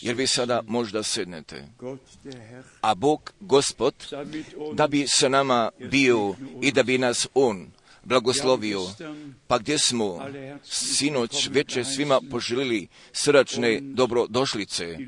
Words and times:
Jer 0.00 0.14
vi 0.14 0.26
sada 0.26 0.62
možda 0.66 1.02
sednete. 1.02 1.68
A 2.80 2.94
Bog, 2.94 3.32
Gospod, 3.40 3.94
da 4.74 4.86
bi 4.86 5.04
sa 5.08 5.28
nama 5.28 5.70
bio 5.90 6.34
i 6.62 6.72
da 6.72 6.82
bi 6.82 6.98
nas 6.98 7.28
On 7.34 7.70
blagoslovio. 8.04 8.80
Pa 9.46 9.58
gdje 9.58 9.78
smo 9.78 10.30
sinoć 10.64 11.48
veče 11.50 11.84
svima 11.84 12.20
poželili 12.30 12.88
srdačne 13.12 13.80
dobrodošlice 13.82 14.98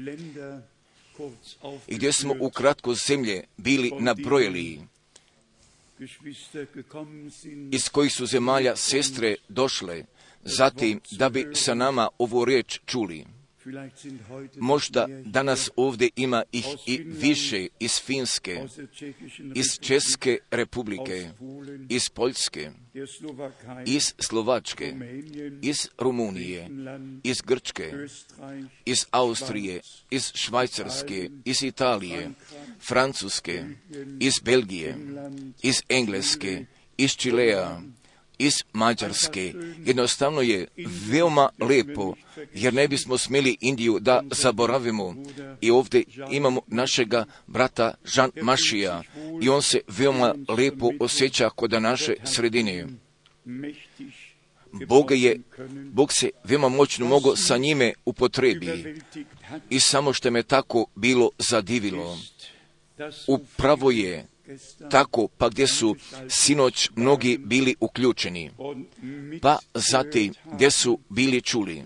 i 1.86 1.96
gdje 1.96 2.12
smo 2.12 2.30
aufgeführt. 2.30 2.56
ukratko 2.56 2.94
zemlje 2.94 3.44
bili 3.56 3.92
nabrojili, 4.00 4.80
iz 7.70 7.88
kojih 7.88 8.12
su 8.12 8.26
zemalja 8.26 8.76
sestre 8.76 9.36
došle, 9.48 10.04
zatim 10.44 11.00
da 11.10 11.28
bi 11.28 11.46
sa 11.54 11.74
nama 11.74 12.08
ovu 12.18 12.44
riječ 12.44 12.80
čuli. 12.86 13.24
Možda 14.56 15.06
danas 15.24 15.70
ovdje 15.76 16.08
ima 16.16 16.42
ih 16.52 16.66
i 16.86 17.02
više 17.04 17.66
iz 17.80 18.00
Finske, 18.04 18.66
iz 19.54 19.66
Česke 19.80 20.38
republike, 20.50 21.30
iz 21.88 22.08
Poljske, 22.08 22.70
iz 23.86 24.14
Slovačke, 24.18 24.94
iz 25.62 25.88
Rumunije, 25.98 26.68
iz 27.22 27.36
Grčke, 27.40 27.92
iz 28.84 29.06
Austrije, 29.10 29.80
iz 30.10 30.32
Švajcarske, 30.34 31.30
iz 31.44 31.62
Italije, 31.62 32.30
Francuske, 32.80 33.64
iz 34.20 34.34
Belgije, 34.42 34.96
iz 35.62 35.82
Engleske, 35.88 36.64
iz 36.96 37.10
Čilea, 37.10 37.80
iz 38.44 38.54
Mađarske. 38.72 39.54
Jednostavno 39.84 40.40
je 40.40 40.66
veoma 41.10 41.48
lepo, 41.60 42.14
jer 42.54 42.74
ne 42.74 42.88
bismo 42.88 43.18
smjeli 43.18 43.56
Indiju 43.60 43.98
da 44.00 44.22
zaboravimo. 44.30 45.14
I 45.60 45.70
ovdje 45.70 46.04
imamo 46.30 46.60
našega 46.66 47.24
brata 47.46 47.94
Žan 48.04 48.30
Mašija 48.42 49.02
i 49.42 49.48
on 49.48 49.62
se 49.62 49.80
veoma 49.88 50.34
lepo 50.48 50.90
osjeća 51.00 51.50
kod 51.50 51.82
naše 51.82 52.14
sredine. 52.24 52.86
Bog 54.72 55.10
je, 55.10 55.40
Bog 55.92 56.12
se 56.12 56.30
veoma 56.44 56.68
moćno 56.68 57.06
mogao 57.06 57.36
sa 57.36 57.56
njime 57.56 57.92
upotrebi. 58.04 59.00
I 59.70 59.80
samo 59.80 60.12
što 60.12 60.30
me 60.30 60.42
tako 60.42 60.86
bilo 60.94 61.30
zadivilo. 61.38 62.18
Upravo 63.26 63.90
je 63.90 64.26
tako, 64.90 65.28
pa 65.28 65.48
gdje 65.48 65.66
su 65.66 65.96
sinoć 66.28 66.90
mnogi 66.96 67.38
bili 67.38 67.74
uključeni, 67.80 68.50
pa 69.42 69.58
zatim 69.74 70.34
gdje 70.52 70.70
su 70.70 70.98
bili 71.08 71.42
čuli. 71.42 71.82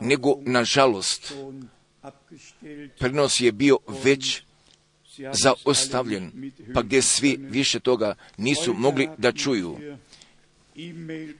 Nego, 0.00 0.34
nažalost, 0.40 1.34
prenos 2.98 3.40
je 3.40 3.52
bio 3.52 3.78
već 4.04 4.42
zaostavljen, 5.32 6.52
pa 6.74 6.82
gdje 6.82 7.02
svi 7.02 7.36
više 7.40 7.80
toga 7.80 8.14
nisu 8.36 8.74
mogli 8.74 9.08
da 9.18 9.32
čuju, 9.32 9.78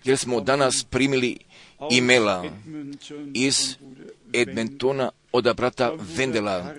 jer 0.04 0.18
smo 0.18 0.40
danas 0.40 0.84
primili 0.90 1.38
Edmonton 1.90 2.50
iz 3.34 3.76
Edmontona 4.32 5.10
od 5.32 5.56
brata 5.56 5.92
Vendela, 6.16 6.74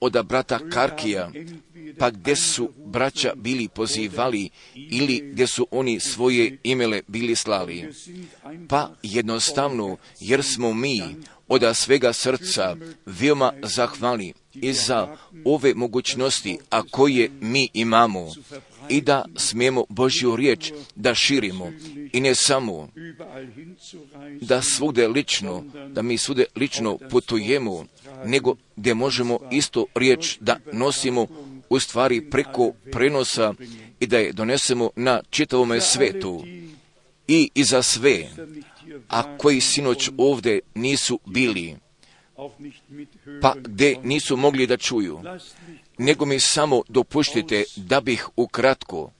Od 0.00 0.26
brata 0.26 0.58
Karkija, 0.72 1.30
pa 1.98 2.10
gdje 2.10 2.36
su 2.36 2.70
braća 2.86 3.32
bili 3.36 3.68
pozivali 3.68 4.50
ili 4.74 5.30
gdje 5.32 5.46
su 5.46 5.66
oni 5.70 6.00
svoje 6.00 6.58
imele 6.62 7.00
bili 7.06 7.36
slali. 7.36 7.88
Pa 8.68 8.90
jednostavno, 9.02 9.96
jer 10.20 10.42
smo 10.42 10.74
mi 10.74 11.02
od 11.48 11.62
svega 11.74 12.12
srca 12.12 12.76
veoma 13.06 13.52
zahvali 13.62 14.32
i 14.54 14.72
za 14.72 15.16
ove 15.44 15.74
mogućnosti, 15.74 16.58
a 16.70 16.82
koje 16.82 17.30
mi 17.40 17.68
imamo, 17.74 18.32
i 18.88 19.00
da 19.00 19.24
smijemo 19.36 19.84
Božju 19.88 20.36
riječ 20.36 20.72
da 20.94 21.14
širimo. 21.14 21.72
I 22.12 22.20
ne 22.20 22.34
samo 22.34 22.88
da 24.40 24.62
svugde 24.62 25.08
lično, 25.08 25.64
da 25.88 26.02
mi 26.02 26.18
svugde 26.18 26.44
lično 26.56 26.98
putujemo, 27.10 27.84
nego 28.24 28.54
gdje 28.76 28.94
možemo 28.94 29.38
isto 29.50 29.86
riječ 29.94 30.38
da 30.40 30.56
nosimo 30.72 31.26
u 31.68 31.80
stvari 31.80 32.30
preko 32.30 32.72
prenosa 32.92 33.54
i 34.00 34.06
da 34.06 34.18
je 34.18 34.32
donesemo 34.32 34.90
na 34.96 35.20
čitavome 35.30 35.80
svetu 35.80 36.44
i 37.28 37.50
i 37.54 37.64
za 37.64 37.82
sve, 37.82 38.28
a 39.08 39.36
koji 39.36 39.60
sinoć 39.60 40.10
ovdje 40.16 40.60
nisu 40.74 41.20
bili, 41.26 41.76
pa 43.42 43.54
gdje 43.56 43.96
nisu 44.02 44.36
mogli 44.36 44.66
da 44.66 44.76
čuju. 44.76 45.20
Nego 45.98 46.24
mi 46.24 46.40
samo 46.40 46.82
dopuštite 46.88 47.64
da 47.76 48.00
bih 48.00 48.28
ukratko 48.36 49.10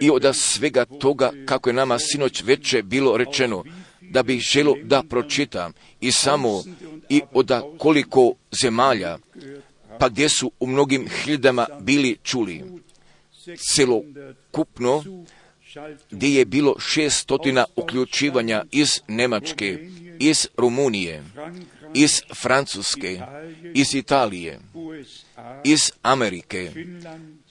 i 0.00 0.10
od 0.10 0.36
svega 0.36 0.84
toga 0.84 1.30
kako 1.46 1.68
je 1.68 1.74
nama 1.74 1.98
sinoć 1.98 2.42
veče 2.42 2.82
bilo 2.82 3.16
rečeno, 3.16 3.64
da 4.10 4.22
bih 4.22 4.40
želo 4.40 4.76
da 4.82 5.02
pročitam 5.02 5.72
i 6.00 6.12
samo 6.12 6.62
i 7.08 7.22
od 7.32 7.50
koliko 7.78 8.32
zemalja, 8.62 9.18
pa 9.98 10.08
gdje 10.08 10.28
su 10.28 10.52
u 10.60 10.66
mnogim 10.66 11.08
hiljadama 11.08 11.66
bili 11.80 12.16
čuli. 12.22 12.64
Celokupno 13.74 15.04
gdje 16.10 16.34
je 16.34 16.44
bilo 16.44 16.74
šestotina 16.78 17.64
uključivanja 17.76 18.64
iz 18.70 19.00
Nemačke, 19.08 19.88
iz 20.18 20.48
Rumunije, 20.56 21.24
iz 21.94 22.22
Francuske, 22.42 23.20
iz 23.74 23.94
Italije, 23.94 24.60
iz 25.64 25.92
Amerike, 26.02 26.72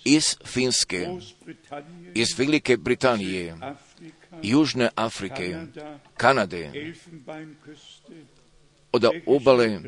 iz 0.05 0.23
Finske, 0.45 1.07
iz 2.13 2.27
Velike 2.37 2.77
Britanije, 2.77 3.55
Južne 4.41 4.89
Afrike, 4.95 5.67
Kanade, 6.17 6.71
od 8.91 9.05
obale, 9.25 9.81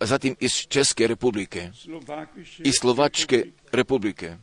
zatim 0.00 0.36
iz 0.40 0.52
Česke 0.52 1.06
republike, 1.06 1.70
iz 2.64 2.74
Slovačke 2.80 3.44
republike, 3.72 4.36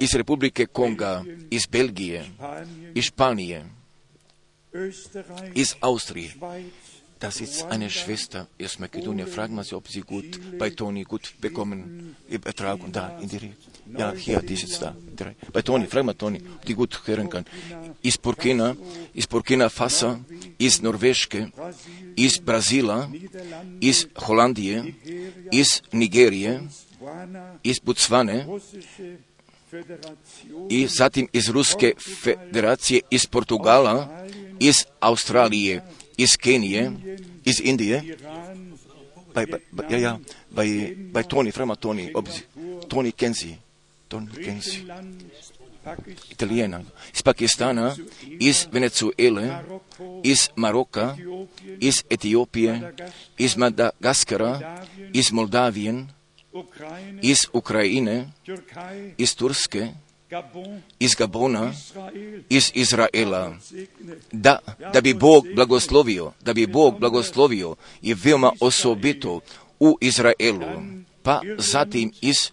iz 0.00 0.14
Republike 0.14 0.66
Konga, 0.66 1.24
iz 1.50 1.66
Belgije, 1.66 2.24
iz 2.94 3.04
Španije, 3.04 3.64
iz 5.54 5.74
Austrije. 5.80 6.30
Das 7.20 7.40
ist 7.40 7.64
eine 7.64 7.90
Schwester 7.90 8.46
aus 8.62 8.78
Makedonien. 8.78 9.26
Fragen 9.26 9.54
wir 9.56 9.64
sie, 9.64 9.74
ob 9.74 9.88
sie 9.88 10.02
gut 10.02 10.40
bei 10.58 10.70
Toni 10.70 11.02
gut 11.04 11.34
bekommen, 11.40 12.14
Übertragung 12.28 12.92
da 12.92 13.18
in 13.20 13.28
die 13.28 13.36
Re- 13.38 13.56
Ja, 13.98 14.12
hier, 14.12 14.40
die 14.40 14.54
sitzt 14.56 14.82
da. 14.82 14.94
Bei 15.52 15.62
Toni, 15.62 15.86
frag 15.86 16.04
mal 16.04 16.14
Toni, 16.14 16.38
ob 16.38 16.64
die 16.64 16.74
gut 16.74 17.00
hören 17.06 17.28
kann. 17.28 17.44
Iz 18.02 18.18
Burkina, 18.18 18.76
iz 19.14 19.26
Burkina 19.26 19.68
Faso, 19.68 20.18
iz 20.58 20.80
Norveške, 20.82 21.50
iz 22.16 22.38
Brazila, 22.38 23.10
iz 23.80 24.06
Holandije, 24.26 24.94
iz 25.50 25.82
Nigerije, 25.92 26.60
Botswana, 27.00 27.54
iz 27.62 27.78
Botswane 27.80 28.44
Russische 28.46 29.16
Föderation, 29.70 30.66
i 30.70 30.86
zatim 30.86 31.28
iz 31.32 31.48
Ruske 31.48 31.94
federacije, 32.22 33.00
iz 33.10 33.26
Portugala, 33.26 34.26
iz 34.60 34.84
Australije, 35.00 35.82
iz 36.18 36.36
Kenije, 36.36 36.92
iz 37.44 37.60
Indije, 37.64 38.02
bei, 39.34 39.46
bei, 39.46 39.86
ja, 39.90 39.98
ja, 39.98 40.18
bei, 40.50 40.94
bei 41.12 41.24
Toni, 41.24 41.52
frag 41.52 41.76
Toni, 41.80 42.10
ob 42.14 42.28
sie, 42.28 42.44
Toni 42.88 43.12
Griechenland, 44.34 45.22
Pakistan, 45.84 46.30
Italiener, 46.30 46.82
iz 47.14 47.22
Pakistana, 47.22 47.96
iz 48.40 48.66
Venezuele, 48.72 49.64
iz 50.22 50.48
Maroka, 50.56 51.16
iz 51.80 52.04
Etiopije, 52.10 52.94
iz 53.38 53.56
Madagaskara, 53.56 54.84
iz 55.12 55.32
Moldavije, 55.32 56.06
Ukraine, 56.52 57.20
iz 57.22 57.46
Ukrajine, 57.52 58.32
iz 59.18 59.36
Turske, 59.36 59.88
iz 60.98 61.14
Gabona, 61.14 61.72
iz 62.48 62.72
Izraela, 62.74 63.56
da, 64.32 64.58
da 64.92 65.00
bi 65.00 65.14
Bog 65.14 65.46
blagoslovio, 65.54 66.32
da 66.40 66.52
bi 66.52 66.66
Bog 66.66 66.98
blagoslovio 66.98 67.76
i 68.02 68.14
veoma 68.14 68.52
osobito 68.60 69.40
u 69.80 69.98
Izraelu, 70.00 70.82
pa 71.22 71.40
zatim 71.58 72.12
iz 72.20 72.50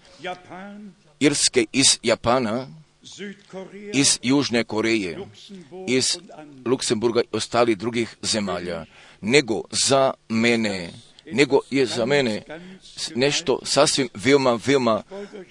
Irske, 1.19 1.66
iz 1.72 2.00
Japana, 2.04 2.68
iz 3.94 4.19
Južne 4.24 4.63
Koreje, 4.63 5.18
iz. 5.88 6.18
Luksemburga 6.66 7.22
i 7.22 7.38
ostalih 7.38 7.77
drugih 7.77 8.16
zemalja, 8.22 8.86
nego 9.22 9.62
za 9.88 10.13
mene, 10.30 10.92
nego 11.31 11.60
je 11.72 11.86
za 11.86 12.06
mene 12.06 12.44
nešto 13.16 13.60
sasvim 13.63 14.10
veoma, 14.13 14.60
veoma 14.66 15.04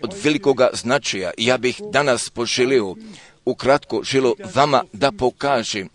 od 0.02 0.14
velikoga 0.22 0.68
značaja. 0.72 1.30
Ja 1.38 1.58
bih 1.58 1.80
danas 1.92 2.30
poželio, 2.30 2.94
ukratko 3.44 4.02
želio 4.02 4.34
vama 4.54 4.84
da 4.92 5.12
pokažem 5.12 5.88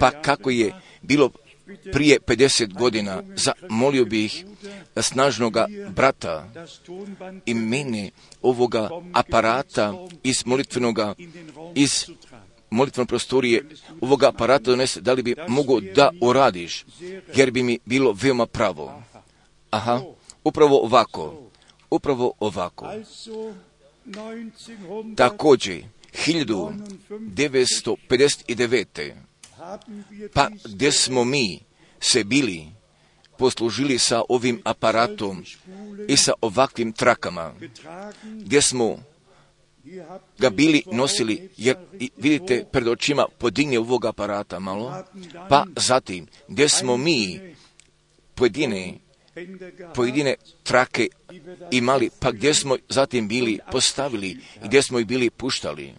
Pa 0.00 0.10
kako 0.10 0.50
je 0.50 0.72
bilo 1.02 1.30
prije 1.92 2.18
50 2.26 2.72
godina, 2.72 3.22
zamolio 3.36 4.04
bih 4.04 4.44
snažnoga 5.00 5.66
brata 5.88 6.48
i 7.46 7.54
mene 7.54 8.10
ovoga 8.42 8.90
aparata 9.12 9.94
iz 10.22 10.46
molitvenoga, 10.46 11.14
iz 11.74 12.04
molitvenog 12.70 13.08
prostorije 13.08 13.64
ovoga 14.00 14.28
aparata 14.28 14.70
donese, 14.70 15.00
da 15.00 15.12
li 15.12 15.22
bi 15.22 15.34
mogo 15.48 15.80
da 15.80 16.10
uradiš, 16.20 16.84
jer 17.34 17.50
bi 17.50 17.62
mi 17.62 17.78
bilo 17.84 18.12
veoma 18.22 18.46
pravo. 18.46 19.02
Aha, 19.76 20.00
upravo 20.44 20.84
ovako, 20.84 21.50
upravo 21.90 22.32
ovako. 22.40 22.88
Također, 25.16 25.84
1959. 26.26 29.12
pa 30.34 30.48
gdje 30.64 30.92
smo 30.92 31.24
mi 31.24 31.60
se 32.00 32.24
bili 32.24 32.66
poslužili 33.38 33.98
sa 33.98 34.22
ovim 34.28 34.60
aparatom 34.64 35.44
i 36.08 36.16
sa 36.16 36.32
ovakvim 36.40 36.92
trakama, 36.92 37.52
gdje 38.24 38.62
smo 38.62 38.98
ga 40.38 40.50
bili 40.50 40.82
nosili, 40.92 41.48
jer 41.56 41.76
vidite 42.16 42.64
pred 42.72 42.88
očima 42.88 43.26
podigne 43.38 43.78
ovog 43.78 44.04
aparata 44.04 44.58
malo, 44.58 45.04
pa 45.48 45.64
zatim 45.76 46.26
gdje 46.48 46.68
smo 46.68 46.96
mi 46.96 47.40
pojedine, 48.34 48.94
pojedine 49.94 50.34
trake 50.62 51.08
imali, 51.70 52.10
pa 52.20 52.32
gdje 52.32 52.54
smo 52.54 52.76
zatim 52.88 53.28
bili 53.28 53.58
postavili 53.72 54.28
i 54.28 54.38
gdje 54.64 54.82
smo 54.82 54.98
ih 54.98 55.06
bili 55.06 55.30
puštali. 55.30 55.94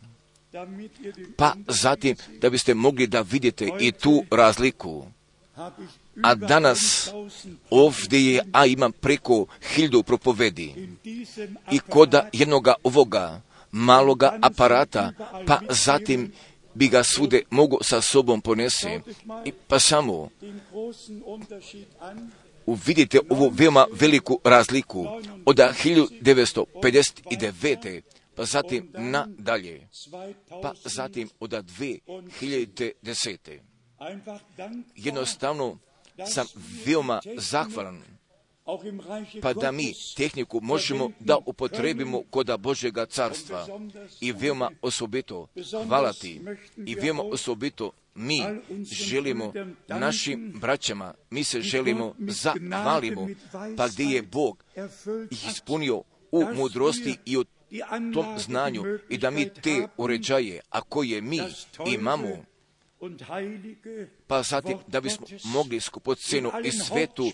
Pa 1.38 1.54
zatim 1.68 2.16
da 2.42 2.50
biste 2.50 2.74
mogli 2.74 3.08
da 3.08 3.22
vidite 3.22 3.70
i 3.80 3.92
tu 3.92 4.24
razliku. 4.32 5.06
A 6.24 6.36
danas 6.36 7.10
ovdje 7.70 8.26
je, 8.26 8.44
a 8.52 8.66
imam 8.66 8.92
preko 8.92 9.46
hildu 9.62 10.04
propovedi 10.04 10.74
i 11.72 11.80
koda 11.80 12.30
jednoga 12.34 12.74
ovoga 12.84 13.42
maloga 13.72 14.40
aparata, 14.42 15.12
pa 15.48 15.60
zatim 15.70 16.32
bi 16.74 16.88
ga 16.88 17.04
svude 17.04 17.42
mogu 17.50 17.78
sa 17.82 18.02
sobom 18.02 18.42
ponese. 18.42 19.02
I 19.46 19.52
pa 19.68 19.80
samo 19.80 20.30
uvidite 22.68 23.20
ovu 23.30 23.50
veoma 23.50 23.88
veliku 23.92 24.40
razliku 24.44 25.08
od 25.46 25.58
1959. 25.58 28.02
pa 28.36 28.46
zatim 28.46 28.92
nadalje, 28.94 29.88
pa 30.62 30.74
zatim 30.86 31.30
od 31.40 31.52
2010. 31.52 33.60
Jednostavno 34.96 35.78
sam 36.26 36.48
veoma 36.86 37.22
zahvalan 37.38 38.17
pa 39.42 39.54
da 39.54 39.72
mi 39.72 39.94
tehniku 40.16 40.60
možemo 40.62 41.12
da 41.20 41.38
upotrebimo 41.46 42.24
koda 42.30 42.58
Božega 42.58 43.06
carstva. 43.06 43.68
i 44.22 44.32
veoma 44.32 44.72
osobito 44.82 45.48
hvala 45.88 46.14
ti. 46.14 46.42
i 46.86 46.96
veoma 46.96 47.24
osobito 47.24 47.92
mi 48.16 48.44
želimo 48.92 49.54
našim 49.88 50.54
braćama, 50.62 51.14
mi 51.30 51.44
se 51.44 51.62
želimo 51.62 52.16
zahvalimo, 52.20 53.28
pa 53.78 53.88
gdje 53.88 54.04
je 54.04 54.22
Bog 54.22 54.64
ih 55.32 55.48
ispunio 55.48 56.04
u 56.32 56.44
mudrosti 56.56 57.18
i 57.26 57.38
u 57.38 57.44
tom 58.14 58.40
znanju 58.40 58.84
i 59.10 59.18
da 59.18 59.32
mi 59.32 59.50
te 59.50 59.88
uređaje, 59.98 60.60
a 60.70 60.82
koje 60.82 61.22
mi 61.22 61.40
imamo, 61.88 62.46
pa 64.28 64.44
zatim 64.44 64.78
da 64.88 65.02
bismo 65.02 65.28
mogli 65.44 65.80
skupocenu 65.80 66.52
i 66.64 66.72
svetu 66.72 67.32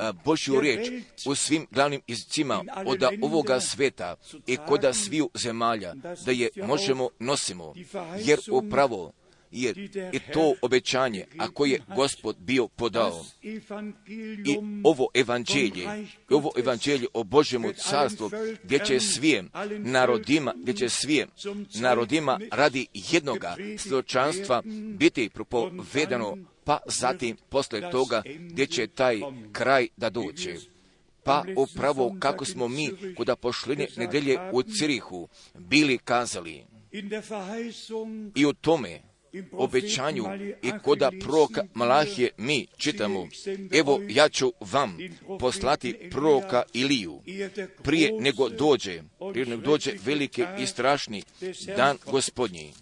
a, 0.00 0.12
Božju 0.24 0.60
riječ 0.60 1.04
u 1.26 1.34
svim 1.34 1.66
glavnim 1.70 2.00
jezicima 2.06 2.64
od 2.86 3.02
ovoga 3.22 3.60
sveta 3.60 4.16
i 4.46 4.56
koda 4.56 4.92
sviju 4.92 5.30
zemalja, 5.34 5.94
da 6.24 6.32
je 6.32 6.48
možemo 6.66 7.08
nosimo, 7.18 7.74
jer 8.24 8.38
upravo 8.50 9.12
jer 9.54 9.78
i 10.12 10.18
to 10.32 10.54
obećanje, 10.62 11.24
a 11.38 11.48
koje 11.50 11.70
je 11.70 11.80
Gospod 11.96 12.36
bio 12.38 12.68
podao. 12.68 13.24
I 13.42 13.60
ovo 14.84 15.08
evanđelje, 15.14 16.06
ovo 16.30 16.50
evanđelje 16.56 17.06
o 17.14 17.24
Božjemu 17.24 17.72
carstvu, 17.72 18.30
gdje 18.62 18.78
će 18.78 19.00
svijem 19.00 19.50
narodima, 19.78 20.54
gdje 20.56 20.74
će 20.74 20.88
svijem 20.88 21.28
narodima 21.74 22.38
radi 22.50 22.86
jednoga 22.94 23.56
svjedočanstva 23.78 24.62
biti 24.98 25.28
propovedano, 25.28 26.36
pa 26.64 26.78
zatim 26.86 27.36
posle 27.48 27.90
toga 27.90 28.22
gdje 28.38 28.66
će 28.66 28.86
taj 28.86 29.20
kraj 29.52 29.88
da 29.96 30.10
dođe. 30.10 30.54
Pa 31.24 31.44
upravo 31.56 32.16
kako 32.18 32.44
smo 32.44 32.68
mi 32.68 32.90
kuda 33.16 33.36
pošline 33.36 33.86
nedelje 33.96 34.38
u 34.52 34.62
Cirihu 34.62 35.28
bili 35.54 35.98
kazali 35.98 36.64
i 38.34 38.46
u 38.46 38.52
tome 38.52 39.13
obećanju 39.52 40.24
i 40.62 40.70
koda 40.82 41.10
proka 41.20 41.64
Malahije 41.74 42.30
mi 42.36 42.66
čitamo, 42.76 43.28
evo 43.72 44.00
ja 44.08 44.28
ću 44.28 44.52
vam 44.60 44.98
poslati 45.38 45.94
proka 46.10 46.62
Iliju 46.72 47.20
prije 47.82 48.12
nego 48.20 48.48
dođe, 48.48 49.02
prije 49.32 49.46
nego 49.46 49.62
dođe 49.62 49.92
veliki 50.04 50.44
i 50.58 50.66
strašni 50.66 51.22
dan 51.76 51.98
gospodnji. 52.06 52.72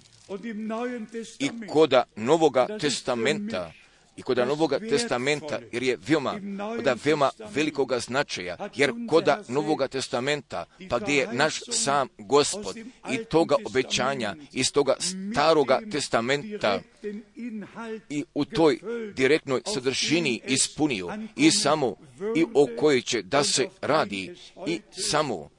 I 1.38 1.50
koda 1.68 2.04
Novoga 2.16 2.78
testamenta 2.80 3.72
i 4.16 4.22
koda 4.22 4.44
Novoga 4.44 4.78
testamenta, 4.78 5.60
jer 5.72 5.82
je 5.82 5.98
veoma, 6.08 6.40
koda 6.76 6.96
veoma 7.04 7.30
velikoga 7.54 7.98
značaja, 7.98 8.56
jer 8.74 8.92
koda 9.08 9.42
Novoga 9.48 9.88
testamenta, 9.88 10.64
pa 10.90 10.98
gdje 10.98 11.14
je 11.14 11.28
naš 11.32 11.60
sam 11.70 12.08
gospod 12.18 12.76
i 13.12 13.24
toga 13.24 13.56
obećanja 13.64 14.36
iz 14.52 14.72
toga 14.72 14.94
staroga 15.00 15.80
testamenta 15.92 16.80
i 18.08 18.24
u 18.34 18.44
toj 18.44 18.78
direktnoj 19.14 19.60
sadržini 19.66 20.40
ispunio 20.46 21.18
i 21.36 21.50
samo 21.50 21.96
i 22.36 22.44
o 22.54 22.66
kojoj 22.78 23.00
će 23.00 23.22
da 23.22 23.44
se 23.44 23.68
radi 23.80 24.34
i 24.66 24.80
samo 24.90 25.50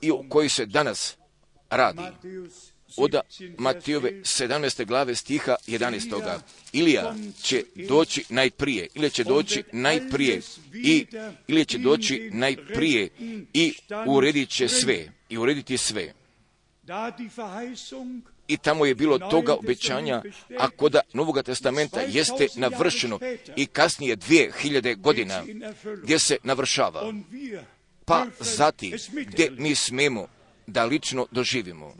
i 0.00 0.10
o 0.10 0.24
kojoj 0.28 0.48
se 0.48 0.66
danas 0.66 1.16
radi 1.70 2.02
od 2.96 3.14
Matijove 3.58 4.12
17. 4.12 4.84
glave 4.86 5.14
stiha 5.14 5.56
11. 5.66 6.38
Ilija 6.72 7.14
će 7.42 7.64
doći 7.88 8.24
najprije, 8.28 8.88
ili 8.94 9.10
će 9.10 9.24
doći 9.24 9.64
najprije 9.72 10.40
i, 10.74 11.06
ili 11.46 11.64
će 11.64 11.78
doći 11.78 12.30
najprije 12.32 13.08
i 13.54 13.74
uredit 14.06 14.48
će 14.48 14.68
sve, 14.68 15.12
i 15.28 15.38
urediti 15.38 15.76
sve. 15.76 16.12
I 18.48 18.56
tamo 18.56 18.84
je 18.84 18.94
bilo 18.94 19.18
toga 19.18 19.54
obećanja, 19.54 20.22
a 20.58 20.70
koda 20.70 21.00
Novoga 21.12 21.42
testamenta 21.42 22.00
jeste 22.00 22.46
navršeno 22.56 23.18
i 23.56 23.66
kasnije 23.66 24.16
dvije 24.16 24.52
hiljade 24.62 24.94
godina 24.94 25.44
gdje 26.02 26.18
se 26.18 26.36
navršava. 26.42 27.12
Pa 28.04 28.26
zatim, 28.40 28.92
gdje 29.26 29.50
mi 29.50 29.74
smemo 29.74 30.26
da 30.66 30.84
lično 30.84 31.26
doživimo. 31.30 31.94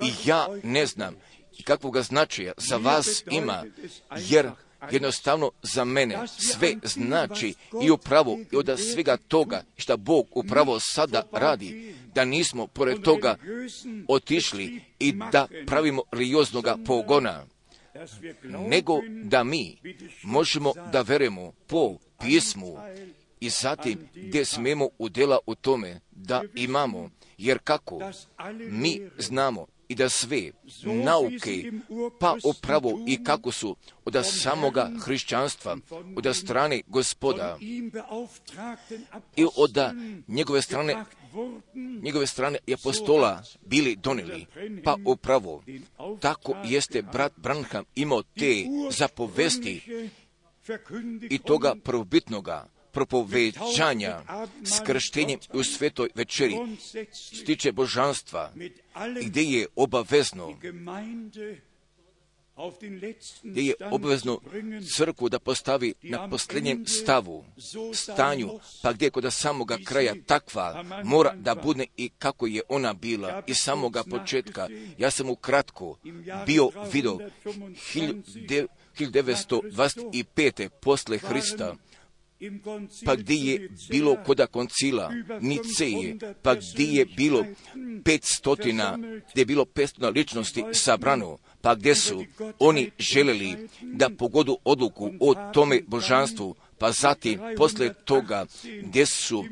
I 0.00 0.28
ja 0.28 0.46
ne 0.62 0.86
znam 0.86 1.16
kakvog 1.64 1.98
značaja 2.02 2.52
za 2.56 2.76
vas 2.76 3.24
ima, 3.30 3.64
jer 4.28 4.50
jednostavno 4.90 5.50
za 5.62 5.84
mene 5.84 6.18
sve 6.26 6.74
znači 6.82 7.54
i 7.82 7.90
upravo 7.90 8.38
i 8.52 8.56
od 8.56 8.80
svega 8.92 9.16
toga 9.16 9.62
što 9.76 9.96
Bog 9.96 10.26
upravo 10.34 10.80
sada 10.80 11.22
radi, 11.32 11.94
da 12.14 12.24
nismo 12.24 12.66
pored 12.66 13.02
toga 13.02 13.36
otišli 14.08 14.80
i 14.98 15.12
da 15.32 15.48
pravimo 15.66 16.02
religioznoga 16.12 16.76
pogona, 16.86 17.46
nego 18.42 19.00
da 19.24 19.44
mi 19.44 19.76
možemo 20.22 20.72
da 20.92 21.00
veremo 21.00 21.52
po 21.66 21.96
pismu. 22.20 22.76
I 23.40 23.50
zatim 23.50 23.98
gdje 24.14 24.44
smemo 24.44 24.88
udjela 24.98 25.38
u 25.46 25.54
tome 25.54 26.00
da 26.10 26.42
imamo 26.54 27.10
jer 27.40 27.58
kako? 27.64 27.98
Mi 28.70 29.00
znamo 29.18 29.66
i 29.88 29.94
da 29.94 30.08
sve 30.08 30.50
nauke, 30.84 31.72
pa 32.20 32.36
upravo 32.44 33.04
i 33.06 33.24
kako 33.24 33.52
su 33.52 33.76
od 34.04 34.16
samoga 34.24 34.90
hrišćanstva, 35.04 35.76
od 36.16 36.36
strane 36.36 36.82
gospoda 36.86 37.58
i 39.36 39.46
od 39.56 39.76
njegove 40.28 40.62
strane 40.62 41.04
njegove 42.02 42.26
strane 42.26 42.58
apostola 42.74 43.42
bili 43.66 43.96
donijeli, 43.96 44.46
pa 44.84 44.96
upravo 45.04 45.62
tako 46.20 46.56
jeste 46.64 47.02
brat 47.02 47.32
Branham 47.36 47.84
imao 47.94 48.22
te 48.22 48.64
zapovesti 48.90 49.82
i 51.30 51.38
toga 51.38 51.74
prvobitnoga 51.84 52.66
propovećanja 52.92 54.20
s 54.64 54.80
krštenjem 54.86 55.38
u 55.52 55.64
svetoj 55.64 56.08
večeri 56.14 56.56
stiče 57.12 57.72
božanstva 57.72 58.52
gdje 59.22 59.42
je 59.42 59.66
obavezno 59.76 60.58
gdje 63.42 63.62
je 63.62 63.74
obvezno 63.90 64.40
crkvu 64.96 65.28
da 65.28 65.38
postavi 65.38 65.94
na 66.02 66.30
posljednjem 66.30 66.86
stavu, 66.86 67.44
stanju, 67.94 68.50
pa 68.82 68.92
gdje 68.92 69.10
kod 69.10 69.32
samoga 69.32 69.78
kraja 69.84 70.14
takva 70.26 70.84
mora 71.04 71.34
da 71.34 71.54
bude 71.54 71.86
i 71.96 72.10
kako 72.18 72.46
je 72.46 72.62
ona 72.68 72.92
bila 72.92 73.42
iz 73.46 73.56
samoga 73.56 74.02
početka. 74.10 74.68
Ja 74.98 75.10
sam 75.10 75.30
ukratko 75.30 75.98
bio 76.46 76.70
video 76.92 77.18
1925. 78.98 80.68
posle 80.68 81.18
Hrista, 81.18 81.76
pa 83.04 83.16
gdje 83.16 83.34
je 83.34 83.68
bilo 83.90 84.16
koda 84.26 84.46
koncila? 84.46 85.12
Niceje, 85.40 86.18
pa 86.42 86.54
gdje 86.54 86.84
je 86.84 87.04
bilo 87.04 87.44
500, 87.74 89.22
gdje 89.30 89.40
je 89.40 89.46
bilo 89.46 89.64
500 89.64 90.14
ličnosti 90.14 90.64
sabrano, 90.72 91.38
pa 91.60 91.74
gdje 91.74 91.94
su 91.94 92.24
oni 92.58 92.90
željeli 92.98 93.68
da 93.82 94.10
pogodu 94.10 94.58
odluku 94.64 95.10
o 95.20 95.34
tome 95.52 95.80
božanstvu, 95.86 96.54
pa 96.78 96.92
zatim 96.92 97.40
posle 97.56 97.94
toga 98.04 98.46
gdje 98.82 99.06
su 99.06 99.44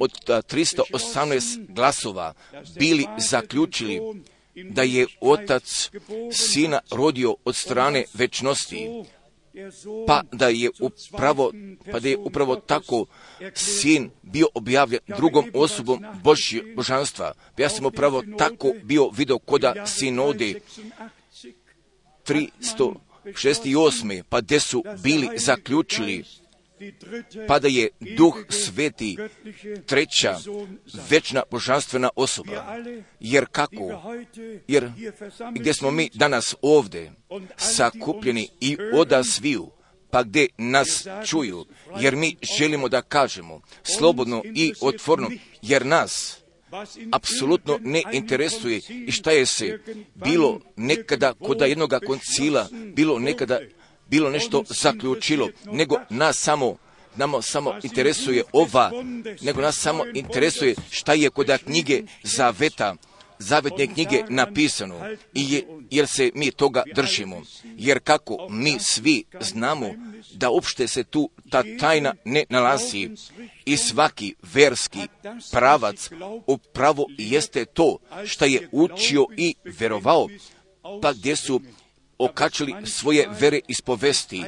od 0.00 0.30
a, 0.30 0.42
318 0.42 1.66
glasova 1.68 2.34
bili 2.78 3.06
zaključili 3.18 4.00
da 4.64 4.82
je 4.82 5.06
otac 5.20 5.90
sina 6.32 6.80
rodio 6.90 7.34
od 7.44 7.56
strane 7.56 8.04
večnosti, 8.14 8.88
pa 10.06 10.22
da 10.32 10.48
je 10.48 10.70
upravo, 10.80 11.52
pa 11.92 11.98
da 12.00 12.08
je 12.08 12.16
upravo 12.16 12.56
tako 12.56 13.06
sin 13.54 14.10
bio 14.22 14.46
objavljen 14.54 15.00
drugom 15.06 15.50
osobom 15.54 16.04
Božje 16.22 16.74
božanstva. 16.76 17.32
Ja 17.56 17.68
sam 17.68 17.86
upravo 17.86 18.22
tako 18.38 18.72
bio 18.82 19.10
video 19.10 19.38
koda 19.38 19.86
sinode 19.86 20.54
368. 22.26 24.22
pa 24.28 24.40
gdje 24.40 24.60
su 24.60 24.84
bili 25.02 25.28
zaključili 25.38 26.24
pa 27.48 27.58
da 27.58 27.68
je 27.68 27.88
duh 28.16 28.34
sveti 28.48 29.16
treća 29.86 30.38
večna 31.10 31.42
božanstvena 31.50 32.10
osoba. 32.16 32.64
Jer 33.20 33.46
kako? 33.52 34.02
Jer 34.68 34.90
gdje 35.54 35.74
smo 35.74 35.90
mi 35.90 36.10
danas 36.14 36.54
ovdje 36.62 37.12
sakupljeni 37.56 38.48
i 38.60 38.76
oda 38.94 39.24
sviju, 39.24 39.70
pa 40.10 40.22
gdje 40.22 40.48
nas 40.58 41.06
čuju, 41.26 41.66
jer 42.00 42.16
mi 42.16 42.36
želimo 42.58 42.88
da 42.88 43.02
kažemo 43.02 43.60
slobodno 43.82 44.42
i 44.54 44.72
otvorno, 44.80 45.30
jer 45.62 45.86
nas 45.86 46.38
apsolutno 47.12 47.78
ne 47.80 48.02
interesuje 48.12 48.80
i 48.88 49.12
šta 49.12 49.30
je 49.30 49.46
se 49.46 49.78
bilo 50.14 50.60
nekada 50.76 51.32
kod 51.32 51.60
jednoga 51.60 52.00
koncila, 52.00 52.68
bilo 52.94 53.18
nekada 53.18 53.60
bilo 54.06 54.30
nešto 54.30 54.64
zaključilo, 54.68 55.48
nego 55.64 55.96
nas 56.10 56.38
samo 56.38 56.76
nama 57.16 57.42
samo 57.42 57.74
interesuje 57.82 58.42
ova, 58.52 58.90
nego 59.40 59.60
nas 59.60 59.76
samo 59.76 60.04
interesuje 60.14 60.74
šta 60.90 61.12
je 61.12 61.30
kod 61.30 61.58
knjige 61.64 62.02
Zaveta, 62.22 62.96
zavetne 63.38 63.86
knjige 63.86 64.22
napisano, 64.28 65.00
i 65.34 65.54
je, 65.54 65.66
jer 65.90 66.06
se 66.06 66.30
mi 66.34 66.50
toga 66.50 66.82
držimo. 66.94 67.42
Jer 67.64 68.00
kako 68.00 68.48
mi 68.50 68.76
svi 68.80 69.24
znamo 69.40 69.90
da 70.32 70.50
uopšte 70.50 70.88
se 70.88 71.04
tu 71.04 71.30
ta 71.50 71.62
tajna 71.80 72.14
ne 72.24 72.44
nalazi 72.48 73.10
i 73.64 73.76
svaki 73.76 74.34
verski 74.54 75.00
pravac 75.52 76.10
upravo 76.46 77.06
jeste 77.18 77.64
to 77.64 77.98
što 78.26 78.44
je 78.44 78.68
učio 78.72 79.26
i 79.36 79.54
verovao, 79.64 80.28
pa 81.02 81.12
gdje 81.12 81.36
su 81.36 81.60
okačili 82.18 82.74
svoje 82.86 83.28
vere 83.40 83.60
ispovesti, 83.68 84.42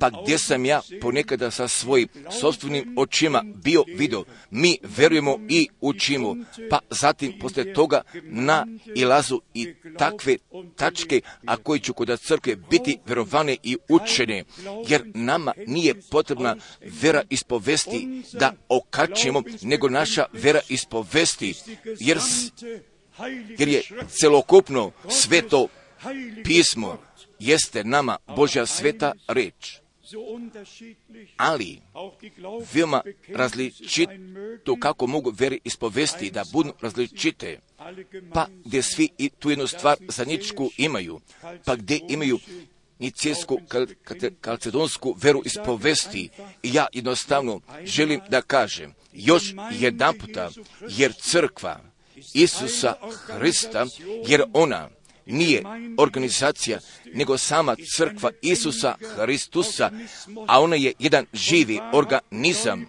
pa 0.00 0.10
gdje 0.10 0.38
sam 0.38 0.64
ja 0.64 0.80
ponekada 1.00 1.50
sa 1.50 1.68
svojim 1.68 2.08
sobstvenim 2.40 2.94
očima 2.98 3.44
bio 3.64 3.84
video, 3.96 4.24
mi 4.50 4.78
verujemo 4.82 5.38
i 5.48 5.68
učimo, 5.80 6.36
pa 6.70 6.78
zatim 6.90 7.38
posle 7.40 7.72
toga 7.72 8.02
na 8.22 8.66
ilazu 8.94 9.40
i 9.54 9.74
takve 9.98 10.36
tačke, 10.76 11.20
a 11.46 11.56
koji 11.56 11.80
će 11.80 11.92
kod 11.92 12.20
crkve 12.20 12.56
biti 12.56 12.98
verovane 13.06 13.56
i 13.62 13.76
učene, 13.88 14.44
jer 14.88 15.02
nama 15.14 15.52
nije 15.66 15.94
potrebna 16.10 16.56
vera 17.02 17.22
ispovesti 17.30 18.22
da 18.32 18.52
okačimo, 18.68 19.42
nego 19.62 19.88
naša 19.88 20.26
vera 20.32 20.60
ispovesti, 20.68 21.54
jer, 22.00 22.18
jer 23.58 23.68
je 23.68 23.82
celokupno 24.08 24.90
sveto 25.08 25.68
pismo 26.44 27.07
jeste 27.40 27.84
nama 27.84 28.16
Božja 28.36 28.66
sveta 28.66 29.12
reč. 29.28 29.80
Ali, 31.36 31.80
veoma 32.74 33.02
različito 33.28 34.76
kako 34.80 35.06
mogu 35.06 35.32
veri 35.38 35.60
ispovesti 35.64 36.30
da 36.30 36.44
budu 36.52 36.72
različite, 36.80 37.58
pa 38.34 38.46
gdje 38.64 38.82
svi 38.82 39.08
i 39.18 39.30
tu 39.30 39.50
jednu 39.50 39.66
stvar 39.66 39.96
zajedničku 40.08 40.70
imaju, 40.76 41.20
pa 41.64 41.76
gdje 41.76 42.00
imaju 42.08 42.38
nicijsku 42.98 43.58
kalcedonsku 44.40 45.16
veru 45.22 45.42
ispovesti 45.44 46.28
i 46.62 46.74
ja 46.74 46.86
jednostavno 46.92 47.60
želim 47.84 48.20
da 48.30 48.42
kažem 48.42 48.94
još 49.12 49.54
jedan 49.78 50.18
puta, 50.18 50.50
jer 50.88 51.12
crkva 51.12 51.80
Isusa 52.34 52.94
Hrista, 53.26 53.86
jer 54.26 54.42
ona 54.52 54.88
nije 55.28 55.62
organizacija, 55.98 56.78
nego 57.14 57.38
sama 57.38 57.76
crkva 57.96 58.30
Isusa 58.42 58.94
Hristusa, 59.16 59.90
a 60.46 60.60
ona 60.60 60.76
je 60.76 60.92
jedan 60.98 61.26
živi 61.32 61.80
organizam 61.92 62.86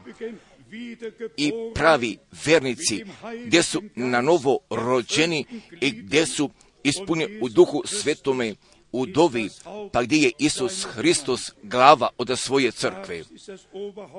i 1.38 1.51
pravi 1.75 2.17
vernici, 2.46 3.03
gdje 3.46 3.63
su 3.63 3.84
na 3.96 4.22
novo 4.22 4.60
rođeni 4.69 5.46
i 5.81 5.91
gdje 5.91 6.25
su 6.25 6.50
ispunjeni 6.84 7.39
u 7.41 7.50
duhu 7.50 7.84
svetome 7.86 8.55
u 8.91 9.05
dovi, 9.05 9.50
pa 9.91 10.03
gdje 10.03 10.17
je 10.17 10.31
Isus 10.39 10.84
Hristos 10.84 11.51
glava 11.63 12.10
od 12.17 12.39
svoje 12.39 12.72
crkve, 12.72 13.24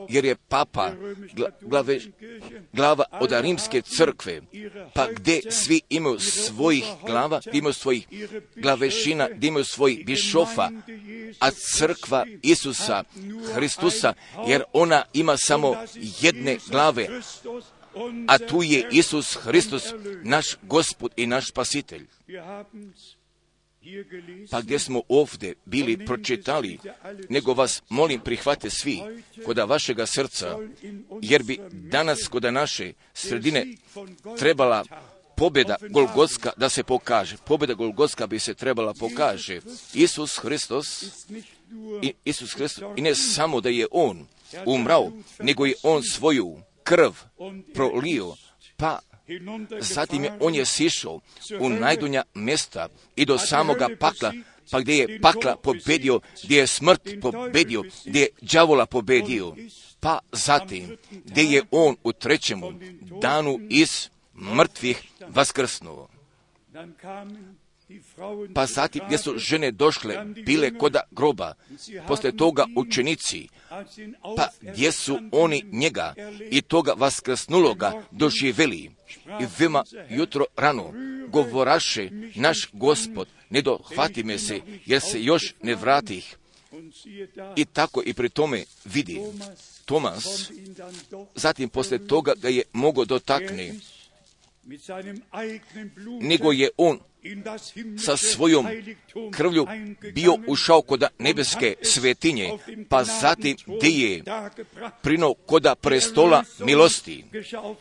jer 0.09 0.25
je 0.25 0.37
papa 0.37 0.93
glave, 1.61 2.01
glava 2.73 3.05
od 3.21 3.33
rimske 3.33 3.83
crkve, 3.83 4.41
pa 4.95 5.07
gdje 5.13 5.53
svi 5.53 5.81
imaju 5.89 6.19
svojih 6.19 6.85
glava, 7.07 7.41
gdje 7.47 7.59
imaju 7.59 7.73
svojih 7.73 8.07
glavešina, 8.57 9.29
gdje 9.29 9.49
imaju 9.49 9.65
svojih 9.65 10.07
bišofa, 10.07 10.71
a 11.41 11.51
crkva 11.51 12.27
Isusa 12.43 13.05
Hristusa, 13.55 14.15
jer 14.47 14.63
ona 14.73 15.05
ima 15.13 15.37
samo 15.37 15.77
jedne 16.21 16.59
glave, 16.71 17.09
a 18.27 18.39
tu 18.39 18.63
je 18.63 18.89
Isus 18.93 19.35
Hristos, 19.35 19.83
naš 20.23 20.57
gospod 20.63 21.13
i 21.17 21.27
naš 21.27 21.49
spasitelj. 21.49 22.07
Pa 24.51 24.61
gdje 24.61 24.79
smo 24.79 25.03
ovdje 25.09 25.55
bili 25.65 26.07
pročitali, 26.07 26.79
nego 27.29 27.55
vas 27.55 27.83
molim 27.89 28.21
prihvate 28.21 28.71
svi 28.71 29.01
koda 29.45 29.65
vašega 29.65 30.07
srca, 30.07 30.59
jer 31.23 31.43
bi 31.43 31.61
danas 31.73 32.29
koda 32.29 32.51
naše 32.51 32.93
sredine 33.15 33.67
trebala 34.39 34.85
pobjeda 35.37 35.77
Golgotska 35.91 36.53
da 36.57 36.69
se 36.69 36.83
pokaže. 36.83 37.37
Pobjeda 37.45 37.75
Golgotska 37.75 38.27
bi 38.27 38.39
se 38.39 38.55
trebala 38.55 38.95
pokaže. 38.95 39.61
Isus 39.95 40.39
Hristos, 40.39 41.03
i, 42.03 42.13
Isus 42.25 42.55
Hristos, 42.55 42.85
i 42.97 43.03
ne 43.03 43.15
samo 43.15 43.61
da 43.61 43.69
je 43.69 43.87
On 43.91 44.27
umrao, 44.67 45.13
nego 45.39 45.67
je 45.67 45.75
On 45.83 46.03
svoju 46.03 46.61
krv 46.85 47.13
prolio, 47.75 48.35
pa 48.77 48.99
Zatim 49.81 50.25
je 50.25 50.33
on 50.41 50.55
je 50.55 50.65
sišao 50.65 51.21
u 51.61 51.69
najdunja 51.69 52.23
mjesta 52.35 52.89
i 53.17 53.25
do 53.25 53.39
samoga 53.39 53.89
pakla, 53.99 54.33
pa 54.71 54.81
gdje 54.81 54.95
je 54.95 55.21
pakla 55.21 55.57
pobedio, 55.57 56.21
gdje 56.45 56.59
je 56.59 56.67
smrt 56.67 57.03
pobedio, 57.23 57.83
gdje 58.05 58.21
je 58.21 58.29
đavola 58.41 58.87
pobedio. 58.87 59.55
Pa 60.01 60.19
zatim, 60.33 60.97
gdje 61.25 61.43
je 61.43 61.63
on 61.71 61.97
u 62.05 62.13
trećemu 62.13 62.73
danu 63.21 63.59
iz 63.71 64.09
mrtvih 64.35 65.03
vaskrsnuo. 65.29 66.09
Pa 68.55 68.67
zatim 68.67 69.03
gdje 69.07 69.19
su 69.19 69.39
žene 69.39 69.71
došle, 69.71 70.25
bile 70.47 70.79
koda 70.79 71.01
groba, 71.11 71.55
posle 72.09 72.33
toga 72.37 72.67
učenici, 72.77 73.49
pa 74.37 74.49
gdje 74.61 74.93
su 74.93 75.19
oni 75.33 75.65
njega 75.73 76.15
i 76.51 76.63
toga 76.63 76.93
vaskrsnuloga 76.97 78.03
doživjeli. 78.11 78.91
I 79.41 79.47
vema 79.59 79.85
jutro 80.11 80.45
rano 80.57 80.93
govoraše 81.29 82.11
naš 82.35 82.69
gospod, 82.73 83.29
ne 83.51 83.63
dohvati 83.63 84.23
me 84.23 84.39
se, 84.39 84.61
jer 84.87 85.01
se 85.01 85.23
još 85.23 85.55
ne 85.63 85.75
vratih. 85.75 86.37
I 87.57 87.65
tako 87.65 88.03
i 88.07 88.15
pri 88.15 88.29
tome 88.29 88.65
vidi 88.85 89.21
Tomas, 89.85 90.51
zatim 91.35 91.69
posle 91.69 92.07
toga 92.07 92.33
ga 92.43 92.49
je 92.49 92.63
mogo 92.73 93.05
dotakne, 93.05 93.75
nego 96.21 96.53
je 96.53 96.69
on 96.77 97.01
sa 97.99 98.17
svojom 98.17 98.67
krvlju 99.33 99.67
bio 100.15 100.37
ušao 100.47 100.83
kod 100.83 101.05
nebeske 101.19 101.75
svetinje, 101.83 102.51
pa 102.89 103.05
zatim 103.05 103.57
gdje 103.67 103.89
je 103.89 104.23
prino 105.03 105.35
koda 105.35 105.75
prestola 105.75 106.45
milosti, 106.59 107.25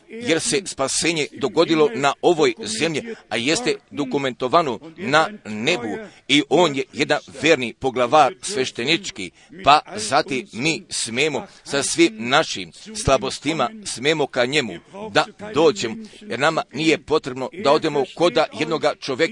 jer 0.07 0.39
se 0.39 0.61
spasenje 0.65 1.27
dogodilo 1.31 1.89
na 1.95 2.13
ovoj 2.21 2.53
zemlji, 2.59 3.15
a 3.29 3.37
jeste 3.37 3.75
dokumentovano 3.91 4.79
na 4.97 5.29
nebu. 5.45 5.97
I 6.27 6.43
on 6.49 6.75
je 6.75 6.83
jedan 6.93 7.19
verni 7.41 7.73
poglavar 7.73 8.33
sveštenički, 8.41 9.31
pa 9.63 9.81
zatim 9.95 10.47
mi 10.53 10.83
smemo 10.89 11.47
sa 11.63 11.83
svim 11.83 12.29
našim 12.29 12.71
slabostima 13.03 13.69
smemo 13.85 14.27
ka 14.27 14.45
njemu 14.45 14.73
da 15.11 15.25
dođemo, 15.53 15.95
jer 16.21 16.39
nama 16.39 16.63
nije 16.73 16.97
potrebno 16.97 17.49
da 17.63 17.71
odemo 17.71 18.03
koda 18.15 18.45
jednoga 18.59 18.93
čovjeka, 18.99 19.28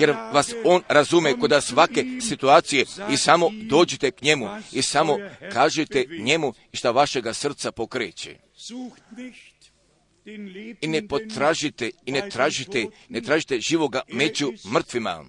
jer 0.00 0.10
vas 0.10 0.54
on 0.64 0.82
razume 0.88 1.38
koda 1.38 1.60
svake 1.60 2.04
situacije 2.20 2.84
i 3.12 3.16
samo 3.16 3.50
dođite 3.62 4.10
k 4.10 4.22
njemu 4.22 4.48
i 4.72 4.82
samo 4.82 5.16
kažete 5.52 6.06
njemu 6.20 6.54
šta 6.72 6.90
vašega 6.90 7.34
srca 7.34 7.72
pokreće. 7.72 8.36
I 10.80 10.86
ne 10.86 11.08
potražite 11.08 11.90
i 12.06 12.12
ne 12.12 12.30
tražite, 12.30 12.86
ne 13.08 13.20
tražite 13.20 13.60
živoga 13.60 14.00
među 14.08 14.52
mrtvima, 14.72 15.24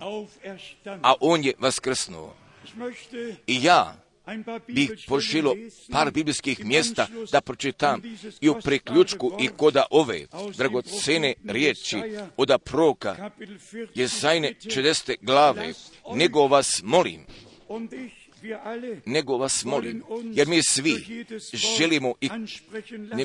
a 0.85 1.13
on 1.19 1.43
je 1.43 1.53
vaskrsnuo. 1.59 2.35
I 3.47 3.63
ja 3.63 4.08
bih 4.67 4.91
požilo 5.07 5.55
par 5.91 6.12
biblijskih 6.12 6.65
mjesta 6.65 7.07
da 7.31 7.41
pročitam 7.41 8.01
i 8.41 8.50
u 8.50 8.55
preključku 8.63 9.31
i 9.39 9.48
koda 9.48 9.86
ove 9.91 10.25
dragocene 10.57 11.33
riječi 11.45 11.98
od 12.38 12.51
proka 12.63 13.31
je 13.95 14.07
zajne 14.07 14.53
40. 14.53 15.15
glave, 15.21 15.74
nego 16.15 16.48
vas 16.48 16.81
molim, 16.83 17.25
nego 19.05 19.38
vas 19.38 19.65
molim, 19.65 20.03
jer 20.34 20.48
mi 20.48 20.63
svi 20.63 21.25
želimo 21.53 22.13
i 22.22 22.29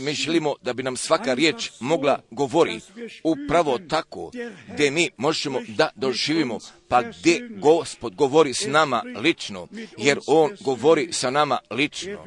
mi 0.00 0.12
želimo 0.12 0.54
da 0.62 0.72
bi 0.72 0.82
nam 0.82 0.96
svaka 0.96 1.34
riječ 1.34 1.70
mogla 1.80 2.20
govori 2.30 2.80
upravo 3.22 3.78
tako, 3.88 4.30
gdje 4.72 4.90
mi 4.90 5.10
možemo 5.16 5.60
da 5.68 5.90
doživimo, 5.96 6.58
pa 6.88 7.02
gdje 7.02 7.48
Gospod 7.50 8.14
govori 8.14 8.54
s 8.54 8.66
nama 8.66 9.02
lično, 9.16 9.68
jer 9.98 10.18
On 10.26 10.50
govori 10.60 11.08
sa 11.12 11.30
nama 11.30 11.58
lično. 11.70 12.24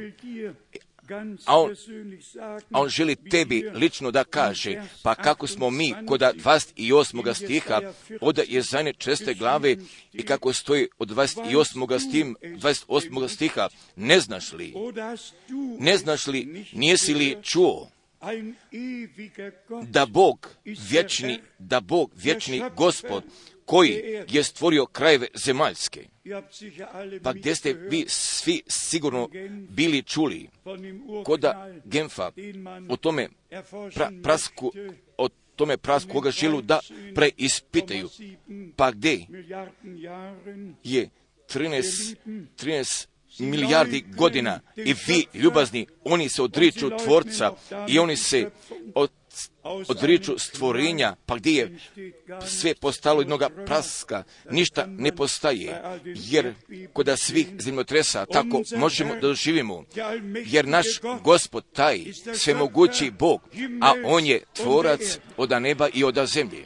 A 1.45 1.59
on, 1.59 1.75
a 2.71 2.81
on 2.81 2.89
želi 2.89 3.15
tebi 3.15 3.69
lično 3.73 4.11
da 4.11 4.23
kaže, 4.23 4.81
pa 5.03 5.15
kako 5.15 5.47
smo 5.47 5.69
mi 5.69 5.93
kod 6.07 6.21
28. 6.21 7.33
stiha 7.33 7.81
od 8.21 8.39
Jezajne 8.47 8.93
česte 8.93 9.33
glave 9.33 9.75
i 10.13 10.25
kako 10.25 10.53
stoji 10.53 10.87
od 10.97 11.09
28. 11.09 12.09
Stim, 12.09 12.35
28. 12.41 13.27
stiha, 13.27 13.69
ne 13.95 14.19
znaš 14.19 14.53
li, 14.53 14.73
ne 15.79 15.97
znaš 15.97 16.27
li, 16.27 16.65
nijesi 16.73 17.13
li 17.13 17.37
čuo, 17.41 17.89
da 19.83 20.05
Bog 20.05 20.49
vječni, 20.65 21.39
da 21.59 21.79
Bog 21.79 22.11
vječni 22.15 22.63
gospod 22.77 23.23
koji 23.67 24.23
je 24.29 24.43
stvorio 24.43 24.85
krajeve 24.85 25.27
zemaljske. 25.33 26.07
Pa 27.23 27.33
gdje 27.33 27.55
ste 27.55 27.73
vi 27.73 28.05
svi 28.07 28.61
sigurno 28.67 29.29
bili 29.69 30.03
čuli 30.03 30.49
koda 31.25 31.75
Genfa 31.85 32.31
o 32.89 32.97
tome 32.97 33.29
pra, 33.95 34.11
prasku, 34.23 34.71
o 35.17 35.29
tome 35.55 35.77
prasku 35.77 36.11
koga 36.11 36.31
žilu 36.31 36.61
da 36.61 36.79
preispitaju. 37.15 38.09
Pa 38.75 38.91
gdje 38.91 39.25
je 40.83 41.09
13, 41.47 42.15
13 42.25 43.07
milijardi 43.39 44.05
godina 44.17 44.59
i 44.75 44.93
vi, 45.07 45.25
ljubazni, 45.33 45.87
oni 46.03 46.29
se 46.29 46.41
odriču 46.41 46.89
tvorca 47.03 47.53
i 47.87 47.99
oni 47.99 48.17
se 48.17 48.49
od 48.95 49.11
odriču 49.87 50.39
stvorenja, 50.39 51.15
pa 51.25 51.35
gdje 51.35 51.51
je 51.51 51.77
sve 52.47 52.75
postalo 52.75 53.21
jednoga 53.21 53.49
praska, 53.65 54.23
ništa 54.51 54.85
ne 54.85 55.15
postaje, 55.15 55.81
jer 56.03 56.53
kod 56.93 57.09
svih 57.17 57.47
zemljotresa 57.59 58.25
tako 58.25 58.61
možemo 58.77 59.13
da 59.13 59.19
doživimo, 59.19 59.83
jer 60.45 60.67
naš 60.67 60.87
gospod 61.23 61.65
taj 61.73 61.99
svemogući 62.35 63.11
Bog, 63.11 63.41
a 63.81 63.93
on 64.05 64.25
je 64.25 64.43
tvorac 64.53 65.19
od 65.37 65.61
neba 65.61 65.89
i 65.93 66.03
od 66.03 66.27
zemlje. 66.27 66.65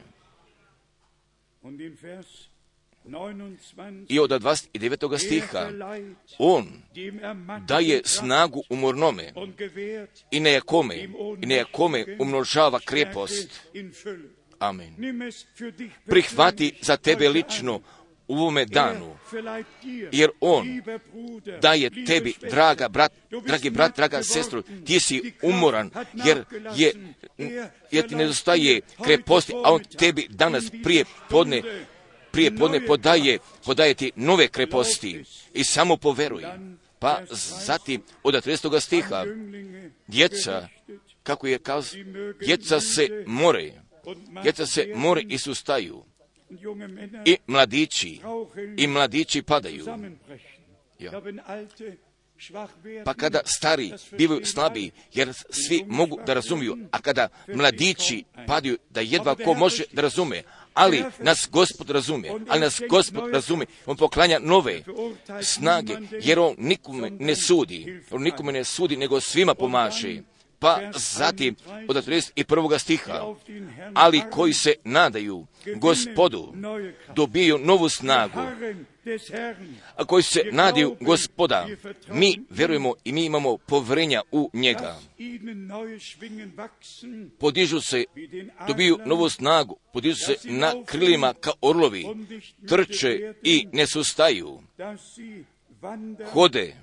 I 4.09 4.19
od 4.19 4.29
29. 4.29 5.17
stiha 5.17 5.69
on 6.37 6.67
daje 7.67 8.01
snagu 8.05 8.63
umornome 8.69 9.33
i 10.31 10.39
nejakome, 10.39 10.95
i 11.41 11.45
nejakome 11.45 12.05
umnožava 12.19 12.79
krepost. 12.79 13.61
Amen. 14.59 14.95
Prihvati 16.05 16.73
za 16.81 16.97
tebe 16.97 17.29
lično 17.29 17.81
u 18.27 18.33
ovome 18.35 18.65
danu, 18.65 19.17
jer 20.11 20.29
on 20.41 20.81
daje 21.61 22.05
tebi, 22.05 22.33
draga 22.49 22.89
brat, 22.89 23.11
dragi 23.47 23.69
brat, 23.69 23.95
draga 23.95 24.23
sestru, 24.23 24.61
ti 24.85 24.99
si 24.99 25.33
umoran, 25.41 25.89
jer 26.25 26.43
je, 26.75 26.93
jer 27.91 28.07
ti 28.07 28.15
nedostaje 28.15 28.81
kreposti, 29.03 29.53
a 29.65 29.73
on 29.73 29.83
tebi 29.83 30.27
danas 30.29 30.71
prije 30.83 31.05
podne 31.29 31.61
prije 32.31 32.55
podne 32.55 32.85
podaje, 32.85 33.39
podaje 33.65 33.93
ti 33.93 34.11
nove 34.15 34.47
kreposti. 34.47 35.23
i 35.53 35.63
samo 35.63 35.97
poveruj. 35.97 36.43
Pa 36.99 37.21
zatim 37.65 38.01
od 38.23 38.33
30. 38.33 38.79
stiha. 38.79 39.25
djeca, 40.07 40.67
kako 41.23 41.47
je 41.47 41.59
kaz, 41.59 41.95
djeca 42.45 42.79
se 42.79 43.23
more, 43.27 43.71
djeca 44.43 44.65
se 44.65 44.93
more 44.95 45.21
i 45.29 45.37
sustaju. 45.37 46.03
I 47.25 47.37
mladići, 47.47 48.19
i 48.77 48.87
mladići 48.87 49.41
padaju. 49.41 49.85
Ja. 50.99 51.21
Pa 53.05 53.13
kada 53.13 53.41
stari 53.45 53.93
bivaju 54.17 54.45
slabiji, 54.45 54.91
jer 55.13 55.33
svi 55.49 55.83
mogu 55.87 56.19
da 56.25 56.33
razumiju, 56.33 56.77
a 56.91 57.01
kada 57.01 57.27
mladići 57.47 58.23
padaju, 58.47 58.77
da 58.89 59.01
jedva 59.01 59.35
ko 59.35 59.53
može 59.53 59.83
da 59.91 60.01
razume, 60.01 60.43
ali 60.73 61.03
nas 61.19 61.47
Gospod 61.51 61.89
razumije, 61.89 62.33
ali 62.49 62.59
nas 62.59 62.81
Gospod 62.89 63.33
razumije, 63.33 63.67
on 63.85 63.97
poklanja 63.97 64.39
nove 64.39 64.83
snage, 65.41 65.93
jer 66.21 66.39
on 66.39 66.55
nikome 66.57 67.09
ne 67.09 67.35
sudi, 67.35 68.01
on 68.11 68.21
nikome 68.21 68.51
ne 68.51 68.63
sudi, 68.63 68.97
nego 68.97 69.21
svima 69.21 69.55
pomaže. 69.55 70.21
Pa 70.59 70.79
zatim 70.95 71.55
od 71.87 72.07
31. 72.07 72.79
stiha, 72.79 73.35
ali 73.93 74.21
koji 74.31 74.53
se 74.53 74.73
nadaju 74.83 75.45
gospodu, 75.75 76.53
dobiju 77.15 77.57
novu 77.57 77.89
snagu, 77.89 78.39
koji 80.07 80.23
se 80.23 80.43
nadaju 80.51 80.97
gospoda, 80.99 81.67
mi 82.07 82.39
verujemo 82.49 82.93
i 83.03 83.11
mi 83.11 83.25
imamo 83.25 83.57
povrenja 83.57 84.21
u 84.31 84.49
njega. 84.53 84.99
Podižu 87.39 87.81
se, 87.81 88.03
dobiju 88.67 88.99
novu 89.05 89.29
snagu, 89.29 89.77
podižu 89.93 90.15
se 90.15 90.35
na 90.43 90.73
krilima 90.85 91.33
kao 91.33 91.53
orlovi, 91.61 92.05
trče 92.67 93.33
i 93.43 93.67
ne 93.71 93.87
sustaju, 93.87 94.59
hode 96.33 96.75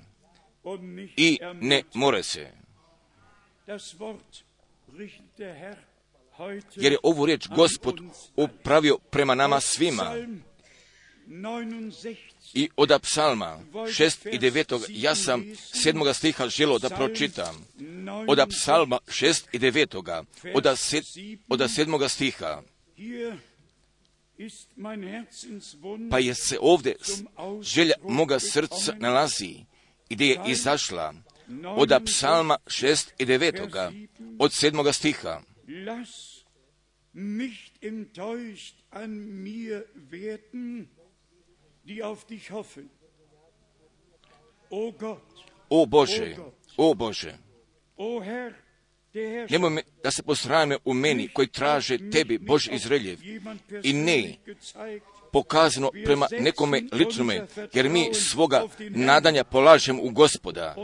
i 1.17 1.39
ne 1.53 1.83
more 1.93 2.23
se. 2.23 2.51
Jer 6.75 6.91
je 6.91 6.97
ovu 7.03 7.25
riječ 7.25 7.47
gospod 7.47 7.95
upravio 8.35 8.97
prema 9.09 9.35
nama 9.35 9.59
svima. 9.59 10.15
I 12.53 12.69
od 12.75 13.01
psalma 13.01 13.59
6 13.73 14.29
i 14.31 14.39
9. 14.39 14.85
ja 14.89 15.15
sam 15.15 15.41
7. 15.41 16.13
stiha 16.13 16.47
želo 16.47 16.79
da 16.79 16.89
pročitam. 16.89 17.65
Od 18.27 18.39
psalma 18.49 18.99
6 19.07 19.43
i 19.51 19.59
9. 19.59 20.23
Od, 20.53 20.79
sed, 20.79 21.03
od 21.49 21.59
7. 21.59 22.09
stiha. 22.09 22.61
Pa 26.09 26.19
je 26.19 26.35
se 26.35 26.57
ovdje 26.61 26.95
želja 27.61 27.95
moga 28.03 28.39
srca 28.39 28.95
nalazi 28.97 29.55
gdje 30.09 30.27
je 30.27 30.41
izašla 30.47 31.13
od 31.65 31.91
psalma 32.05 32.57
6 32.65 33.09
i 33.17 33.25
9. 33.25 34.07
od 34.39 34.51
7. 34.51 34.93
stiha. 34.93 35.41
nicht 37.13 37.83
enttäuscht 37.83 38.75
an 38.91 39.43
mir 39.43 39.85
werden, 39.93 40.89
O 45.69 45.85
Bože, 45.85 46.35
o 46.77 46.93
Bože, 46.93 47.33
Nemoj 49.49 49.69
me, 49.69 49.81
da 50.03 50.11
se 50.11 50.23
posrame 50.23 50.77
u 50.85 50.93
meni 50.93 51.27
koji 51.27 51.47
traže 51.47 52.09
tebi, 52.11 52.37
Boži 52.37 52.69
Izraeljev, 52.73 53.19
i 53.83 53.93
ne 53.93 54.35
pokazano 55.31 55.91
prema 56.05 56.27
nekome 56.39 56.81
ličnome, 56.91 57.47
jer 57.73 57.89
mi 57.89 58.13
svoga 58.13 58.63
nadanja 58.89 59.43
polažem 59.43 59.99
u 59.99 60.09
gospoda. 60.09 60.75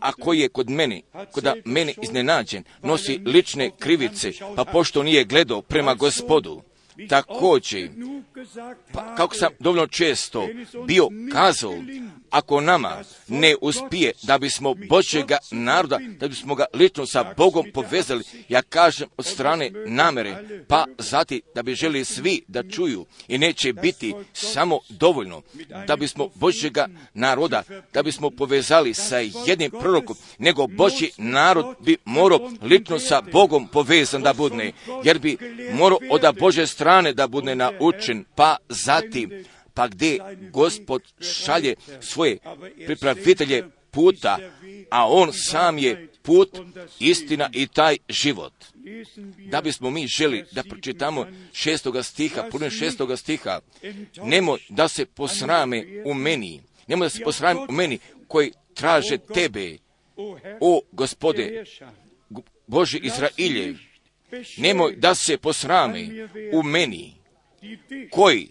A 0.00 0.12
koji 0.12 0.38
je 0.38 0.48
kod 0.48 0.70
mene, 0.70 1.02
kod 1.32 1.44
mene 1.64 1.94
iznenađen, 2.02 2.64
nosi 2.82 3.20
lične 3.24 3.70
krivice, 3.78 4.32
pa 4.56 4.64
pošto 4.64 5.02
nije 5.02 5.24
gledao 5.24 5.62
prema 5.62 5.94
gospodu, 5.94 6.62
također, 7.08 7.90
pa, 8.92 9.14
kako 9.16 9.34
sam 9.34 9.52
dovoljno 9.58 9.86
često 9.86 10.48
bio 10.86 11.08
kazao, 11.32 11.74
ako 12.30 12.60
nama 12.60 12.96
ne 13.28 13.54
uspije 13.60 14.12
da 14.22 14.38
bismo 14.38 14.74
Božjega 14.88 15.38
naroda, 15.50 15.98
da 16.20 16.28
bismo 16.28 16.54
ga 16.54 16.64
lično 16.74 17.06
sa 17.06 17.34
Bogom 17.36 17.66
povezali, 17.74 18.24
ja 18.48 18.62
kažem 18.62 19.08
od 19.16 19.26
strane 19.26 19.70
namere, 19.86 20.62
pa 20.68 20.84
zati 20.98 21.42
da 21.54 21.62
bi 21.62 21.74
želi 21.74 22.04
svi 22.04 22.42
da 22.48 22.62
čuju 22.62 23.06
i 23.28 23.38
neće 23.38 23.72
biti 23.72 24.14
samo 24.32 24.78
dovoljno 24.88 25.42
da 25.86 25.96
bismo 25.96 26.28
Božjega 26.34 26.88
naroda, 27.14 27.62
da 27.92 28.02
bismo 28.02 28.30
povezali 28.30 28.94
sa 28.94 29.18
jednim 29.46 29.70
prorokom, 29.70 30.16
nego 30.38 30.66
Božji 30.66 31.10
narod 31.16 31.76
bi 31.80 31.96
morao 32.04 32.50
lično 32.62 32.98
sa 32.98 33.22
Bogom 33.32 33.68
povezan 33.68 34.22
da 34.22 34.32
budne, 34.32 34.72
jer 35.04 35.18
bi 35.18 35.36
morao 35.72 35.98
od 36.10 36.22
Bože 36.38 36.66
strane 36.66 37.12
da 37.12 37.26
bude 37.26 37.54
naučen, 37.54 38.24
pa 38.38 38.56
zatim 38.68 39.44
pa 39.74 39.88
gdje 39.88 40.18
gospod 40.52 41.02
šalje 41.20 41.74
svoje 42.00 42.38
pripravitelje 42.86 43.64
puta, 43.90 44.38
a 44.90 45.08
on 45.08 45.30
sam 45.32 45.78
je 45.78 46.08
put, 46.22 46.58
istina 46.98 47.50
i 47.52 47.66
taj 47.66 47.96
život. 48.08 48.52
Da 49.50 49.60
bismo 49.60 49.90
mi 49.90 50.06
želi 50.06 50.44
da 50.52 50.62
pročitamo 50.62 51.26
šestoga 51.52 52.02
stiha, 52.02 52.44
puno 52.50 52.70
šestoga 52.70 53.16
stiha, 53.16 53.60
nemoj 54.22 54.58
da 54.68 54.88
se 54.88 55.06
posrame 55.06 55.84
u 56.04 56.14
meni, 56.14 56.60
nemoj 56.86 57.04
da 57.06 57.10
se 57.10 57.24
posrame 57.24 57.60
u 57.68 57.72
meni 57.72 57.98
koji 58.28 58.52
traže 58.74 59.18
tebe, 59.18 59.78
o 60.60 60.80
gospode, 60.92 61.64
Boži 62.66 63.00
Izrailje, 63.02 63.74
nemoj 64.56 64.96
da 64.96 65.14
se 65.14 65.38
posrame 65.38 66.08
u 66.52 66.62
meni, 66.62 67.17
koji 68.10 68.48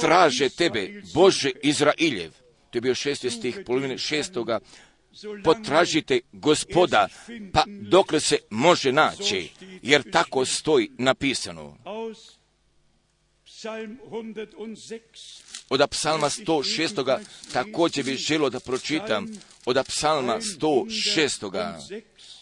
traže 0.00 0.48
tebe, 0.48 1.02
Bože 1.14 1.50
Izrailjev. 1.62 2.32
To 2.70 2.78
je 2.78 2.80
bio 2.80 2.94
šesti 2.94 3.30
stih, 3.30 3.60
polovine 3.66 3.98
šestoga. 3.98 4.60
Potražite 5.44 6.20
gospoda, 6.32 7.08
pa 7.52 7.64
dokle 7.66 8.20
se 8.20 8.38
može 8.50 8.92
naći, 8.92 9.50
jer 9.82 10.10
tako 10.10 10.44
stoji 10.44 10.90
napisano. 10.98 11.76
Od 15.68 15.90
psalma 15.90 16.28
106. 16.28 17.18
također 17.52 18.04
bih 18.04 18.16
želio 18.16 18.50
da 18.50 18.60
pročitam 18.60 19.26
od 19.64 19.78
psalma 19.86 20.40
106. 20.40 21.82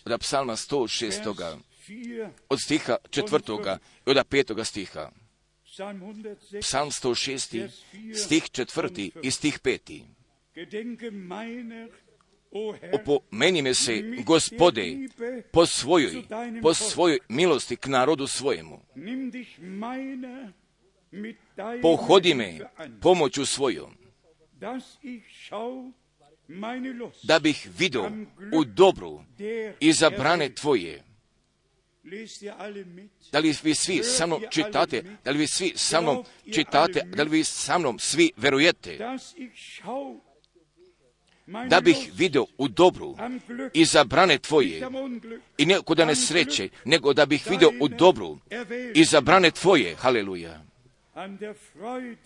Od 0.05 0.21
psalma 0.21 0.57
106. 0.57 1.57
Od 2.49 2.61
stiha 2.61 2.97
četvrtoga 3.11 3.79
i 4.07 4.11
od 4.11 4.27
petoga 4.29 4.65
stiha. 4.65 5.11
Psalm 6.61 6.91
106, 6.91 7.69
stih 8.15 8.51
četvrti 8.51 9.11
i 9.23 9.31
stih 9.31 9.59
peti. 9.59 10.05
Opomeni 12.93 13.63
me 13.63 13.75
se, 13.75 14.03
gospode, 14.25 14.97
po 15.53 15.67
svojoj, 15.67 16.23
po 16.63 16.75
svojoj 16.75 17.19
milosti 17.29 17.77
k 17.77 17.87
narodu 17.87 18.27
svojemu. 18.27 18.81
Pohodi 21.83 22.35
me 22.35 22.59
pomoću 23.03 23.47
svojom, 23.47 23.97
da 27.23 27.39
bih 27.39 27.69
vidio 27.79 28.11
u 28.53 28.65
dobru 28.65 29.23
i 29.81 29.93
zabrane 29.93 30.55
Tvoje, 30.55 31.03
da 33.33 33.39
li 33.39 33.57
vi 33.63 33.75
svi 33.75 34.03
sa 34.03 34.27
mnom 34.27 34.43
čitate? 34.51 35.03
Da 35.25 35.31
li 35.31 35.39
vi 35.39 35.47
svi 35.47 35.73
sa 35.77 36.01
mnom 36.01 36.25
čitate? 36.53 37.03
Da 37.05 37.23
li 37.23 37.31
vi 37.31 37.45
sa 37.45 37.79
mnom 37.79 37.99
svi 37.99 38.33
verujete? 38.37 38.99
Da 41.69 41.81
bih 41.81 42.11
vidio 42.15 42.47
u 42.59 42.69
dobru 42.69 43.17
i 43.75 43.85
zabrane 43.85 44.39
tvoje 44.39 44.89
i 45.59 45.67
ne 45.67 45.83
kod 45.83 45.99
ne 45.99 46.15
sreće, 46.15 46.69
nego 46.85 47.13
da 47.13 47.27
bih 47.27 47.47
vidio 47.51 47.73
u 47.81 47.89
dobru 47.89 48.39
i 48.95 49.05
zabrane 49.05 49.51
tvoje. 49.51 49.95
Haleluja. 49.95 50.63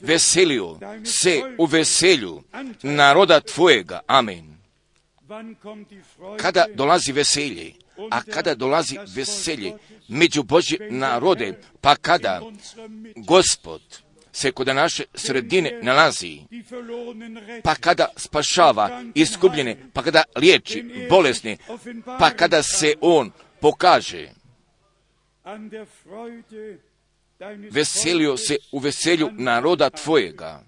Veselio 0.01 0.79
se 1.05 1.43
u 1.59 1.65
veselju 1.65 2.43
naroda 2.83 3.41
tvojega. 3.41 4.01
Amen. 4.07 4.57
Kada 6.39 6.67
dolazi 6.75 7.13
veselje, 7.13 7.73
a 8.11 8.23
kada 8.23 8.55
dolazi 8.55 8.99
veselje 9.15 9.73
među 10.09 10.43
Božje 10.43 10.89
narode, 10.91 11.59
pa 11.81 11.97
kada 11.97 12.41
Gospod 13.17 13.81
se 14.33 14.53
kod 14.53 14.67
naše 14.67 15.05
sredine 15.15 15.81
nalazi, 15.83 16.41
pa 17.63 17.75
kada 17.75 18.09
spašava 18.17 19.03
iskubljene, 19.15 19.77
pa 19.93 20.03
kada 20.03 20.23
liječi 20.37 21.07
bolesne, 21.09 21.57
pa 22.19 22.31
kada 22.31 22.63
se 22.63 22.95
On 23.01 23.31
pokaže, 23.61 24.29
veselio 27.71 28.37
se 28.37 28.57
u 28.73 28.79
veselju 28.79 29.31
naroda 29.33 29.91
Tvojega, 29.91 30.63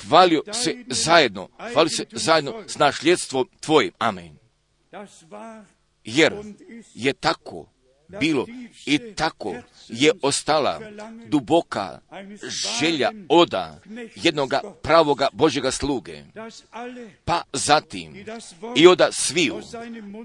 hvalio 0.00 0.42
se 0.52 0.84
zajedno, 0.86 1.48
hvalio 1.72 1.90
se 1.90 2.06
zajedno 2.12 2.62
s 2.66 2.78
našljedstvom 2.78 3.48
Tvojim. 3.60 3.92
Amen. 3.98 4.38
Jer 6.04 6.34
je 6.94 7.12
tako 7.12 7.66
bilo 8.20 8.46
i 8.86 8.98
tako 9.14 9.54
je 9.88 10.12
ostala 10.22 10.80
duboka 11.26 12.00
želja 12.80 13.10
oda 13.28 13.80
jednoga 14.14 14.60
pravoga 14.82 15.28
Božjega 15.32 15.70
sluge. 15.70 16.24
Pa 17.24 17.42
zatim 17.52 18.24
i 18.76 18.86
oda 18.86 19.08
sviju, 19.12 19.60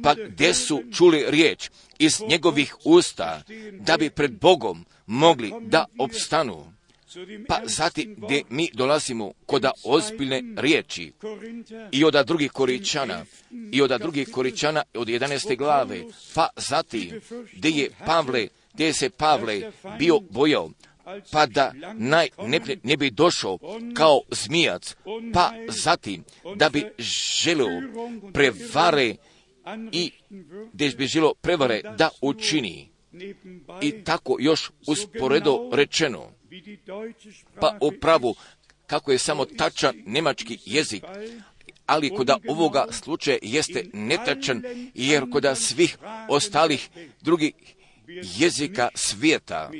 pa 0.03 0.15
gdje 0.27 0.53
su 0.53 0.83
čuli 0.97 1.25
riječ 1.27 1.69
iz 1.99 2.21
njegovih 2.29 2.75
usta, 2.85 3.41
da 3.79 3.97
bi 3.97 4.09
pred 4.09 4.31
Bogom 4.39 4.85
mogli 5.05 5.53
da 5.61 5.85
opstanu. 5.99 6.73
Pa 7.47 7.61
zatim 7.65 8.15
gdje 8.17 8.43
mi 8.49 8.69
dolazimo 8.73 9.33
kod 9.45 9.65
ozbiljne 9.83 10.43
riječi 10.57 11.13
i 11.91 12.03
od 12.03 12.13
drugih 12.25 12.51
koričana 12.51 13.25
i 13.71 13.81
od 13.81 13.89
drugih 13.89 14.29
koričana 14.31 14.83
od 14.93 15.07
11. 15.07 15.57
glave, 15.57 16.03
pa 16.35 16.49
zatim 16.55 17.21
gdje 17.53 17.69
je 17.69 17.89
Pavle, 18.05 18.47
gdje 18.73 18.93
se 18.93 19.09
Pavle 19.09 19.71
bio 19.99 20.19
bojao, 20.19 20.69
pa 21.31 21.45
da 21.45 21.73
naj, 21.93 22.29
ne, 22.47 22.59
ne 22.83 22.97
bi 22.97 23.11
došao 23.11 23.57
kao 23.93 24.21
zmijac, 24.31 24.95
pa 25.33 25.51
zatim 25.67 26.23
da 26.55 26.69
bi 26.69 26.85
želio 27.43 27.81
prevare 28.33 29.15
i 29.91 30.11
gdje 30.73 30.89
bi 30.89 31.07
želio 31.07 31.33
prevare 31.41 31.81
da 31.97 32.09
učini. 32.21 32.89
I 33.81 34.03
tako 34.03 34.37
još 34.39 34.71
usporedo 34.87 35.69
rečeno, 35.73 36.31
pa 37.61 37.77
upravo 37.81 38.33
kako 38.87 39.11
je 39.11 39.17
samo 39.17 39.45
tačan 39.45 39.95
nemački 40.05 40.57
jezik, 40.65 41.03
ali 41.85 42.09
kod 42.09 42.29
ovoga 42.49 42.85
slučaja 42.91 43.37
jeste 43.41 43.85
netačan, 43.93 44.63
jer 44.93 45.29
kod 45.31 45.45
svih 45.55 45.97
ostalih 46.29 46.89
drugih 47.21 47.53
jezika 48.37 48.89
svijeta, 48.95 49.71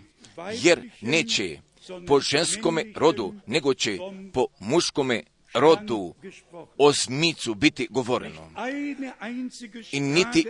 jer 0.62 0.90
neće 1.02 1.60
po 2.08 2.20
ženskome 2.20 2.86
rodu, 2.96 3.34
nego 3.48 3.74
će 3.74 3.98
po 4.34 4.46
muškome 4.60 5.24
rodu 5.54 6.16
o 6.78 6.94
smicu 6.94 7.54
biti 7.56 7.88
govoreno. 7.90 8.52
I 9.92 10.00
niti 10.00 10.46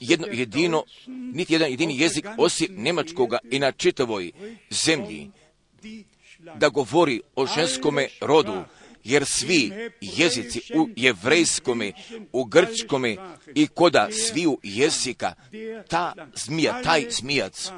jedno 0.00 0.26
jedino, 0.32 0.84
niti 1.06 1.52
jedan 1.52 1.70
jedini 1.70 2.00
jezik 2.00 2.26
osim 2.38 2.68
nemačkoga 2.70 3.38
i 3.50 3.58
na 3.58 3.72
čitavoj 3.72 4.32
zemlji 4.70 5.30
da 6.54 6.68
govori 6.68 7.20
o 7.36 7.46
ženskome 7.46 8.08
rodu, 8.20 8.64
jer 9.04 9.26
svi 9.26 9.72
jezici 10.00 10.60
u 10.74 10.88
jevrejskome, 10.96 11.92
u 12.32 12.44
grčkome 12.44 13.16
i 13.54 13.66
koda 13.66 14.08
sviju 14.12 14.58
jezika, 14.62 15.32
ta 15.88 16.14
zmija, 16.34 16.82
taj 16.82 17.06
zmijac 17.10 17.70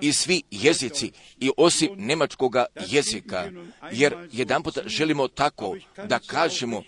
i 0.00 0.12
svi 0.12 0.42
jezici 0.50 1.12
i 1.40 1.50
osim 1.56 1.90
nemačkoga 1.96 2.64
jezika, 2.88 3.50
jer 3.92 4.14
jedan 4.32 4.62
puta 4.62 4.80
želimo 4.86 5.28
tako 5.28 5.76
da 6.08 6.18
kažemo, 6.18 6.82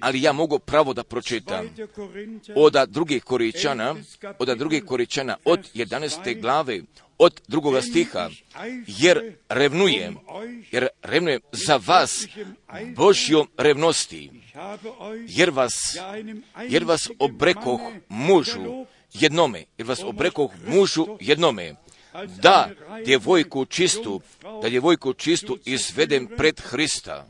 ali 0.00 0.22
ja 0.22 0.32
mogu 0.32 0.58
pravo 0.58 0.94
da 0.94 1.04
pročitam 1.04 1.68
od 2.56 2.76
drugih 2.88 3.24
koričana, 3.24 3.94
od 4.38 4.58
drugih 4.58 4.84
koričana, 4.84 5.36
od 5.44 5.60
11. 5.74 6.40
glave, 6.40 6.82
od 7.18 7.40
drugoga 7.48 7.82
stiha, 7.82 8.30
jer 8.86 9.36
revnujem, 9.48 10.16
jer 10.70 10.88
revnujem 11.02 11.40
za 11.52 11.80
vas 11.86 12.26
Božjom 12.96 13.48
revnosti, 13.56 14.30
jer 15.28 15.50
vas, 15.50 15.72
jer 16.68 16.84
vas 16.84 17.08
obrekoh 17.18 17.80
mužu 18.08 18.86
jednome, 19.12 19.64
jer 19.78 19.86
vas 19.86 20.02
obrekoh 20.02 20.50
mužu 20.66 21.06
jednome, 21.20 21.74
da 22.42 22.70
djevojku 23.04 23.64
čistu, 23.64 24.20
da 24.62 24.68
djevojku 24.68 25.14
čistu 25.14 25.58
izvedem 25.64 26.28
pred 26.36 26.60
Hrista. 26.60 27.26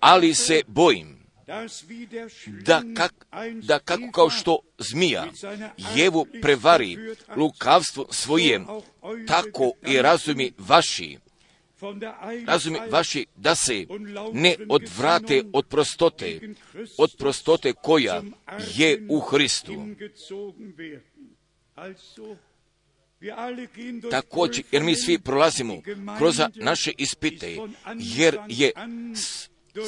Ali 0.00 0.34
se 0.34 0.62
bojim 0.66 1.21
da, 2.64 2.82
kak, 2.96 3.26
da 3.62 3.78
kako 3.78 4.10
kao 4.12 4.30
što 4.30 4.58
zmija 4.78 5.26
jevu 5.96 6.26
prevari 6.42 6.98
lukavstvo 7.36 8.06
svojem, 8.10 8.66
tako 9.26 9.72
i 9.86 10.02
razumi 10.02 10.52
vaši, 10.58 11.18
razumi 12.46 12.78
vaši 12.90 13.26
da 13.36 13.54
se 13.54 13.86
ne 14.32 14.56
odvrate 14.68 15.42
od 15.52 15.66
prostote, 15.66 16.40
od 16.98 17.14
prostote 17.18 17.72
koja 17.72 18.22
je 18.74 19.06
u 19.08 19.20
Hristu. 19.20 19.86
Također, 24.10 24.64
jer 24.72 24.82
mi 24.82 24.96
svi 24.96 25.18
prolazimo 25.18 25.82
kroz 26.18 26.40
naše 26.54 26.92
ispite, 26.98 27.56
jer 27.98 28.38
je 28.48 28.72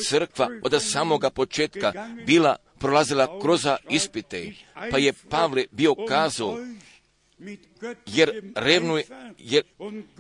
crkva 0.08 0.48
od 0.62 0.82
samoga 0.82 1.30
početka 1.30 1.92
bila 2.26 2.56
prolazila 2.78 3.40
kroz 3.40 3.66
ispite, 3.90 4.52
pa 4.90 4.98
je 4.98 5.12
Pavle 5.12 5.64
bio 5.70 5.94
kazao, 6.08 6.58
jer 8.06 8.42
revnuje, 8.56 9.04
jer, 9.38 9.62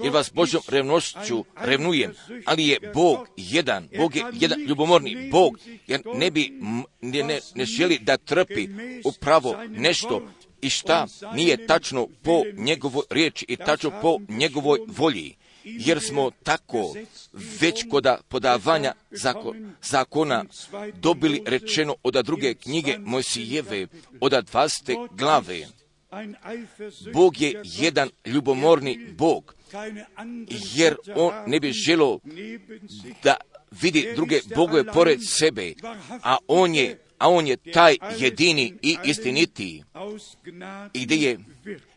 jer 0.02 0.12
vas 0.12 0.30
Božom 0.34 0.62
revnošću 0.68 1.44
revnujem, 1.56 2.14
ali 2.44 2.68
je 2.68 2.78
Bog 2.94 3.28
jedan, 3.36 3.88
Bog 3.98 4.16
je 4.16 4.24
jedan 4.32 4.60
ljubomorni 4.60 5.28
Bog, 5.30 5.58
jer 5.86 6.00
ne 6.14 6.30
bi, 6.30 6.52
ne, 7.00 7.22
ne, 7.22 7.40
ne 7.54 7.64
želi 7.64 7.98
da 7.98 8.16
trpi 8.16 8.68
upravo 9.04 9.56
nešto 9.68 10.28
i 10.62 10.70
šta 10.70 11.06
nije 11.34 11.66
tačno 11.66 12.08
po 12.22 12.42
njegovoj 12.56 13.02
riječi 13.10 13.46
i 13.48 13.56
tačno 13.56 13.92
po 14.02 14.18
njegovoj 14.28 14.78
volji. 14.86 15.36
Jer 15.64 16.00
smo 16.00 16.30
tako 16.42 16.94
već 17.60 17.84
koda 17.90 18.18
podavanja 18.28 18.94
zakona 19.82 20.44
dobili 20.94 21.42
rečeno 21.46 21.96
od 22.02 22.14
druge 22.24 22.54
knjige 22.54 22.98
Mojsijeve, 22.98 23.86
od 24.20 24.32
20. 24.32 25.08
glave. 25.16 25.66
Bog 27.12 27.40
je 27.40 27.62
jedan 27.64 28.10
ljubomorni 28.26 28.98
Bog, 29.18 29.54
jer 30.74 30.96
on 31.14 31.32
ne 31.46 31.60
bi 31.60 31.72
želo 31.72 32.18
da 33.22 33.36
vidi 33.82 34.12
druge 34.14 34.40
bogove 34.56 34.84
pored 34.84 35.20
sebe, 35.22 35.74
a 36.22 36.36
on 36.46 36.74
je 36.74 37.04
a 37.18 37.28
on 37.28 37.46
je 37.46 37.56
taj 37.56 37.96
jedini 38.18 38.74
i 38.82 38.96
istinitiji 39.04 39.84
i 40.92 41.04
gdje 41.04 41.16
je 41.16 41.38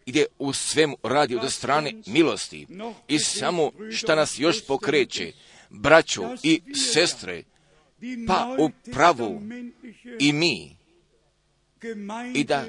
gdje 0.07 0.25
u 0.39 0.53
svemu 0.53 0.97
radi 1.03 1.35
od 1.35 1.51
strane 1.51 1.93
milosti. 2.05 2.67
I 3.07 3.19
samo 3.19 3.71
šta 3.91 4.15
nas 4.15 4.39
još 4.39 4.65
pokreće, 4.65 5.31
braćo 5.69 6.35
i 6.43 6.61
sestre, 6.93 7.43
pa 8.27 8.55
u 8.59 8.69
pravu 8.91 9.41
i 10.19 10.33
mi, 10.33 10.76
i 12.33 12.43
da 12.43 12.65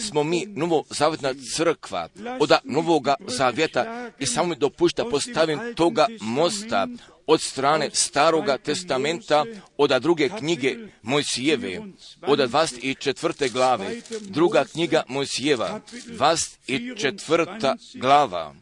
smo 0.00 0.22
mi 0.22 0.46
novo 0.46 0.84
zavjetna 0.90 1.34
crkva 1.56 2.08
od 2.40 2.52
novoga 2.64 3.14
zavjeta 3.26 4.10
i 4.18 4.26
samo 4.26 4.48
mi 4.48 4.56
dopušta 4.56 5.04
postavim 5.04 5.60
toga 5.74 6.06
mosta 6.20 6.86
od 7.26 7.40
strane 7.40 7.90
staroga 7.92 8.58
testamenta, 8.58 9.44
od 9.76 9.90
druge 10.02 10.28
knjige 10.38 10.76
Mojsijeve, 11.02 11.80
od 12.22 12.38
24. 12.38 13.52
glave, 13.52 14.00
druga 14.20 14.64
knjiga 14.64 15.02
Mojsijeva, 15.08 15.80
24. 16.08 17.76
glava, 17.94 18.54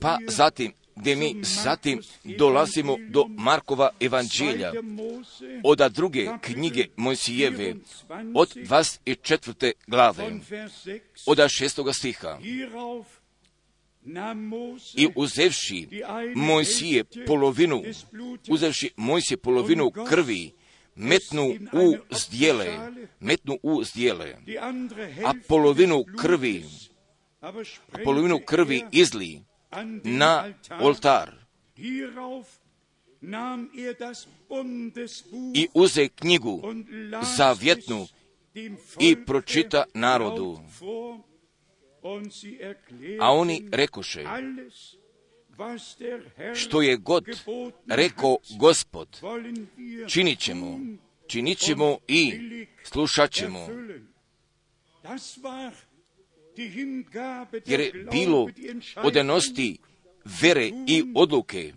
pa 0.00 0.18
zatim 0.28 0.72
gdje 0.96 1.16
mi 1.16 1.36
zatim 1.42 2.00
dolazimo 2.24 2.96
do 3.08 3.24
Markova 3.28 3.90
evanđelja, 4.00 4.72
od 5.64 5.92
druge 5.92 6.26
knjige 6.40 6.86
Mojsijeve, 6.96 7.74
od 8.34 8.54
24. 8.56 9.72
glave, 9.86 10.30
od 11.26 11.38
šestoga 11.48 11.92
stiha. 11.92 12.38
I 14.94 15.08
uzevši 15.16 15.88
Mojsije 16.34 17.04
polovinu, 17.26 17.82
uzevši 18.48 18.90
Mojsije 18.96 19.36
polovinu 19.36 19.90
krvi, 20.08 20.52
metnu 20.94 21.54
u 21.72 21.96
zdjele, 22.10 22.78
metnu 23.20 23.58
u 23.62 23.84
zdjele, 23.84 24.36
a 25.24 25.32
polovinu 25.48 26.04
krvi, 26.20 26.64
polovinu 28.04 28.40
krvi 28.46 28.84
izli 28.92 29.42
na 30.04 30.52
oltar. 30.80 31.32
I 35.54 35.68
uze 35.74 36.08
knjigu 36.08 36.62
zavjetnu 37.36 38.06
i 39.00 39.24
pročita 39.26 39.84
narodu. 39.94 40.60
A 43.20 43.32
oni 43.32 43.68
rekoše, 43.72 44.24
što 46.54 46.82
je 46.82 46.96
god 46.96 47.24
rekao 47.86 48.36
gospod, 48.58 49.20
činit 50.08 50.38
ćemo, 50.38 50.80
činit 51.26 51.58
ćemo 51.58 51.98
i 52.08 52.32
slušat 52.84 53.30
ćemo. 53.30 53.68
Jer 57.66 57.80
je 57.80 57.92
bilo 58.10 58.48
odenosti 58.96 59.78
vere 60.42 60.70
i 60.86 61.04
odluke 61.14 61.72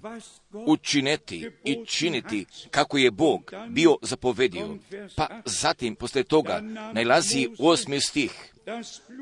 učiniti 0.53 1.49
i 1.63 1.85
činiti 1.85 2.45
kako 2.71 2.97
je 2.97 3.11
Bog 3.11 3.51
bio 3.69 3.97
zapovedio. 4.01 4.77
Pa 5.15 5.41
zatim, 5.45 5.95
posle 5.95 6.23
toga, 6.23 6.61
najlazi 6.93 7.49
osmi 7.59 8.01
stih. 8.01 8.53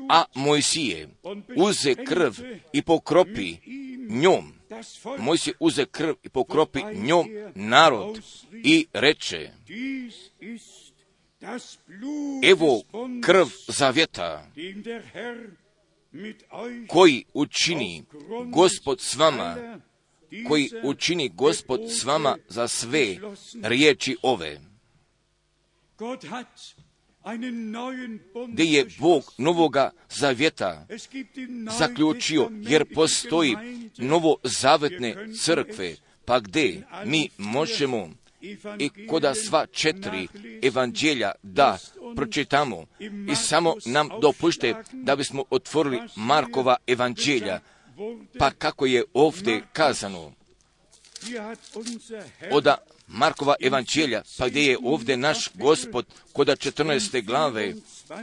A 0.08 0.24
Mojsije 0.34 1.08
uze 1.56 1.94
krv 1.94 2.32
i 2.72 2.82
pokropi 2.82 3.56
njom. 4.08 4.52
Mojsije 5.18 5.54
uze 5.60 5.86
krv 5.86 6.14
i 6.22 6.28
pokropi 6.28 6.80
njom 6.94 7.26
narod 7.54 8.20
i 8.52 8.86
reče 8.92 9.50
Evo 12.42 12.82
krv 13.22 13.46
zavjeta. 13.68 14.50
koji 16.88 17.24
učini 17.34 18.04
gospod 18.46 19.00
s 19.00 19.16
vama, 19.16 19.78
koji 20.48 20.70
učini 20.82 21.28
gospod 21.28 21.80
s 21.90 22.04
vama 22.04 22.36
za 22.48 22.68
sve 22.68 23.16
riječi 23.62 24.16
ove. 24.22 24.60
Gdje 28.48 28.64
je 28.64 28.86
Bog 28.98 29.32
novoga 29.38 29.90
zavjeta? 30.10 30.86
Zaključio, 31.78 32.50
jer 32.52 32.94
postoji 32.94 33.56
novo 33.96 34.36
zavetne 34.42 35.16
crkve, 35.44 35.96
pa 36.24 36.40
gdje 36.40 36.86
mi 37.04 37.28
možemo 37.38 38.10
i 38.78 39.06
koda 39.06 39.34
sva 39.34 39.66
četiri 39.66 40.28
evanđelja 40.62 41.32
da 41.42 41.78
pročitamo 42.16 42.86
i 43.30 43.34
samo 43.34 43.74
nam 43.86 44.08
dopušte 44.20 44.74
da 44.92 45.16
bismo 45.16 45.44
otvorili 45.50 46.00
Markova 46.16 46.76
evanđelja, 46.86 47.60
pa 48.38 48.50
kako 48.50 48.86
je 48.86 49.04
ovdje 49.14 49.62
kazano 49.72 50.32
oda 52.50 52.76
Markova 53.06 53.54
evanđelja, 53.60 54.22
pa 54.38 54.48
gdje 54.48 54.60
je 54.60 54.78
ovdje 54.82 55.16
naš 55.16 55.48
gospod 55.54 56.06
koda 56.32 56.56
14. 56.56 57.24
glave 57.24 57.74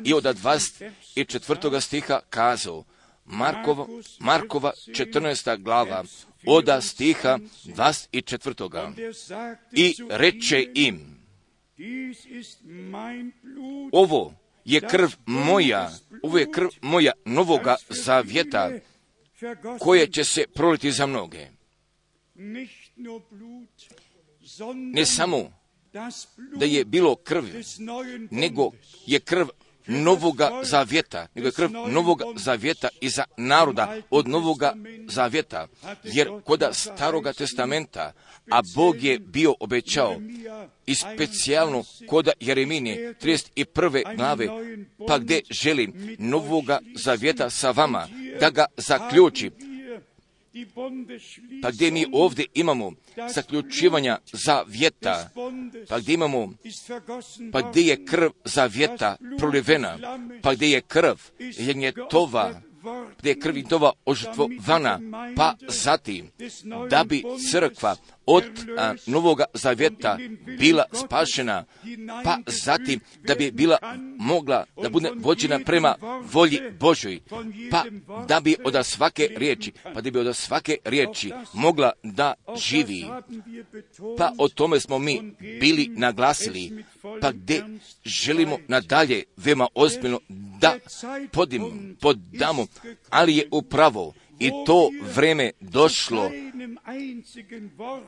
i 0.04 0.14
od 0.14 0.24
24. 0.24 1.82
stiha 1.82 2.20
kazao, 2.30 2.84
Markova, 3.32 3.88
Markova 4.20 4.72
14. 4.88 5.58
glava, 5.58 6.04
oda 6.46 6.82
stiha 6.82 7.40
24. 7.66 8.88
Und 8.88 9.00
er 9.00 9.14
sagte 9.14 9.68
I 9.72 9.96
reče 10.10 10.66
im, 10.76 11.00
ovo 13.92 14.34
je 14.66 14.82
krv 14.82 15.10
moja, 15.26 15.92
ovo 16.24 16.38
je 16.38 16.52
krv 16.52 16.70
moja 16.82 17.12
novoga 17.26 17.76
zavjeta, 17.90 18.70
koje 19.80 20.08
će 20.08 20.24
se 20.24 20.46
proliti 20.54 20.92
za 20.92 21.06
mnoge. 21.06 21.48
Ne 24.94 25.06
samo 25.06 25.52
da 26.56 26.66
je 26.66 26.86
bilo 26.86 27.16
krvi, 27.16 27.64
nego 28.32 28.72
je 29.06 29.20
krv 29.20 29.48
novoga 29.88 30.52
zavjeta, 30.64 31.28
nego 31.36 31.48
je 31.48 31.52
krv 31.52 31.70
novoga 31.88 32.26
zavjeta 32.36 32.88
iza 33.02 33.24
naroda 33.38 33.96
od 34.10 34.28
novoga 34.28 34.74
zavjeta, 35.08 35.68
jer 36.04 36.30
koda 36.44 36.74
staroga 36.74 37.34
testamenta, 37.34 38.14
a 38.52 38.62
Bog 38.76 39.04
je 39.04 39.20
bio 39.20 39.56
obećao 39.60 40.16
i 40.86 40.96
specijalno 40.96 41.84
koda 42.08 42.32
Jereminije 42.40 43.14
31. 43.22 44.16
glave, 44.18 44.48
pa 45.08 45.18
gdje 45.18 45.42
želim 45.50 46.16
novoga 46.20 46.80
zavjeta 46.96 47.50
sa 47.50 47.72
vama, 47.72 48.08
da 48.40 48.50
ga 48.50 48.66
zaključi, 48.78 49.52
pa 51.62 51.72
gdje 51.72 51.92
mi 51.92 52.06
ovdje 52.14 52.46
imamo 52.54 52.92
zaključivanja 53.34 54.18
zavjeta, 54.34 55.30
pa 55.90 56.00
gdje 56.00 56.14
imamo, 56.14 56.54
pa 57.52 57.62
gdje 57.62 57.82
je 57.82 58.06
krv 58.06 58.30
zavjeta 58.46 59.18
prolivena, 59.38 59.98
pa 60.42 60.54
gdje 60.54 60.72
je 60.72 60.82
krv 60.82 61.16
tova, 62.10 62.62
gdje 63.20 63.30
je 63.30 63.40
krv 63.40 63.56
tova 63.70 63.92
ožrtvovana, 64.06 65.00
pa 65.36 65.56
zatim, 65.68 66.32
da 66.90 67.04
bi 67.04 67.24
crkva 67.52 67.96
od 68.32 68.44
a, 68.78 68.94
Novoga 69.06 69.46
Zavjeta 69.54 70.18
bila 70.60 70.84
spašena, 70.94 71.66
pa 72.24 72.38
zatim 72.48 73.00
da 73.24 73.36
bi 73.36 73.52
bila 73.52 73.78
mogla 74.18 74.66
da 74.82 74.90
bude 74.90 75.12
vođena 75.16 75.60
prema 75.60 75.96
volji 76.32 76.60
Božoj, 76.80 77.20
pa 77.72 77.84
da 78.28 78.40
bi 78.40 78.56
od 78.64 78.86
svake 78.86 79.30
riječi, 79.36 79.72
pa 79.94 80.02
da 80.02 80.12
bi 80.12 80.20
od 80.20 80.36
svake 80.36 80.78
riječi 80.86 81.32
mogla 81.54 81.92
da 82.04 82.34
živi. 82.58 83.06
Pa 84.18 84.32
o 84.38 84.48
tome 84.48 84.80
smo 84.80 85.00
mi 85.00 85.22
bili 85.60 85.88
naglasili, 85.96 86.84
pa 87.22 87.32
gdje 87.32 87.64
želimo 88.06 88.58
nadalje 88.68 89.24
veoma 89.38 89.68
ozbiljno 89.76 90.20
da 90.60 90.76
podim, 91.32 91.96
podamo, 92.02 92.66
ali 93.10 93.38
je 93.38 93.48
upravo 93.52 94.14
i 94.42 94.52
to 94.66 94.90
vreme 95.16 95.52
došlo, 95.60 96.32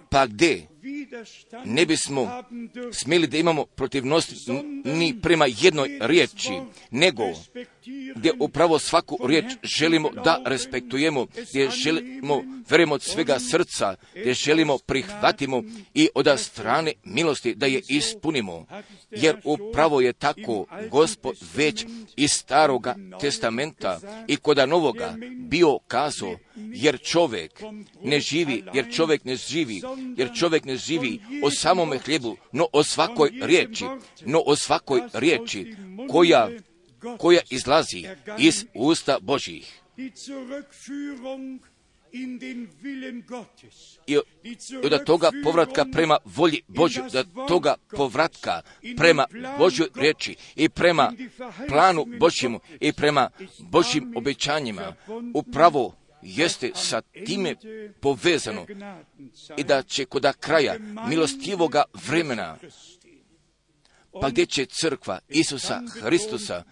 pa 0.10 0.26
gdje? 0.26 0.68
Ne 1.66 1.86
bismo 1.86 2.44
smjeli 2.92 3.28
da 3.28 3.38
imamo 3.38 3.66
protivnost 3.66 4.34
ni 4.84 5.22
prema 5.22 5.46
jednoj 5.62 5.98
riječi, 6.02 6.52
nego 6.92 7.24
gdje 8.16 8.34
upravo 8.39 8.80
svaku 8.80 9.28
riječ 9.28 9.46
želimo 9.63 10.10
da 10.10 10.42
respektujemo, 10.46 11.28
gdje 11.50 11.70
želimo, 11.70 12.44
verujemo 12.70 12.96
od 12.96 13.02
svega 13.02 13.39
srca, 13.39 13.96
gdje 14.16 14.34
želimo 14.34 14.78
prihvatimo 14.78 15.63
i 15.94 16.10
od 16.16 16.28
strane 16.39 16.94
milosti 17.04 17.56
da 17.56 17.66
je 17.66 17.82
ispunimo. 17.89 18.66
Jer 19.12 19.38
upravo 19.44 20.02
je 20.02 20.13
tako 20.13 20.66
Gospod 20.92 21.38
već 21.56 21.86
iz 22.16 22.32
staroga 22.32 22.96
testamenta 23.20 24.00
i 24.28 24.38
koda 24.38 24.66
novoga 24.66 25.16
bio 25.38 25.80
kazao, 25.88 26.38
jer 26.56 27.00
čovjek 27.00 27.62
ne 28.04 28.20
živi, 28.20 28.63
jer 28.74 28.94
čovjek 28.94 29.26
ne 29.26 29.36
živi, 29.36 29.82
jer 30.18 30.30
čovjek 30.39 30.66
ne 30.66 30.78
živi 30.78 31.20
o 31.44 31.52
samome 31.52 31.98
hljebu, 31.98 32.38
no 32.52 32.68
o 32.74 32.84
svakoj 32.84 33.32
riječi, 33.42 33.86
no 34.26 34.44
o 34.46 34.56
svakoj 34.56 35.02
riječi 35.13 35.76
koja, 36.12 36.50
koja 37.18 37.42
izlazi 37.50 38.06
iz 38.38 38.66
usta 38.74 39.18
Božih. 39.22 39.80
I 44.08 44.18
od 44.84 45.06
toga 45.06 45.32
povratka 45.44 45.86
prema 45.92 46.18
volji 46.26 46.62
Božju, 46.68 47.04
da 47.13 47.24
toga 47.48 47.76
povratka 47.89 48.62
prema 48.98 49.26
Božjoj 49.58 49.88
riječi 49.96 50.36
i 50.56 50.70
prema 50.70 51.13
planu 51.70 52.06
Božjemu 52.20 52.60
i 52.80 52.94
prema 52.94 53.30
Božjim 53.60 54.13
obećanjima, 54.16 54.96
upravo 55.34 55.96
jeste 56.24 56.72
sa 56.76 57.02
time 57.26 57.56
povezano 58.02 58.66
i 59.58 59.64
da 59.64 59.84
će 59.84 60.06
kod 60.06 60.26
kraja 60.40 60.76
milostivoga 61.08 61.84
vremena. 62.08 62.58
Pa 64.22 64.30
gdje 64.30 64.46
će 64.46 64.66
crkva 64.66 65.20
Isusa 65.30 65.82
Hristusa 66.02 66.64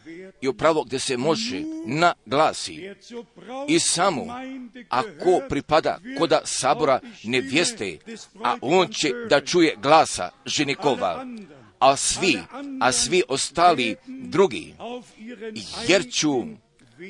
i 0.41 0.47
upravo 0.47 0.83
gdje 0.83 0.99
se 0.99 1.17
može 1.17 1.61
naglasi. 1.85 2.89
I 3.67 3.79
samo 3.79 4.25
ako 4.89 5.41
pripada 5.49 5.99
koda 6.17 6.41
sabora 6.45 6.99
nevjeste, 7.23 7.97
a 8.43 8.57
on 8.61 8.87
će 8.87 9.11
da 9.29 9.41
čuje 9.41 9.75
glasa 9.81 10.29
ženikova, 10.45 11.25
a 11.79 11.95
svi, 11.95 12.37
a 12.81 12.91
svi 12.91 13.23
ostali 13.27 13.95
drugi, 14.07 14.73
jer 15.87 16.11
ću 16.11 16.45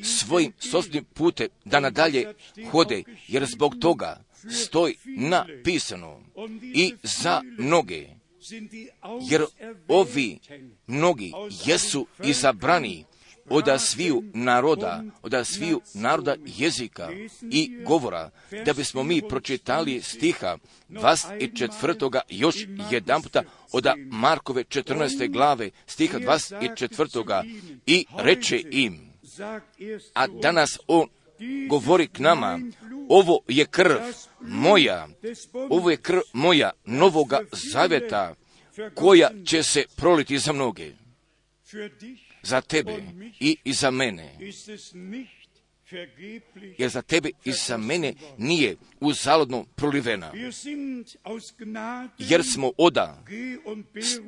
svojim 0.03 0.53
sosnim 0.59 1.05
putem 1.13 1.47
da 1.65 1.79
nadalje 1.79 2.33
hode, 2.71 3.03
jer 3.27 3.45
zbog 3.45 3.75
toga 3.81 4.23
stoji 4.49 4.95
napisano 5.05 6.21
i 6.61 6.93
za 7.03 7.41
mnoge, 7.57 8.07
jer 9.29 9.45
ovi 9.87 10.39
mnogi 10.87 11.31
jesu 11.65 12.07
izabrani 12.23 13.05
od 13.49 13.65
sviju 13.79 14.23
naroda, 14.33 15.03
od 15.21 15.47
sviju 15.47 15.81
naroda 15.93 16.35
jezika 16.45 17.09
i 17.41 17.83
govora, 17.85 18.29
da 18.65 18.73
bismo 18.73 19.03
mi 19.03 19.21
pročitali 19.29 20.01
stiha 20.01 20.57
24. 20.89 22.19
još 22.29 22.55
jedan 22.91 23.21
puta 23.21 23.43
od 23.71 23.85
Markove 23.97 24.63
14. 24.63 25.31
glave, 25.31 25.69
stiha 25.87 26.19
24. 26.19 27.43
i 27.85 28.05
reče 28.17 28.63
im, 28.71 29.10
a 30.13 30.27
danas 30.27 30.79
on 30.87 31.07
govori 31.69 32.07
k 32.07 32.19
nama, 32.19 32.59
ovo 33.09 33.39
je 33.47 33.65
krv 33.65 33.97
moja, 34.41 35.07
ovo 35.69 35.91
je 35.91 35.97
krv 35.97 36.19
moja 36.33 36.71
novoga 36.85 37.39
zaveta, 37.51 38.35
koja 38.95 39.29
će 39.45 39.63
se 39.63 39.83
proliti 39.95 40.39
za 40.39 40.53
mnoge, 40.53 40.91
za 42.43 42.61
tebe 42.61 43.03
i, 43.39 43.57
i 43.63 43.73
za 43.73 43.91
mene. 43.91 44.37
Jer 46.77 46.89
za 46.89 47.01
tebe 47.01 47.29
i 47.45 47.51
za 47.51 47.77
mene 47.77 48.13
nije 48.37 48.75
uzalodno 48.99 49.65
prolivena. 49.75 50.31
Jer 52.17 52.43
smo 52.43 52.71
oda 52.77 53.23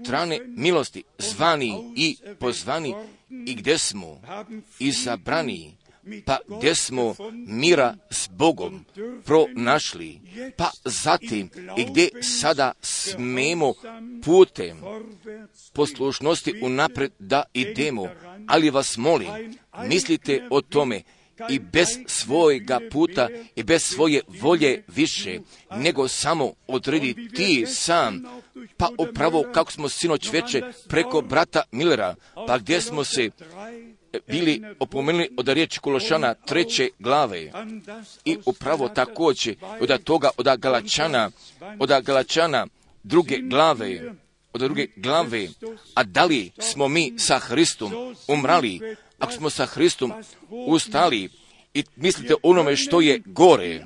strane 0.03 0.39
milosti 0.47 1.03
zvani 1.17 1.93
i 1.95 2.17
pozvani. 2.39 2.95
i 3.29 3.55
gdje 3.55 3.77
smo? 3.77 4.21
izabrani 4.79 5.77
pa 6.25 6.37
gdje 6.47 6.75
smo 6.75 7.15
mira 7.47 7.95
s 8.11 8.27
Bogom 8.27 8.85
pronašli, 9.25 10.19
pa 10.57 10.71
zatim 10.85 11.49
i 11.77 11.85
gdje 11.85 12.09
sada 12.21 12.71
smemo 12.81 13.73
putem 14.23 14.77
poslušnosti 15.73 16.59
unapred 16.63 17.11
da 17.19 17.43
idemo. 17.53 18.09
Ali 18.47 18.69
vas 18.69 18.97
molim, 18.97 19.57
mislite 19.87 20.47
o 20.51 20.61
tome 20.61 21.01
i 21.49 21.59
bez 21.59 21.87
svojega 22.07 22.79
puta 22.91 23.27
i 23.55 23.63
bez 23.63 23.83
svoje 23.83 24.21
volje 24.27 24.83
više, 24.87 25.39
nego 25.75 26.07
samo 26.07 26.53
odredi 26.67 27.29
ti 27.35 27.65
sam, 27.67 28.23
pa 28.77 28.89
upravo 28.97 29.45
kako 29.53 29.71
smo 29.71 29.89
sinoć 29.89 30.31
veče 30.31 30.61
preko 30.87 31.21
brata 31.21 31.63
Millera, 31.71 32.15
pa 32.47 32.57
gdje 32.57 32.81
smo 32.81 33.03
se 33.03 33.29
bili 34.27 34.61
opomenuli 34.79 35.29
od 35.37 35.47
riječi 35.47 35.79
Kološana 35.79 36.33
treće 36.33 36.89
glave. 36.99 37.51
I 38.25 38.37
upravo 38.45 38.89
također 38.89 39.55
od 39.79 40.03
toga 40.03 40.29
od 40.37 40.59
Galačana, 40.59 41.31
od 41.79 41.91
Galačana 42.03 42.67
druge 43.03 43.37
glave, 43.37 44.13
od 44.53 44.61
druge 44.61 44.87
glave, 44.95 45.47
a 45.95 46.03
da 46.03 46.25
li 46.25 46.51
smo 46.59 46.87
mi 46.87 47.13
sa 47.17 47.39
Hristom 47.39 48.15
umrali, 48.27 48.95
ako 49.23 49.31
smo 49.31 49.49
sa 49.49 49.65
Hristom 49.65 50.13
ustali 50.49 51.29
i 51.73 51.83
mislite 51.95 52.33
onome 52.43 52.75
što 52.75 53.01
je 53.01 53.21
gore, 53.25 53.85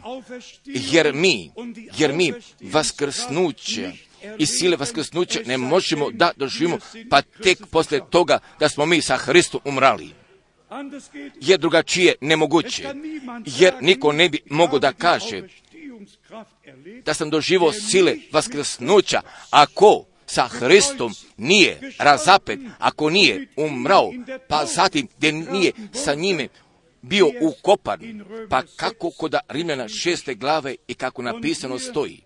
jer 0.65 1.13
mi, 1.13 1.51
jer 1.97 2.13
mi 2.13 2.33
vaskrsnuće 2.61 3.91
i 4.37 4.45
sile 4.45 4.77
vaskrsnuća 4.77 5.39
ne 5.45 5.57
možemo 5.57 6.11
da 6.11 6.31
doživimo, 6.35 6.77
pa 7.09 7.21
tek 7.21 7.65
poslije 7.71 8.01
toga 8.09 8.39
da 8.59 8.69
smo 8.69 8.85
mi 8.85 9.01
sa 9.01 9.17
Hristom 9.17 9.61
umrali. 9.65 10.09
Jer 11.41 11.59
drugačije 11.59 12.15
nemoguće. 12.21 12.93
jer 13.45 13.73
niko 13.81 14.11
ne 14.11 14.29
bi 14.29 14.39
mogao 14.49 14.79
da 14.79 14.93
kaže 14.93 15.43
da 17.05 17.13
sam 17.13 17.29
doživo 17.29 17.71
sile 17.71 18.15
vaskrsnuća, 18.31 19.21
ako 19.49 20.05
sa 20.27 20.47
Hristom 20.47 21.13
nije 21.37 21.79
razapet, 21.99 22.59
ako 22.79 23.09
nije 23.09 23.47
umrao, 23.55 24.13
pa 24.47 24.65
zatim 24.65 25.07
gdje 25.17 25.31
nije 25.31 25.71
sa 25.93 26.13
njime 26.13 26.47
bio 27.01 27.27
ukopan, 27.41 27.99
pa 28.49 28.63
kako 28.75 29.11
kod 29.11 29.35
Rimljana 29.49 29.87
šeste 29.87 30.35
glave 30.35 30.75
i 30.87 30.93
kako 30.93 31.21
napisano 31.21 31.79
stoji. 31.79 32.21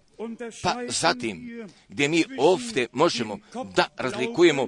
Pa 0.63 0.75
zatim, 0.87 1.67
gdje 1.89 2.07
mi 2.07 2.23
ovdje 2.37 2.87
možemo 2.91 3.39
da 3.75 3.87
razlikujemo, 3.97 4.67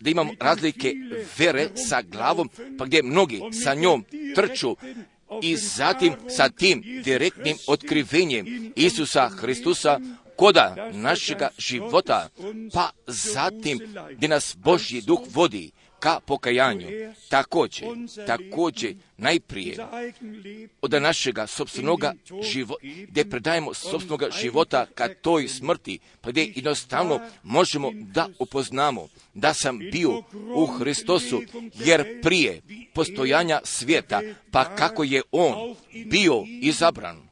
da 0.00 0.10
imamo 0.10 0.32
razlike 0.40 0.94
vere 1.38 1.68
sa 1.88 2.02
glavom, 2.02 2.50
pa 2.78 2.84
gdje 2.84 3.02
mnogi 3.02 3.40
sa 3.64 3.74
njom 3.74 4.04
trču 4.34 4.76
i 5.42 5.56
zatim 5.56 6.12
sa 6.28 6.48
tim 6.48 6.82
direktnim 7.04 7.56
otkrivenjem 7.66 8.72
Isusa 8.76 9.28
Hristusa 9.28 10.00
koda 10.36 10.90
našega 10.92 11.48
života, 11.58 12.28
pa 12.72 12.90
zatim 13.06 13.80
gdje 14.10 14.28
nas 14.28 14.56
Božji 14.58 15.00
duh 15.00 15.20
vodi 15.34 15.70
ka 16.04 16.20
pokajanju. 16.20 16.88
Također, 17.28 17.88
također 18.26 18.94
najprije 19.16 19.76
od 20.82 20.92
našega 21.02 21.46
sobstvenoga 21.46 22.14
života, 22.42 22.84
gdje 23.08 23.30
predajemo 23.30 23.74
sobstvenoga 23.74 24.30
života 24.40 24.86
ka 24.94 25.08
toj 25.22 25.48
smrti, 25.48 25.98
pa 26.20 26.30
gdje 26.30 26.52
jednostavno 26.56 27.20
možemo 27.42 27.90
da 27.94 28.28
upoznamo 28.38 29.08
da 29.34 29.54
sam 29.54 29.78
bio 29.78 30.22
u 30.54 30.66
Hristosu, 30.66 31.42
jer 31.74 32.20
prije 32.22 32.60
postojanja 32.94 33.60
svijeta, 33.64 34.20
pa 34.50 34.76
kako 34.76 35.04
je 35.04 35.22
On 35.32 35.76
bio 36.06 36.44
izabran, 36.60 37.28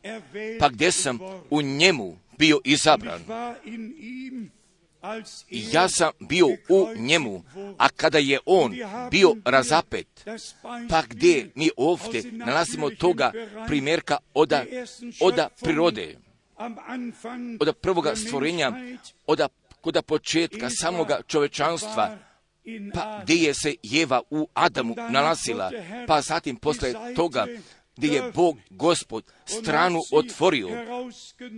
pa 0.58 0.68
gdje 0.68 0.92
sam 0.92 1.18
u 1.50 1.62
njemu 1.62 2.21
bio 2.42 2.60
izabran. 2.64 3.20
Ja 5.50 5.88
sam 5.88 6.10
bio 6.20 6.46
u 6.68 6.88
njemu, 6.96 7.42
a 7.78 7.88
kada 7.88 8.18
je 8.18 8.38
on 8.46 8.74
bio 9.10 9.36
razapet, 9.44 10.06
pa 10.88 11.02
gdje 11.08 11.50
mi 11.54 11.70
ovdje 11.76 12.22
nalazimo 12.32 12.90
toga 12.90 13.32
primjerka 13.66 14.18
oda, 14.34 14.64
oda 15.20 15.48
prirode, 15.60 16.16
od 17.60 17.76
prvoga 17.80 18.16
stvorenja, 18.16 18.72
od 19.26 19.40
koda 19.80 20.02
početka 20.02 20.70
samoga 20.70 21.20
čovečanstva, 21.26 22.18
pa 22.94 23.20
gdje 23.22 23.34
je 23.34 23.54
se 23.54 23.74
Jeva 23.82 24.22
u 24.30 24.48
Adamu 24.54 24.94
nalazila, 25.10 25.70
pa 26.06 26.20
zatim 26.20 26.56
posle 26.56 26.92
toga 27.16 27.46
gdje 27.96 28.08
je 28.08 28.32
Bog 28.34 28.58
gospod 28.70 29.24
stranu 29.44 30.00
otvorio, 30.12 30.68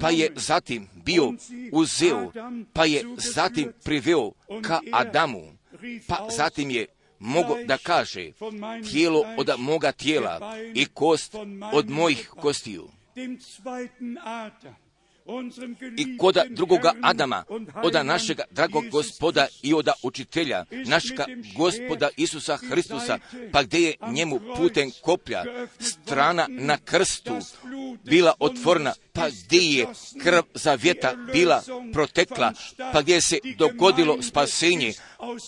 pa 0.01 0.11
je 0.11 0.33
zatim 0.37 0.89
bio 0.95 1.33
uzeo, 1.73 2.33
pa 2.73 2.85
je 2.85 3.05
zatim 3.17 3.73
priveo 3.85 4.31
ka 4.63 4.81
Adamu, 4.93 5.53
pa 6.09 6.29
zatim 6.37 6.71
je 6.71 6.87
mogo 7.19 7.57
da 7.67 7.79
kaže 7.79 8.33
tijelo 8.93 9.25
od 9.37 9.51
moga 9.59 9.93
tijela 9.93 10.57
i 10.75 10.87
kost 10.87 11.35
od 11.73 11.91
mojih 11.91 12.29
kostiju. 12.29 12.89
I 15.97 16.19
koda 16.19 16.45
drugoga 16.51 16.93
Adama, 17.03 17.45
oda 17.83 18.03
našega 18.03 18.45
dragog 18.51 18.85
gospoda 18.89 19.47
i 19.63 19.75
oda 19.75 19.93
učitelja, 20.03 20.65
našega 20.87 21.27
gospoda 21.57 22.09
Isusa 22.17 22.57
Hristusa, 22.57 23.19
pa 23.53 23.63
gdje 23.63 23.79
je 23.79 23.95
njemu 24.13 24.41
putem 24.57 24.91
koplja 25.03 25.45
strana 25.81 26.47
na 26.49 26.79
krstu 26.85 27.39
bila 28.05 28.35
otvorna, 28.39 28.95
pa 29.13 29.29
gdje 29.31 29.61
je 29.61 29.87
krv 30.23 30.43
zavjeta 30.55 31.15
bila 31.33 31.63
protekla, 31.93 32.53
pa 32.93 33.03
gdje 33.03 33.21
se 33.21 33.39
dogodilo 33.59 34.23
spasenje, 34.23 34.93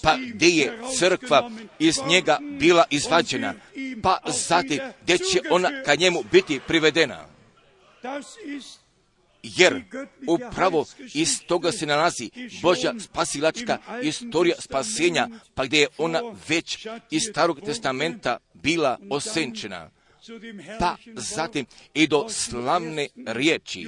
pa 0.02 0.16
gdje 0.34 0.48
je 0.48 0.78
crkva 0.98 1.50
iz 1.78 1.98
njega 2.08 2.38
bila 2.60 2.84
izvađena, 2.90 3.54
pa 4.02 4.18
zatim 4.26 4.80
gdje 5.02 5.18
će 5.18 5.40
ona 5.50 5.70
ka 5.84 5.94
njemu 5.94 6.22
biti 6.32 6.60
privedena 6.66 7.26
jer 9.56 9.82
upravo 10.26 10.86
iz 11.14 11.40
toga 11.46 11.72
se 11.72 11.86
nalazi 11.86 12.30
Božja 12.62 12.94
spasilačka 12.98 13.78
istorija 14.02 14.56
spasenja, 14.60 15.28
pa 15.54 15.64
gdje 15.64 15.80
je 15.80 15.88
ona 15.98 16.20
već 16.48 16.86
iz 17.10 17.22
starog 17.22 17.60
testamenta 17.60 18.36
bila 18.54 18.98
osenčena. 19.10 19.90
Pa 20.78 20.96
zatim 21.14 21.66
i 21.94 22.06
do 22.06 22.28
slavne 22.28 23.08
riječi 23.26 23.86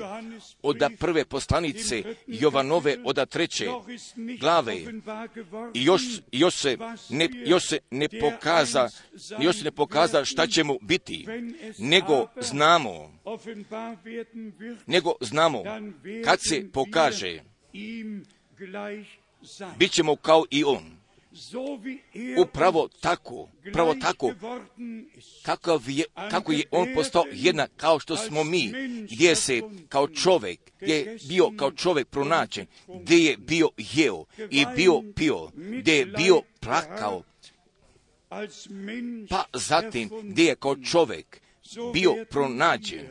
od 0.62 0.76
prve 0.98 1.24
poslanice 1.24 2.02
Jovanove 2.26 2.96
od 3.04 3.28
treće 3.28 3.66
glave. 4.40 4.76
I 5.74 5.84
još, 5.84 6.02
još, 6.32 6.54
se 6.54 6.76
ne, 7.08 7.28
još 7.46 7.68
se 7.68 7.78
ne 7.90 8.08
pokaza 8.08 8.88
još 9.40 9.56
se 9.56 9.64
ne 9.64 9.70
pokaza 9.70 10.24
šta 10.24 10.46
ćemo 10.46 10.76
biti 10.82 11.26
nego 11.78 12.26
znamo 12.40 13.20
nego 14.86 15.12
znamo 15.20 15.62
kad 16.24 16.38
se 16.40 16.70
pokaže. 16.72 17.40
Bit 19.78 19.92
ćemo 19.92 20.16
kao 20.16 20.44
i 20.50 20.64
on 20.64 20.97
upravo 22.38 22.88
tako, 23.00 23.48
upravo 23.68 23.94
tako, 23.94 24.32
kakav 25.42 25.82
je, 25.86 26.04
kako 26.30 26.52
je 26.52 26.64
on 26.70 26.88
postao 26.94 27.24
jednak 27.32 27.70
kao 27.76 27.98
što 28.00 28.16
smo 28.16 28.44
mi, 28.44 28.72
gdje 29.10 29.36
se 29.36 29.62
kao 29.88 30.08
čovjek, 30.08 30.60
gdje 30.80 30.94
je 30.94 31.18
bio 31.28 31.50
kao 31.56 31.72
čovjek 31.72 32.08
pronađen, 32.08 32.66
gdje 32.86 33.16
je 33.16 33.36
bio 33.36 33.68
jeo 33.76 34.24
i 34.50 34.64
bio 34.76 35.02
pio, 35.16 35.48
gdje 35.54 35.92
je 35.92 36.06
bio 36.06 36.42
plakao, 36.60 37.22
pa 39.28 39.44
zatim 39.52 40.10
gdje 40.22 40.44
je 40.44 40.56
kao 40.56 40.76
čovjek 40.76 41.40
bio 41.92 42.24
pronađen, 42.30 43.06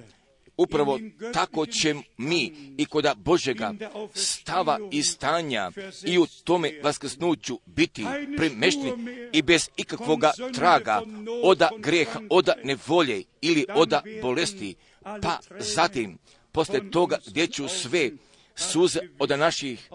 Upravo 0.57 0.99
tako 1.33 1.65
će 1.65 1.95
mi 2.17 2.53
i 2.77 2.85
kod 2.85 3.05
Božega 3.17 3.73
stava 4.13 4.79
i 4.91 5.03
stanja 5.03 5.71
i 6.05 6.17
u 6.17 6.27
tome 6.43 6.71
vaskrsnuću 6.83 7.59
biti 7.65 8.05
premešteni 8.37 9.29
i 9.33 9.41
bez 9.41 9.69
ikakvoga 9.77 10.31
traga 10.55 11.01
oda 11.43 11.69
greha, 11.77 12.19
oda 12.29 12.53
nevolje 12.63 13.23
ili 13.41 13.65
oda 13.75 14.01
bolesti, 14.21 14.75
pa 15.03 15.39
zatim 15.59 16.17
posle 16.51 16.91
toga 16.91 17.17
gdje 17.27 17.47
ću 17.47 17.67
sve 17.67 18.11
suze 18.57 18.99
od 19.19 19.29
naših 19.29 19.89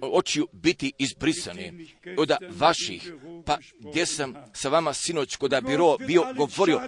očiju 0.00 0.46
biti 0.52 0.92
izbrisane, 0.98 1.72
od 2.16 2.32
vaših, 2.50 3.12
pa 3.46 3.58
gdje 3.78 4.06
sam 4.06 4.34
sa 4.52 4.68
vama 4.68 4.94
sinoć 4.94 5.36
kod 5.36 5.54
biro 5.66 5.96
bio 5.98 6.24
govorio, 6.36 6.80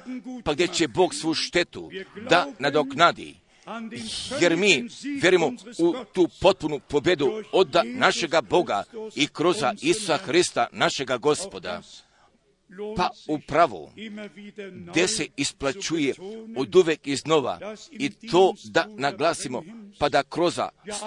pa 0.44 0.52
gdje 0.52 0.66
će 0.66 0.88
Bog 0.88 1.14
svu 1.14 1.34
štetu 1.34 1.90
da 2.28 2.46
nadoknadi. 2.58 3.36
Jer 4.40 4.56
mi 4.56 4.88
vjerimo 5.22 5.46
u 5.78 5.94
tu 6.12 6.28
potpunu 6.40 6.80
pobjedu 6.88 7.42
od 7.52 7.76
našega 7.84 8.40
Boga 8.40 8.82
i 9.14 9.26
kroz 9.26 9.56
Isusa 9.82 10.16
Hrista, 10.16 10.66
našega 10.72 11.16
gospoda 11.16 11.82
pa 12.96 13.10
upravo 13.28 13.92
gdje 14.90 15.08
se 15.08 15.26
isplaćuje 15.36 16.14
od 16.56 16.76
uvek 16.76 17.06
iznova 17.06 17.74
i 17.90 18.10
to 18.10 18.54
da 18.64 18.86
naglasimo, 18.96 19.62
pa 19.98 20.08
da 20.08 20.22
kroz 20.22 20.58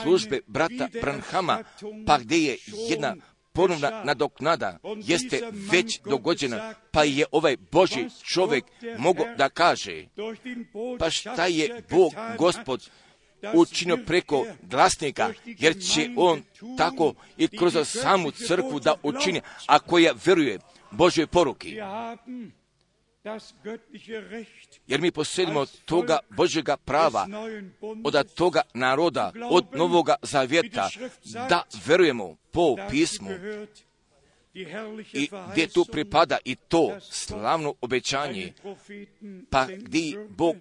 službe 0.01 0.39
brata 0.47 0.87
Branhama, 1.01 1.63
pa 2.05 2.17
gdje 2.17 2.37
je 2.37 2.57
jedna 2.89 3.15
ponovna 3.53 4.03
nadoknada 4.03 4.79
jeste 4.97 5.41
već 5.71 5.99
dogođena, 6.09 6.73
pa 6.91 7.03
je 7.03 7.25
ovaj 7.31 7.57
Boži 7.71 8.05
čovjek 8.23 8.63
mogo 8.97 9.23
da 9.37 9.49
kaže, 9.49 10.05
pa 10.99 11.09
šta 11.09 11.45
je 11.47 11.83
Bog, 11.89 12.13
gospod, 12.37 12.89
učinio 13.53 13.97
preko 14.05 14.45
glasnika, 14.61 15.33
jer 15.45 15.79
će 15.81 16.09
on 16.15 16.41
tako 16.77 17.13
i 17.37 17.47
kroz 17.47 17.77
samu 17.83 18.31
crkvu 18.31 18.79
da 18.79 18.95
učini, 19.03 19.41
a 19.67 19.79
koja 19.79 20.13
veruje 20.25 20.59
Božoj 20.93 21.27
poruki. 21.27 21.77
Jer 24.87 25.01
mi 25.01 25.11
posjedimo 25.11 25.65
toga 25.85 26.19
Božjega 26.29 26.77
prava, 26.77 27.27
od 28.03 28.33
toga 28.33 28.61
naroda, 28.73 29.31
od 29.49 29.65
Novoga 29.73 30.15
Zavjeta, 30.21 30.89
da 31.49 31.63
verujemo 31.85 32.35
po 32.51 32.75
pismu 32.89 33.29
i 35.13 35.29
gdje 35.51 35.67
tu 35.67 35.85
pripada 35.91 36.37
i 36.45 36.55
to 36.55 36.97
slavno 37.01 37.73
obećanje, 37.81 38.53
pa 39.49 39.67
gdje 39.77 40.27
Bog 40.29 40.55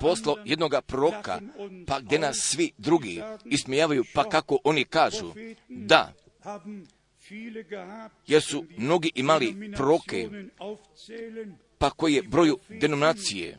poslao 0.00 0.36
jednoga 0.44 0.80
proka, 0.80 1.40
pa 1.86 2.00
gdje 2.00 2.18
nas 2.18 2.36
svi 2.36 2.72
drugi 2.78 3.22
ismijavaju, 3.44 4.04
pa 4.14 4.28
kako 4.28 4.58
oni 4.64 4.84
kažu, 4.84 5.32
da, 5.68 6.12
jer 8.26 8.42
su 8.42 8.64
mnogi 8.76 9.12
imali 9.14 9.72
proke, 9.76 10.28
pa 11.78 11.90
koje 11.90 12.22
broju 12.22 12.58
denominacije, 12.68 13.58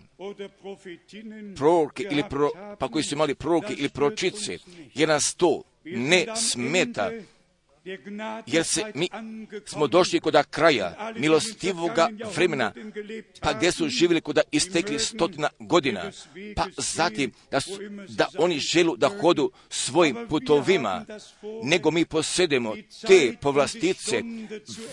proroke 1.55 2.07
ili 2.11 2.23
pro, 2.29 2.49
pa 2.79 2.87
koji 2.87 3.03
su 3.03 3.15
imali 3.15 3.35
proroke 3.35 3.73
ili 3.77 3.89
pročice, 3.89 4.57
jer 4.93 5.09
nas 5.09 5.35
to 5.35 5.61
ne 5.83 6.25
smeta, 6.35 7.11
jer 8.45 8.65
se 8.65 8.83
mi 8.95 9.09
smo 9.65 9.87
došli 9.87 10.19
kod 10.19 10.35
kraja 10.49 11.13
milostivoga 11.15 12.09
vremena, 12.35 12.73
pa 13.41 13.53
gdje 13.53 13.71
su 13.71 13.89
živjeli 13.89 14.21
kod 14.21 14.39
istekli 14.51 14.99
stotina 14.99 15.49
godina, 15.59 16.11
pa 16.55 16.65
zatim 16.77 17.31
da, 17.51 17.59
su, 17.59 17.71
da 18.07 18.27
oni 18.37 18.59
želu 18.59 18.97
da 18.97 19.09
hodu 19.21 19.51
svojim 19.69 20.17
putovima, 20.29 21.05
nego 21.63 21.91
mi 21.91 22.05
posjedemo 22.05 22.75
te 23.07 23.33
povlastice, 23.41 24.21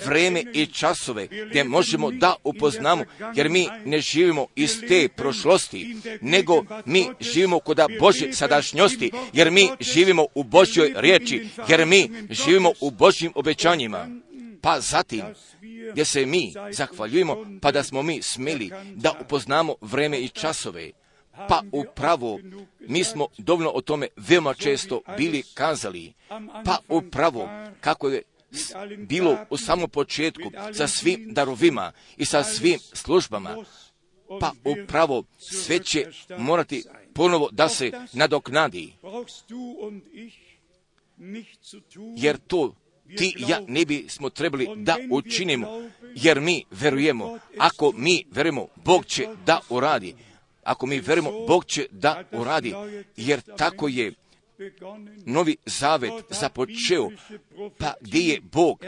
vreme 0.05 0.45
i 0.53 0.67
časove 0.67 1.29
gdje 1.51 1.65
možemo 1.65 2.11
da 2.11 2.35
upoznamo, 2.45 3.05
jer 3.35 3.49
mi 3.49 3.69
ne 3.85 4.01
živimo 4.01 4.47
iz 4.57 4.81
te 4.89 5.09
prošlosti, 5.17 5.97
nego 6.21 6.65
mi 6.87 7.07
živimo 7.21 7.59
kod 7.59 7.79
leben 7.79 8.35
sadašnjosti, 8.35 9.11
jer 9.33 9.51
mi 9.51 9.69
živimo 9.81 10.27
u 10.35 10.43
Božjoj 10.43 10.93
riječi, 10.97 11.49
jer 11.69 11.87
mi 11.87 12.11
živimo. 12.31 12.73
U 12.81 12.91
Božjim 12.91 13.33
obećanjima. 13.35 14.09
Pa 14.61 14.81
zatim, 14.81 15.25
gdje 15.93 16.05
se 16.05 16.27
mi 16.27 16.53
zahvaljujemo, 16.71 17.37
pa 17.63 17.73
da 17.73 17.83
smo 17.83 18.03
mi 18.03 18.23
smeli 18.23 18.71
da 18.95 19.13
upoznamo 19.21 19.75
vreme 19.81 20.21
i 20.21 20.29
časove. 20.29 20.91
Pa 21.49 21.63
upravo, 21.73 22.41
mi 22.81 23.05
smo 23.05 23.27
dovoljno 23.39 23.71
o 23.71 23.81
tome 23.81 24.09
veoma 24.17 24.55
često 24.55 25.01
bili 25.17 25.43
kazali. 25.55 26.13
Pa 26.65 26.79
upravo, 26.89 27.49
kako 27.81 28.09
je 28.09 28.23
bilo 28.99 29.37
u 29.51 29.57
samom 29.57 29.91
početku 29.91 30.51
sa 30.73 30.89
svim 30.89 31.35
darovima 31.35 31.93
i 32.17 32.25
sa 32.25 32.45
svim 32.45 32.79
službama, 32.93 33.57
pa 34.41 34.53
upravo 34.65 35.25
sve 35.39 35.85
će 35.85 36.07
morati 36.39 36.85
ponovo 37.15 37.49
da 37.53 37.69
se 37.69 37.93
nadoknadi, 38.13 38.93
jer 42.17 42.39
to 42.39 42.75
ti 43.17 43.35
i 43.39 43.51
ja 43.51 43.61
ne 43.69 43.85
bismo 43.85 44.31
trebali 44.31 44.69
da 44.77 44.97
učinimo, 45.11 45.91
jer 46.15 46.41
mi 46.41 46.65
verujemo, 46.71 47.39
ako 47.59 47.93
mi 47.97 48.25
verujemo, 48.31 48.67
Bog 48.85 49.07
će 49.07 49.27
da 49.47 49.61
uradi. 49.69 50.15
Ako 50.63 50.87
mi 50.87 51.01
verujemo, 51.01 51.47
Bog 51.47 51.65
će 51.65 51.87
da 51.91 52.25
uradi, 52.33 52.75
jer 53.17 53.41
tako 53.57 53.89
je 53.89 54.13
novi 55.27 55.57
zavet 55.67 56.13
započeo, 56.31 57.11
pa 57.79 57.95
gdje 58.01 58.21
je 58.21 58.41
Bog 58.41 58.85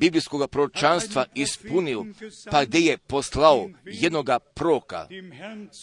biblijskog 0.00 0.50
proročanstva 0.50 1.24
ispunio, 1.34 2.06
pa 2.50 2.64
gdje 2.64 2.78
je 2.80 2.98
poslao 2.98 3.68
jednoga 3.84 4.38
proka, 4.38 5.08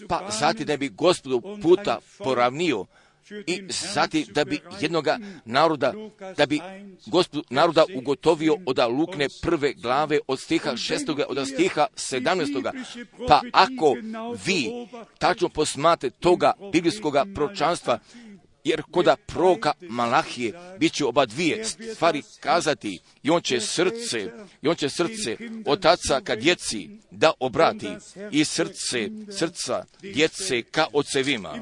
pa 0.08 0.30
zatim 0.40 0.66
da 0.66 0.78
bi 0.78 0.90
gospodu 0.90 1.42
puta 1.62 2.00
poravnio 2.18 2.86
i 3.48 3.64
zatim 3.94 4.26
da 4.32 4.46
bi 4.46 4.60
jednoga 4.82 5.20
naroda, 5.46 5.94
da 6.38 6.46
bi 6.46 6.60
gospodu 7.06 7.44
naroda 7.50 7.86
ugotovio 7.96 8.58
od 8.66 8.80
Lukne 8.80 9.28
prve 9.42 9.74
glave 9.74 10.20
od 10.28 10.40
stiha 10.40 10.78
šestoga, 10.78 11.26
od 11.30 11.48
stiha 11.48 11.88
sedamnestoga. 11.96 12.72
Pa 13.28 13.42
ako 13.54 13.96
vi 14.46 14.70
tačno 15.18 15.50
posmate 15.50 16.10
toga 16.10 16.54
biblijskog 16.72 17.14
proročanstva, 17.36 18.00
jer 18.70 18.82
koda 18.92 19.16
proka 19.16 19.72
Malahije 19.82 20.54
bit 20.80 20.94
će 20.94 21.06
oba 21.06 21.26
dvije 21.26 21.66
stvari 21.66 22.22
kazati 22.40 23.00
i 23.24 23.30
on 23.30 23.42
će 23.42 23.60
srce, 23.60 24.32
i 24.62 24.68
on 24.68 24.76
će 24.76 24.90
srce 24.90 25.38
otaca 25.66 26.22
ka 26.24 26.36
djeci 26.36 26.90
da 27.12 27.32
obrati 27.40 27.88
i 28.32 28.46
srce, 28.46 29.10
srca 29.38 29.84
djece 30.02 30.62
ka 30.62 30.88
ocevima. 30.94 31.56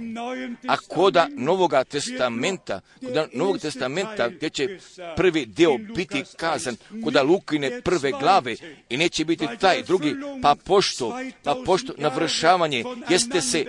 A 0.68 0.78
koda 0.78 1.28
Novoga 1.36 1.84
testamenta, 1.84 2.80
koda 3.06 3.28
Novog 3.34 3.60
testamenta 3.60 4.30
gdje 4.30 4.50
će 4.50 4.80
prvi 5.16 5.46
dio 5.46 5.78
biti 5.96 6.24
kazan, 6.38 6.76
koda 7.04 7.24
Lukine 7.24 7.82
prve 7.82 8.12
glave 8.20 8.56
i 8.90 8.98
neće 8.98 9.26
biti 9.26 9.48
taj 9.60 9.84
drugi, 9.84 10.16
pa 10.42 10.56
pošto, 10.66 11.20
pa 11.44 11.56
pošto 11.66 11.94
navršavanje 11.98 12.84
jeste 13.10 13.42
se, 13.42 13.66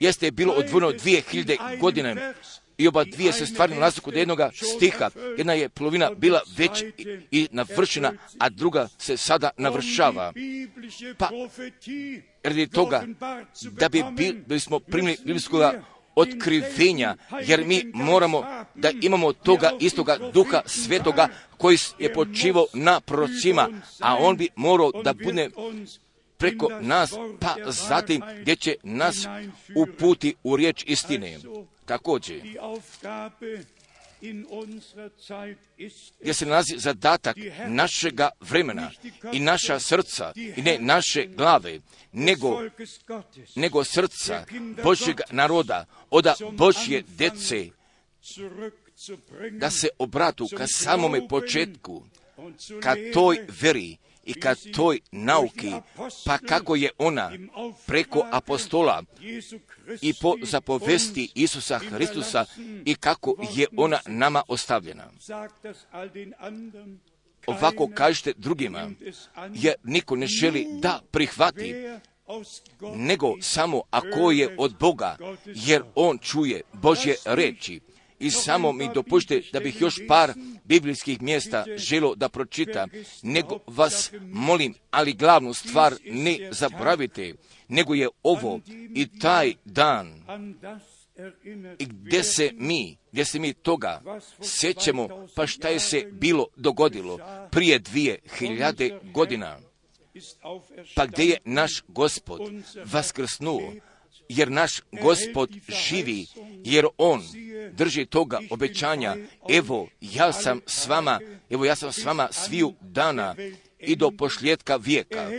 jeste 0.00 0.30
bilo 0.30 0.52
odvojeno 0.52 0.92
dvije 0.92 1.22
hiljade 1.30 1.56
godine 1.80 2.34
i 2.78 2.88
oba 2.88 3.04
dvije 3.04 3.32
se 3.32 3.46
stvari 3.46 3.74
nalaze 3.74 4.00
kod 4.00 4.14
jednoga 4.14 4.50
stiha. 4.54 5.10
Jedna 5.38 5.52
je 5.52 5.68
polovina 5.68 6.10
bila 6.10 6.40
već 6.56 6.84
i- 7.30 7.48
navršena, 7.50 8.12
a 8.38 8.48
druga 8.48 8.88
se 8.98 9.16
sada 9.16 9.50
navršava. 9.56 10.32
Pa, 11.18 11.28
Radi 12.42 12.66
toga 12.66 13.04
da 13.72 13.88
bi 13.88 13.98
bekommen, 13.98 14.16
bil, 14.16 14.34
da 14.46 14.54
bismo 14.54 14.78
primili 14.80 15.16
wir 15.24 15.82
otkrivenja, 16.14 17.16
jer 17.46 17.64
mi 17.66 17.90
moramo 17.94 18.44
da 18.74 18.90
imamo 19.00 19.32
toga 19.32 19.72
istoga 19.80 20.18
duha 20.34 20.62
svetoga 20.66 21.28
koji 21.56 21.78
je 21.98 22.12
muss 22.12 22.66
na 22.72 23.00
uns 23.00 23.72
a 24.00 24.16
on 24.16 24.36
bi 24.36 24.48
morao 24.56 24.92
da 25.04 25.12
bude 25.14 25.50
preko 26.42 26.68
nas, 26.80 27.10
pa 27.40 27.56
zatim 27.66 28.22
gdje 28.40 28.56
će 28.56 28.74
nas 28.82 29.26
uputi 29.76 30.34
u 30.42 30.56
riječ 30.56 30.84
istine. 30.86 31.38
Također, 31.86 32.40
gdje 36.20 36.34
se 36.34 36.46
nalazi 36.46 36.74
zadatak 36.78 37.36
našega 37.68 38.30
vremena 38.40 38.90
i 39.32 39.40
naša 39.40 39.80
srca 39.80 40.32
i 40.36 40.62
ne 40.62 40.78
naše 40.80 41.26
glave, 41.26 41.80
nego 42.12 42.62
nego 43.54 43.84
srca 43.84 44.44
Božjeg 44.82 45.20
naroda, 45.30 45.84
oda 46.10 46.34
Božje 46.52 47.02
dece, 47.18 47.68
da 49.50 49.70
se 49.70 49.88
obratu 49.98 50.48
ka 50.56 50.66
samome 50.66 51.28
početku, 51.28 52.04
ka 52.82 52.94
toj 53.12 53.46
veri 53.60 53.96
i 54.24 54.34
ka 54.34 54.54
toj 54.74 55.00
nauki, 55.12 55.72
pa 56.24 56.38
kako 56.38 56.76
je 56.76 56.90
ona 56.98 57.32
preko 57.86 58.26
apostola 58.30 59.02
i 60.02 60.14
po 60.20 60.34
zapovesti 60.42 61.32
Isusa 61.34 61.78
Hristusa 61.78 62.44
i 62.84 62.94
kako 62.94 63.34
je 63.54 63.66
ona 63.76 63.98
nama 64.06 64.42
ostavljena. 64.48 65.04
Ovako 67.46 67.90
kažete 67.94 68.32
drugima, 68.36 68.90
jer 69.54 69.74
niko 69.84 70.16
ne 70.16 70.26
želi 70.26 70.66
da 70.80 71.00
prihvati, 71.10 71.74
nego 72.96 73.34
samo 73.40 73.82
ako 73.90 74.30
je 74.30 74.56
od 74.58 74.74
Boga, 74.80 75.16
jer 75.46 75.82
on 75.94 76.18
čuje 76.18 76.60
Božje 76.72 77.16
reči. 77.24 77.80
I 78.22 78.30
samo 78.30 78.72
mi 78.72 78.88
dopušte 78.94 79.42
da 79.52 79.60
bih 79.60 79.80
još 79.80 80.00
par 80.08 80.32
biblijskih 80.64 81.22
mjesta 81.22 81.64
želo 81.76 82.14
da 82.14 82.28
pročitam, 82.28 82.90
nego 83.22 83.58
vas 83.66 84.12
molim, 84.20 84.74
ali 84.90 85.12
glavnu 85.12 85.54
stvar 85.54 85.94
ne 86.04 86.48
zaboravite, 86.50 87.34
nego 87.68 87.94
je 87.94 88.08
ovo 88.22 88.60
i 88.94 89.18
taj 89.18 89.54
dan. 89.64 90.22
I 91.78 91.84
gdje 91.86 92.22
se 92.22 92.50
mi, 92.54 92.96
gdje 93.12 93.24
se 93.24 93.38
mi 93.38 93.54
toga 93.54 94.02
sjećamo, 94.42 95.26
pa 95.34 95.46
šta 95.46 95.68
je 95.68 95.80
se 95.80 96.08
bilo 96.12 96.46
dogodilo 96.56 97.18
prije 97.50 97.78
dvije 97.78 98.18
hiljade 98.38 99.00
godina, 99.14 99.58
pa 100.94 101.06
gdje 101.06 101.24
je 101.24 101.38
naš 101.44 101.82
gospod 101.88 102.40
vaskrsnuo, 102.84 103.72
jer 104.28 104.50
naš 104.50 104.80
gospod 105.02 105.50
živi, 105.88 106.26
jer 106.64 106.86
on 106.98 107.22
drži 107.72 108.06
toga 108.06 108.40
obećanja, 108.50 109.16
evo 109.48 109.88
ja 110.00 110.32
sam 110.32 110.60
s 110.66 110.86
vama, 110.86 111.20
evo 111.50 111.64
ja 111.64 111.76
sam 111.76 111.92
s 111.92 112.04
vama 112.04 112.28
sviju 112.32 112.74
dana 112.80 113.34
i 113.78 113.96
do 113.96 114.10
pošljetka 114.10 114.76
vijeka, 114.76 115.30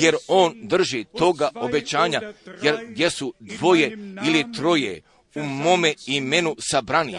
jer 0.00 0.14
on 0.28 0.54
drži 0.62 1.04
toga 1.04 1.50
obećanja, 1.54 2.20
jer 2.62 2.76
gdje 2.88 3.10
su 3.10 3.34
dvoje 3.40 3.98
ili 4.26 4.52
troje 4.56 5.02
u 5.34 5.42
mome 5.42 5.94
imenu 6.06 6.56
sabrani. 6.58 7.16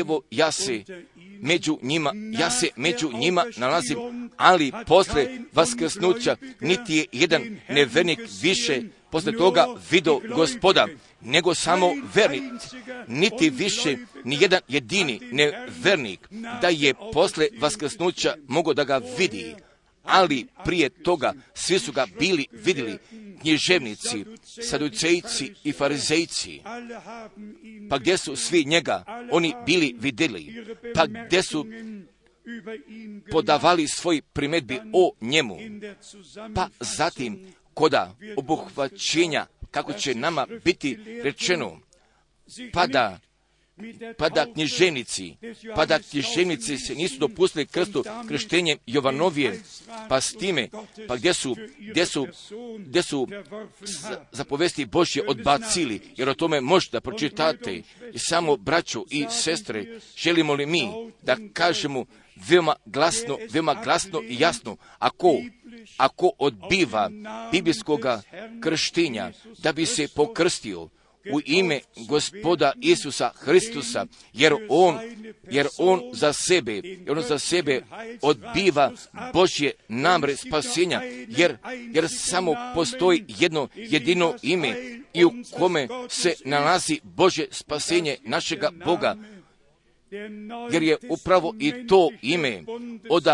Evo 0.00 0.22
ja 0.30 0.52
se 0.52 0.84
među 1.40 1.78
njima, 1.82 2.12
ja 2.38 2.50
se 2.50 2.68
među 2.76 3.10
njima 3.12 3.44
nalazim, 3.56 3.98
ali 4.36 4.72
posle 4.86 5.26
vaskrsnuća 5.52 6.36
niti 6.60 6.96
je 6.96 7.06
jedan 7.12 7.42
nevernik 7.68 8.20
više 8.42 8.82
posle 9.10 9.32
toga 9.32 9.66
vidio 9.90 10.20
gospoda, 10.36 10.86
nego 11.20 11.54
samo 11.54 11.90
vernik, 12.14 12.52
niti 13.06 13.50
više 13.50 13.96
ni 14.24 14.38
jedan 14.40 14.60
jedini 14.68 15.20
nevernik 15.32 16.28
da 16.62 16.68
je 16.68 16.94
posle 17.12 17.48
vaskrsnuća 17.60 18.34
mogao 18.48 18.74
da 18.74 18.84
ga 18.84 19.00
vidi, 19.18 19.54
ali 20.04 20.46
prije 20.64 20.88
toga 20.88 21.32
svi 21.54 21.78
su 21.78 21.92
ga 21.92 22.06
bili 22.18 22.46
vidjeli, 22.52 22.98
književnici, 23.40 24.24
saducejci 24.42 25.54
i 25.64 25.72
farizejci. 25.72 26.62
Pa 27.90 27.98
gdje 27.98 28.18
su 28.18 28.36
svi 28.36 28.64
njega, 28.64 29.04
oni 29.30 29.54
bili 29.66 29.94
vidjeli, 29.98 30.64
pa 30.94 31.06
gdje 31.06 31.42
su 31.42 31.66
podavali 33.30 33.88
svoj 33.88 34.22
primedbi 34.32 34.80
o 34.92 35.12
njemu, 35.20 35.58
pa 36.54 36.68
zatim 36.80 37.54
koda 37.74 38.16
obuhvaćenja, 38.36 39.46
kako 39.70 39.92
će 39.92 40.14
nama 40.14 40.46
biti 40.64 40.98
rečeno, 41.22 41.80
pa 42.72 42.86
da 42.86 43.20
pa 44.18 44.28
da 44.28 44.46
knjiženici, 44.52 45.36
pa 45.74 45.86
da 45.86 45.98
knjiženici 45.98 46.78
se 46.78 46.94
nisu 46.94 47.18
dopustili 47.18 47.66
krstu 47.66 48.04
krštenjem 48.28 48.78
Jovanovije, 48.86 49.60
pa 50.08 50.20
s 50.20 50.32
time, 50.32 50.68
pa 51.08 51.16
gdje 51.16 51.34
su, 51.34 51.56
gdje 51.78 52.06
su, 52.06 52.26
gdje 52.78 53.02
su 53.02 53.28
zapovesti 54.32 54.84
Božje 54.84 55.22
odbacili, 55.28 56.00
jer 56.16 56.28
o 56.28 56.34
tome 56.34 56.60
možete 56.60 57.00
pročitate. 57.00 57.82
I 58.12 58.18
samo 58.18 58.56
braću 58.56 59.06
i 59.10 59.26
sestre, 59.30 60.00
želimo 60.16 60.54
li 60.54 60.66
mi 60.66 60.88
da 61.22 61.36
kažemo 61.52 62.04
veoma 62.48 62.74
glasno, 62.86 63.38
veoma 63.50 63.74
glasno 63.84 64.22
i 64.22 64.36
jasno, 64.40 64.76
ako, 64.98 65.36
ako 65.96 66.30
odbiva 66.38 67.10
biblijskoga 67.52 68.22
krštenja 68.60 69.32
da 69.58 69.72
bi 69.72 69.86
se 69.86 70.08
pokrstio, 70.16 70.88
u 71.32 71.40
ime 71.44 71.80
gospoda 71.96 72.72
Isusa 72.80 73.30
Hristusa, 73.34 74.06
jer 74.32 74.54
on, 74.68 74.98
jer 75.50 75.66
on 75.78 76.00
za 76.12 76.32
sebe, 76.32 76.80
jer 76.84 77.18
on 77.18 77.22
za 77.22 77.38
sebe 77.38 77.82
odbiva 78.22 78.92
Božje 79.32 79.72
namre 79.88 80.36
spasenja, 80.36 81.02
jer, 81.28 81.56
jer 81.92 82.08
samo 82.08 82.54
postoji 82.74 83.24
jedno 83.38 83.68
jedino 83.74 84.34
ime 84.42 84.74
i 85.14 85.24
u 85.24 85.32
kome 85.58 85.88
se 86.08 86.34
nalazi 86.44 87.00
Božje 87.02 87.48
spasenje 87.50 88.16
našega 88.24 88.70
Boga, 88.84 89.16
jer 90.72 90.82
je 90.82 90.96
upravo 91.08 91.54
i 91.58 91.86
to 91.86 92.10
ime 92.22 92.62
od 93.10 93.26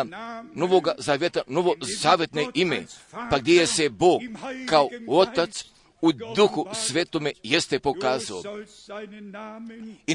Novoga 0.54 0.94
Zaveta, 0.98 1.42
novo 1.46 1.74
zavetne 2.02 2.46
ime, 2.54 2.82
pa 3.30 3.38
gdje 3.38 3.56
je 3.56 3.66
se 3.66 3.88
Bog 3.88 4.22
kao 4.66 4.88
Otac 5.08 5.64
u 6.04 6.12
duhu 6.12 6.66
svetome 6.74 7.32
jeste 7.42 7.78
pokazao. 7.78 8.42
I 10.06 10.14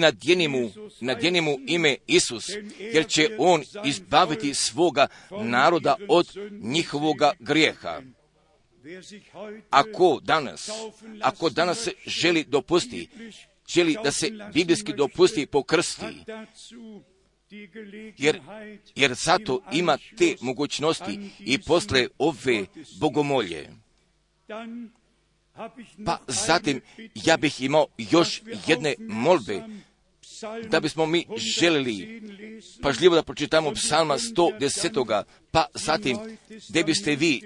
nadjeni 1.01 1.41
mu, 1.41 1.59
ime 1.67 1.95
Isus, 2.07 2.49
jer 2.79 3.07
će 3.07 3.35
on 3.37 3.63
izbaviti 3.85 4.53
svoga 4.53 5.07
naroda 5.31 5.95
od 6.07 6.27
njihovoga 6.61 7.31
grijeha. 7.39 8.01
Ako 9.69 10.19
danas, 10.23 10.69
ako 11.21 11.49
danas 11.49 11.83
se 11.83 11.91
želi 12.05 12.43
dopusti, 12.43 13.07
želi 13.67 13.95
da 14.03 14.11
se 14.11 14.31
biblijski 14.53 14.93
dopusti 14.93 15.45
po 15.45 15.63
krsti, 15.63 16.23
jer, 18.17 18.41
jer 18.95 19.13
zato 19.13 19.61
ima 19.71 19.97
te 20.17 20.35
mogućnosti 20.41 21.19
i 21.39 21.61
posle 21.61 22.07
ove 22.17 22.65
bogomolje. 22.99 23.69
Pa 26.05 26.17
zatim 26.27 26.81
ja 27.15 27.37
bih 27.37 27.61
imao 27.61 27.87
još 27.97 28.41
jedne 28.67 28.95
molbe 28.99 29.61
da 30.69 30.79
bismo 30.79 31.05
mi 31.05 31.25
želili 31.37 32.21
pažljivo 32.81 33.15
da 33.15 33.23
pročitamo 33.23 33.71
psalma 33.71 34.17
110. 34.17 35.23
pa 35.51 35.65
zatim 35.73 36.17
gdje 36.69 36.83
biste 36.83 37.15
vi 37.15 37.41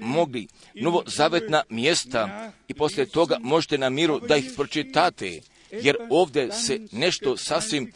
mogli 0.00 0.48
novozavetna 0.74 1.62
mjesta 1.68 2.52
i 2.68 2.74
poslije 2.74 3.06
toga 3.06 3.36
možete 3.40 3.78
na 3.78 3.90
miru 3.90 4.20
da 4.20 4.36
ih 4.36 4.52
pročitate 4.56 5.40
jer 5.82 5.96
ovdje 6.10 6.52
se 6.52 6.80
nešto 6.92 7.36
sasvim 7.36 7.92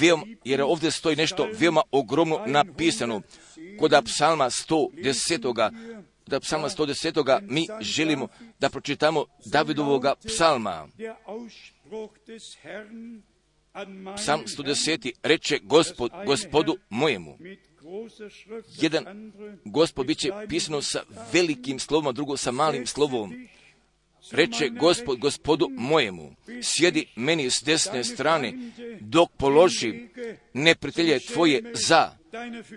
veoma, 0.00 0.26
jer 0.44 0.62
ovdje 0.62 0.90
stoji 0.90 1.16
nešto 1.16 1.48
veoma 1.58 1.82
ogromno 1.90 2.40
napisano 2.46 3.22
kod 3.78 3.92
psalma 4.04 4.44
110 4.44 5.70
da 6.26 6.40
psalma 6.40 6.68
110. 6.68 7.38
mi 7.42 7.66
želimo 7.80 8.28
da 8.58 8.68
pročitamo 8.68 9.24
Davidovoga 9.44 10.14
psalma. 10.26 10.88
Psalm 14.16 14.42
110. 14.46 15.12
reče 15.22 15.58
gospod, 15.62 16.10
gospodu 16.26 16.76
mojemu. 16.90 17.38
Jedan 18.80 19.32
gospod 19.64 20.06
bit 20.06 20.18
će 20.18 20.30
pisano 20.48 20.82
sa 20.82 21.02
velikim 21.32 21.78
slovom, 21.78 22.06
a 22.06 22.12
drugo 22.12 22.36
sa 22.36 22.50
malim 22.50 22.86
slovom. 22.86 23.48
Reče 24.30 24.68
gospod 24.68 25.18
gospodu 25.18 25.68
mojemu, 25.70 26.34
sjedi 26.62 27.06
meni 27.16 27.50
s 27.50 27.62
desne 27.62 28.04
strane, 28.04 28.72
dok 29.00 29.30
položi 29.38 30.08
neprijatelje 30.54 31.20
tvoje 31.20 31.72
za 31.74 32.10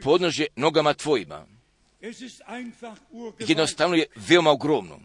podnože 0.03 0.45
nogama 0.55 0.93
tvojima 0.93 1.58
jednostavno 3.39 3.95
je 3.95 4.05
veoma 4.15 4.51
ogromno. 4.51 4.99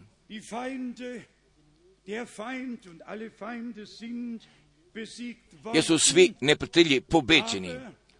Jer 5.73 5.83
su 5.83 5.99
svi 5.99 6.33
neprijatelji 6.41 7.01
pobeđeni. 7.01 7.71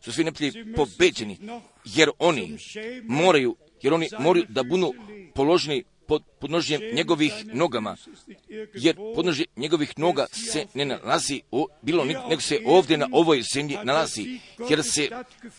Su 0.01 0.11
svi 0.11 0.23
neprijatelji 0.23 0.73
pobeđeni, 0.73 1.37
jer 1.85 2.09
oni 2.19 2.57
moraju, 3.03 3.55
jer 3.81 3.93
oni 3.93 4.09
moraju 4.19 4.45
da 4.49 4.63
budu 4.63 4.93
položeni 5.35 5.83
pod 6.07 6.23
podnožjem 6.39 6.81
njegovih 6.93 7.33
nogama, 7.53 7.95
jer 8.73 8.95
podnožje 9.15 9.45
njegovih 9.55 9.93
noga 9.97 10.25
se 10.31 10.65
ne 10.73 10.85
nalazi 10.85 11.41
o, 11.51 11.67
bilo 11.81 12.05
nego 12.05 12.41
se 12.41 12.59
ovdje 12.65 12.97
na 12.97 13.07
ovoj 13.11 13.41
zemlji 13.53 13.77
nalazi, 13.83 14.39
jer 14.69 14.83
se 14.83 15.09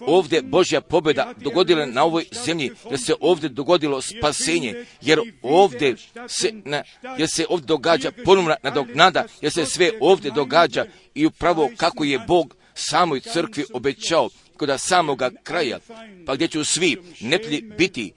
ovdje 0.01 0.43
Božja 0.43 0.81
pobjeda 0.81 1.33
dogodila 1.37 1.87
na 1.87 2.05
ovoj 2.05 2.25
zemlji, 2.45 2.71
jer 2.91 3.01
se 3.01 3.15
ovdje 3.21 3.49
dogodilo 3.49 4.03
spasenje, 4.03 4.85
jer 5.03 5.21
ovdje 5.43 5.97
se, 6.29 6.53
na, 6.65 6.83
jer 7.19 7.29
se 7.29 7.47
ovdje 7.49 7.67
događa 7.67 8.13
ponovna 8.25 8.57
nadoknada, 8.63 9.25
jer 9.41 9.53
se 9.53 9.67
sve 9.67 9.91
ovdje 10.01 10.31
događa 10.31 10.85
i 11.15 11.27
upravo 11.27 11.71
kako 11.77 12.05
je 12.05 12.19
Bog 12.19 12.57
samoj 12.75 13.21
crkvi 13.21 13.65
obećao, 13.73 14.29
kod 14.57 14.71
samoga 14.79 15.31
kraja, 15.43 15.79
pa 16.27 16.35
gdje 16.35 16.49
će 16.49 16.65
svi 16.65 16.97
neplji 17.21 17.61
biti 17.79 18.13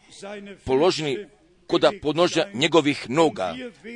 položeni 0.65 1.25
koda 1.67 1.91
podnožja 2.01 2.49
njegovih 2.53 3.09
noga. 3.09 3.55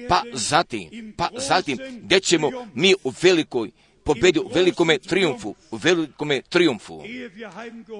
Pa 0.09 0.23
zatim, 0.33 1.13
pa 1.17 1.29
zatim, 1.37 1.77
gdje 2.01 2.19
ćemo 2.19 2.51
mi 2.73 2.93
u 3.03 3.13
velikoj 3.21 3.71
pobedi, 4.03 4.39
u 4.39 4.49
velikome 4.53 4.97
triumfu, 4.97 5.55
u 5.71 5.77
velikome 5.77 6.41
triumfu, 6.41 7.03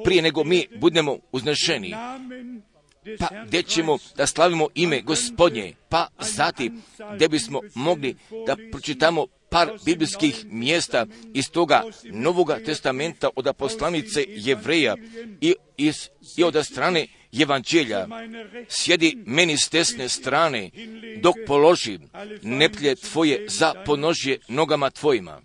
prije 0.04 0.22
nego 0.22 0.44
mi 0.44 0.68
budemo 0.80 1.18
uznešeni, 1.32 1.96
pa 3.20 3.28
gdje 3.46 3.64
ćemo 3.64 3.98
da 4.18 4.28
slavimo 4.28 4.68
ime 4.76 5.02
gospodnje, 5.02 5.74
pa 5.90 6.08
zatim 6.20 6.82
gdje 7.16 7.30
bismo 7.30 7.62
mogli 7.76 8.16
da 8.48 8.58
pročitamo 8.72 9.28
par 9.54 9.70
biblijskih 9.86 10.46
mjesta 10.50 11.06
iz 11.34 11.50
toga 11.50 11.84
Novoga 12.04 12.60
testamenta 12.66 13.30
od 13.36 13.48
aposlanice 13.48 14.26
Jevreja 14.28 14.96
i, 15.42 15.56
iz, 15.78 16.10
i 16.38 16.44
od 16.44 16.66
strane 16.66 17.08
evanđelja, 17.42 18.08
sjedi 18.70 19.18
meni 19.26 19.58
s 19.58 19.70
desne 19.70 20.10
strane, 20.10 20.70
dok 21.22 21.36
položim 21.48 22.10
neplje 22.42 22.96
tvoje 22.96 23.46
za 23.50 23.74
ponožje 23.86 24.40
nogama 24.48 24.90
tvojima. 24.90 25.42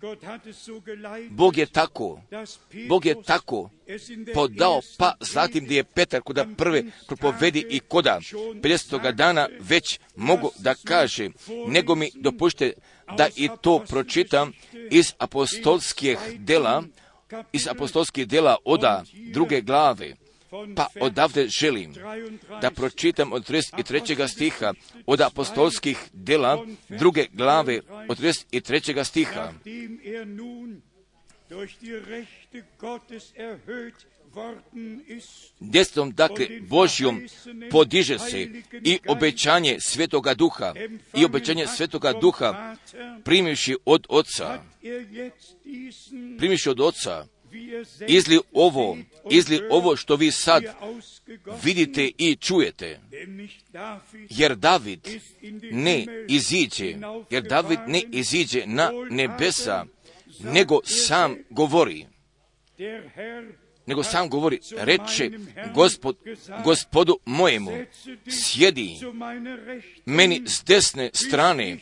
Bog 1.29 1.57
je 1.57 1.65
tako, 1.65 2.21
Bog 2.87 3.05
je 3.05 3.23
tako 3.23 3.69
podao, 4.33 4.81
pa 4.97 5.13
zatim 5.19 5.65
gdje 5.65 5.75
je 5.75 5.83
Petar 5.83 6.21
kuda 6.21 6.45
prve 6.57 6.83
propovedi 7.07 7.65
i 7.69 7.79
koda 7.79 8.19
50. 8.21 9.11
dana 9.13 9.47
već 9.59 9.99
mogu 10.15 10.51
da 10.59 10.75
kaže, 10.85 11.29
nego 11.67 11.95
mi 11.95 12.11
dopušte 12.15 12.73
da 13.17 13.27
i 13.35 13.49
to 13.61 13.85
pročitam 13.89 14.53
iz 14.91 15.13
apostolskih 15.17 16.17
dela, 16.37 16.83
iz 17.51 17.67
apostolskih 17.67 18.27
dela 18.27 18.55
oda 18.65 19.03
druge 19.33 19.61
glave, 19.61 20.15
pa 20.75 20.87
odavde 20.99 21.47
želim 21.47 21.93
da 22.61 22.71
pročitam 22.71 23.33
od 23.33 23.49
33. 23.49 24.27
stiha 24.27 24.73
od 25.05 25.21
apostolskih 25.21 25.97
dela 26.13 26.65
druge 26.89 27.25
glave 27.33 27.79
od 28.09 28.19
33. 28.19 29.03
stiha. 29.03 29.53
Desnom, 35.59 36.11
dakle, 36.11 36.47
Božjom 36.61 37.21
podiže 37.71 38.19
se 38.19 38.47
i 38.83 38.99
obećanje 39.07 39.77
Svetoga 39.79 40.33
Duha 40.33 40.73
i 41.17 41.25
obećanje 41.25 41.67
Svetoga 41.67 42.13
Duha 42.13 42.75
primivši 43.23 43.75
od 43.85 44.05
Oca, 44.09 44.63
primivši 46.37 46.69
od 46.69 46.79
Oca, 46.79 47.25
izli 48.07 48.39
ovo, 48.53 48.97
izli 49.29 49.61
ovo 49.69 49.95
što 49.95 50.15
vi 50.15 50.31
sad 50.31 50.63
vidite 51.63 52.11
i 52.17 52.35
čujete. 52.35 52.99
Jer 54.29 54.55
David 54.55 55.07
ne 55.71 56.05
iziđe, 56.27 56.95
jer 57.29 57.43
David 57.43 57.79
ne 57.87 58.03
iziđe 58.11 58.63
na 58.65 58.91
nebesa, 59.09 59.85
nego 60.43 60.79
sam 60.83 61.35
govori. 61.49 62.05
nego 63.85 64.03
sam 64.03 64.29
govori, 64.29 64.59
reče 64.77 65.31
gospod, 65.73 66.17
gospodu 66.63 67.19
mojemu, 67.25 67.71
sjedi 68.27 68.99
meni 70.05 70.41
s 70.45 70.63
desne 70.63 71.09
strane, 71.13 71.77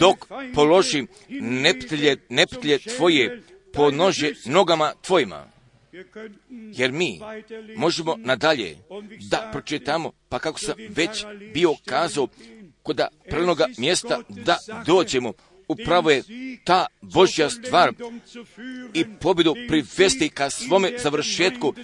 dok 0.00 0.26
položim 0.54 1.08
neptilje, 1.40 2.16
neptilje 2.28 2.78
tvoje 2.78 3.42
po 3.72 3.90
nože 3.90 4.32
nogama 4.46 4.92
tvojima. 5.02 5.57
Jer 6.50 6.92
mi 6.92 7.20
možemo 7.76 8.16
nadalje 8.18 8.76
da 9.30 9.48
pročitamo, 9.52 10.12
pa 10.28 10.38
kako 10.38 10.58
sam 10.58 10.74
već 10.88 11.24
bio 11.54 11.74
kazao, 11.84 12.28
kod 12.82 13.00
prenoga 13.30 13.66
mjesta 13.78 14.20
da 14.28 14.58
dođemo 14.86 15.32
upravo 15.68 16.10
je 16.10 16.22
ta 16.64 16.86
Božja 17.00 17.50
stvar 17.50 17.92
i 18.94 19.04
pobjedu 19.20 19.54
privesti 19.68 20.28
ka 20.28 20.50
svome 20.50 20.92
završetku 20.98 21.74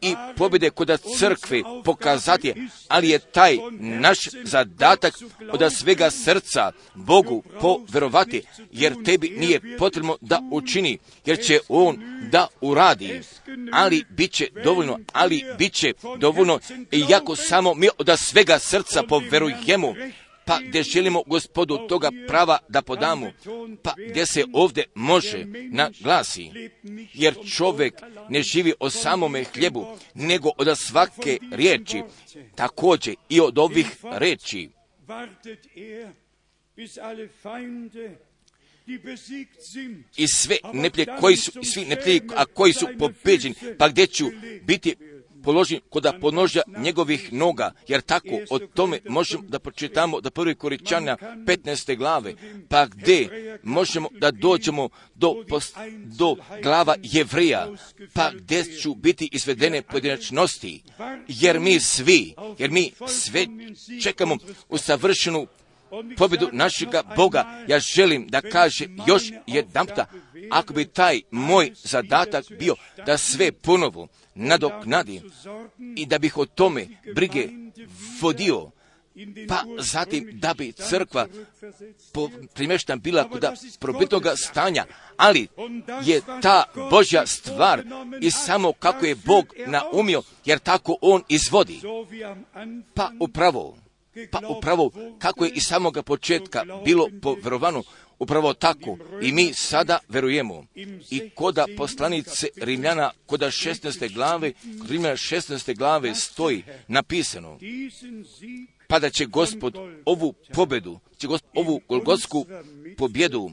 i 0.00 0.14
pobjede 0.36 0.70
kod 0.70 1.00
crkve 1.18 1.62
pokazati, 1.84 2.54
ali 2.88 3.08
je 3.08 3.18
taj 3.18 3.56
naš 3.80 4.18
zadatak 4.44 5.14
od 5.52 5.72
svega 5.72 6.10
srca 6.10 6.72
Bogu 6.94 7.42
poverovati, 7.60 8.42
jer 8.72 8.94
tebi 9.04 9.28
nije 9.28 9.76
potrebno 9.78 10.16
da 10.20 10.40
učini, 10.52 10.98
jer 11.26 11.44
će 11.44 11.60
On 11.68 11.98
da 12.30 12.46
uradi, 12.60 13.20
ali 13.72 14.04
bit 14.10 14.32
će 14.32 14.48
dovoljno, 14.64 14.98
ali 15.12 15.44
bit 15.58 15.72
će 15.72 15.92
dovoljno, 16.18 16.58
iako 17.10 17.36
samo 17.36 17.74
mi 17.74 17.88
od 17.98 18.18
svega 18.18 18.58
srca 18.58 19.02
poverujemo, 19.02 19.94
pa 20.48 20.58
gdje 20.68 20.82
želimo 20.82 21.22
gospodu 21.26 21.78
toga 21.88 22.10
prava 22.26 22.58
da 22.68 22.82
podamo, 22.82 23.30
pa 23.82 23.94
gdje 24.10 24.26
se 24.26 24.44
ovdje 24.52 24.84
može 24.94 25.46
naglasi, 25.70 26.50
jer 27.14 27.34
čovjek 27.56 27.94
ne 28.28 28.42
živi 28.42 28.72
o 28.80 28.90
samome 28.90 29.44
hljebu, 29.44 29.86
nego 30.14 30.50
od 30.56 30.78
svake 30.78 31.38
riječi, 31.52 32.02
također 32.54 33.14
i 33.28 33.40
od 33.40 33.58
ovih 33.58 33.86
reči. 34.02 34.70
I 40.16 40.28
sve 40.28 40.56
neplje 40.72 41.06
koji 41.20 41.36
su, 41.36 41.52
svi 41.64 41.84
neplje, 41.84 42.20
a 42.36 42.44
koji 42.44 42.72
su 42.72 42.86
pobeđeni, 42.98 43.54
pa 43.78 43.88
gdje 43.88 44.06
ću 44.06 44.24
biti 44.62 44.94
položim 45.48 45.80
kod 45.90 46.06
podnožja 46.20 46.62
njegovih 46.78 47.32
noga, 47.32 47.72
jer 47.88 48.00
tako 48.00 48.38
o 48.50 48.58
tome 48.58 48.98
možemo 49.08 49.42
da 49.48 49.58
pročitamo 49.58 50.20
da 50.20 50.30
prvi 50.30 50.54
koričanja 50.54 51.16
15. 51.46 51.96
glave, 51.96 52.34
pa 52.68 52.86
gdje 52.86 53.28
možemo 53.62 54.08
da 54.12 54.30
dođemo 54.30 54.88
do, 55.14 55.44
do 56.04 56.36
glava 56.62 56.94
jevreja, 57.02 57.68
pa 58.12 58.30
gdje 58.34 58.64
ću 58.64 58.94
biti 58.94 59.28
izvedene 59.32 59.82
pojedinačnosti, 59.82 60.82
jer 61.28 61.60
mi 61.60 61.80
svi, 61.80 62.34
jer 62.58 62.70
mi 62.70 62.92
sve 63.06 63.46
čekamo 64.02 64.36
u 64.68 64.78
savršenu 64.78 65.46
pobjedu 66.16 66.48
našega 66.52 67.02
Boga, 67.16 67.64
ja 67.68 67.78
želim 67.78 68.26
da 68.28 68.40
kaže 68.40 68.84
još 69.06 69.22
jedan 69.46 69.86
puta, 69.86 70.06
ako 70.50 70.72
bi 70.72 70.84
taj 70.84 71.20
moj 71.30 71.72
zadatak 71.74 72.44
bio 72.58 72.74
da 73.06 73.18
sve 73.18 73.52
ponovo 73.52 74.08
nadoknadi 74.34 75.22
i 75.96 76.06
da 76.06 76.18
bih 76.18 76.36
o 76.36 76.46
tome 76.46 76.86
brige 77.14 77.48
vodio, 78.22 78.70
pa 79.48 79.64
zatim 79.78 80.30
da 80.32 80.54
bi 80.54 80.72
crkva 80.72 81.26
primještan 82.54 83.00
bila 83.00 83.28
kod 83.28 83.44
probitnoga 83.80 84.36
stanja, 84.36 84.84
ali 85.16 85.48
je 86.04 86.20
ta 86.42 86.64
Božja 86.90 87.26
stvar 87.26 87.82
i 88.20 88.30
samo 88.30 88.72
kako 88.72 89.06
je 89.06 89.14
Bog 89.14 89.54
naumio, 89.66 90.22
jer 90.44 90.58
tako 90.58 90.96
On 91.00 91.22
izvodi. 91.28 91.80
Pa 92.94 93.10
upravo, 93.20 93.76
pa 94.30 94.40
upravo 94.48 94.90
kako 95.18 95.44
je 95.44 95.50
i 95.50 95.60
samoga 95.60 96.02
početka 96.02 96.64
bilo 96.84 97.08
povjerovano, 97.22 97.82
upravo 98.18 98.54
tako 98.54 98.98
i 99.22 99.32
mi 99.32 99.54
sada 99.54 99.98
verujemo. 100.08 100.64
I 101.10 101.30
koda 101.34 101.66
poslanice 101.76 102.48
Rimljana, 102.56 103.10
koda 103.26 103.46
16. 103.46 104.14
glave, 104.14 104.52
kod 104.80 104.90
Rimljana 104.90 105.16
16. 105.16 105.76
glave 105.76 106.14
stoji 106.14 106.62
napisano, 106.88 107.58
pa 108.86 108.98
da 108.98 109.10
će 109.10 109.26
gospod 109.26 109.74
ovu 110.04 110.34
pobedu, 110.54 110.98
će 111.18 111.26
gospod 111.26 111.50
ovu 111.54 111.80
golgotsku 111.88 112.46
pobjedu 112.96 113.50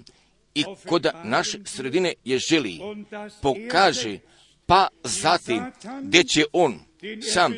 i 0.56 0.64
koda 0.88 1.22
naše 1.24 1.60
sredine 1.66 2.14
je 2.24 2.40
želi, 2.40 2.80
pokaže, 3.42 4.20
pa 4.66 4.88
zatim 5.04 5.64
gdje 6.02 6.24
će 6.24 6.44
on 6.54 6.80
sam 7.22 7.54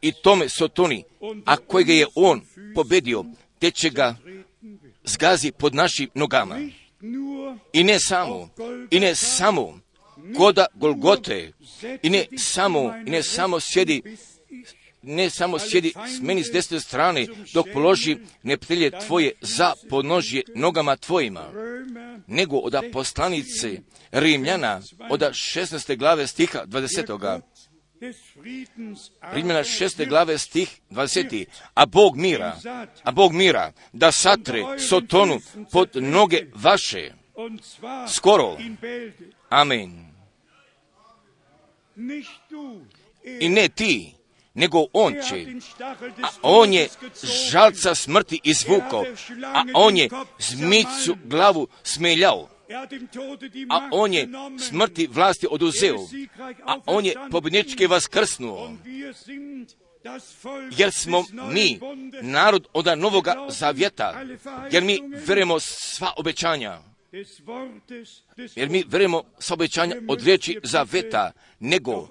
i 0.00 0.12
tome 0.12 0.48
Sotoni, 0.48 1.04
a 1.44 1.56
kojega 1.56 1.92
je 1.92 2.06
on 2.14 2.40
pobedio, 2.74 3.24
te 3.58 3.70
će 3.70 3.90
ga 3.90 4.16
zgazi 5.08 5.52
pod 5.52 5.74
našim 5.74 6.10
nogama. 6.14 6.56
I 7.72 7.84
ne 7.84 8.00
samo, 8.00 8.48
i 8.90 9.00
ne 9.00 9.14
samo 9.14 9.80
koda 10.36 10.66
Golgote, 10.74 11.52
i 12.02 12.10
ne 12.10 12.26
samo, 12.38 12.94
i 13.06 13.10
ne 13.10 13.22
samo 13.22 13.60
sjedi 13.60 14.02
ne 15.02 15.30
samo 15.30 15.58
sjedi 15.58 15.92
s 16.18 16.20
meni 16.20 16.44
s 16.44 16.50
desne 16.52 16.80
strane, 16.80 17.26
dok 17.54 17.66
položi 17.72 18.16
neprilje 18.42 18.90
tvoje 19.06 19.32
za 19.40 19.72
podnožje 19.90 20.42
nogama 20.54 20.96
tvojima, 20.96 21.50
nego 22.26 22.56
od 22.56 22.74
poslanice 22.92 23.80
Rimljana, 24.12 24.80
od 25.10 25.20
16. 25.20 25.96
glave 25.96 26.26
stiha 26.26 26.64
20. 26.66 27.40
Rimljana 29.32 29.64
šeste 29.64 30.06
glave 30.06 30.38
stih 30.38 30.80
20. 30.90 31.44
A 31.74 31.86
Bog 31.86 32.16
mira, 32.16 32.56
a 33.02 33.10
Bog 33.10 33.32
mira 33.32 33.72
da 33.92 34.12
satre 34.12 34.64
Sotonu 34.88 35.40
pod 35.72 35.90
noge 35.94 36.46
vaše. 36.54 37.12
Skoro. 38.14 38.56
Amen. 39.48 40.06
I 43.40 43.48
ne 43.48 43.68
ti, 43.68 44.14
nego 44.54 44.86
on 44.92 45.14
će. 45.28 45.46
A 46.22 46.28
on 46.42 46.72
je 46.72 46.88
žalca 47.50 47.94
smrti 47.94 48.40
izvukao, 48.44 49.04
a 49.44 49.64
on 49.74 49.96
je 49.96 50.08
zmicu 50.38 51.16
glavu 51.24 51.68
smeljao 51.82 52.48
a 53.68 53.88
on 53.90 54.14
je 54.14 54.28
smrti 54.68 55.06
vlasti 55.06 55.46
oduzeo, 55.50 55.98
a 56.64 56.76
on 56.86 57.06
je 57.06 57.14
pobjednički 57.30 57.86
vaskrsnuo, 57.86 58.70
jer 60.76 60.92
smo 60.92 61.24
mi 61.52 61.80
narod 62.22 62.68
od 62.72 62.98
novoga 62.98 63.46
zavjeta, 63.48 64.24
jer 64.72 64.82
mi 64.82 65.00
verujemo 65.26 65.60
sva 65.60 66.12
obećanja, 66.16 66.78
jer 68.56 68.68
mi 68.68 68.84
verujemo 68.88 69.22
sva 69.38 69.54
obećanja 69.54 69.96
od 70.08 70.22
riječi 70.22 70.58
zaveta, 70.62 71.32
nego 71.60 72.08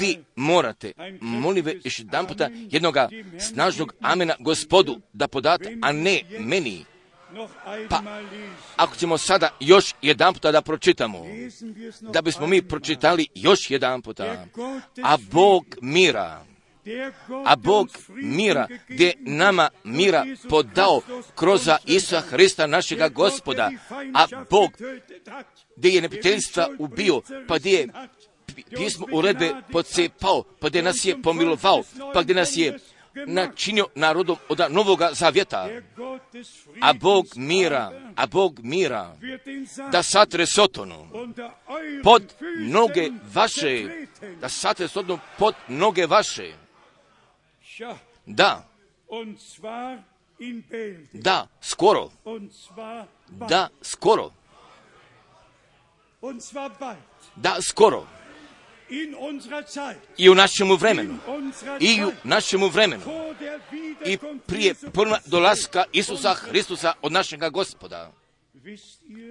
vi 0.00 0.18
morate, 0.36 0.92
molim 1.20 1.64
ve 1.64 1.80
još 1.84 1.98
jedan 1.98 2.26
puta, 2.26 2.50
jednoga 2.70 3.08
snažnog 3.38 3.94
amena 4.00 4.34
gospodu 4.38 5.00
da 5.12 5.28
podate, 5.28 5.76
a 5.82 5.92
ne 5.92 6.22
meni, 6.38 6.84
pa, 7.88 8.02
ako 8.76 8.96
ćemo 8.96 9.18
sada 9.18 9.48
još 9.60 9.94
jedan 10.02 10.34
puta 10.34 10.52
da 10.52 10.62
pročitamo, 10.62 11.24
da 12.00 12.22
bismo 12.22 12.46
mi 12.46 12.62
pročitali 12.62 13.26
još 13.34 13.70
jedan 13.70 14.02
puta, 14.02 14.46
a 15.02 15.16
Bog 15.30 15.64
mira, 15.82 16.44
a 17.44 17.56
Bog 17.56 17.88
mira, 18.08 18.68
gdje 18.88 19.14
nama 19.18 19.68
mira 19.84 20.24
podao 20.48 21.00
kroz 21.34 21.68
Isusa 21.86 22.20
Hrista 22.20 22.66
našega 22.66 23.08
gospoda, 23.08 23.70
a 24.14 24.26
Bog 24.50 24.70
gdje 25.76 25.90
je 25.90 26.02
neprijateljstva 26.02 26.68
ubio, 26.78 27.20
pa 27.48 27.58
gdje 27.58 27.72
je 27.72 27.88
pismo 28.76 29.06
uredbe 29.12 29.52
pocepao, 29.72 30.42
pa 30.60 30.68
gdje 30.68 30.82
nas 30.82 31.04
je 31.04 31.22
pomilovao, 31.22 31.82
pa 32.14 32.22
gdje 32.22 32.34
nas 32.34 32.56
je 32.56 32.78
načinio 33.26 33.86
narodom 33.94 34.36
od 34.48 34.60
novoga 34.70 35.10
zavjeta. 35.12 35.68
A 36.80 36.92
Bog 36.92 37.26
mira, 37.36 37.92
a 38.16 38.26
Bog 38.26 38.60
mira 38.62 39.16
da 39.92 40.02
satre 40.02 40.46
Sotonu 40.46 41.08
pod 42.04 42.34
noge 42.58 43.10
vaše, 43.34 44.06
da 44.40 44.48
satre 44.48 44.88
Sotonu 44.88 45.18
pod 45.38 45.54
noge 45.68 46.06
vaše. 46.06 46.52
Da, 48.26 48.64
da, 51.12 51.46
skoro, 51.60 52.10
da, 53.48 53.68
skoro, 53.82 54.32
da, 57.36 57.62
skoro 57.62 58.06
i 60.18 60.30
u 60.30 60.34
našemu 60.34 60.76
vremenu, 60.76 61.18
i 61.80 62.04
u 62.04 62.12
našemu 62.24 62.68
vremenu, 62.68 63.02
i 64.06 64.18
prije 64.46 64.74
dolaska 65.26 65.84
Isusa 65.92 66.34
Hristusa 66.34 66.92
od 67.02 67.12
našega 67.12 67.48
gospoda. 67.48 68.12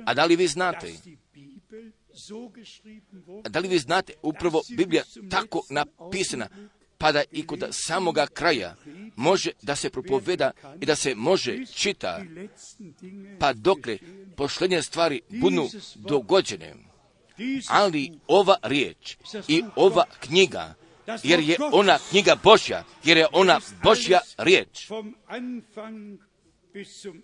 A 0.05 0.13
da 0.13 0.25
li 0.25 0.35
vi 0.35 0.47
znate? 0.47 0.93
Da 3.49 3.59
li 3.59 3.67
vi 3.67 3.79
znate, 3.79 4.13
upravo 4.21 4.61
Biblija 4.77 5.03
tako 5.29 5.63
napisana, 5.69 6.47
pa 6.97 7.11
da 7.11 7.23
i 7.31 7.47
kod 7.47 7.67
samoga 7.71 8.27
kraja 8.27 8.75
može 9.15 9.51
da 9.61 9.75
se 9.75 9.89
propoveda 9.89 10.51
i 10.81 10.85
da 10.85 10.95
se 10.95 11.15
može 11.15 11.65
čita, 11.65 12.23
pa 13.39 13.53
dokle 13.53 13.97
posljednje 14.37 14.81
stvari 14.81 15.21
budu 15.29 15.69
dogođene. 15.95 16.88
Ali 17.67 18.11
ova 18.27 18.55
riječ 18.63 19.17
i 19.47 19.63
ova 19.75 20.05
knjiga, 20.19 20.75
jer 21.23 21.39
je 21.39 21.57
ona 21.71 21.99
knjiga 22.09 22.35
Božja, 22.43 22.83
jer 23.03 23.17
je 23.17 23.27
ona 23.31 23.59
Božja 23.83 24.19
riječ, 24.37 24.89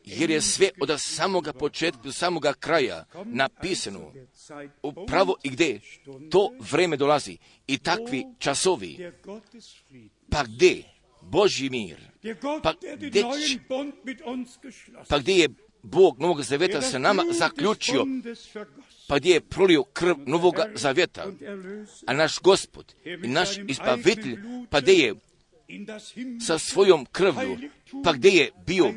jer 0.05 0.29
je 0.29 0.41
sve 0.41 0.69
od 0.81 1.01
samoga 1.01 1.53
početka 1.53 2.01
do 2.03 2.11
samoga 2.11 2.53
kraja 2.53 3.05
napisano. 3.25 4.11
Upravo 4.83 5.35
i 5.43 5.49
gdje? 5.49 5.81
To 6.31 6.51
vreme 6.59 6.97
dolazi. 6.97 7.37
I 7.67 7.77
takvi 7.77 8.25
časovi, 8.39 9.11
pa 10.29 10.43
gdje? 10.43 10.83
Božji 11.21 11.69
mir, 11.69 11.97
pa 12.63 12.73
gdje, 12.73 13.23
pa 15.09 15.19
gdje 15.19 15.33
je 15.33 15.49
Bog 15.91 16.19
Novog 16.19 16.41
Zaveta 16.41 16.81
sa 16.81 16.99
nama 16.99 17.23
zaključio, 17.31 18.05
pa 19.07 19.19
gdje 19.19 19.33
je 19.33 19.41
prolio 19.41 19.83
krv 19.83 20.15
Novog 20.25 20.55
Zaveta, 20.75 21.25
a 22.05 22.13
naš 22.13 22.39
Gospod 22.39 22.93
i 23.23 23.27
naš 23.27 23.49
ispavitelj, 23.67 24.37
pa 24.69 24.79
gdje 24.81 24.93
je 24.93 25.15
sa 26.45 26.59
svojom 26.59 27.05
krvlju, 27.11 27.57
pa 28.03 28.13
gdje 28.13 28.29
je 28.29 28.51
bio 28.65 28.93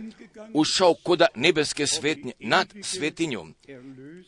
ušao 0.55 0.95
koda 1.03 1.27
nebeske 1.35 1.87
svetnje 1.87 2.33
nad 2.39 2.75
svetinjom 2.83 3.55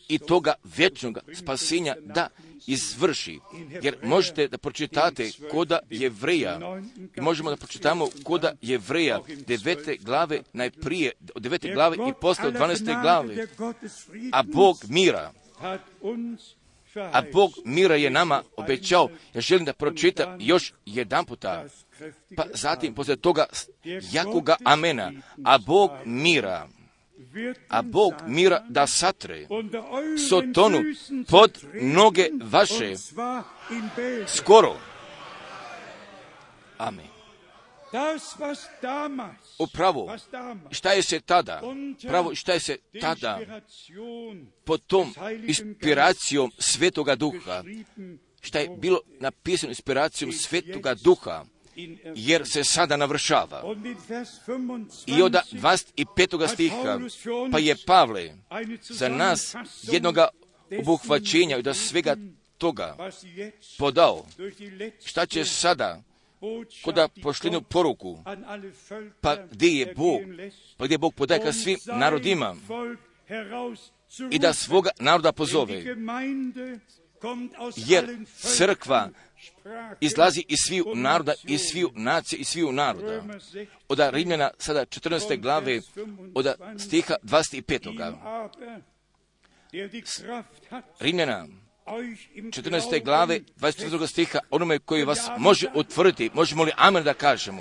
i 0.08 0.18
toga 0.18 0.54
vječnog 0.76 1.18
spasenja 1.32 1.96
da 2.00 2.28
izvrši. 2.66 3.38
Jer 3.82 3.96
možete 4.02 4.48
da 4.48 4.58
pročitate 4.58 5.30
koda 5.50 5.78
jevreja, 5.90 6.80
i 7.16 7.20
možemo 7.20 7.50
da 7.50 7.56
pročitamo 7.56 8.08
koda 8.24 8.52
jevreja 8.62 9.20
devete 9.46 9.96
glave 9.96 10.42
najprije, 10.52 11.12
od 11.34 11.42
devete 11.42 11.72
glave 11.74 11.96
i 11.96 12.12
posle 12.20 12.48
od 12.48 12.54
dvaneste 12.54 12.96
glave. 13.02 13.46
A 14.32 14.42
Bog 14.42 14.76
mira, 14.88 15.32
a 16.94 17.22
Bog 17.32 17.52
mira 17.64 17.96
je 17.96 18.10
nama 18.10 18.42
obećao, 18.56 19.08
ja 19.34 19.40
želim 19.40 19.64
da 19.64 19.72
pročitam 19.72 20.36
još 20.40 20.72
jedan 20.86 21.24
puta, 21.24 21.64
pa 22.36 22.44
zatim 22.54 22.94
posle 22.94 23.16
toga 23.16 23.46
jakoga 24.12 24.56
amena, 24.64 25.12
a 25.44 25.58
Bog 25.58 25.90
mira, 26.04 26.68
a 27.68 27.82
Bog 27.82 28.14
mira 28.26 28.64
da 28.68 28.86
satre 28.86 29.46
sotonu 30.28 30.78
pod 31.28 31.64
noge 31.82 32.28
vaše. 32.42 32.94
skoro. 34.26 34.76
Amen. 36.78 37.06
Upravo, 39.58 40.16
šta 40.70 40.92
je 40.92 41.02
se 41.02 41.20
tada, 41.20 41.62
pravo 42.08 42.34
šta 42.34 42.52
je 42.52 42.60
se 42.60 42.76
tada? 43.00 43.40
pod 44.64 44.82
tom 44.86 45.14
inspiracijom 45.46 46.52
Svetoga 46.58 47.14
Duha, 47.14 47.64
šta 48.40 48.58
je 48.58 48.68
bilo 48.68 49.00
napisano 49.20 49.70
inspiracijom 49.70 50.32
Svetoga 50.32 50.94
Duha, 50.94 51.44
jer 52.14 52.46
se 52.46 52.64
sada 52.64 52.96
navršava. 52.96 53.62
I 55.06 55.22
od 55.22 55.32
25. 55.32 56.48
stiha, 56.48 57.00
pa 57.52 57.58
je 57.58 57.76
Pavle 57.86 58.34
za 58.80 59.08
nas 59.08 59.54
jednoga 59.82 60.28
obuhvaćenja 60.78 61.58
i 61.58 61.62
da 61.62 61.74
svega 61.74 62.16
toga 62.58 62.96
podao, 63.78 64.26
šta 65.04 65.26
će 65.26 65.44
sada? 65.44 66.02
Koda 66.84 67.08
pošljenu 67.22 67.60
poruku, 67.60 68.18
pa 69.20 69.36
gdje 69.36 69.68
je 69.68 69.94
Bog, 69.96 70.20
pa 70.76 70.84
gdje 70.84 70.98
Bog 70.98 71.14
podaje 71.14 71.42
ka 71.42 71.52
svim 71.52 71.78
narodima 71.86 72.56
i 74.30 74.38
da 74.38 74.52
svoga 74.52 74.90
naroda 74.98 75.32
pozove, 75.32 75.84
jer 77.76 78.18
crkva 78.36 79.10
izlazi 80.00 80.44
iz 80.48 80.58
sviju 80.66 80.84
naroda, 80.94 81.32
iz 81.44 81.60
sviju 81.60 81.90
nacije, 81.94 82.38
iz 82.38 82.48
sviju 82.48 82.72
naroda. 82.72 83.22
Od 83.88 83.98
Rimljana 84.12 84.50
sada 84.58 84.80
14. 84.80 85.40
glave, 85.40 85.80
od 86.34 86.54
stiha 86.78 87.14
25. 87.22 88.14
Rimljana 91.00 91.46
14. 91.86 93.04
glave, 93.04 93.40
22. 93.60 94.06
stiha, 94.06 94.38
onome 94.50 94.78
koji 94.78 95.04
vas 95.04 95.28
može 95.38 95.66
utvrditi, 95.74 96.30
možemo 96.34 96.64
li 96.64 96.72
amen 96.76 97.04
da 97.04 97.14
kažemo, 97.14 97.60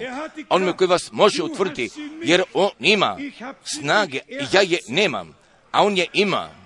onome 0.49 0.77
koji 0.77 0.87
vas 0.87 1.11
može 1.11 1.43
utvrditi, 1.43 2.01
jer 2.23 2.43
on 2.53 2.69
ima 2.79 3.17
snage 3.63 4.19
i 4.27 4.45
ja 4.51 4.61
je 4.61 4.79
nemam, 4.87 5.35
a 5.71 5.83
on 5.83 5.97
je 5.97 6.07
ima. 6.13 6.58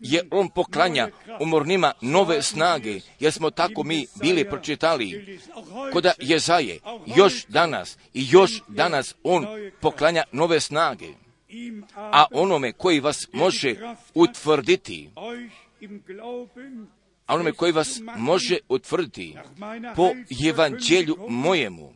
Je 0.00 0.22
on 0.30 0.48
poklanja 0.48 1.08
umornima 1.40 1.92
nove 2.00 2.42
snage, 2.42 3.00
jer 3.20 3.32
smo 3.32 3.50
tako 3.50 3.82
mi 3.84 4.06
bili 4.20 4.48
pročitali? 4.50 5.38
Koda 5.92 6.12
Jezaje, 6.18 6.78
još 7.16 7.46
danas 7.46 7.98
i 8.14 8.26
još 8.30 8.62
danas 8.68 9.14
on 9.22 9.46
poklanja 9.80 10.22
nove 10.32 10.60
snage. 10.60 11.08
A 11.96 12.24
onome 12.32 12.72
koji 12.72 13.00
vas 13.00 13.28
može 13.32 13.76
utvrditi, 14.14 15.10
a 17.26 17.34
onome 17.34 17.52
koji 17.52 17.72
vas 17.72 18.00
može 18.16 18.58
utvrditi 18.68 19.36
po 19.96 20.10
evanđelju 20.48 21.16
mojemu 21.28 21.92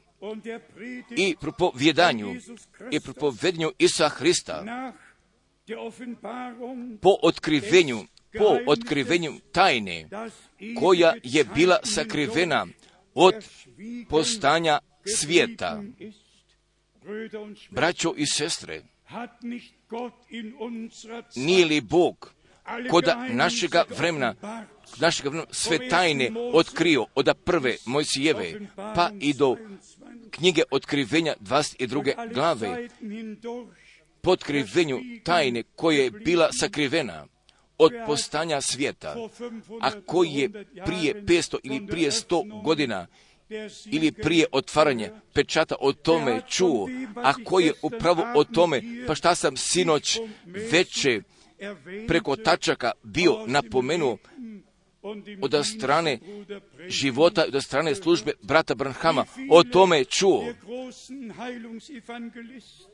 i 1.16 1.36
propovjedanju 1.40 2.34
i 2.90 3.00
propovjedanju 3.00 3.72
Isa 3.78 4.08
Hrista 4.08 4.64
po 7.02 7.16
otkrivenju, 7.22 7.98
po 8.38 8.58
otkrivenju 8.66 9.32
tajne 9.52 10.08
koja 10.80 11.14
je 11.22 11.44
bila 11.44 11.78
sakrivena 11.84 12.66
od 13.14 13.34
postanja 14.08 14.78
svijeta. 15.16 15.82
Braćo 17.70 18.14
i 18.16 18.26
sestre, 18.26 18.82
nije 21.36 21.66
li 21.66 21.80
Bog 21.80 22.34
koda 22.90 23.28
našega 23.30 23.84
vremena, 23.98 24.34
našega 25.00 25.28
vremena 25.28 25.46
sve 25.50 25.88
tajne 25.88 26.30
otkrio 26.52 27.06
od 27.14 27.28
prve 27.44 27.76
Mojsijeve 27.86 28.60
pa 28.76 29.10
i 29.20 29.32
do 29.32 29.56
knjige 30.30 30.62
otkrivenja 30.70 31.34
22. 31.40 32.34
glave 32.34 32.88
po 34.22 34.30
otkrivenju 34.30 35.00
tajne 35.24 35.62
koje 35.62 36.04
je 36.04 36.10
bila 36.10 36.52
sakrivena 36.52 37.26
od 37.78 37.92
postanja 38.06 38.60
svijeta, 38.60 39.16
a 39.80 39.90
koji 40.06 40.30
je 40.30 40.48
prije 40.84 41.22
500 41.22 41.56
ili 41.62 41.86
prije 41.86 42.10
100 42.10 42.62
godina 42.62 43.06
ili 43.92 44.12
prije 44.12 44.46
otvaranja 44.52 45.10
pečata 45.34 45.74
o 45.80 45.92
tome 45.92 46.40
čuo, 46.48 46.88
a 47.16 47.32
koji 47.44 47.66
je 47.66 47.72
upravo 47.82 48.24
o 48.34 48.44
tome, 48.44 48.82
pa 49.06 49.14
šta 49.14 49.34
sam 49.34 49.56
sinoć 49.56 50.18
veće 50.46 51.20
preko 52.08 52.36
tačaka 52.36 52.92
bio 53.02 53.44
napomenuo 53.46 54.18
od 55.40 55.66
strane 55.66 56.18
života 56.88 57.44
od 57.54 57.64
strane 57.64 57.94
službe 57.94 58.32
brata 58.42 58.74
Branhama 58.74 59.24
o 59.50 59.62
tome 59.62 60.04
čuo. 60.04 60.44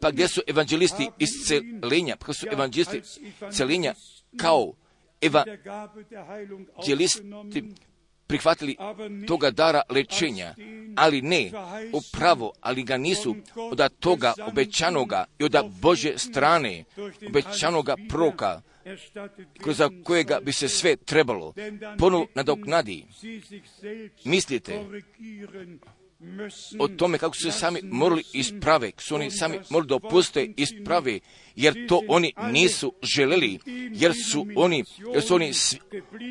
Pa 0.00 0.10
gdje 0.10 0.28
su 0.28 0.40
evanđelisti 0.46 1.08
celinja, 1.46 2.16
pa 2.16 2.32
su 2.32 2.46
evanđelisti 2.52 3.02
celinja 3.50 3.94
kao 4.36 4.72
evanđelisti 5.20 7.22
prihvatili 8.26 8.76
toga 9.26 9.50
dara 9.50 9.82
lečenja, 9.90 10.54
ali 10.96 11.22
ne 11.22 11.50
upravo, 11.92 12.52
ali 12.60 12.82
ga 12.82 12.96
nisu 12.96 13.36
od 13.56 13.92
toga 14.00 14.34
obećanoga 14.46 15.24
i 15.38 15.44
od 15.44 15.56
Bože 15.80 16.18
strane 16.18 16.84
obećanoga 17.28 17.96
proka, 18.08 18.62
kroz 19.62 19.80
kojega 20.04 20.40
bi 20.42 20.52
se 20.52 20.68
sve 20.68 20.96
trebalo 20.96 21.54
ponovo 21.98 22.26
nadoknadi. 22.34 23.06
Mislite 24.24 24.84
o 26.78 26.88
tome 26.88 27.18
kako 27.18 27.36
su 27.36 27.42
se 27.42 27.58
sami 27.58 27.80
morali 27.82 28.22
isprave, 28.32 28.90
su 28.98 29.14
oni 29.14 29.30
sami 29.30 29.58
morali 29.70 29.88
dopuste 29.88 30.52
isprave, 30.56 31.20
jer 31.56 31.86
to 31.88 32.00
oni 32.08 32.32
nisu 32.52 32.92
želeli, 33.02 33.58
jer 33.92 34.12
su 34.30 34.46
oni, 34.56 34.84
jer 35.14 35.22
su 35.22 35.34
oni 35.34 35.52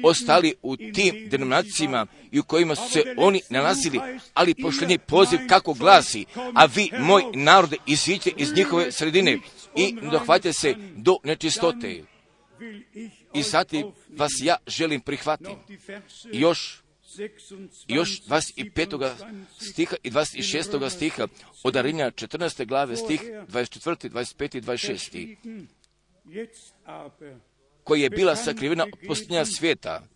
ostali 0.03 0.53
u 0.62 0.78
tim 0.78 1.30
denominacijama 1.30 2.08
i 2.32 2.39
u 2.39 2.43
kojima 2.43 2.76
su 2.76 2.89
se 2.89 3.03
oni 3.18 3.41
nalazili, 3.49 3.99
ali 4.34 4.56
pošljeni 4.62 4.97
poziv 4.97 5.39
kako 5.49 5.74
glasi, 5.74 6.26
a 6.53 6.66
vi, 6.66 6.89
moj 6.99 7.24
narode, 7.34 7.78
iziđite 7.86 8.32
iz 8.38 8.56
njihove 8.56 8.91
sredine 8.91 9.39
i 9.76 9.95
dohvatite 10.12 10.53
se 10.53 10.76
do 10.95 11.18
nečistote 11.24 12.03
I 13.34 13.43
zatim 13.43 13.91
vas 14.10 14.32
ja 14.43 14.56
želim 14.68 15.01
prihvatiti. 15.01 15.78
I 16.32 16.39
još 16.39 16.82
još 17.88 18.22
25. 18.28 19.14
stiha 19.60 19.95
i 20.03 20.12
26. 20.12 20.89
stiha 20.89 21.28
od 21.64 21.76
Arinja 21.76 22.12
14. 22.12 22.66
glave 22.66 22.95
stih 22.95 23.22
24., 23.22 24.10
25. 24.10 24.58
i 24.58 24.62
26. 24.62 25.36
koji 27.84 28.01
je 28.01 28.10
bila 28.10 28.36
sakrivena 28.36 28.84
od 28.84 28.99
posljednja 29.08 29.45
svijeta, 29.45 30.08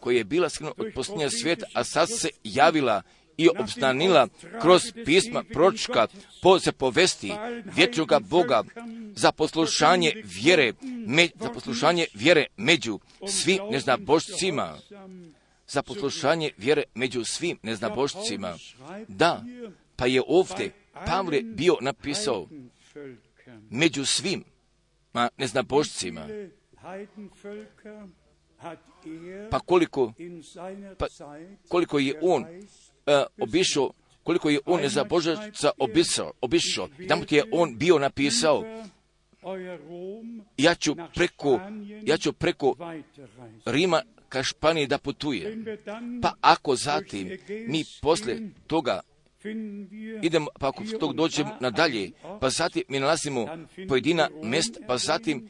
koji 0.00 0.16
je 0.16 0.24
bila 0.24 0.48
sakrivena 0.48 0.74
od 0.78 0.86
posljednja 0.94 1.30
svijeta, 1.30 1.66
a 1.74 1.84
sad 1.84 2.08
se 2.08 2.28
javila 2.44 3.02
i 3.36 3.48
obznanila 3.58 4.28
kroz 4.60 4.82
pisma 5.04 5.44
pročka 5.52 6.06
po 6.42 6.58
zapovesti 6.58 7.32
vječnoga 7.76 8.20
Boga 8.20 8.62
za 9.14 9.32
poslušanje 9.32 10.12
vjere, 10.24 10.72
me, 11.06 11.28
za 11.40 11.50
poslušanje 11.50 12.06
vjere 12.14 12.46
među 12.56 12.98
svim 13.28 13.58
neznabošcima 13.70 14.78
za 15.68 15.82
poslušanje 15.82 16.50
vjere 16.56 16.82
među 16.94 17.24
svim 17.24 17.58
neznabošcima. 17.62 18.56
Da, 19.08 19.44
pa 19.96 20.06
je 20.06 20.22
ovdje 20.26 20.72
Pavle 21.06 21.42
bio 21.42 21.76
napisao 21.80 22.46
među 23.70 24.04
svim 24.04 24.44
ma, 25.12 25.28
neznabošcima. 25.36 26.28
Pa 29.50 29.60
koliko, 29.60 30.12
pa 30.98 31.06
koliko 31.68 31.98
je 31.98 32.18
on 32.22 32.44
obišao, 33.40 33.90
koliko 34.22 34.50
je 34.50 34.60
on 34.66 34.80
nezabožaca 34.80 35.70
obišao, 35.78 36.32
obišao, 36.40 36.88
tamo 37.08 37.24
je 37.30 37.44
on 37.52 37.78
bio 37.78 37.98
napisao, 37.98 38.64
ja 40.56 40.74
ću 40.74 40.96
preko, 41.14 41.60
ja 42.02 42.16
ću 42.16 42.32
preko 42.32 42.74
Rima 43.64 44.02
ka 44.28 44.42
Španiji 44.42 44.86
da 44.86 44.98
putuje. 44.98 45.64
Pa 46.22 46.32
ako 46.40 46.76
zatim 46.76 47.38
mi 47.68 47.84
poslije 48.02 48.50
toga 48.66 49.00
idemo, 50.22 50.46
pa 50.60 50.68
ako 50.68 50.84
tog 51.00 51.14
dođemo 51.14 51.56
nadalje, 51.60 52.10
pa 52.40 52.50
zatim 52.50 52.82
mi 52.88 53.00
nalazimo 53.00 53.48
pojedina 53.88 54.28
mjesta, 54.42 54.80
pa 54.86 54.98
zatim 54.98 55.48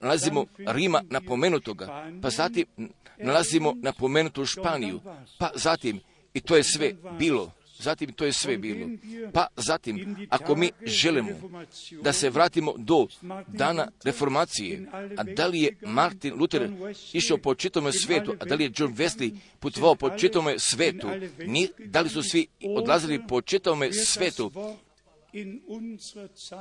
nalazimo 0.00 0.46
Rima 0.58 1.02
napomenutoga, 1.10 2.10
pa 2.22 2.30
zatim 2.30 2.66
nalazimo 3.18 3.74
napomenutu 3.82 4.44
Španiju, 4.44 5.00
pa 5.38 5.50
zatim, 5.54 6.00
i 6.34 6.40
to 6.40 6.56
je 6.56 6.62
sve 6.64 6.94
bilo, 7.18 7.52
zatim 7.78 8.12
to 8.12 8.24
je 8.24 8.32
sve 8.32 8.58
bilo. 8.58 8.86
Pa 9.32 9.46
zatim, 9.56 10.16
ako 10.30 10.56
mi 10.56 10.70
želimo 10.82 11.30
da 12.02 12.12
se 12.12 12.30
vratimo 12.30 12.74
do 12.78 13.06
dana 13.46 13.88
reformacije, 14.04 14.86
a 15.16 15.22
da 15.22 15.46
li 15.46 15.60
je 15.60 15.76
Martin 15.86 16.34
Luther 16.34 16.70
išao 17.12 17.38
po 17.38 17.54
čitome 17.54 17.92
svetu, 17.92 18.34
a 18.40 18.44
da 18.44 18.54
li 18.54 18.64
je 18.64 18.72
John 18.76 18.94
Wesley 18.94 19.36
putovao 19.58 19.94
po 19.94 20.10
čitome 20.10 20.58
svetu, 20.58 21.08
ni, 21.46 21.68
da 21.78 22.00
li 22.00 22.08
su 22.08 22.22
svi 22.22 22.46
odlazili 22.76 23.26
po 23.28 23.40
čitome 23.40 23.92
svetu, 23.92 24.52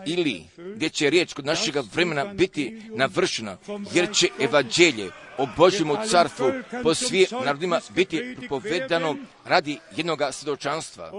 ili 0.05 0.43
gdje 0.76 0.89
će 0.89 1.09
riječ 1.09 1.34
kod 1.34 1.45
našega 1.45 1.84
vremena 1.93 2.26
biti 2.26 2.82
navršena, 2.89 3.57
jer 3.93 4.13
će 4.13 4.28
evanđelje 4.39 5.11
o 5.38 5.47
Božjemu 5.57 5.95
carstvu 6.09 6.51
po 6.84 6.93
svim 6.93 7.26
narodima 7.45 7.80
biti 7.95 8.38
povedano 8.49 9.15
radi 9.45 9.80
jednog 9.95 10.22
svjedočanstva. 10.32 11.11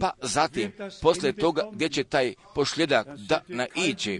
Pa 0.00 0.10
zatim, 0.22 0.72
poslije 1.02 1.32
toga 1.32 1.62
gdje 1.72 1.88
će 1.88 2.04
taj 2.04 2.34
pošljedak 2.54 3.06
da 3.28 3.40
naiđe, 3.48 4.18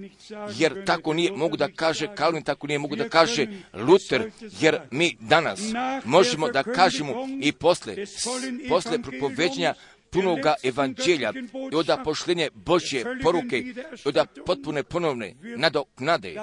jer 0.56 0.84
tako 0.84 1.12
nije 1.12 1.32
mogu 1.32 1.56
da 1.56 1.68
kaže 1.68 2.14
Kalvin, 2.14 2.42
tako 2.42 2.66
nije 2.66 2.78
mogu 2.78 2.96
da 2.96 3.08
kaže 3.08 3.46
Luther, 3.72 4.30
jer 4.60 4.80
mi 4.90 5.16
danas 5.20 5.60
možemo 6.04 6.48
da 6.48 6.62
kažemo 6.62 7.14
i 7.40 7.52
posle, 7.52 7.96
posle 8.68 9.02
propoveđenja 9.02 9.74
punoga 10.14 10.54
evanđelja 10.62 11.32
i 11.72 11.76
od 11.76 11.86
pošljenje 12.04 12.48
Božje 12.54 13.04
poruke 13.22 13.58
i 13.58 13.74
od 14.04 14.18
potpune 14.46 14.82
ponovne 14.82 15.34
nadoknade. 15.56 16.34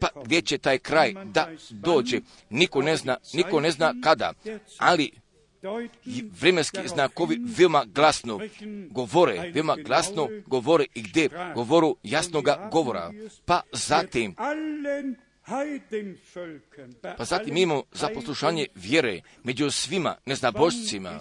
Pa 0.00 0.08
gdje 0.24 0.42
će 0.42 0.58
taj 0.58 0.78
kraj 0.78 1.14
da 1.24 1.48
dođe? 1.70 2.20
Niko 2.50 2.82
ne 2.82 2.96
zna, 2.96 3.16
niko 3.32 3.60
ne 3.60 3.70
zna 3.70 3.94
kada, 4.02 4.32
ali 4.78 5.10
vremenski 6.40 6.88
znakovi 6.88 7.40
veoma 7.58 7.84
glasno 7.84 8.40
govore, 8.90 9.50
veoma 9.54 9.76
glasno 9.84 10.28
govore 10.46 10.84
i 10.94 11.02
gdje 11.02 11.28
govoru 11.54 11.96
jasnoga 12.02 12.68
govora. 12.72 13.12
Pa 13.44 13.60
zatim, 13.72 14.34
pa 17.18 17.24
zatim 17.24 17.56
imamo 17.56 17.82
za 17.92 18.08
poslušanje 18.14 18.66
vjere 18.74 19.20
među 19.44 19.70
svima 19.70 20.16
neznabošcima, 20.26 21.20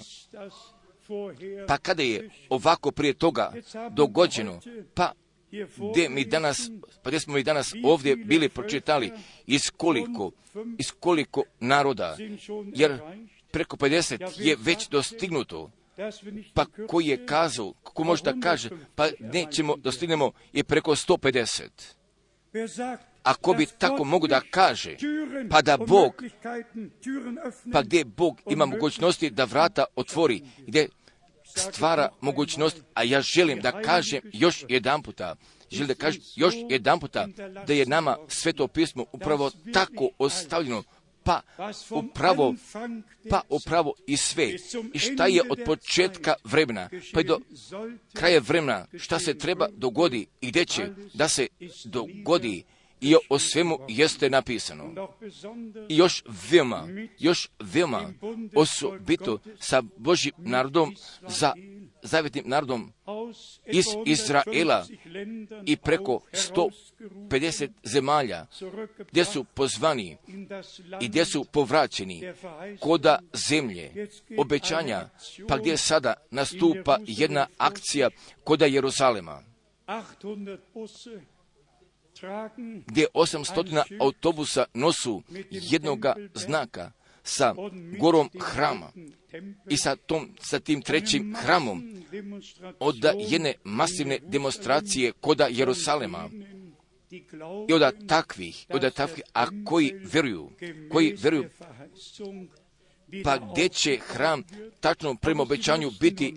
pa 1.68 1.78
kada 1.78 2.03
je 2.03 2.30
ovako 2.49 2.91
prije 2.91 3.14
toga 3.14 3.53
dogođeno, 3.91 4.59
pa 4.93 5.12
gdje 5.91 6.09
mi 6.09 6.26
danas, 6.26 6.70
pa 7.03 7.09
gdje 7.09 7.20
smo 7.20 7.34
mi 7.34 7.43
danas 7.43 7.74
ovdje 7.84 8.16
bili 8.16 8.49
pročitali 8.49 9.12
iz 9.47 9.72
koliko, 9.78 10.32
iz 10.78 10.91
koliko 10.99 11.43
naroda, 11.59 12.18
jer 12.74 12.99
preko 13.51 13.78
50 13.78 14.32
je 14.38 14.57
već 14.59 14.89
dostignuto, 14.89 15.72
pa 16.53 16.66
koji 16.88 17.07
je 17.07 17.26
kazao, 17.26 17.74
kako 17.84 18.03
može 18.03 18.24
da 18.24 18.34
kaže, 18.43 18.70
pa 18.95 19.07
nećemo, 19.20 19.76
dostignemo 19.78 20.32
je 20.53 20.64
preko 20.64 20.91
150. 20.91 21.70
Ako 23.24 23.53
bi 23.53 23.66
tako 23.78 24.03
mogu 24.03 24.28
da 24.28 24.41
kaže, 24.51 24.97
pa 25.49 25.62
da 25.62 25.78
Bog, 25.78 26.24
pa 27.74 27.82
gdje 27.82 28.05
Bog 28.05 28.41
ima 28.49 28.66
mogućnosti 28.66 29.30
da 29.30 29.43
vrata 29.43 29.86
otvori, 29.95 30.41
gdje 30.68 30.89
stvara 31.55 32.09
mogućnost, 32.21 32.77
a 32.93 33.03
ja 33.03 33.21
želim 33.21 33.59
da 33.59 33.81
kažem 33.81 34.21
još 34.33 34.65
jedan 34.69 35.03
puta, 35.03 35.35
želim 35.71 35.87
da 35.87 35.95
kažem 35.95 36.21
još 36.35 36.53
jedan 36.69 36.99
puta, 36.99 37.27
da 37.67 37.73
je 37.73 37.85
nama 37.85 38.17
sveto 38.27 38.67
pismo 38.67 39.05
upravo 39.11 39.51
tako 39.73 40.09
ostavljeno, 40.17 40.83
pa 41.23 41.41
upravo, 41.89 42.55
pa 43.29 43.41
upravo 43.49 43.93
i 44.07 44.17
sve. 44.17 44.55
I 44.93 44.99
šta 44.99 45.27
je 45.27 45.41
od 45.49 45.59
početka 45.65 46.33
vremena, 46.43 46.89
pa 47.13 47.21
i 47.21 47.23
do 47.23 47.39
kraja 48.13 48.41
vremena, 48.47 48.85
šta 48.97 49.19
se 49.19 49.37
treba 49.37 49.67
dogodi 49.71 50.27
i 50.41 50.47
gdje 50.47 50.65
će 50.65 50.89
da 51.13 51.27
se 51.27 51.47
dogodi, 51.85 52.63
i 53.01 53.15
o 53.29 53.39
svemu 53.39 53.79
jeste 53.87 54.29
napisano. 54.29 55.09
I 55.89 55.97
još 55.97 56.23
veoma, 56.51 56.87
još 57.19 57.49
veoma 57.59 58.13
osobito 58.55 59.39
sa 59.59 59.81
Božjim 59.97 60.33
narodom, 60.37 60.95
za 61.27 61.53
zavjetnim 62.03 62.43
narodom 62.47 62.93
iz 63.65 63.85
Izraela 64.05 64.85
i 65.65 65.77
preko 65.77 66.21
150 66.33 67.69
zemalja 67.83 68.45
gdje 69.11 69.25
su 69.25 69.43
pozvani 69.43 70.17
i 71.01 71.07
gdje 71.07 71.25
su 71.25 71.45
povraćeni 71.45 72.33
koda 72.79 73.19
zemlje 73.49 74.07
obećanja, 74.37 75.09
pa 75.47 75.57
gdje 75.57 75.77
sada 75.77 76.13
nastupa 76.31 76.97
jedna 77.07 77.47
akcija 77.57 78.09
koda 78.43 78.65
Jeruzalema 78.65 79.43
gdje 82.88 83.07
800 83.13 83.84
autobusa 83.99 84.65
nosu 84.74 85.24
jednoga 85.51 86.15
znaka 86.34 86.91
sa 87.24 87.55
gorom 87.99 88.30
hrama 88.39 88.91
i 89.69 89.78
sa, 89.78 89.95
tom, 89.95 90.30
sa 90.39 90.59
tim 90.59 90.82
trećim 90.82 91.36
hramom 91.36 92.03
od 92.80 92.95
jedne 93.17 93.53
masivne 93.63 94.19
demonstracije 94.22 95.11
koda 95.11 95.47
Jerusalema. 95.49 96.30
I 97.67 97.74
od 97.74 98.07
takvih, 98.07 98.65
od 98.69 98.93
takvih, 98.93 99.24
a 99.34 99.45
koji 99.65 99.93
vjeruju, 100.13 100.49
koji 100.91 101.15
vjeruju 101.22 101.49
pa 103.24 103.38
gdje 103.38 103.70
će 103.70 103.97
hram 104.07 104.43
tačno 104.80 105.16
prema 105.16 105.43
obećanju 105.43 105.91
biti 105.99 106.34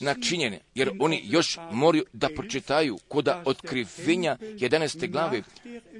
načinjen, 0.00 0.54
jer 0.74 0.90
oni 0.98 1.22
još 1.24 1.58
moraju 1.72 2.04
da 2.12 2.28
pročitaju 2.36 2.98
koda 3.08 3.42
otkrivenja 3.44 4.36
11. 4.40 5.10
glave, 5.10 5.42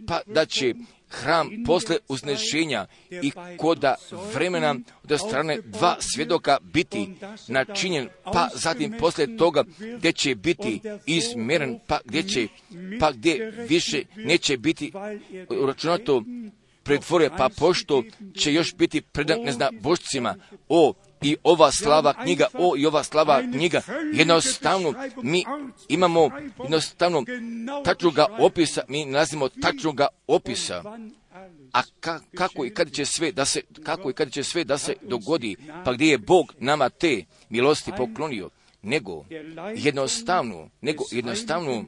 pa 0.07 0.21
da 0.27 0.47
će 0.47 0.75
hram 1.11 1.51
posle 1.67 1.97
uznešenja 2.09 2.87
i 3.11 3.33
koda 3.57 3.95
vremena 4.35 4.75
od 5.11 5.21
strane 5.21 5.61
dva 5.65 5.97
svjedoka 6.01 6.59
biti 6.63 7.09
načinjen, 7.49 8.09
pa 8.25 8.49
zatim 8.55 8.95
posle 8.99 9.37
toga 9.37 9.65
gdje 9.99 10.13
će 10.13 10.35
biti 10.35 10.81
izmjeren, 11.07 11.79
pa 11.87 12.01
gdje 12.05 12.23
će, 12.23 12.49
pa 13.01 13.13
gdje 13.13 13.51
više 13.69 14.03
neće 14.17 14.57
biti 14.57 14.93
uračunato 15.49 16.23
pretvore, 16.83 17.31
pa 17.39 17.49
pošto 17.59 18.03
će 18.39 18.53
još 18.53 18.75
biti 18.75 19.01
predan, 19.01 19.41
ne 19.41 19.53
zna, 19.53 19.71
božcima, 19.81 20.35
o, 20.69 20.95
i 21.23 21.37
ova 21.43 21.71
slava 21.73 22.15
knjiga, 22.23 22.47
o, 22.55 22.75
i 22.77 22.87
ova 22.87 23.03
knjiga, 23.53 23.81
jednostavno, 24.13 24.95
mi 25.23 25.45
imamo 25.89 26.31
jednostavno 26.63 27.25
tačnoga 27.85 28.27
opisa, 28.39 28.83
mi 28.89 29.05
nalazimo 29.05 29.49
tačnoga 29.49 30.07
opisa, 30.27 30.83
a 31.73 31.83
ka, 32.01 32.21
kako 32.35 32.65
i 32.65 32.71
kad 32.71 32.93
će 32.93 33.05
sve 33.05 33.33
da 33.33 33.45
se, 33.45 33.63
kako 33.85 34.11
i 34.11 34.13
kad 34.13 34.33
će 34.33 34.43
sve 34.43 34.65
da 34.65 34.79
se 34.79 34.95
dogodi, 35.03 35.57
pa 35.85 35.93
gdje 35.93 36.11
je 36.11 36.19
Bog 36.19 36.55
nama 36.59 36.89
te 36.89 37.25
milosti 37.49 37.93
poklonio, 37.97 38.51
nego 38.83 39.25
jednostavno, 39.77 40.69
nego 40.81 41.05
jednostavno 41.11 41.85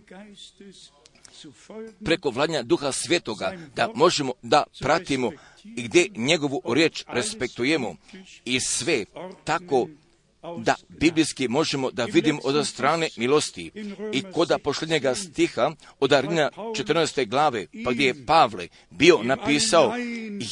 preko 2.05 2.31
vladanja 2.31 2.63
duha 2.63 2.93
svetoga, 2.93 3.57
da 3.77 3.89
možemo 3.95 4.33
da 4.43 4.65
pratimo 4.81 5.33
i 5.65 5.83
gdje 5.83 6.09
njegovu 6.17 6.63
riječ 6.75 7.05
respektujemo 7.09 7.97
i 8.45 8.61
sve 8.61 9.05
tako 9.45 9.89
da 10.59 10.75
biblijski 10.89 11.49
možemo 11.49 11.91
da 11.91 12.05
vidimo 12.05 12.41
od 12.45 12.67
strane 12.67 13.09
milosti 13.17 13.71
i 14.13 14.23
koda 14.33 14.59
posljednjega 14.59 15.15
stiha 15.15 15.73
od 16.01 16.13
Arina 16.13 16.51
14. 16.57 17.29
glave, 17.29 17.67
pa 17.85 17.93
gdje 17.93 18.07
je 18.07 18.27
Pavle 18.27 18.69
bio 18.91 19.23
napisao 19.23 19.95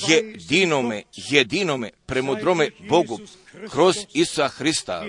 jedinome, 0.08 1.02
jedinome, 1.16 1.90
premudrome 2.06 2.70
Bogu, 2.88 3.18
kroz 3.70 3.96
Isusa 4.14 4.48
Hrista, 4.48 5.04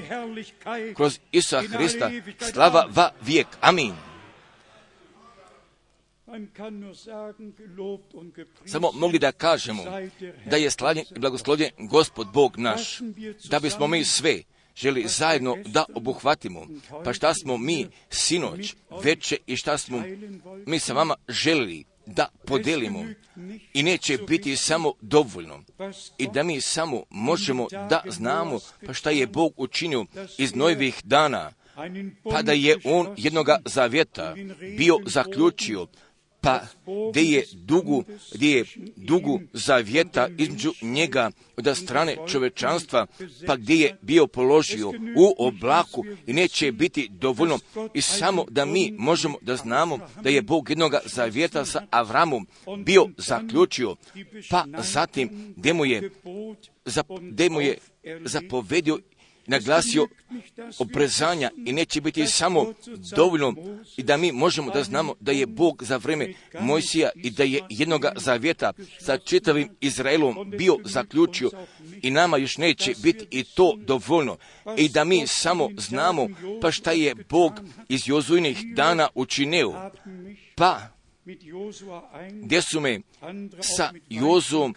kroz 0.96 1.20
Isusa 1.32 1.62
Hrista, 1.62 2.12
slava 2.54 2.88
va 2.96 3.12
vijek. 3.22 3.48
Amin. 3.62 4.11
Samo 8.66 8.92
mogli 8.94 9.20
da 9.20 9.32
kažemo 9.32 9.84
da 10.46 10.56
je 10.56 10.72
slavljen 10.72 11.06
i 11.16 11.20
blagoslovljen 11.20 11.72
Gospod 11.78 12.28
Bog 12.34 12.58
naš, 12.58 13.00
da 13.50 13.60
bismo 13.60 13.88
mi 13.88 14.06
sve 14.06 14.44
želi 14.76 15.08
zajedno 15.08 15.58
da 15.66 15.86
obuhvatimo. 15.96 16.68
Pa 17.04 17.14
šta 17.14 17.34
smo 17.34 17.58
mi 17.58 17.88
sinoć 18.10 18.76
veće 19.04 19.38
i 19.48 19.56
šta 19.56 19.78
smo 19.78 20.04
mi 20.66 20.80
sa 20.80 20.94
vama 20.94 21.16
želili 21.28 21.84
da 22.06 22.28
podelimo 22.46 23.06
i 23.74 23.84
neće 23.84 24.18
biti 24.28 24.56
samo 24.56 24.94
dovoljno 25.02 25.64
i 26.18 26.28
da 26.34 26.44
mi 26.44 26.62
samo 26.62 27.04
možemo 27.10 27.68
da 27.72 28.04
znamo 28.10 28.60
pa 28.86 28.94
šta 28.94 29.10
je 29.10 29.28
Bog 29.28 29.54
učinio 29.58 30.06
iz 30.38 30.56
novih 30.56 31.02
dana, 31.04 31.52
pa 32.24 32.42
da 32.42 32.52
je 32.52 32.78
On 32.84 33.14
jednoga 33.18 33.60
zavjeta 33.66 34.36
bio 34.78 34.98
zaključio 35.06 35.88
pa 36.42 36.62
gdje 37.10 37.22
je 37.22 37.46
dugu, 37.54 38.04
gdje 38.34 38.58
je 38.58 38.66
dugu 38.96 39.40
zavjeta 39.54 40.28
između 40.38 40.74
njega 40.82 41.32
od 41.58 41.78
strane 41.78 42.18
čovečanstva, 42.28 43.08
pa 43.48 43.56
gdje 43.56 43.76
je 43.76 43.98
bio 44.02 44.28
položio 44.28 44.90
u 45.18 45.36
oblaku 45.38 46.06
i 46.28 46.34
neće 46.34 46.72
biti 46.72 47.10
dovoljno. 47.12 47.60
I 47.94 48.02
samo 48.02 48.46
da 48.50 48.66
mi 48.66 48.94
možemo 48.98 49.38
da 49.42 49.56
znamo 49.56 50.00
da 50.24 50.30
je 50.30 50.42
Bog 50.42 50.70
jednoga 50.70 51.00
zavjeta 51.06 51.66
sa 51.66 51.82
Avramom 51.90 52.48
bio 52.78 53.08
zaključio, 53.18 53.96
pa 54.50 54.66
zatim 54.78 55.54
gdje 55.58 55.74
mu 55.74 55.86
je, 55.86 56.12
gdje 57.22 57.50
mu 57.50 57.62
je 57.62 57.78
zapovedio 58.26 59.00
naglasio 59.52 60.08
oprezanja 60.80 61.52
i 61.66 61.74
neće 61.74 62.02
biti 62.02 62.28
samo 62.28 62.74
dovoljno 63.16 63.54
i 63.98 64.04
da 64.04 64.18
mi 64.18 64.32
možemo 64.32 64.72
da 64.72 64.84
znamo 64.84 65.16
da 65.20 65.32
je 65.32 65.46
Bog 65.46 65.84
za 65.84 65.98
vreme 65.98 66.34
Mojsija 66.60 67.10
i 67.16 67.30
da 67.30 67.44
je 67.44 67.62
jednoga 67.70 68.12
zavjeta 68.16 68.74
sa 69.00 69.18
čitavim 69.18 69.70
Izraelom 69.82 70.52
bio 70.58 70.78
zaključio 70.86 71.52
i 72.02 72.12
nama 72.12 72.38
još 72.38 72.58
neće 72.58 72.94
biti 73.04 73.28
i 73.32 73.44
to 73.44 73.78
dovoljno 73.78 74.38
i 74.78 74.90
da 74.90 75.04
mi 75.04 75.28
samo 75.28 75.70
znamo 75.78 76.28
pa 76.62 76.72
šta 76.72 76.92
je 76.92 77.16
Bog 77.30 77.54
iz 77.90 78.08
Jozujnih 78.08 78.58
dana 78.76 79.08
učinio. 79.16 79.92
Pa 80.56 81.01
gdje 82.44 82.62
su 82.62 82.80
me 82.80 83.00
sa 83.62 83.94
Jozom 84.10 84.76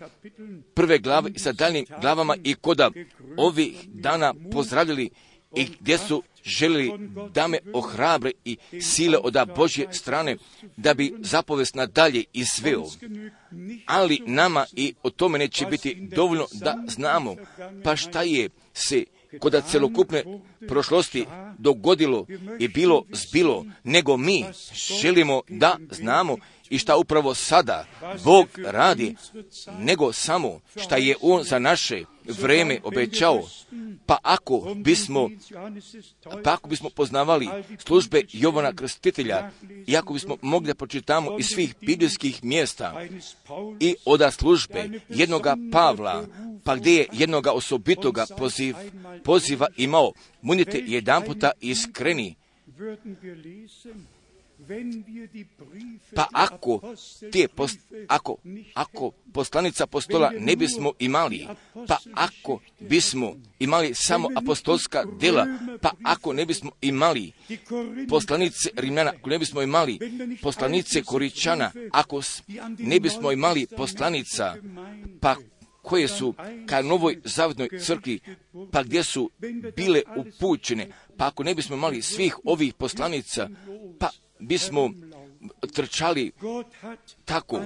prve 0.74 0.98
glave 0.98 1.30
i 1.34 1.38
sa 1.38 1.52
daljnim 1.52 1.86
glavama 2.00 2.36
i 2.44 2.54
koda 2.54 2.90
ovih 3.36 3.88
dana 3.88 4.34
pozdravljali 4.52 5.10
i 5.56 5.66
gdje 5.80 5.98
su 5.98 6.22
želili 6.44 6.92
da 7.30 7.48
me 7.48 7.58
ohrabre 7.72 8.30
i 8.44 8.56
sile 8.80 9.18
od 9.18 9.36
Božje 9.56 9.88
strane 9.92 10.36
da 10.76 10.94
bi 10.94 11.14
zapovest 11.18 11.74
nadalje 11.74 12.24
izveo. 12.32 12.84
Ali 13.86 14.20
nama 14.26 14.66
i 14.72 14.94
o 15.02 15.10
tome 15.10 15.38
neće 15.38 15.66
biti 15.66 15.94
dovoljno 15.94 16.46
da 16.52 16.84
znamo 16.88 17.36
pa 17.84 17.96
šta 17.96 18.22
je 18.22 18.48
se 18.74 19.04
koda 19.40 19.60
celokupne 19.60 20.24
prošlosti 20.68 21.26
dogodilo 21.58 22.26
i 22.58 22.68
bilo 22.68 23.04
zbilo, 23.12 23.64
nego 23.84 24.16
mi 24.16 24.44
želimo 25.00 25.42
da 25.48 25.76
znamo 25.90 26.36
i 26.70 26.78
šta 26.78 26.96
upravo 26.96 27.34
sada 27.34 27.86
Bog 28.24 28.48
radi, 28.64 29.16
nego 29.78 30.12
samo 30.12 30.60
šta 30.76 30.96
je 30.96 31.16
On 31.20 31.42
za 31.42 31.58
naše 31.58 32.04
vreme 32.28 32.80
obećao. 32.82 33.42
Pa 34.06 34.18
ako 34.22 34.74
bismo, 34.76 35.30
pa 36.44 36.52
ako 36.52 36.68
bismo 36.68 36.90
poznavali 36.90 37.48
službe 37.78 38.22
Jovana 38.32 38.72
Krstitelja 38.72 39.50
i 39.86 39.96
ako 39.96 40.12
bismo 40.12 40.36
mogli 40.42 40.66
da 40.66 40.74
počitamo 40.74 41.38
iz 41.38 41.46
svih 41.46 41.74
biblijskih 41.80 42.44
mjesta 42.44 43.06
i 43.80 43.94
oda 44.04 44.30
službe 44.30 44.88
jednoga 45.08 45.56
Pavla, 45.72 46.26
pa 46.64 46.76
gdje 46.76 46.94
je 46.94 47.06
jednoga 47.12 47.52
osobitoga 47.52 48.26
poziv, 48.38 48.74
poziva 49.24 49.66
imao, 49.76 50.12
budite 50.42 50.82
jedan 50.86 51.22
puta 51.22 51.50
iskreni, 51.60 52.34
pa 56.14 56.26
ako, 56.32 56.94
te 57.32 57.48
post, 57.48 57.78
ako, 58.08 58.38
ako 58.74 59.12
poslanica 59.32 59.86
postola 59.86 60.30
ne 60.38 60.56
bismo 60.56 60.92
imali, 60.98 61.46
pa 61.88 61.98
ako 62.14 62.60
bismo 62.80 63.34
imali 63.58 63.94
samo 63.94 64.28
apostolska 64.36 65.04
dela, 65.18 65.46
pa 65.80 65.90
ako 66.02 66.32
ne 66.32 66.46
bismo 66.46 66.70
imali 66.80 67.32
poslanice 68.08 68.70
Rimljana, 68.76 69.12
ako 69.18 69.30
ne 69.30 69.38
bismo 69.38 69.62
imali 69.62 69.98
poslanice 70.42 71.02
Koričana, 71.02 71.72
ako 71.92 72.22
ne 72.78 73.00
bismo 73.00 73.32
imali 73.32 73.66
poslanica, 73.76 74.54
pa 75.20 75.36
koje 75.84 76.08
su 76.08 76.34
ka 76.66 76.82
novoj 76.82 77.20
zavodnoj 77.24 77.68
crkvi, 77.80 78.20
pa 78.72 78.82
gdje 78.82 79.04
su 79.04 79.30
bile 79.76 80.02
upućene, 80.16 80.88
pa 81.16 81.26
ako 81.26 81.44
ne 81.44 81.54
bismo 81.54 81.76
imali 81.76 82.02
svih 82.02 82.36
ovih 82.44 82.74
poslanica, 82.74 83.48
pa 83.98 84.10
bismo 84.38 84.90
trčali 85.74 86.32
tako, 87.24 87.60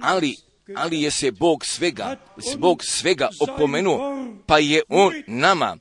ali 0.00 0.36
ali 0.74 1.02
je 1.02 1.10
se 1.10 1.30
Bog 1.30 1.64
svega, 1.64 2.16
Bog 2.58 2.84
svega 2.84 3.28
opomenuo, 3.40 4.26
pa 4.46 4.58
je 4.58 4.82
On 4.88 5.12
nama 5.26 5.76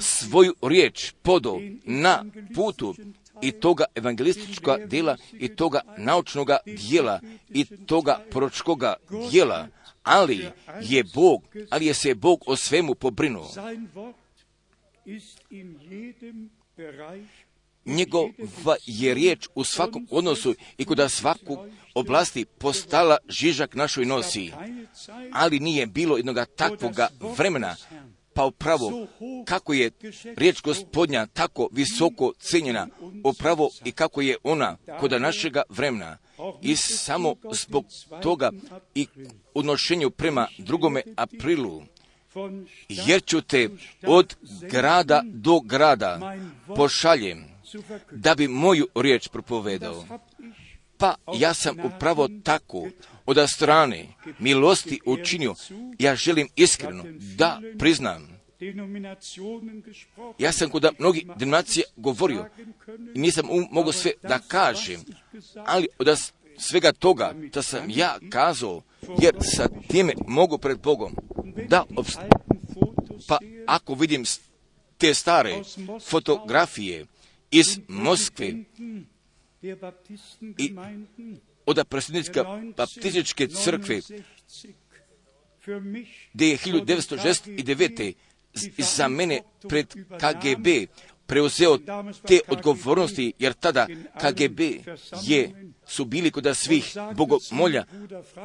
svoju 0.00 0.54
riječ 0.62 1.12
podao 1.22 1.60
na 1.84 2.24
putu 2.54 2.94
i 3.42 3.52
toga 3.52 3.84
evangelističkoga 3.94 4.86
dijela 4.86 5.16
i 5.32 5.48
toga 5.48 5.80
naučnoga 5.98 6.58
dijela 6.66 7.20
i 7.48 7.64
toga 7.64 8.20
proročkoga 8.30 8.94
dijela, 9.30 9.68
ali 10.02 10.46
je 10.80 11.04
Bog, 11.14 11.42
ali 11.70 11.86
je 11.86 11.94
se 11.94 12.14
Bog 12.14 12.42
o 12.46 12.56
svemu 12.56 12.94
pobrinuo 12.94 13.50
njegova 17.88 18.76
je 18.86 19.14
riječ 19.14 19.48
u 19.54 19.64
svakom 19.64 20.06
odnosu 20.10 20.54
i 20.78 20.84
kuda 20.84 21.08
svaku 21.08 21.58
oblasti 21.94 22.44
postala 22.44 23.16
žižak 23.28 23.74
našoj 23.74 24.04
nosi. 24.04 24.52
Ali 25.32 25.60
nije 25.60 25.86
bilo 25.86 26.16
jednoga 26.16 26.44
takvoga 26.44 27.08
vremena, 27.36 27.76
pa 28.34 28.44
upravo 28.44 29.06
kako 29.44 29.72
je 29.72 29.90
riječ 30.36 30.62
gospodnja 30.62 31.26
tako 31.26 31.68
visoko 31.72 32.32
cijenjena, 32.38 32.88
upravo 33.24 33.70
i 33.84 33.92
kako 33.92 34.20
je 34.20 34.36
ona 34.42 34.76
kod 35.00 35.20
našega 35.20 35.62
vremena. 35.68 36.18
I 36.62 36.76
samo 36.76 37.34
zbog 37.52 37.84
toga 38.22 38.50
i 38.94 39.06
odnošenju 39.54 40.10
prema 40.10 40.48
drugome 40.58 41.02
aprilu, 41.16 41.82
jer 42.88 43.22
ću 43.24 43.40
te 43.40 43.68
od 44.06 44.36
grada 44.70 45.22
do 45.24 45.60
grada 45.60 46.36
pošaljem 46.76 47.57
da 48.10 48.34
bi 48.34 48.48
moju 48.48 48.88
riječ 48.94 49.28
propovedao. 49.28 50.04
Pa 50.98 51.14
ja 51.34 51.54
sam 51.54 51.76
upravo 51.84 52.28
tako 52.44 52.88
od 53.26 53.36
strane 53.50 54.06
milosti 54.38 55.00
učinio. 55.06 55.54
Ja 55.98 56.16
želim 56.16 56.48
iskreno 56.56 57.04
da 57.36 57.60
priznam. 57.78 58.38
Ja 60.38 60.52
sam 60.52 60.70
kod 60.70 60.86
mnogih 60.98 61.26
denominacija 61.26 61.84
govorio 61.96 62.46
i 63.14 63.18
nisam 63.18 63.46
mogao 63.70 63.92
sve 63.92 64.10
da 64.22 64.38
kažem, 64.48 65.00
ali 65.66 65.88
od 65.98 66.18
svega 66.58 66.92
toga 66.92 67.34
da 67.52 67.62
sam 67.62 67.90
ja 67.90 68.18
kazao, 68.30 68.82
jer 69.20 69.34
sa 69.40 69.68
time 69.88 70.12
mogu 70.26 70.58
pred 70.58 70.78
Bogom 70.78 71.16
da 71.68 71.84
Pa 73.28 73.38
ako 73.66 73.94
vidim 73.94 74.24
te 74.98 75.14
stare 75.14 75.62
fotografije 76.08 77.06
iz 77.50 77.78
Moskve 77.88 78.54
Baptistengemeinden 79.80 81.40
od 81.66 81.76
baptističke 82.76 83.48
crkve, 83.48 84.00
1969 84.00 84.22
für 85.68 85.80
mich 85.80 86.08
gdje 86.34 86.48
je 86.48 86.56
1969. 86.58 88.14
za 88.78 89.08
mene 89.08 89.40
pred 89.68 89.86
KGB 89.92 90.66
preuzeo 91.26 91.78
te 92.26 92.40
odgovornosti, 92.48 93.32
jer 93.38 93.52
tada 93.52 93.86
KGB 94.20 94.60
je, 95.22 95.70
su 95.86 96.04
bili 96.04 96.30
kod 96.30 96.56
svih 96.56 96.96
bogomolja, 97.14 97.84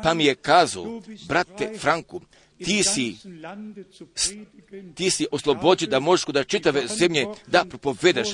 pa 0.03 0.13
mi 0.13 0.25
je 0.25 0.35
kazao, 0.35 1.01
brate 1.27 1.77
Franku, 1.80 2.21
ti 2.65 2.84
si, 2.84 3.15
ti 4.95 5.10
si 5.10 5.27
oslobođen 5.31 5.90
da 5.90 5.99
možeš 5.99 6.26
kod 6.26 6.48
čitave 6.48 6.88
zemlje 6.88 7.26
da 7.48 7.65
propovedaš, 7.65 8.30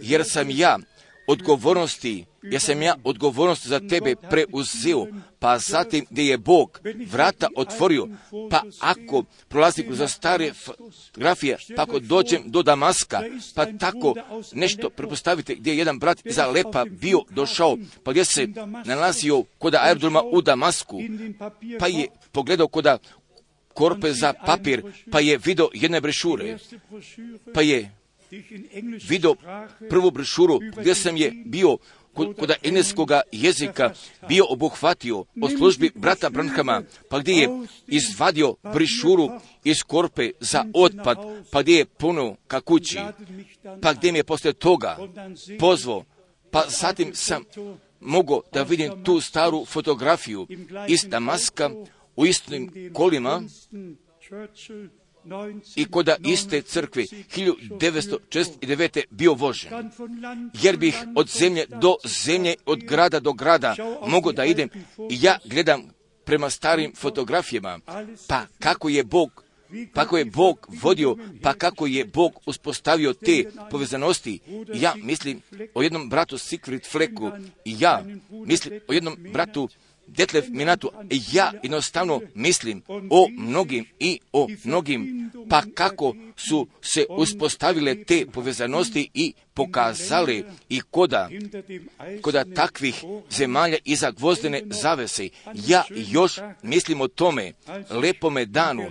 jer 0.00 0.24
sam 0.24 0.50
ja 0.50 0.78
odgovornosti, 1.26 2.24
jer 2.42 2.60
sam 2.60 2.82
ja 2.82 2.96
odgovornost 3.04 3.66
za 3.66 3.80
tebe 3.80 4.14
preuzeo, 4.30 5.06
pa 5.38 5.58
zatim 5.58 6.06
gdje 6.10 6.22
je 6.22 6.38
Bog 6.38 6.80
vrata 7.10 7.48
otvorio, 7.56 8.08
pa 8.50 8.62
ako 8.80 9.24
prolazi 9.48 9.82
kroz 9.82 10.10
stare 10.10 10.52
fotografije, 10.52 11.56
pa 11.76 11.82
ako 11.82 11.98
dođem 11.98 12.42
do 12.46 12.62
Damaska, 12.62 13.22
pa 13.54 13.66
tako 13.66 14.14
nešto 14.52 14.90
prepostavite 14.90 15.54
gdje 15.54 15.70
je 15.70 15.78
jedan 15.78 15.98
brat 15.98 16.20
za 16.24 16.46
Lepa 16.46 16.84
bio 16.84 17.20
došao, 17.30 17.76
pa 18.04 18.10
gdje 18.10 18.24
se 18.24 18.48
nalazio 18.84 19.44
kod 19.58 19.74
aerodroma 19.74 20.22
u 20.22 20.42
Damasku, 20.42 21.00
pa 21.78 21.86
je 21.86 22.08
pogledao 22.32 22.68
kod 22.68 22.86
korpe 23.74 24.12
za 24.12 24.32
papir, 24.32 24.82
pa 25.10 25.20
je 25.20 25.38
vidio 25.44 25.68
jedne 25.74 26.00
brešure, 26.00 26.58
pa 27.54 27.62
je 27.62 27.90
vidio 29.08 29.34
prvu 29.90 30.10
brošuru 30.10 30.60
gdje 30.76 30.94
sam 30.94 31.16
je 31.16 31.32
bio 31.44 31.78
kod, 32.14 32.36
kod 32.38 32.52
engleskog 32.62 33.10
jezika 33.32 33.90
bio 34.28 34.46
obuhvatio 34.48 35.18
od 35.18 35.50
službi 35.58 35.90
brata 35.94 36.30
Branhama, 36.30 36.82
pa 37.08 37.18
gdje 37.18 37.32
je 37.32 37.48
izvadio 37.86 38.54
brišuru 38.72 39.30
iz 39.64 39.82
korpe 39.82 40.30
za 40.40 40.64
otpad, 40.74 41.18
pa 41.50 41.62
gdje 41.62 41.78
je 41.78 41.84
puno 41.84 42.36
ka 42.46 42.60
kući, 42.60 42.98
pa 43.82 43.92
gdje 43.92 44.12
mi 44.12 44.18
je 44.18 44.24
poslije 44.24 44.52
toga 44.52 44.98
pozvao, 45.58 46.04
pa 46.50 46.64
zatim 46.68 47.14
sam 47.14 47.42
mogao 48.00 48.40
da 48.52 48.62
vidim 48.62 49.04
tu 49.04 49.20
staru 49.20 49.64
fotografiju 49.64 50.46
iz 50.88 51.04
Damaska 51.08 51.70
u 52.16 52.26
istim 52.26 52.90
kolima 52.92 53.42
i 55.76 55.84
koda 55.84 56.16
iste 56.24 56.62
crkve 56.62 57.02
1969. 57.02 59.02
bio 59.10 59.34
vožen. 59.34 59.90
Jer 60.62 60.76
bih 60.76 60.94
od 61.16 61.28
zemlje 61.28 61.66
do 61.66 61.96
zemlje, 62.24 62.54
od 62.66 62.84
grada 62.84 63.20
do 63.20 63.32
grada 63.32 63.76
mogu 64.06 64.32
da 64.32 64.44
idem 64.44 64.68
i 65.10 65.18
ja 65.20 65.38
gledam 65.44 65.82
prema 66.24 66.50
starim 66.50 66.92
fotografijama, 66.96 67.80
pa 68.28 68.46
kako 68.60 68.88
je 68.88 69.04
Bog 69.04 69.44
pa 69.94 70.00
kako 70.00 70.18
je 70.18 70.24
Bog 70.24 70.68
vodio, 70.82 71.16
pa 71.42 71.54
kako 71.54 71.86
je 71.86 72.04
Bog 72.04 72.32
uspostavio 72.46 73.12
te 73.12 73.44
povezanosti. 73.70 74.40
Ja 74.74 74.94
mislim 74.96 75.40
o 75.74 75.82
jednom 75.82 76.08
bratu 76.08 76.38
Sigfrid 76.38 76.86
Fleku 76.86 77.30
i 77.64 77.76
ja 77.78 78.04
mislim 78.30 78.80
o 78.88 78.92
jednom 78.92 79.16
bratu 79.32 79.68
Detlef 80.06 80.48
Minatu, 80.48 80.90
ja 81.32 81.52
jednostavno 81.62 82.20
mislim 82.34 82.82
o 83.10 83.28
mnogim 83.38 83.86
i 83.98 84.20
o 84.32 84.48
mnogim, 84.64 85.30
pa 85.48 85.62
kako 85.74 86.14
su 86.36 86.66
se 86.82 87.06
uspostavile 87.08 88.04
te 88.04 88.26
povezanosti 88.32 89.10
i 89.14 89.32
pokazali 89.54 90.44
i 90.68 90.80
koda, 90.90 91.28
koda 92.20 92.44
takvih 92.54 93.04
zemalja 93.30 93.78
iza 93.84 94.10
gvozdene 94.10 94.62
zavese. 94.70 95.28
Ja 95.66 95.84
još 95.90 96.38
mislim 96.62 97.00
o 97.00 97.08
tome 97.08 97.52
lepome 97.90 98.44
danu, 98.44 98.82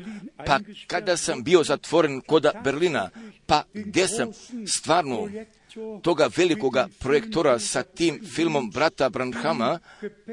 pa 0.46 0.60
kada 0.88 1.18
sam 1.18 1.44
bio 1.44 1.64
zatvoren 1.64 2.22
koda 2.22 2.52
Berlina, 2.64 3.10
pa 3.46 3.64
gdje 3.74 4.08
sam 4.08 4.30
stvarno 4.68 5.30
toga 6.02 6.30
velikoga 6.38 6.88
projektora 7.00 7.60
sa 7.60 7.84
tim 7.84 8.20
filmom 8.26 8.70
brata 8.70 9.10
Branhama, 9.10 9.80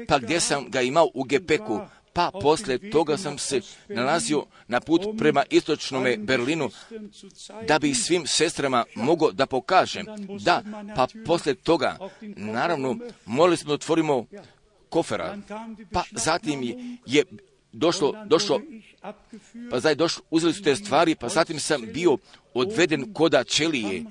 pa 0.07 0.19
gdje 0.19 0.39
sam 0.39 0.69
ga 0.69 0.81
imao 0.81 1.09
u 1.13 1.23
Gepeku, 1.23 1.79
pa 2.13 2.31
poslije 2.41 2.91
toga 2.91 3.17
sam 3.17 3.37
se 3.37 3.61
nalazio 3.87 4.45
na 4.67 4.79
put 4.79 5.01
prema 5.17 5.43
istočnome 5.49 6.17
Berlinu, 6.17 6.69
da 7.67 7.79
bi 7.79 7.93
svim 7.93 8.27
sestrama 8.27 8.85
mogao 8.95 9.31
da 9.31 9.45
pokažem. 9.45 10.05
Da, 10.43 10.63
pa 10.95 11.07
poslije 11.25 11.55
toga, 11.55 11.97
naravno, 12.21 12.97
morali 13.25 13.57
smo 13.57 13.67
da 13.67 13.73
otvorimo 13.73 14.25
kofera, 14.89 15.37
pa 15.91 16.03
zatim 16.11 16.63
je, 17.05 17.25
došlo, 17.71 18.13
došlo, 18.25 18.61
pa 19.71 19.79
zatim 19.79 19.97
došlo, 19.97 20.23
uzeli 20.29 20.53
su 20.53 20.63
te 20.63 20.75
stvari, 20.75 21.15
pa 21.15 21.29
zatim 21.29 21.59
sam 21.59 21.81
bio 21.93 22.17
odveden 22.53 23.13
koda 23.13 23.43
čelije, 23.43 24.03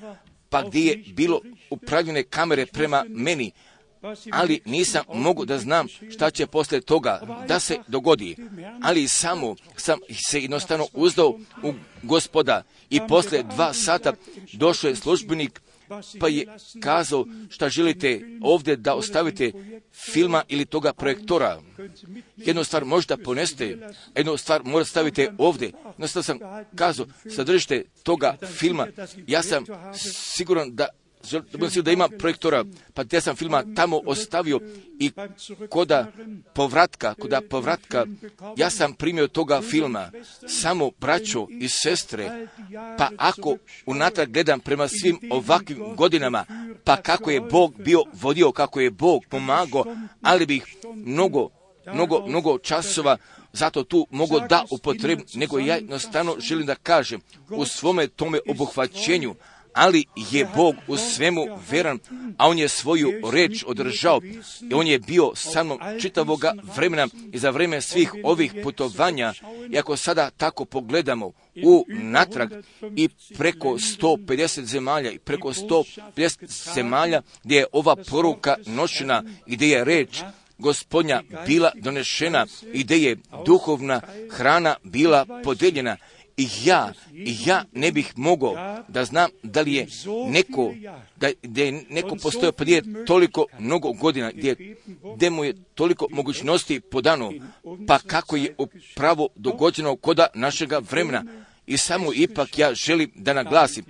pa 0.51 0.63
gdje 0.63 0.81
je 0.81 0.97
bilo 1.13 1.41
upravljene 1.71 2.23
kamere 2.23 2.67
prema 2.67 3.05
meni, 3.09 3.53
ali 4.33 4.61
nisam 4.65 5.05
mogu 5.15 5.45
da 5.45 5.59
znam 5.59 5.87
šta 6.11 6.31
će 6.31 6.47
poslije 6.47 6.81
toga 6.81 7.21
da 7.49 7.61
se 7.61 7.79
dogodi. 7.89 8.37
Ali 8.83 9.09
samo 9.09 9.57
sam 9.77 9.99
se 10.29 10.41
jednostavno 10.41 10.87
uzdao 10.93 11.39
u 11.63 11.73
gospoda 12.03 12.63
i 12.91 13.01
poslije 13.09 13.43
dva 13.43 13.73
sata 13.73 14.13
došao 14.53 14.89
je 14.89 14.97
službenik 14.97 15.61
pa 16.21 16.29
je 16.29 16.47
kazao 16.83 17.27
šta 17.49 17.69
želite 17.69 18.21
ovdje 18.43 18.77
da 18.77 18.95
ostavite 18.95 19.53
filma 19.93 20.43
ili 20.49 20.65
toga 20.65 20.93
projektora. 20.93 21.61
Jednu 22.37 22.65
stvar 22.65 22.85
možda 22.85 23.17
poneste, 23.17 23.79
jednu 24.17 24.37
stvar 24.37 24.63
mora 24.65 24.85
stavite 24.85 25.33
ovdje. 25.39 25.73
Jednostavno 25.85 26.23
sam 26.23 26.39
kazao, 26.77 27.07
sadržite 27.37 27.85
toga 28.03 28.37
filma. 28.59 28.87
Ja 29.27 29.43
sam 29.43 29.65
siguran 30.35 30.75
da 30.75 30.89
da 31.53 31.83
da 31.83 31.91
ima 31.91 32.09
projektora, 32.09 32.65
pa 32.95 33.05
te 33.05 33.21
sam 33.21 33.37
filma 33.37 33.65
tamo 33.77 34.01
ostavio 34.07 34.61
i 34.99 35.11
koda 35.69 36.07
povratka, 36.55 37.15
koda 37.15 37.41
povratka, 37.51 38.07
ja 38.57 38.71
sam 38.71 38.95
primio 38.95 39.29
toga 39.29 39.61
filma, 39.61 40.11
samo 40.49 40.91
braćo 41.01 41.47
i 41.51 41.69
sestre, 41.69 42.47
pa 42.99 43.11
ako 43.17 43.57
unatrag 43.87 44.29
gledam 44.31 44.61
prema 44.61 44.89
svim 44.89 45.21
ovakvim 45.31 45.97
godinama, 45.97 46.45
pa 46.85 46.97
kako 46.97 47.31
je 47.31 47.41
Bog 47.41 47.75
bio 47.79 48.03
vodio, 48.13 48.53
kako 48.53 48.81
je 48.81 48.91
Bog 48.91 49.23
pomagao, 49.29 49.85
ali 50.23 50.47
bih 50.47 50.77
mnogo, 50.95 51.49
mnogo, 51.87 52.27
mnogo 52.27 52.59
časova 52.59 53.17
zato 53.53 53.85
tu 53.85 54.07
mogu 54.11 54.41
da 54.49 54.65
upotrebim, 54.71 55.25
nego 55.35 55.59
ja 55.59 55.75
jednostavno 55.75 56.37
želim 56.39 56.67
da 56.67 56.75
kažem 56.75 57.21
u 57.51 57.65
svome 57.65 58.09
tome 58.09 58.39
obuhvaćenju, 58.49 59.35
ali 59.75 60.05
je 60.17 60.49
Bog 60.57 60.75
u 60.89 60.97
svemu 60.97 61.47
veran, 61.71 61.99
a 62.39 62.49
On 62.49 62.59
je 62.59 62.69
svoju 62.69 63.13
reč 63.33 63.65
održao 63.67 64.21
i 64.71 64.75
On 64.75 64.87
je 64.87 64.99
bio 64.99 65.33
sa 65.35 65.63
mnom 65.63 65.79
čitavoga 66.01 66.53
vremena 66.77 67.09
i 67.33 67.39
za 67.39 67.51
vreme 67.51 67.81
svih 67.81 68.15
ovih 68.25 68.55
putovanja. 68.63 69.35
I 69.71 69.79
ako 69.79 69.97
sada 69.97 70.31
tako 70.31 70.65
pogledamo 70.65 71.33
u 71.65 71.85
natrag 71.89 72.51
i 72.97 73.09
preko 73.39 73.69
150 73.69 74.65
zemalja 74.65 75.11
i 75.11 75.19
preko 75.19 75.53
150 75.53 76.75
zemalja 76.75 77.23
gdje 77.45 77.57
je 77.57 77.67
ova 77.73 77.97
poruka 77.97 78.57
noćena 78.67 79.23
i 79.47 79.57
gdje 79.57 79.67
je 79.67 79.85
reč 79.85 80.23
gospodnja 80.61 81.23
bila 81.47 81.73
donešena 81.75 82.47
i 82.73 82.85
gdje 82.85 82.97
je 82.97 83.17
duhovna 83.47 84.01
hrana 84.31 84.77
bila 84.85 85.27
podeljena 85.45 85.97
i 86.37 86.49
ja, 86.65 86.93
i 87.13 87.37
ja 87.47 87.65
ne 87.73 87.93
bih 87.93 88.13
mogao 88.17 88.83
da 88.89 89.05
znam 89.05 89.31
da 89.43 89.61
li 89.61 89.75
je 89.75 89.87
neko, 90.29 90.75
da, 91.17 91.31
da 91.43 91.63
je 91.63 91.85
neko 91.91 92.17
postojao 92.23 92.53
prije 92.53 92.83
toliko 93.07 93.47
mnogo 93.59 93.93
godina, 93.93 94.31
gdje, 94.31 94.77
gdje 95.17 95.31
mu 95.31 95.45
je 95.45 95.55
toliko 95.75 96.07
mogućnosti 96.11 96.81
po 96.81 97.01
danu, 97.01 97.33
pa 97.87 97.99
kako 97.99 98.37
je 98.37 98.55
upravo 98.59 99.29
dogođeno 99.35 99.97
koda 99.97 100.27
našega 100.35 100.81
vremena. 100.91 101.25
I 101.67 101.77
samo 101.77 102.13
ipak 102.15 102.59
ja 102.59 102.75
želim 102.75 103.11
da 103.15 103.33
naglasim, 103.33 103.85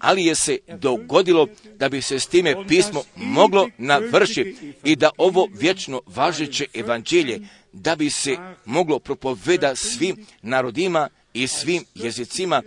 ali 0.00 0.24
je 0.24 0.34
se 0.34 0.58
dogodilo 0.80 1.48
da 1.76 1.88
bi 1.88 2.02
se 2.02 2.18
s 2.18 2.26
time 2.26 2.54
pismo 2.68 3.02
moglo 3.16 3.68
navršiti 3.78 4.72
i 4.84 4.96
da 4.96 5.10
ovo 5.18 5.48
vječno 5.52 6.00
važeće 6.06 6.66
evanđelje, 6.74 7.40
da 7.72 7.96
bi 7.96 8.10
se 8.10 8.36
moglo 8.64 8.98
propoveda 8.98 9.76
svim 9.76 10.26
narodima 10.42 11.08
i 11.36 11.46
svim 11.46 11.84
jezicima 11.94 12.62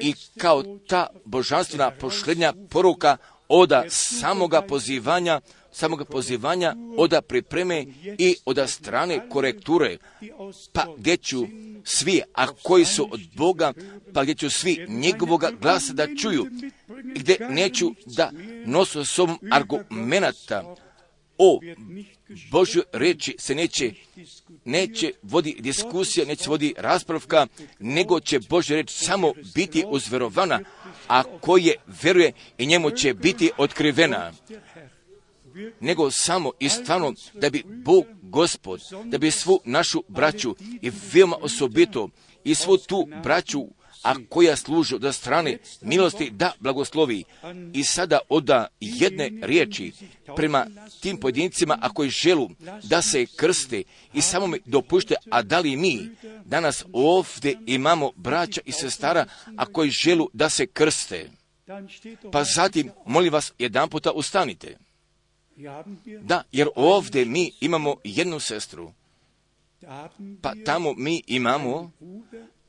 i 0.00 0.14
kao 0.38 0.62
ta 0.88 1.06
božanstvena 1.24 1.90
pošlednja 1.90 2.52
poruka 2.70 3.16
oda 3.48 3.84
samoga 3.88 4.62
pozivanja, 4.62 5.40
samoga 5.72 6.04
pozivanja, 6.04 6.76
oda 6.96 7.22
pripreme 7.22 7.86
i 8.18 8.36
oda 8.44 8.66
strane 8.66 9.28
korekture, 9.28 9.96
pa 10.72 10.86
gdje 10.96 11.16
ću 11.16 11.46
svi, 11.84 12.22
a 12.34 12.46
koji 12.62 12.84
su 12.84 13.08
od 13.10 13.20
Boga, 13.36 13.72
pa 14.14 14.22
gdje 14.22 14.34
ću 14.34 14.50
svi 14.50 14.86
njegovoga 14.88 15.50
glasa 15.60 15.92
da 15.92 16.06
čuju, 16.22 16.46
gdje 17.14 17.36
neću 17.50 17.94
da 18.06 18.30
nosu 18.66 19.04
sobom 19.04 19.38
argumenata, 19.50 20.74
o 21.42 21.60
Božoj 22.50 22.82
reči 22.92 23.36
se 23.38 23.54
neće, 23.54 23.92
neće 24.64 25.12
vodi 25.22 25.56
diskusija, 25.60 26.26
neće 26.26 26.50
vodi 26.50 26.74
raspravka, 26.78 27.46
nego 27.78 28.20
će 28.20 28.40
Božja 28.48 28.76
reč 28.76 28.90
samo 28.90 29.32
biti 29.54 29.84
uzverovana, 29.88 30.60
a 31.08 31.22
koje 31.40 31.74
veruje 32.02 32.32
i 32.58 32.66
njemu 32.66 32.90
će 32.90 33.14
biti 33.14 33.50
otkrivena. 33.58 34.32
Nego 35.80 36.10
samo 36.10 36.52
i 36.60 36.68
stvarno 36.68 37.14
da 37.34 37.50
bi 37.50 37.62
Bog 37.66 38.04
gospod, 38.22 38.80
da 39.04 39.18
bi 39.18 39.30
svu 39.30 39.60
našu 39.64 40.02
braću 40.08 40.56
i 40.82 40.90
veoma 41.12 41.36
osobito 41.40 42.08
i 42.44 42.54
svu 42.54 42.76
tu 42.76 43.08
braću 43.22 43.66
a 44.02 44.14
koja 44.28 44.56
služi 44.56 44.94
od 44.94 45.14
strane 45.14 45.58
milosti 45.80 46.30
da 46.30 46.52
blagoslovi 46.60 47.24
i 47.72 47.84
sada 47.84 48.18
oda 48.28 48.66
jedne 48.80 49.30
riječi 49.42 49.92
prema 50.36 50.66
tim 51.00 51.16
pojedincima 51.16 51.78
a 51.80 51.88
koji 51.88 52.10
želu 52.10 52.50
da 52.82 53.02
se 53.02 53.26
krste 53.36 53.82
i 54.14 54.20
samo 54.20 54.46
mi 54.46 54.60
dopušte, 54.64 55.14
a 55.30 55.42
da 55.42 55.60
li 55.60 55.76
mi 55.76 56.08
danas 56.44 56.84
ovdje 56.92 57.58
imamo 57.66 58.10
braća 58.16 58.60
i 58.64 58.72
sestara 58.72 59.26
a 59.56 59.66
koji 59.66 59.90
želu 59.90 60.28
da 60.32 60.48
se 60.48 60.66
krste. 60.66 61.30
Pa 62.32 62.44
zatim, 62.44 62.90
molim 63.06 63.32
vas, 63.32 63.52
jedan 63.58 63.88
puta 63.88 64.10
ustanite. 64.12 64.78
Da, 66.22 66.42
jer 66.52 66.68
ovdje 66.76 67.24
mi 67.24 67.52
imamo 67.60 67.96
jednu 68.04 68.40
sestru. 68.40 68.92
Pa 70.42 70.52
tamo 70.64 70.94
mi 70.96 71.22
imamo 71.26 71.90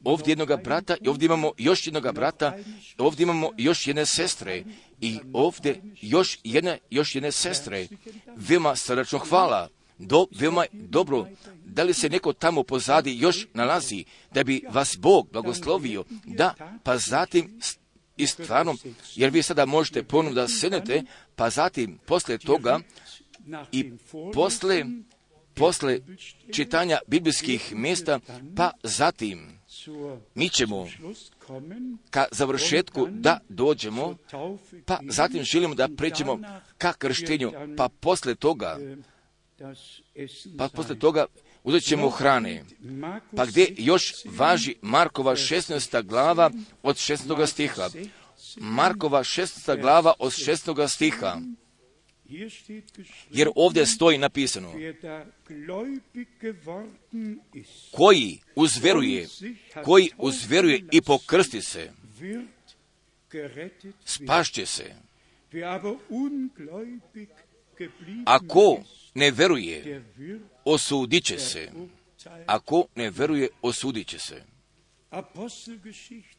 ovdje 0.03 0.31
jednoga 0.31 0.57
brata 0.57 0.95
i 1.01 1.07
ovdje 1.07 1.25
imamo 1.25 1.51
još 1.57 1.87
jednoga 1.87 2.11
brata, 2.11 2.57
ovdje 2.97 3.23
imamo 3.23 3.51
još 3.57 3.87
jedne 3.87 4.05
sestre 4.05 4.63
i 5.01 5.19
ovdje 5.33 5.81
još 6.01 6.39
jedne, 6.43 6.77
još 6.89 7.15
jedne 7.15 7.31
sestre. 7.31 7.87
Veoma 8.35 8.75
srdačno 8.75 9.19
hvala. 9.19 9.69
Do, 9.97 10.25
veoma 10.39 10.65
dobro. 10.71 11.27
Da 11.65 11.83
li 11.83 11.93
se 11.93 12.09
neko 12.09 12.33
tamo 12.33 12.63
pozadi 12.63 13.17
još 13.19 13.47
nalazi 13.53 14.05
da 14.33 14.43
bi 14.43 14.63
vas 14.69 14.97
Bog 14.99 15.29
blagoslovio? 15.31 16.03
Da, 16.25 16.53
pa 16.83 16.97
zatim 16.97 17.59
i 18.17 18.27
stvarno, 18.27 18.75
jer 19.15 19.29
vi 19.29 19.43
sada 19.43 19.65
možete 19.65 20.03
ponovno 20.03 20.41
da 20.41 20.47
sednete, 20.47 21.03
pa 21.35 21.49
zatim 21.49 21.99
posle 22.05 22.37
toga 22.37 22.79
i 23.71 23.91
posle, 24.33 24.85
posle 25.53 25.99
čitanja 26.51 26.99
biblijskih 27.07 27.75
mjesta, 27.75 28.19
pa 28.55 28.71
zatim 28.83 29.59
mi 30.35 30.49
ćemo 30.49 30.87
ka 32.09 32.25
završetku 32.31 33.07
da 33.11 33.39
dođemo, 33.49 34.17
pa 34.85 34.99
zatim 35.09 35.43
želimo 35.43 35.75
da 35.75 35.89
pređemo 35.97 36.39
ka 36.77 36.93
krštenju, 36.93 37.51
pa 37.77 37.89
posle 37.99 38.35
toga, 38.35 38.77
pa 40.57 40.67
posle 40.69 40.99
toga 40.99 41.25
uzet 41.63 41.83
ćemo 41.83 42.09
hrane. 42.09 42.65
Pa 43.35 43.45
gdje 43.45 43.75
još 43.77 44.13
važi 44.25 44.75
Markova 44.81 45.35
16. 45.35 46.03
glava 46.03 46.51
od 46.83 46.95
16. 46.95 47.47
stiha. 47.47 47.89
Markova 48.57 49.23
16. 49.23 49.81
glava 49.81 50.13
od 50.19 50.31
16. 50.31 50.87
stiha. 50.87 51.37
Jer 53.31 53.49
ovdje 53.55 53.85
stoji 53.85 54.17
napisano 54.17 54.73
koji 57.91 58.39
uzveruje, 58.55 59.27
koji 59.83 60.09
uzveruje 60.17 60.83
i 60.91 61.01
pokrsti 61.01 61.61
se, 61.61 61.91
spašće 64.05 64.65
se. 64.65 64.95
Ako 68.25 68.83
ne 69.13 69.31
veruje, 69.31 70.03
osudit 70.65 71.25
će 71.25 71.39
se. 71.39 71.71
Ako 72.45 72.85
ne 72.95 73.09
veruje, 73.09 73.47
osudit 73.61 74.07
će 74.07 74.19
se. 74.19 74.43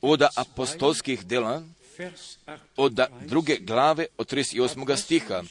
Od 0.01 0.23
apostolskih 0.37 1.27
dela, 1.27 1.63
od 2.77 3.01
druge 3.27 3.57
glave, 3.61 4.07
od 4.19 4.33
38. 4.33 4.97
stiha, 4.97 5.43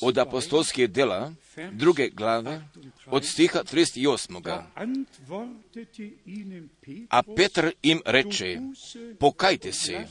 od 0.00 0.18
apostolskih 0.18 0.90
dela, 0.90 1.32
druge 1.72 2.08
glave, 2.08 2.62
od 3.06 3.24
stiha 3.24 3.62
38. 3.64 4.62
A 7.10 7.22
Petr 7.36 7.70
im 7.82 8.00
reče, 8.04 8.60
pokajte 9.18 9.72
se, 9.72 10.06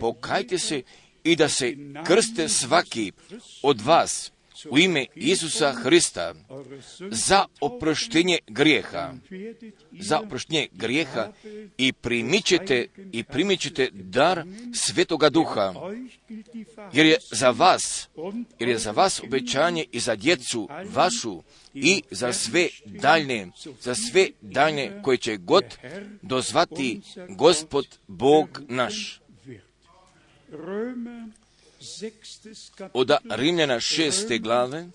pokajte 0.00 0.58
se 0.58 0.82
i 1.24 1.36
da 1.36 1.48
se 1.48 1.76
krste 2.06 2.48
svaki 2.48 3.12
od 3.62 3.80
vas 3.80 4.33
u 4.70 4.78
ime 4.78 5.06
Isusa 5.14 5.72
Hrista 5.72 6.34
za 7.10 7.44
oproštenje 7.60 8.38
grijeha, 8.46 9.12
za 10.00 10.20
oproštenje 10.20 10.68
grijeha 10.72 11.32
i 11.78 11.92
primićete 11.92 12.86
i 13.12 13.24
primićete 13.24 13.90
dar 13.92 14.44
Svetoga 14.74 15.30
Duha, 15.30 15.72
jer 16.92 17.06
je 17.06 17.16
za 17.32 17.50
vas, 17.50 18.08
jer 18.58 18.68
je 18.68 18.78
za 18.78 18.90
vas 18.90 19.20
obećanje 19.20 19.84
i 19.92 20.00
za 20.00 20.16
djecu 20.16 20.68
vašu 20.92 21.42
i 21.74 22.02
za 22.10 22.32
sve 22.32 22.68
daljne, 22.84 23.48
za 23.80 23.94
sve 23.94 24.28
daljne 24.40 25.02
koje 25.02 25.16
će 25.16 25.36
god 25.36 25.64
dozvati 26.22 27.00
Gospod 27.28 27.98
Bog 28.06 28.62
naš 28.68 29.20
oda 32.92 33.18
Rimljana 33.30 33.80
šeste 33.80 34.38
glave 34.38 34.86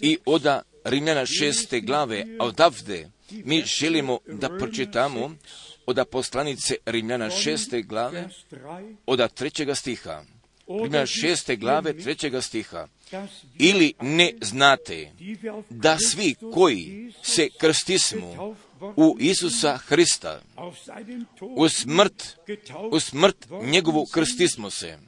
i 0.00 0.18
oda 0.24 0.62
Rimljana 0.84 1.26
šeste 1.26 1.80
glave, 1.80 2.26
a 2.38 2.44
odavde 2.44 3.10
mi 3.30 3.62
želimo 3.62 4.18
da 4.26 4.48
pročitamo 4.58 5.34
oda 5.86 6.04
poslanice 6.04 6.74
Rimljana 6.86 7.30
šeste 7.30 7.82
glave, 7.82 8.28
oda 9.06 9.28
trećega 9.28 9.74
stiha. 9.74 10.24
Rimljana 10.82 11.06
šeste 11.06 11.56
glave, 11.56 11.98
trećega 11.98 12.40
stiha. 12.40 12.86
Ili 13.58 13.92
ne 14.00 14.32
znate 14.42 15.12
da 15.70 15.98
svi 15.98 16.34
koji 16.54 17.12
se 17.22 17.48
krstismo 17.58 18.56
u 18.96 19.16
Isusa 19.20 19.76
Hrista, 19.76 20.40
u 21.40 21.68
smrt, 21.68 22.36
u 22.90 23.00
smrt 23.00 23.46
njegovu 23.62 24.06
krstismo 24.12 24.70
se, 24.70 24.98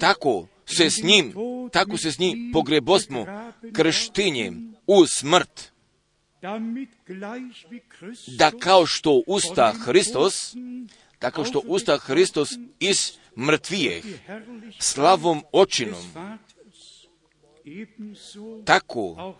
tako 0.00 0.46
se 0.66 0.90
s 0.90 1.02
njim, 1.02 1.32
tako 1.72 1.96
se 1.96 2.12
s 2.12 2.18
njim 2.18 2.50
pogrebosmo 2.52 3.26
krštenjem 3.72 4.74
u 4.86 5.06
smrt, 5.06 5.72
da 8.38 8.50
kao 8.60 8.86
što 8.86 9.22
usta 9.26 9.72
Hristos, 9.72 10.56
tako 11.18 11.44
što 11.44 11.62
usta 11.66 11.98
Hristos 11.98 12.50
iz 12.80 13.12
mrtvijeh, 13.36 14.04
slavom 14.78 15.42
očinom, 15.52 16.04
tako 18.64 19.34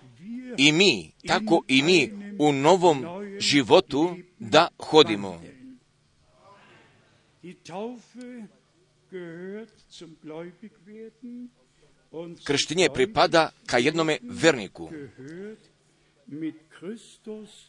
i 0.58 0.72
mi, 0.72 1.12
tako 1.26 1.62
i 1.68 1.82
mi 1.82 2.10
u 2.38 2.52
novom 2.52 3.04
životu 3.38 4.16
da 4.38 4.68
hodimo. 4.78 5.40
Krštenje 12.44 12.88
pripada 12.94 13.50
ka 13.66 13.78
jednome 13.78 14.18
verniku. 14.22 14.90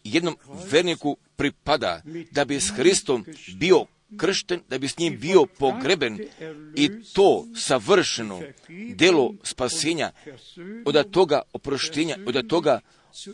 Jednom 0.04 0.36
verniku 0.72 1.18
pripada 1.36 2.02
da 2.32 2.46
bi 2.46 2.60
s 2.60 2.72
Hristom 2.76 3.26
bio 3.56 3.86
kršten, 4.18 4.62
da 4.70 4.78
bi 4.78 4.88
s 4.88 4.98
njim 4.98 5.20
bio 5.20 5.46
pogreben 5.46 6.20
i 6.76 6.90
to 7.14 7.46
savršeno 7.56 8.42
delo 8.96 9.34
spasenja, 9.44 10.12
od 10.86 11.12
toga 11.12 11.42
oproštenja, 11.54 12.18
od 12.26 12.48
toga 12.48 12.80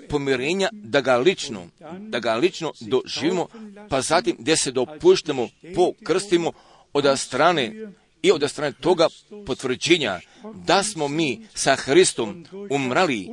pomirenja, 0.10 0.70
da 0.72 1.02
ga 1.02 1.18
lično, 1.18 1.68
da 2.00 2.20
ga 2.20 2.36
lično 2.36 2.74
doživimo, 2.80 3.48
pa 3.90 4.02
zatim 4.02 4.36
gdje 4.40 4.58
se 4.58 4.72
dopuštamo, 4.72 5.50
pokrstimo 5.76 6.52
od 6.94 7.20
strane 7.20 7.74
i 8.22 8.32
od 8.32 8.50
strane 8.50 8.74
toga 8.74 9.08
potvrđenja 9.46 10.20
da 10.54 10.84
smo 10.84 11.08
mi 11.08 11.48
sa 11.54 11.76
Hristom 11.76 12.46
umrali 12.70 13.30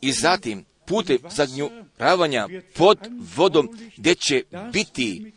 i 0.00 0.12
zatim 0.12 0.64
putem 0.86 1.18
zagnjuravanja 1.30 2.48
pod 2.74 2.98
vodom 3.36 3.68
gdje 3.96 4.14
će 4.14 4.42
biti 4.72 5.32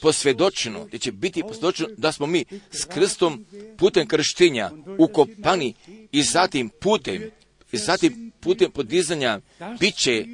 posvjedočeno, 0.00 0.84
gdje 0.84 0.98
će 0.98 1.12
biti 1.12 1.42
posvjedočeno 1.42 1.88
da 1.96 2.12
smo 2.12 2.26
mi 2.26 2.44
s 2.70 2.86
Hristom 2.90 3.46
putem 3.78 4.06
krštenja 4.06 4.70
ukopani 4.98 5.74
i 6.12 6.22
zatim 6.22 6.70
putem 6.80 7.30
i 7.72 7.76
zatim 7.76 8.31
putem 8.42 8.70
podizanja 8.70 9.40
bit 9.80 9.94
će, 9.96 10.24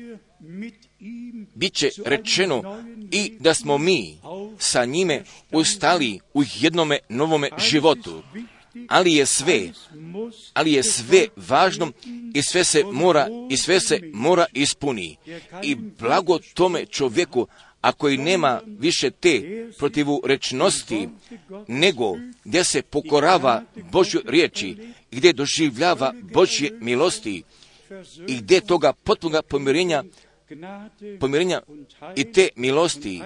bit 1.55 1.75
će 1.75 1.91
rečeno 2.05 2.83
i 3.11 3.33
da 3.41 3.55
smo 3.55 3.79
mi 3.79 4.19
sa 4.59 4.85
njime 4.85 5.23
ustali 5.53 6.21
u 6.35 6.43
jednome 6.61 6.99
novome 7.09 7.51
životu. 7.71 8.23
Ali 8.89 9.15
je 9.15 9.27
sve, 9.27 9.73
ali 10.55 10.73
je 10.73 10.83
sve 10.83 11.27
važno 11.37 11.93
i 12.35 12.43
sve 12.43 12.65
se 12.65 12.85
mora, 12.93 13.29
i 13.51 13.57
sve 13.57 13.81
se 13.81 14.01
mora 14.13 14.47
ispuni. 14.53 15.17
I 15.63 15.75
blago 15.75 16.39
tome 16.55 16.87
čovjeku, 16.87 17.47
a 17.81 17.93
koji 17.93 18.19
nema 18.19 18.61
više 18.67 19.11
te 19.11 19.43
protivu 19.79 20.23
rečnosti, 20.25 21.09
nego 21.69 22.17
gdje 22.45 22.65
se 22.65 22.83
pokorava 22.83 23.63
Božju 23.93 24.21
riječi, 24.27 24.77
gdje 25.11 25.33
doživljava 25.33 26.15
Božje 26.33 26.71
milosti 26.81 27.43
i 28.29 28.37
gdje 28.37 28.61
toga 28.61 28.93
potpunog 28.93 29.45
pomirenja, 29.45 30.05
pomirenja 31.21 31.63
i 32.17 32.33
te 32.33 32.49
milosti 32.57 33.23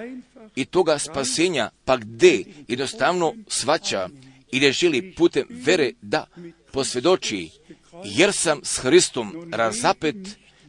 i 0.56 0.64
toga 0.64 0.98
spasenja, 0.98 1.70
pa 1.84 1.96
gdje 1.96 2.44
jednostavno 2.68 3.34
svaća 3.48 4.08
i 4.52 4.56
gdje 4.56 4.72
želi 4.72 5.14
putem 5.14 5.46
vere 5.50 5.92
da 6.02 6.26
posvjedoči, 6.72 7.50
jer 8.04 8.32
sam 8.32 8.60
s 8.64 8.78
Hristom 8.78 9.48
razapet, 9.52 10.16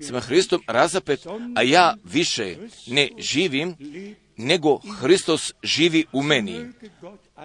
sam 0.02 0.20
Hristom 0.20 0.62
razapet, 0.68 1.26
a 1.56 1.62
ja 1.62 1.96
više 2.04 2.56
ne 2.88 3.10
živim, 3.18 3.76
nego 4.38 4.80
Hristos 5.00 5.54
živi 5.64 6.06
u 6.14 6.24
meni. 6.24 6.60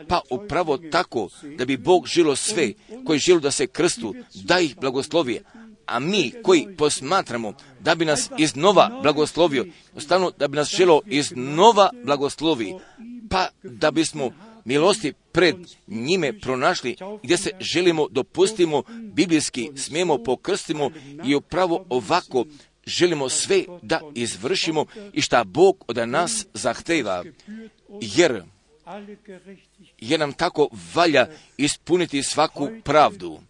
Pa 0.08 0.20
upravo 0.30 0.78
tako 0.78 1.28
da 1.56 1.64
bi 1.64 1.76
Bog 1.76 2.06
žilo 2.06 2.36
sve 2.36 2.72
koji 3.06 3.18
žele 3.18 3.40
da 3.40 3.50
se 3.50 3.66
krstu, 3.66 4.14
da 4.34 4.60
ih 4.60 4.76
blagoslovi, 4.76 5.40
a 5.88 5.98
mi 5.98 6.32
koji 6.42 6.76
posmatramo 6.76 7.52
da 7.80 7.94
bi 7.94 8.04
nas 8.04 8.30
iznova 8.38 9.00
blagoslovio, 9.02 9.66
ostavno 9.94 10.30
da 10.30 10.48
bi 10.48 10.56
nas 10.56 10.68
želo 10.68 11.00
iznova 11.06 11.90
blagoslovi, 12.04 12.74
pa 13.30 13.48
da 13.62 13.90
bismo 13.90 14.30
milosti 14.64 15.12
pred 15.32 15.56
njime 15.86 16.40
pronašli, 16.40 16.96
gdje 17.22 17.36
se 17.36 17.50
želimo 17.60 18.08
dopustimo, 18.10 18.82
biblijski 19.14 19.70
smijemo 19.76 20.18
pokrstimo 20.24 20.90
i 21.24 21.34
upravo 21.34 21.84
ovako 21.88 22.44
želimo 22.86 23.28
sve 23.28 23.64
da 23.82 24.00
izvršimo 24.14 24.86
i 25.12 25.20
šta 25.20 25.44
Bog 25.44 25.84
od 25.88 26.08
nas 26.08 26.46
zahteva, 26.54 27.24
jer, 28.00 28.42
jer 29.98 30.20
nam 30.20 30.32
tako 30.32 30.68
valja 30.94 31.26
ispuniti 31.56 32.22
svaku 32.22 32.68
pravdu. 32.84 33.40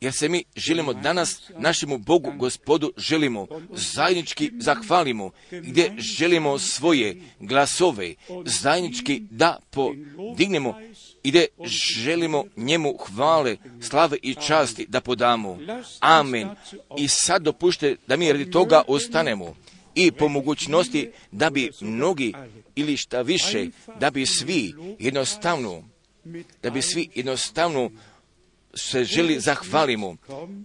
Jer 0.00 0.12
se 0.12 0.28
mi 0.28 0.44
želimo 0.56 0.92
danas 0.92 1.50
našemu 1.58 1.98
Bogu, 1.98 2.32
gospodu, 2.38 2.92
želimo 2.96 3.46
zajednički 3.70 4.50
zahvalimo, 4.58 5.30
gdje 5.50 5.94
želimo 5.98 6.58
svoje 6.58 7.16
glasove 7.40 8.14
zajednički 8.44 9.22
da 9.30 9.58
podignemo 9.70 10.80
i 11.22 11.28
gdje 11.28 11.46
želimo 11.64 12.44
njemu 12.56 12.96
hvale, 12.96 13.56
slave 13.80 14.16
i 14.22 14.34
časti 14.34 14.86
da 14.88 15.00
podamo. 15.00 15.58
Amen. 16.00 16.48
I 16.98 17.08
sad 17.08 17.42
dopušte 17.42 17.96
da 18.06 18.16
mi 18.16 18.32
radi 18.32 18.50
toga 18.50 18.82
ostanemo 18.88 19.56
i 19.94 20.12
po 20.12 20.28
mogućnosti 20.28 21.10
da 21.32 21.50
bi 21.50 21.70
mnogi 21.80 22.32
ili 22.74 22.96
šta 22.96 23.22
više, 23.22 23.66
da 24.00 24.10
bi 24.10 24.26
svi 24.26 24.74
jednostavno, 24.98 25.82
da 26.62 26.70
bi 26.70 26.82
svi 26.82 27.08
jednostavno 27.14 27.90
se 28.76 29.04
želi 29.04 29.40
zahvalimo. 29.40 30.16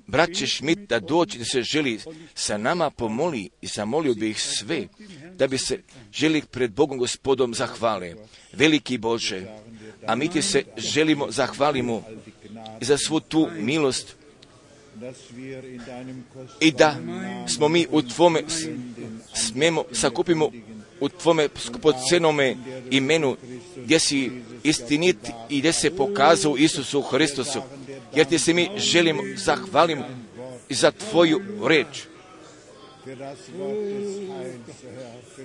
Brat 0.07 0.33
će 0.33 0.47
Šmit 0.47 0.79
da 0.79 0.99
doći 0.99 1.37
da 1.37 1.45
se 1.45 1.61
želi 1.61 1.99
sa 2.35 2.57
nama 2.57 2.89
pomoli 2.89 3.49
i 3.61 3.67
zamolio 3.67 4.13
bi 4.13 4.29
ih 4.29 4.41
sve 4.41 4.87
da 5.35 5.47
bi 5.47 5.57
se 5.57 5.79
želi 6.13 6.41
pred 6.41 6.71
Bogom 6.71 6.97
gospodom 6.97 7.53
zahvale. 7.53 8.15
Veliki 8.53 8.97
Bože, 8.97 9.45
a 10.05 10.15
mi 10.15 10.27
ti 10.27 10.41
se 10.41 10.63
želimo 10.77 11.31
zahvalimo 11.31 12.03
za 12.81 12.97
svu 12.97 13.19
tu 13.19 13.49
milost 13.57 14.15
i 16.59 16.71
da 16.71 16.95
smo 17.47 17.67
mi 17.67 17.87
u 17.91 18.01
Tvome 18.01 18.43
smemo 19.33 19.83
sakupimo 19.91 20.51
u 20.99 21.09
Tvome 21.09 21.47
skupocenome 21.55 22.55
imenu 22.91 23.37
gdje 23.75 23.99
si 23.99 24.31
istinit 24.63 25.17
i 25.49 25.59
gdje 25.59 25.73
se 25.73 25.95
pokazao 25.95 26.57
Isusu 26.57 27.01
Hristosu 27.01 27.61
jer 28.15 28.27
ti 28.27 28.39
se 28.39 28.53
mi 28.53 28.69
želimo 28.77 29.23
zahvalimo 29.37 30.05
i 30.69 30.75
za 30.75 30.91
Tvoju 30.91 31.41
reč. 31.67 32.03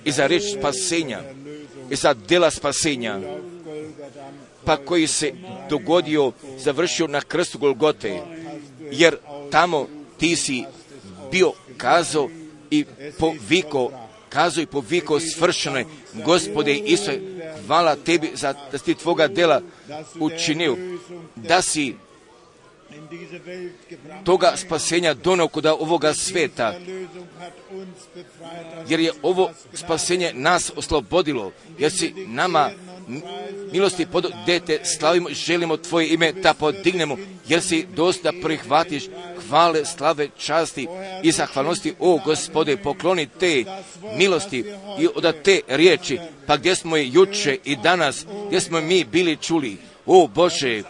I 0.03 0.11
za 0.11 0.27
reč 0.27 0.43
spasenja 0.59 1.21
i 1.89 1.95
za 1.95 2.13
dela 2.13 2.51
spasenja 2.51 3.19
pa 4.65 4.77
koji 4.77 5.07
se 5.07 5.31
dogodio, 5.69 6.31
završio 6.57 7.07
na 7.07 7.21
krstu 7.21 7.59
Golgote, 7.59 8.21
jer 8.91 9.17
tamo 9.51 9.87
ti 10.17 10.35
si 10.35 10.63
bio 11.31 11.51
kazao 11.77 12.29
i 12.71 12.85
poviko, 13.19 13.91
kazao 14.29 14.61
i 14.61 14.65
poviko 14.65 15.19
svršeno 15.19 15.83
gospode 16.25 16.73
Isuse, 16.73 17.19
hvala 17.67 17.95
tebi 17.95 18.31
za 18.33 18.53
da 18.71 18.77
si 18.77 18.95
tvoga 18.95 19.27
dela 19.27 19.61
učinio, 20.19 20.77
da 21.35 21.61
si 21.61 21.95
toga 24.23 24.53
spasenja 24.57 25.13
donao 25.13 25.47
kod 25.47 25.65
ovoga 25.65 26.13
sveta, 26.13 26.73
jer 28.89 28.99
je 28.99 29.11
ovo 29.21 29.51
spasenje 29.73 30.31
nas 30.33 30.71
oslobodilo, 30.75 31.51
jer 31.79 31.91
si 31.91 32.13
nama 32.27 32.71
milosti 33.71 34.05
pod 34.05 34.31
dete 34.45 34.79
slavimo, 34.83 35.29
želimo 35.29 35.77
Tvoje 35.77 36.09
ime 36.09 36.31
da 36.31 36.53
podignemo, 36.53 37.17
jer 37.47 37.61
si 37.61 37.85
dosta 37.95 38.31
prihvatiš 38.43 39.03
hvale, 39.49 39.85
slave, 39.85 40.29
časti 40.37 40.87
i 41.23 41.31
zahvalnosti. 41.31 41.93
O 41.99 42.19
gospode, 42.25 42.77
pokloni 42.77 43.27
te 43.39 43.63
milosti 44.17 44.65
i 44.99 45.07
od 45.15 45.35
te 45.43 45.61
riječi, 45.67 46.19
pa 46.47 46.57
gdje 46.57 46.75
smo 46.75 46.97
je 46.97 47.09
juče 47.11 47.57
i 47.63 47.75
danas, 47.75 48.25
gdje 48.47 48.61
smo 48.61 48.81
mi 48.81 49.03
bili 49.03 49.37
čuli, 49.37 49.77
o 50.05 50.27
Bože, 50.27 50.83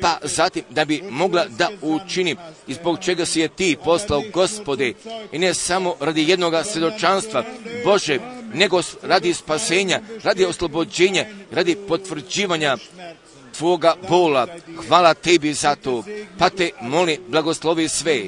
pa 0.00 0.18
zatim 0.22 0.64
da 0.70 0.84
bi 0.84 1.02
mogla 1.10 1.46
da 1.48 1.70
učinim 1.82 2.36
i 2.66 2.74
zbog 2.74 2.98
čega 3.00 3.26
si 3.26 3.40
je 3.40 3.48
ti 3.48 3.76
poslao 3.84 4.22
gospode 4.32 4.92
i 5.32 5.38
ne 5.38 5.54
samo 5.54 5.94
radi 6.00 6.28
jednoga 6.28 6.64
svjedočanstva, 6.64 7.44
Bože, 7.84 8.18
nego 8.54 8.80
radi 9.02 9.34
spasenja, 9.34 10.00
radi 10.22 10.44
oslobođenja, 10.44 11.24
radi 11.50 11.76
potvrđivanja 11.88 12.76
Tvoga 13.58 13.94
bola. 14.08 14.46
Hvala 14.88 15.14
tebi 15.14 15.52
za 15.54 15.74
to. 15.74 16.04
Pa 16.38 16.50
te 16.50 16.70
molim, 16.80 17.20
blagoslovi 17.28 17.88
sve. 17.88 18.22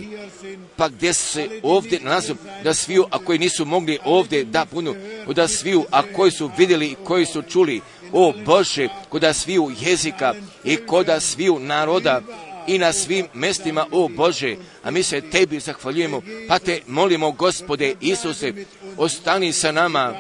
Pa 0.77 0.89
gdje 0.89 1.13
se 1.13 1.49
ovdje 1.63 2.01
nalazu, 2.01 2.35
da 2.65 2.75
sviju, 2.75 3.07
a 3.11 3.19
koji 3.19 3.39
nisu 3.39 3.65
mogli 3.65 3.99
ovdje 4.05 4.45
da 4.45 4.65
punu, 4.65 4.95
da 5.35 5.49
sviju, 5.49 5.85
a 5.91 6.03
koji 6.17 6.31
su 6.31 6.51
vidjeli 6.59 6.87
i 6.87 6.97
koji 7.05 7.27
su 7.27 7.43
čuli, 7.43 7.81
o 8.15 8.33
Bože, 8.45 8.89
koda 9.09 9.33
sviju 9.33 9.71
jezika 9.81 10.35
i 10.65 10.77
koda 10.77 11.21
sviju 11.21 11.59
naroda 11.59 12.21
i 12.67 12.79
na 12.79 12.93
svim 12.93 13.27
mestima, 13.35 13.87
o 13.91 14.09
Bože, 14.09 14.57
a 14.83 14.91
mi 14.91 15.03
se 15.03 15.21
tebi 15.21 15.61
zahvaljujemo, 15.61 16.23
pa 16.49 16.59
te 16.59 16.81
molimo, 16.87 17.33
gospode 17.33 17.95
Isuse, 18.01 18.53
ostani 18.97 19.53
sa 19.53 19.73
nama, 19.73 20.15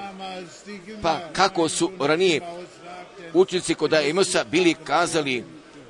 pa 1.02 1.20
kako 1.32 1.68
su 1.68 1.90
ranije 2.00 2.40
učnici 3.34 3.74
kod 3.74 3.92
Imosa 4.08 4.44
bili 4.44 4.74
kazali, 4.84 5.44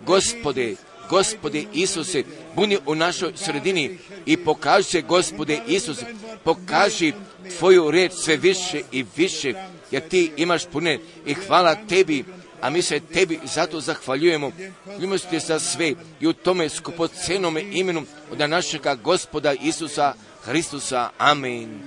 gospode, 0.07 0.75
gospode 1.11 1.65
Isuse, 1.73 2.23
buni 2.57 2.79
u 2.87 2.95
našoj 2.95 3.33
sredini 3.37 3.99
i 4.27 4.37
pokaži 4.37 4.89
se, 4.89 5.03
gospode 5.03 5.61
Isuse, 5.69 6.07
pokaži 6.45 7.13
tvoju 7.59 7.91
reč 7.91 8.13
sve 8.13 8.37
više 8.37 8.83
i 8.93 9.05
više, 9.17 9.55
jer 9.95 10.09
ti 10.09 10.33
imaš 10.37 10.67
pune 10.67 10.99
i 11.27 11.35
hvala 11.35 11.77
tebi, 11.89 12.25
a 12.61 12.71
mi 12.71 12.83
se 12.83 13.01
tebi 13.01 13.41
zato 13.45 13.81
zahvaljujemo. 13.81 14.51
Milosti 14.99 15.41
za 15.41 15.59
sve 15.59 15.95
i 16.21 16.27
u 16.27 16.33
tome 16.33 16.69
skupocenome 16.69 17.63
imenu 17.63 18.03
od 18.31 18.51
našega 18.51 18.95
gospoda 18.95 19.53
Isusa 19.53 20.15
Hristusa. 20.43 21.11
Amen. 21.19 21.81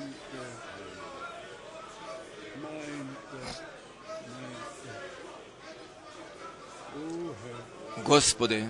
Gospode, 8.06 8.66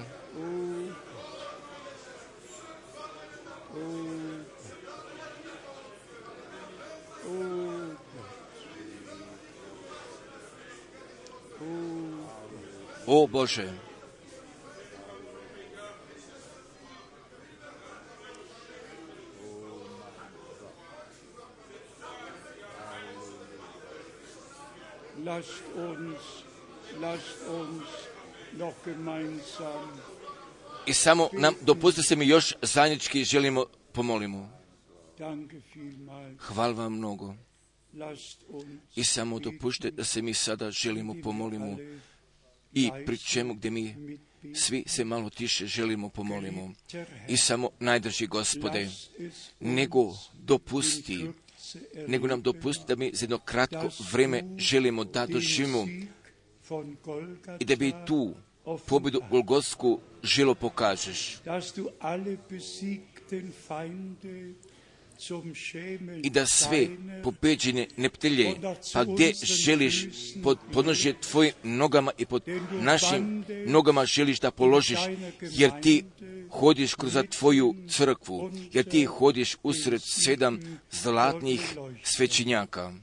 O 13.08 13.28
Bože, 13.28 13.70
Lasst 25.26 25.64
uns, 25.76 26.44
lasst 27.02 27.38
uns 27.50 27.88
noch 28.58 28.76
gemeinsam 28.86 29.90
I 30.86 30.94
samo 30.94 31.30
nam 31.34 31.54
dopustite 31.62 32.08
se 32.08 32.16
mi 32.16 32.28
još 32.28 32.54
zajednički 32.62 33.24
želimo 33.24 33.66
pomolimo. 33.92 34.50
Hvala 36.40 36.74
vam 36.74 36.94
mnogo. 36.94 37.34
I 38.96 39.04
samo 39.04 39.40
dopušte 39.40 39.92
da 39.92 40.04
se 40.04 40.22
mi 40.22 40.34
sada 40.34 40.72
želimo 40.72 41.16
pomolimo 41.24 41.78
i 42.74 42.90
pri 43.06 43.18
čemu 43.18 43.54
gdje 43.54 43.72
mi 43.72 44.18
svi 44.54 44.84
se 44.88 45.06
malo 45.06 45.30
tiše 45.30 45.68
želimo 45.68 46.10
pomolimo. 46.10 46.74
I 47.28 47.38
samo 47.38 47.70
najdrži 47.80 48.28
gospode, 48.28 48.90
nego 49.60 50.14
dopusti, 50.34 51.26
nego 52.08 52.28
nam 52.28 52.42
dopusti 52.42 52.84
da 52.88 52.96
mi 52.96 53.12
za 53.14 53.24
jedno 53.24 53.38
kratko 53.38 53.90
vrijeme 54.12 54.44
želimo 54.58 55.04
da 55.04 55.26
doživimo 55.26 55.88
i 57.60 57.66
da 57.66 57.76
bi 57.76 57.94
tu 58.08 58.36
pobjedu 58.86 59.22
Golgotsku 59.30 60.00
želo 60.24 60.56
pokažeš. 60.56 61.38
I 66.24 66.30
da 66.30 66.46
sve 66.46 66.88
deiner 66.88 67.24
pobeđene 67.24 67.88
neptelje, 67.98 68.56
pa 68.94 69.04
gdje 69.04 69.34
želiš 69.44 70.06
pod 70.44 70.58
podnožje 70.74 71.22
tvojim 71.22 71.54
nogama 71.64 72.12
i 72.18 72.26
pod 72.26 72.44
našim 72.82 73.46
nogama 73.68 74.06
želiš 74.06 74.40
da 74.40 74.52
položiš, 74.52 75.00
jer 75.42 75.72
ti 75.82 76.04
hodiš 76.50 76.96
kroz 76.96 77.18
tvoju 77.40 77.76
crkvu, 77.90 78.52
jer 78.74 78.90
ti 78.90 79.06
hodiš 79.06 79.58
usred 79.64 80.02
sedam 80.04 80.80
zlatnih 80.92 81.78
svećenjaka, 82.04 82.94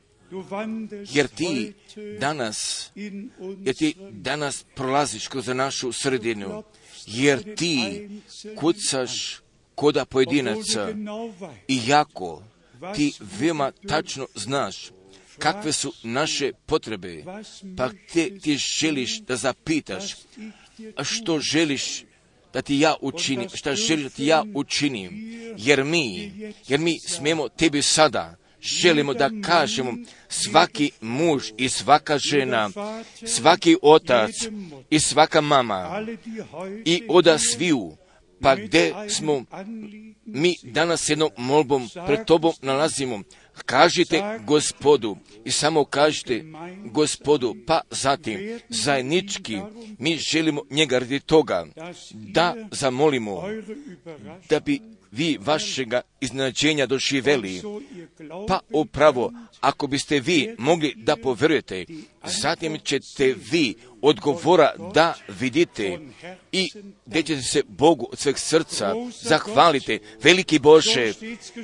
jer 1.12 1.28
ti 1.28 1.72
danas, 2.20 2.90
jer 3.64 3.74
ti 3.74 3.94
danas 4.10 4.64
prolaziš 4.74 5.28
kroz 5.28 5.48
našu 5.48 5.92
sredinu, 5.92 6.62
jer 7.06 7.54
ti 7.54 8.08
kucaš 8.56 9.43
koda 9.74 10.04
pojedinaca, 10.04 10.86
weißt, 10.86 11.50
Iako 11.68 12.42
ti 12.94 13.14
veoma 13.38 13.72
tačno 13.88 14.26
znaš 14.34 14.90
kakve 15.38 15.72
su 15.72 15.92
naše 16.02 16.52
potrebe, 16.66 17.24
pa 17.76 17.90
te 18.12 18.38
ti 18.38 18.56
želiš 18.56 19.20
da 19.20 19.36
zapitaš, 19.36 20.14
a 20.96 21.04
što 21.04 21.38
želiš 21.38 22.04
da 22.52 22.62
ti 22.62 22.78
ja 22.78 22.94
učinim, 23.00 23.48
šta 23.54 23.74
želiš 23.74 24.04
da 24.04 24.10
ti 24.10 24.26
ja 24.26 24.44
učinim, 24.54 25.10
jer 25.58 25.84
mi, 25.84 26.32
jer 26.68 26.80
mi 26.80 26.98
smijemo 27.00 27.48
tebi 27.48 27.82
sada, 27.82 28.36
želimo 28.60 29.14
da 29.14 29.30
kažemo 29.44 29.94
svaki 30.28 30.90
muž 31.00 31.44
i 31.56 31.68
svaka 31.68 32.18
žena, 32.18 32.70
svaki 33.26 33.76
otac 33.82 34.30
i 34.90 35.00
svaka 35.00 35.40
mama 35.40 36.06
i 36.84 37.02
oda 37.08 37.38
sviju, 37.38 37.96
pa 38.44 38.56
gdje 38.56 38.92
smo 39.08 39.44
mi 40.26 40.56
danas 40.62 41.08
jednom 41.08 41.30
molbom 41.36 41.88
pred 42.06 42.24
tobom 42.24 42.52
nalazimo. 42.62 43.22
Kažite 43.66 44.22
gospodu 44.46 45.16
i 45.44 45.50
samo 45.50 45.84
kažite 45.84 46.44
gospodu, 46.84 47.56
pa 47.66 47.80
zatim 47.90 48.60
zajednički 48.68 49.58
mi 49.98 50.16
želimo 50.16 50.62
njega 50.70 50.98
radi 50.98 51.20
toga 51.20 51.66
da 52.12 52.54
zamolimo 52.70 53.42
da 54.50 54.60
bi 54.60 54.80
vi 55.14 55.38
vašega 55.40 56.00
iznenađenja 56.20 56.86
Glauben 56.86 57.60
Pa 58.48 58.60
upravo, 58.72 59.32
ako 59.60 59.86
biste 59.86 60.20
vi 60.20 60.54
mogli 60.58 60.94
da 60.96 61.16
poverujete, 61.16 61.84
zatim 62.24 62.78
ćete 62.84 63.34
vi 63.50 63.74
odgovora 64.02 64.72
da 64.94 65.14
vidite 65.40 65.98
i 66.52 66.70
gdje 67.06 67.22
ćete 67.22 67.42
se 67.42 67.62
Bogu 67.68 68.08
od 68.12 68.18
sveg 68.18 68.38
srca 68.38 68.94
zahvalite, 69.20 69.98
veliki 70.22 70.58
Bože, 70.58 71.12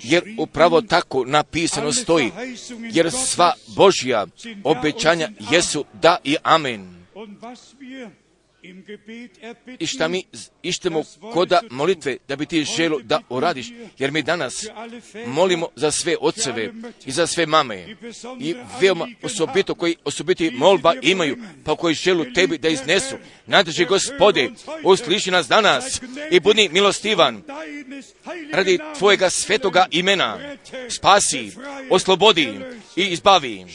jer 0.02 0.22
upravo 0.38 0.82
tako 0.82 1.24
napisano 1.24 1.92
stoji, 1.92 2.30
jer 2.92 3.10
sva 3.10 3.52
Božja 3.76 4.26
obećanja 4.64 5.28
jesu 5.50 5.84
da 5.92 6.16
i 6.24 6.36
amen. 6.42 7.06
I 9.78 9.86
šta 9.86 10.08
mi 10.08 10.24
ištemo 10.62 11.02
koda 11.32 11.60
molitve 11.70 12.16
da 12.28 12.36
bi 12.36 12.46
ti 12.46 12.64
želo 12.64 13.00
da 13.02 13.20
uradiš, 13.28 13.66
jer 13.98 14.10
mi 14.12 14.22
danas 14.22 14.66
molimo 15.26 15.68
za 15.76 15.90
sve 15.90 16.16
oceve 16.20 16.72
i 17.06 17.12
za 17.12 17.26
sve 17.26 17.46
mame 17.46 17.96
i 18.40 18.54
veoma 18.80 19.08
osobito 19.22 19.74
koji 19.74 19.96
osobiti 20.04 20.50
molba 20.50 20.94
imaju, 21.02 21.36
pa 21.64 21.76
koji 21.76 21.94
želu 21.94 22.24
tebi 22.34 22.58
da 22.58 22.68
iznesu. 22.68 23.16
Nadrži 23.46 23.84
gospode, 23.84 24.50
usliši 24.84 25.30
nas 25.30 25.48
danas 25.48 26.00
i 26.30 26.40
budi 26.40 26.68
milostivan 26.72 27.42
radi 28.52 28.78
tvojega 28.98 29.30
svetoga 29.30 29.86
imena. 29.90 30.38
Spasi, 30.88 31.52
oslobodi 31.90 32.60
i 32.96 33.02
izbavi 33.02 33.66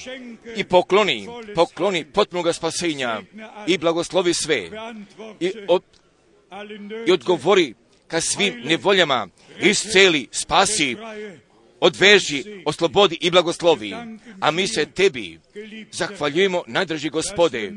i 0.55 0.63
pokloni, 0.63 1.27
pokloni 1.55 2.05
potpunoga 2.05 2.53
spasenja 2.53 3.21
i 3.67 3.77
blagoslovi 3.77 4.33
sve 4.33 4.69
i, 5.39 5.51
od, 5.67 5.83
i 7.07 7.11
odgovori 7.11 7.73
ka 8.07 8.21
svim 8.21 8.61
nevoljama, 8.63 9.27
isceli, 9.61 10.27
spasi, 10.31 10.97
odveži, 11.79 12.43
oslobodi 12.65 13.17
i 13.21 13.31
blagoslovi. 13.31 13.93
A 14.39 14.51
mi 14.51 14.67
se 14.67 14.85
tebi 14.85 15.39
zahvaljujemo, 15.91 16.63
najdraži 16.67 17.09
gospode, 17.09 17.73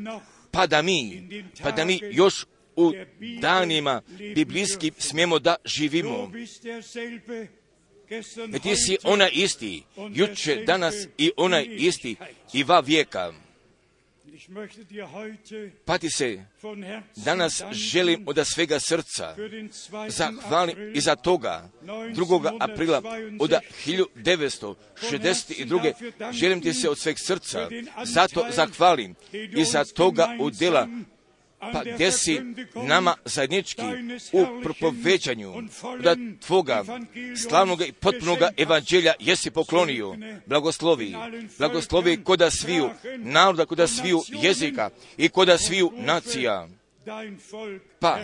pa 0.51 0.67
da 0.67 0.81
mi, 0.81 1.29
pa 1.63 1.71
da 1.71 1.85
mi 1.85 1.99
još 2.11 2.45
u 2.75 2.93
danima 3.41 4.01
biblijskim 4.35 4.93
smijemo 4.97 5.39
da 5.39 5.55
živimo. 5.65 6.31
Jer 8.51 8.61
ti 8.61 8.75
si 8.75 8.97
onaj 9.03 9.29
isti, 9.33 9.83
juče, 10.13 10.55
danas 10.55 10.95
i 11.17 11.31
onaj 11.37 11.67
isti 11.69 12.15
i 12.53 12.63
va 12.63 12.79
vijeka. 12.79 13.33
Pa 15.85 15.97
ti 15.97 16.09
se 16.09 16.45
danas 17.15 17.63
želim 17.71 18.27
od 18.27 18.47
svega 18.47 18.79
srca 18.79 19.35
für 19.37 19.49
den 19.49 19.69
2. 19.69 20.09
zahvalim 20.09 20.91
i 20.95 21.01
za 21.01 21.15
toga 21.15 21.69
2. 21.83 22.57
aprila 22.59 23.01
od 23.39 23.51
1962. 23.85 26.31
želim 26.31 26.61
ti 26.61 26.73
se 26.73 26.89
od 26.89 26.99
sveg 26.99 27.19
srca 27.19 27.69
zato 28.03 28.45
zahvalim 28.51 29.15
i 29.33 29.65
za 29.65 29.85
toga 29.85 30.35
udjela 30.39 30.87
pa 31.59 31.83
gdje 31.93 32.11
si 32.11 32.41
nama 32.75 33.15
zajednički 33.25 33.81
u 34.31 34.61
propoveđanju 34.63 35.53
da 36.03 36.15
tvoga 36.47 36.83
slavnoga 37.47 37.85
i 37.85 37.91
potpunoga 37.91 38.49
evanđelja 38.57 39.13
jesi 39.19 39.51
poklonio. 39.51 40.15
Blagoslovi, 40.45 41.15
blagoslovi 41.57 42.23
koda 42.23 42.51
sviju 42.51 42.89
naroda, 43.17 43.65
koda 43.65 43.87
sviju 43.87 44.21
jezika 44.41 44.89
i 45.17 45.29
koda 45.29 45.57
sviju 45.57 45.91
nacija. 45.95 46.67
Pa, 47.99 48.19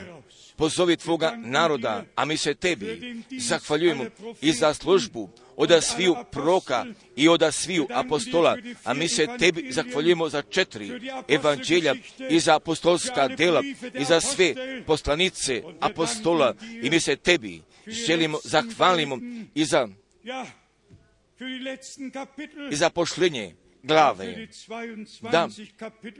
pozovi 0.56 0.98
tvoga 0.98 1.36
naroda, 1.38 2.06
a 2.16 2.26
mi 2.26 2.38
se 2.38 2.54
tebi 2.54 3.16
zahvaljujemo 3.40 4.06
i 4.42 4.52
za 4.52 4.74
službu 4.74 5.30
od 5.56 5.84
sviju 5.84 6.16
proka 6.32 6.86
i 7.16 7.28
od 7.28 7.44
sviju 7.52 7.88
apostola, 7.94 8.58
a 8.84 8.94
mi 8.94 9.08
se 9.08 9.28
tebi 9.40 9.72
zahvaljujemo 9.72 10.30
za 10.30 10.42
četiri 10.42 10.92
evanđelja 11.28 11.96
i 12.30 12.40
za 12.40 12.56
apostolska 12.56 13.28
dela 13.28 13.62
i 14.00 14.04
za 14.04 14.22
sve 14.22 14.56
poslanice 14.86 15.64
apostola. 15.80 16.54
i 16.84 16.90
mi 16.90 17.00
se 17.00 17.16
tebi 17.16 17.62
želimo, 17.88 18.40
zahvalimo 18.44 19.20
i 19.56 19.66
za, 19.66 19.88
i 22.72 22.76
za 22.76 22.90
pošljenje. 22.90 23.56
für 23.56 23.65
glave, 23.86 24.26
die 24.26 24.48
22 24.48 25.32
Da, 25.32 25.50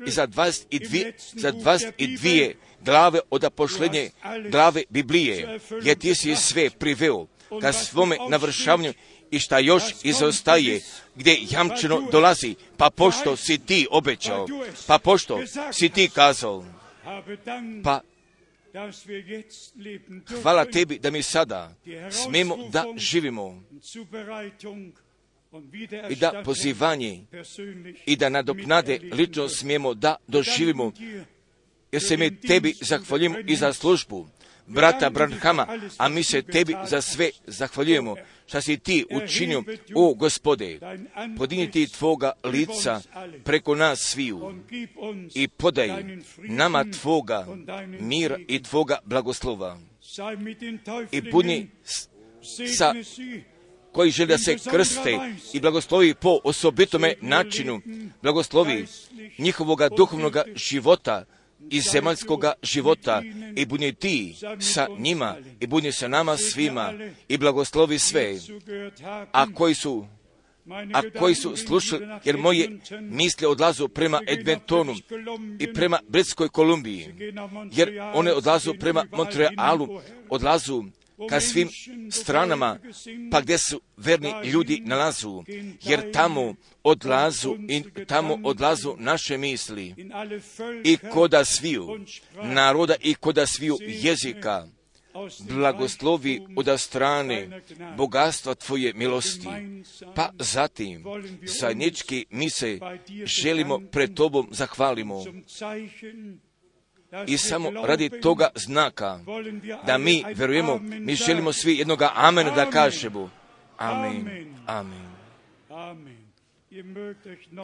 i 0.08 0.12
za 0.12 0.24
im 0.24 0.32
22, 0.32 1.06
letzten 1.06 1.40
za 1.40 1.52
Buch 1.52 1.64
der 1.64 1.80
22 1.80 2.22
Bibel. 2.24 2.54
glave 2.82 3.20
od 3.30 3.54
pošljenje 3.56 4.10
glave 4.52 4.84
Biblije, 4.90 5.60
jer 5.84 5.98
ti 5.98 6.16
si 6.16 6.36
sve 6.36 6.70
priveo 6.70 7.28
ka 7.62 7.74
svome 7.74 8.18
navršavanju 8.30 8.94
i 9.32 9.40
šta 9.40 9.60
još 9.60 9.84
izostaje, 10.04 10.82
gdje 11.16 11.38
jamčeno 11.50 12.08
dolazi, 12.12 12.56
pa 12.78 12.90
pošto 12.90 13.38
si 13.38 13.58
ti 13.58 13.88
obećao, 13.92 14.48
pa 14.88 14.98
pošto 14.98 15.40
si 15.74 15.90
ti 15.90 16.10
kazao, 16.14 16.66
pa 17.84 18.02
hvala 20.42 20.66
tebi 20.66 21.00
da 21.00 21.12
mi 21.12 21.24
sada 21.24 21.76
smemo 22.12 22.58
da 22.72 22.86
živimo 22.98 23.64
i 26.10 26.16
da 26.16 26.42
pozivanje 26.46 27.26
i 28.06 28.16
da 28.16 28.30
nadoknade 28.30 29.00
lično 29.12 29.50
smijemo 29.50 29.94
da 29.94 30.16
doživimo, 30.28 30.92
jer 31.92 32.02
se 32.02 32.18
mi 32.18 32.42
tebi 32.42 32.74
zahvaljujemo 32.82 33.36
i 33.48 33.56
za 33.56 33.74
službu, 33.74 34.28
brata 34.68 35.10
Branhama, 35.10 35.68
a 35.98 36.10
mi 36.10 36.24
se 36.24 36.42
tebi 36.42 36.76
za 36.88 37.02
sve 37.02 37.30
zahvaljujemo, 37.48 38.16
šta 38.48 38.62
si 38.62 38.78
ti 38.78 39.06
učinio, 39.12 39.64
o 39.96 40.14
gospode, 40.14 40.80
podigni 41.38 41.72
ti 41.72 41.88
tvoga 41.88 42.32
lica 42.44 43.02
preko 43.44 43.76
nas 43.76 44.00
sviju 44.00 44.54
i 45.36 45.48
podaj 45.48 45.90
nama 46.38 46.86
tvoga 47.02 47.48
mira 48.00 48.38
i 48.48 48.64
tvoga 48.64 48.98
blagoslova. 49.06 49.80
I 51.12 51.22
budi 51.22 51.68
sa 52.78 52.94
koji 53.96 54.12
žele 54.12 54.28
da 54.28 54.38
se 54.38 54.58
krste 54.72 55.20
i 55.54 55.60
blagoslovi 55.60 56.14
po 56.14 56.40
osobitome 56.44 57.14
načinu, 57.22 57.82
blagoslovi 58.22 58.86
njihovoga 59.38 59.90
duhovnog 59.90 60.38
života 60.56 61.26
i 61.70 61.82
zemaljskoga 61.82 62.54
života. 62.64 63.22
i 63.56 63.66
budi 63.66 63.94
ti 63.94 64.36
sa 64.60 64.88
njima 65.00 65.36
i 65.60 65.68
budi 65.68 65.92
sa 65.92 66.08
nama 66.08 66.38
svima 66.38 66.94
i 67.28 67.38
blagoslovi 67.38 68.00
sve, 68.00 68.36
a 69.32 69.54
koji 69.54 69.76
su 69.76 70.06
a 70.94 71.02
koji 71.20 71.36
su 71.36 71.58
slušali, 71.58 72.08
jer 72.24 72.38
moje 72.38 72.80
misle 73.02 73.48
odlazu 73.48 73.88
prema 73.88 74.22
Edmontonu 74.28 74.96
i 75.60 75.74
prema 75.74 76.00
Britskoj 76.08 76.50
Kolumbiji, 76.50 77.14
jer 77.72 78.00
one 78.14 78.34
odlazu 78.34 78.74
prema 78.80 79.06
Montrealu, 79.12 80.02
odlazu 80.30 80.84
ka 81.30 81.40
svim 81.40 81.70
stranama, 82.12 82.80
pa 83.32 83.42
gdje 83.42 83.58
su 83.58 83.82
verni 83.98 84.34
ljudi 84.44 84.82
nalazu, 84.86 85.44
jer 85.84 86.12
tamo 86.12 86.56
odlazu 86.84 87.56
i 87.70 87.84
tamo 88.08 88.38
odlazu 88.44 88.96
naše 88.98 89.38
misli 89.38 89.96
i 90.84 90.98
koda 90.98 91.46
sviju 91.46 92.00
naroda 92.44 92.96
i 93.02 93.14
koda 93.14 93.46
sviju 93.46 93.78
jezika 93.82 94.68
blagoslovi 95.50 96.42
od 96.56 96.80
strane 96.80 97.62
bogatstva 97.98 98.56
Tvoje 98.56 98.94
milosti. 98.94 99.48
Pa 100.16 100.30
zatim, 100.40 101.04
zajednički 101.42 102.26
mi 102.30 102.50
se 102.50 102.80
želimo 103.26 103.80
pred 103.92 104.14
Tobom 104.14 104.48
zahvalimo 104.52 105.24
i 107.28 107.38
samo 107.38 107.72
radi 107.86 108.10
toga 108.22 108.50
znaka 108.56 109.20
da 109.86 109.98
mi 109.98 110.24
verujemo, 110.36 110.78
mi 110.78 111.16
želimo 111.16 111.54
svi 111.54 111.78
jednoga 111.78 112.12
amena 112.16 112.52
da 112.52 112.70
kažemo. 112.70 113.30
Amen. 113.78 114.56
Amen. 114.66 115.16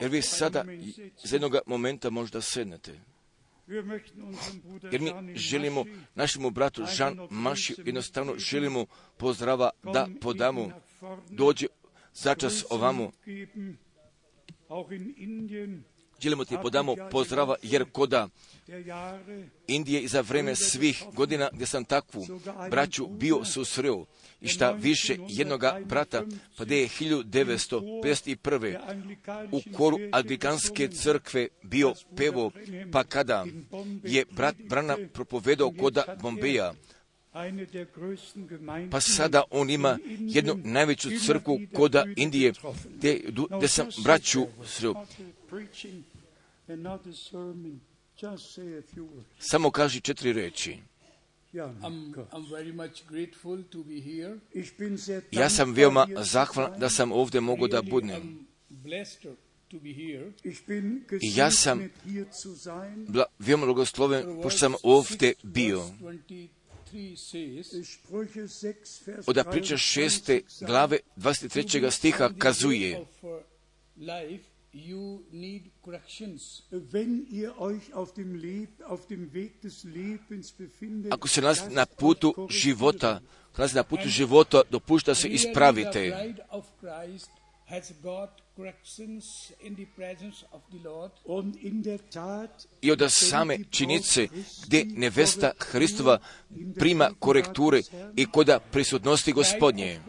Jer 0.02 0.10
vi 0.12 0.22
sada 0.22 0.66
za 1.24 1.36
jednog 1.36 1.56
momenta 1.66 2.10
možda 2.10 2.42
sednete. 2.42 3.00
Jer 4.92 5.02
mi 5.02 5.36
želimo 5.36 5.86
našemu 6.16 6.50
bratu 6.50 6.86
Žan 6.96 7.28
Maši 7.30 7.76
jednostavno 7.86 8.34
želimo 8.38 8.86
pozdrava 9.18 9.70
da 9.84 10.08
podamo. 10.22 10.72
dođe 11.30 11.68
začas 12.14 12.66
ovamo 12.70 13.12
želimo 16.22 16.46
ti 16.46 16.58
podamo 16.62 16.96
pozdrava, 17.12 17.56
jer 17.62 17.86
koda 17.92 18.28
Indije 19.68 20.02
i 20.02 20.08
za 20.08 20.22
vreme 20.22 20.56
svih 20.56 21.04
godina 21.14 21.50
gdje 21.54 21.66
sam 21.66 21.86
takvu 21.86 22.26
braću 22.70 23.08
bio 23.08 23.46
susreo 23.46 24.06
i 24.42 24.48
šta 24.48 24.72
više 24.72 25.18
jednoga 25.30 25.80
brata, 25.86 26.24
pa 26.58 26.66
da 26.66 26.76
je 26.76 26.88
1951. 26.88 28.78
u 29.52 29.62
koru 29.78 29.98
Anglikanske 30.12 30.88
crkve 30.88 31.48
bio 31.64 31.94
pevo, 32.18 32.52
pa 32.92 33.04
kada 33.04 33.46
je 34.04 34.26
brat 34.32 34.56
Brana 34.70 34.98
propovedao 35.14 35.72
koda 35.80 36.18
Bombeja, 36.22 36.74
pa 38.92 39.02
sada 39.02 39.44
on 39.50 39.70
ima 39.70 39.98
jednu 40.20 40.60
najveću 40.64 41.10
crkvu 41.26 41.60
koda 41.74 42.06
Indije, 42.16 42.54
gdje 43.58 43.68
sam 43.68 43.88
braću 44.04 44.48
sreo. 44.66 44.94
Samo 49.40 49.72
kaži 49.72 50.02
četiri 50.02 50.34
reči. 50.34 50.78
Ja 55.32 55.50
sam 55.50 55.74
veoma 55.74 56.08
zahvalan 56.18 56.80
da 56.80 56.90
sam 56.90 57.12
ovdje 57.12 57.42
mogu 57.42 57.68
da 57.68 57.82
budem. 57.82 58.48
I 61.22 61.36
ja 61.36 61.52
sam 61.52 61.90
bla, 63.08 63.26
veoma 63.40 63.66
blagosloven, 63.66 64.42
pošto 64.44 64.60
sam 64.60 64.74
ovdje 64.84 65.34
bio. 65.44 65.84
Od 69.28 69.46
priča 69.52 69.78
šeste 69.78 70.42
glave 70.62 70.98
23. 71.18 71.92
stiha 71.92 72.30
kazuje 72.38 73.06
you 74.74 75.24
need 75.32 75.72
corrections. 75.82 76.64
Wenn 76.70 77.26
ihr 77.30 77.60
euch 77.60 77.94
auf 77.94 78.14
dem, 78.14 78.36
Leb, 78.36 78.70
auf 78.88 79.08
dem 79.08 79.34
Weg 79.34 79.62
des 79.62 79.84
Lebens 79.84 80.52
befindet, 80.52 81.12
Ako 81.12 81.28
se 81.28 81.42
nalazite 81.42 81.74
na 81.76 81.86
putu 81.86 82.34
života, 82.50 83.22
nalazite 83.58 83.78
na 83.78 83.84
putu 83.84 84.08
života, 84.10 84.64
dopušta 84.70 85.16
se 85.16 85.28
ispravite. 85.28 86.36
I 92.82 92.92
od 92.92 93.12
same 93.12 93.58
činice 93.70 94.28
gdje 94.66 94.86
nevesta 94.86 95.52
Hristova 95.60 96.20
prima 96.80 97.12
korekture 97.20 97.82
i 98.16 98.26
koda 98.26 98.60
prisutnosti 98.60 99.32
gospodnje 99.32 100.00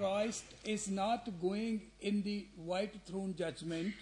in 2.01 2.23
the 2.23 2.47
judgment. 3.39 3.95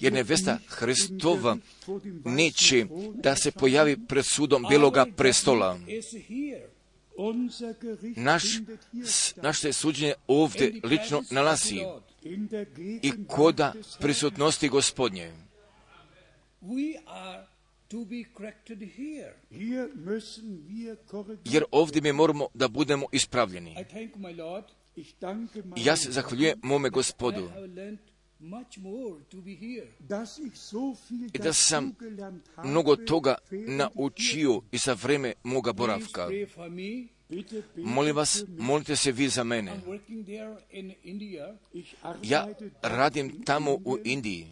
Jer 0.00 0.12
nevesta 0.12 0.58
Hristova 0.68 1.56
neće 2.24 2.86
da 3.14 3.36
se 3.36 3.50
pojavi 3.50 4.06
pred 4.06 4.24
sudom 4.24 4.66
beloga 4.70 5.06
prestola. 5.16 5.78
Naš, 8.16 8.42
naše 9.42 9.72
suđenje 9.72 10.14
ovdje 10.26 10.80
lično 10.82 11.22
nalazi 11.30 11.80
i 13.02 13.12
koda 13.28 13.72
prisutnosti 14.00 14.68
gospodnje. 14.68 15.32
Jer 21.44 21.64
ovdje 21.70 22.02
mi 22.02 22.12
moramo 22.12 22.48
da 22.54 22.68
budemo 22.68 23.06
ispravljeni. 23.12 23.76
Ja 25.76 25.96
se 25.96 26.12
zahvaljujem 26.12 26.58
mome 26.62 26.90
gospodu 26.90 27.48
i 31.32 31.38
da 31.38 31.52
sam 31.52 31.92
mnogo 32.64 32.96
toga 32.96 33.34
naučio 33.50 34.60
i 34.72 34.78
za 34.78 34.92
vreme 34.92 35.32
moga 35.42 35.72
boravka. 35.72 36.28
Molim 37.76 38.16
vas, 38.16 38.44
molite 38.58 38.96
se 38.96 39.12
vi 39.12 39.28
za 39.28 39.44
mene. 39.44 39.72
Ja 42.22 42.48
radim 42.82 43.42
tamo 43.44 43.72
u 43.72 43.98
Indiji. 44.04 44.46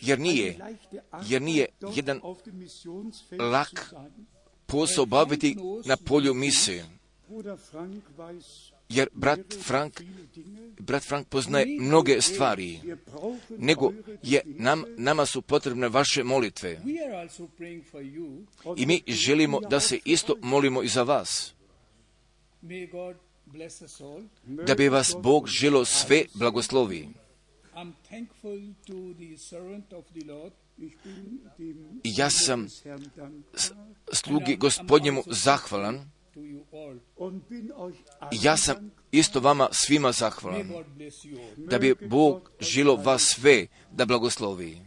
Jer 0.00 0.18
nije, 0.18 0.58
jer 1.28 1.42
nije 1.42 1.66
jedan 1.94 2.20
lak 3.38 3.94
posao 4.66 5.06
baviti 5.06 5.56
na 5.84 5.96
polju 5.96 6.34
misije. 6.34 6.84
Jer 8.88 9.08
brat 9.12 9.54
Frank, 9.62 10.00
brat 10.80 11.04
Frank 11.04 11.28
poznaje 11.28 11.66
mnoge 11.80 12.20
stvari, 12.22 12.80
nego 13.58 13.92
je 14.22 14.40
nam, 14.44 14.84
nama 14.96 15.26
su 15.26 15.42
potrebne 15.42 15.88
vaše 15.88 16.24
molitve. 16.24 16.80
I 18.76 18.86
mi 18.86 19.02
želimo 19.06 19.60
da 19.60 19.80
se 19.80 19.98
isto 20.04 20.36
molimo 20.42 20.82
i 20.82 20.88
za 20.88 21.02
vas. 21.02 21.54
Da 24.42 24.74
bi 24.74 24.88
vas 24.88 25.14
Bog 25.22 25.48
želo 25.48 25.84
sve 25.84 26.24
blagoslovi. 26.34 27.08
Ja 32.04 32.30
sam 32.30 32.68
slugi 34.12 34.56
gospodnjemu 34.56 35.22
zahvalan. 35.26 36.15
Ja 38.32 38.56
sam 38.56 38.90
isto 39.12 39.40
vama 39.40 39.68
svima 39.72 40.12
zahvalan. 40.12 40.72
Da 41.56 41.78
bi 41.78 41.94
Bog 42.00 42.50
žilo 42.60 42.96
vas 42.96 43.22
sve 43.22 43.66
da 43.92 44.04
blagoslovi. 44.04 44.80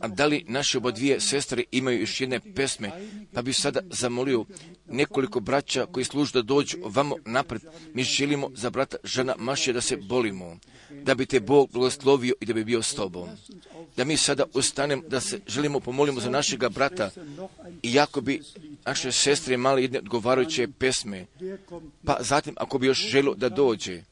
A 0.00 0.08
da 0.08 0.26
li 0.26 0.44
naše 0.48 0.78
oba 0.78 0.90
dvije 0.90 1.20
sestre 1.20 1.64
imaju 1.70 2.00
još 2.00 2.20
jedne 2.20 2.40
pesme, 2.54 2.90
pa 3.32 3.42
bi 3.42 3.52
sada 3.52 3.80
zamolio 3.90 4.44
nekoliko 4.86 5.40
braća 5.40 5.86
koji 5.86 6.04
služe 6.04 6.32
da 6.32 6.42
dođu 6.42 6.76
vamo 6.84 7.16
napred. 7.26 7.62
Mi 7.94 8.02
želimo 8.02 8.50
za 8.54 8.70
brata 8.70 8.96
žena 9.04 9.34
Maše 9.38 9.72
da 9.72 9.80
se 9.80 9.96
bolimo. 9.96 10.56
Da 11.02 11.14
bi 11.14 11.26
te 11.26 11.40
Bog 11.40 11.70
blagoslovio 11.72 12.34
i 12.40 12.46
da 12.46 12.52
bi 12.52 12.64
bio 12.64 12.82
s 12.82 12.94
tobom. 12.94 13.28
Da 13.96 14.04
mi 14.04 14.16
sada 14.16 14.44
ustanem, 14.54 15.02
da 15.08 15.20
se 15.20 15.40
želimo 15.46 15.80
pomolimo 15.80 16.20
za 16.20 16.30
našega 16.30 16.68
brata 16.68 17.10
i 17.82 17.94
jako 17.94 18.20
bi 18.20 18.42
naše 18.86 19.12
sestre 19.12 19.54
imali 19.54 19.82
jedne 19.82 19.98
odgovarajuće 19.98 20.68
pesme, 20.78 21.26
pa 22.04 22.16
zatim 22.20 22.54
ako 22.56 22.78
bi 22.78 22.86
još 22.86 22.98
želo 22.98 23.34
da 23.34 23.48
dođe, 23.48 24.02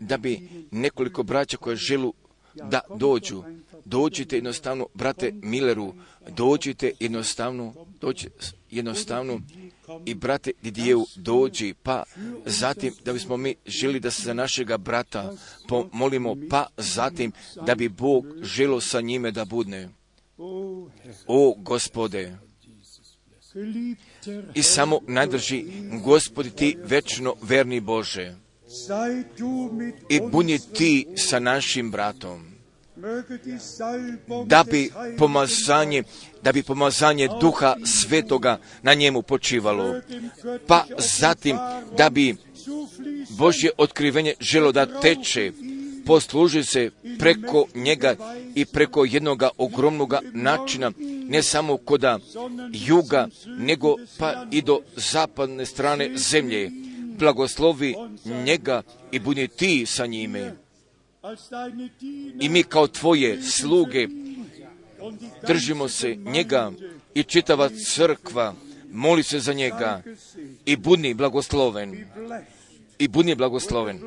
da 0.00 0.16
bi 0.16 0.48
nekoliko 0.70 1.22
braća 1.22 1.56
koje 1.56 1.76
želu 1.76 2.14
da 2.54 2.80
dođu, 2.96 3.42
dođite 3.84 4.36
jednostavno, 4.36 4.86
brate 4.94 5.32
Milleru, 5.42 5.94
dođite 6.28 6.92
jednostavno, 7.00 7.74
dođite 8.00 8.52
jednostavno 8.76 9.40
i 10.06 10.14
brate 10.14 10.52
Didijevu 10.62 11.06
dođi, 11.16 11.74
pa 11.82 12.02
zatim 12.46 12.94
da 13.04 13.12
bismo 13.12 13.36
mi 13.36 13.54
želi 13.66 14.00
da 14.00 14.10
se 14.10 14.22
za 14.22 14.34
našega 14.34 14.76
brata 14.78 15.32
pomolimo, 15.68 16.36
pa 16.50 16.66
zatim 16.76 17.32
da 17.66 17.74
bi 17.74 17.88
Bog 17.88 18.26
želo 18.42 18.80
sa 18.80 19.00
njime 19.00 19.30
da 19.30 19.44
budne. 19.44 19.88
O 21.26 21.54
gospode, 21.58 22.36
i 24.54 24.62
samo 24.62 25.00
najdrži, 25.08 25.64
gospodi 26.04 26.50
ti 26.50 26.76
večno 26.84 27.34
verni 27.42 27.80
Bože, 27.80 28.34
i 30.08 30.20
buni 30.30 30.58
ti 30.58 31.06
sa 31.16 31.38
našim 31.38 31.90
bratom, 31.90 32.55
da 34.46 34.64
bi 34.64 34.90
pomazanje, 35.18 36.02
da 36.42 36.52
bi 36.52 36.62
pomazanje 36.62 37.28
duha 37.40 37.76
svetoga 37.84 38.58
na 38.82 38.94
njemu 38.94 39.22
počivalo, 39.22 39.94
pa 40.66 40.84
zatim 40.98 41.56
da 41.96 42.10
bi 42.10 42.36
Božje 43.28 43.70
otkrivenje 43.78 44.34
želo 44.40 44.72
da 44.72 45.00
teče, 45.00 45.52
posluži 46.06 46.64
se 46.64 46.90
preko 47.18 47.66
njega 47.74 48.16
i 48.54 48.64
preko 48.64 49.04
jednoga 49.04 49.48
ogromnoga 49.58 50.20
načina, 50.32 50.92
ne 51.28 51.42
samo 51.42 51.76
koda 51.76 52.18
juga, 52.72 53.28
nego 53.46 53.96
pa 54.18 54.46
i 54.50 54.62
do 54.62 54.80
zapadne 54.96 55.66
strane 55.66 56.10
zemlje. 56.16 56.70
Blagoslovi 57.18 57.94
njega 58.24 58.82
i 59.12 59.18
budi 59.18 59.48
ti 59.48 59.86
sa 59.86 60.06
njime. 60.06 60.65
I 62.40 62.48
mi 62.48 62.62
kao 62.62 62.86
tvoje 62.86 63.42
sluge 63.42 64.08
držimo 65.46 65.88
se 65.88 66.14
njega 66.14 66.72
i 67.14 67.22
čitava 67.22 67.70
crkva 67.94 68.54
moli 68.92 69.22
se 69.22 69.40
za 69.40 69.52
njega 69.52 70.02
i 70.64 70.76
budi 70.76 71.14
blagosloven 71.14 72.04
i 72.98 73.08
budi 73.08 73.34
blagosloven 73.34 74.00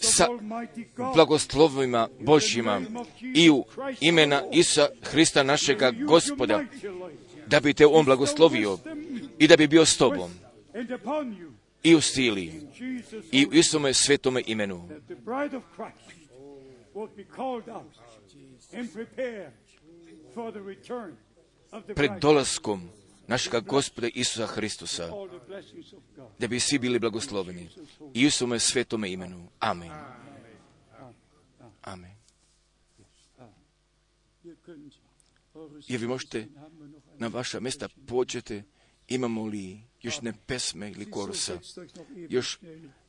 sa 0.00 0.26
blagoslovima 1.14 2.08
Božjima 2.20 2.80
i 3.34 3.50
u 3.50 3.64
imena 4.00 4.42
Isa 4.52 4.88
Hrista 5.02 5.42
našega 5.42 5.90
gospoda 5.90 6.64
da 7.46 7.60
bi 7.60 7.74
te 7.74 7.86
on 7.86 8.04
blagoslovio 8.04 8.78
i 9.38 9.48
da 9.48 9.56
bi 9.56 9.66
bio 9.66 9.84
s 9.84 9.96
tobom 9.96 10.30
i 11.82 11.94
u 11.94 12.00
stili 12.00 12.52
i 13.32 13.46
u 13.46 13.52
istome 13.52 13.94
svetome 13.94 14.42
imenu. 14.46 14.88
Pred 21.94 22.10
dolaskom 22.20 22.90
našega 23.26 23.60
gospoda 23.60 24.08
Isusa 24.14 24.46
Hristusa, 24.46 25.10
da 26.38 26.46
bi 26.46 26.60
svi 26.60 26.78
bili 26.78 26.98
blagosloveni. 26.98 27.68
I 28.14 28.22
Isome 28.22 28.58
svetome 28.58 29.12
imenu. 29.12 29.48
Amen. 29.58 29.90
Amen. 31.82 32.10
Jer 35.88 36.00
vi 36.00 36.06
možete 36.06 36.46
na 37.18 37.28
vaša 37.28 37.60
mjesta 37.60 37.88
pođete, 38.06 38.62
imamo 39.08 39.46
li 39.46 39.80
još 40.02 40.20
ne 40.20 40.32
pesme 40.46 40.90
ili 40.90 41.10
korusa, 41.10 41.58
još 42.28 42.58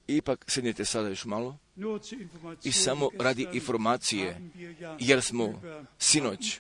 ipak 0.07 0.45
sednite 0.47 0.85
sada 0.85 1.09
još 1.09 1.25
malo 1.25 1.57
i 2.63 2.71
samo 2.71 3.09
radi 3.19 3.47
informacije, 3.53 4.41
jer 4.99 5.21
smo 5.21 5.61
sinoć 5.99 6.59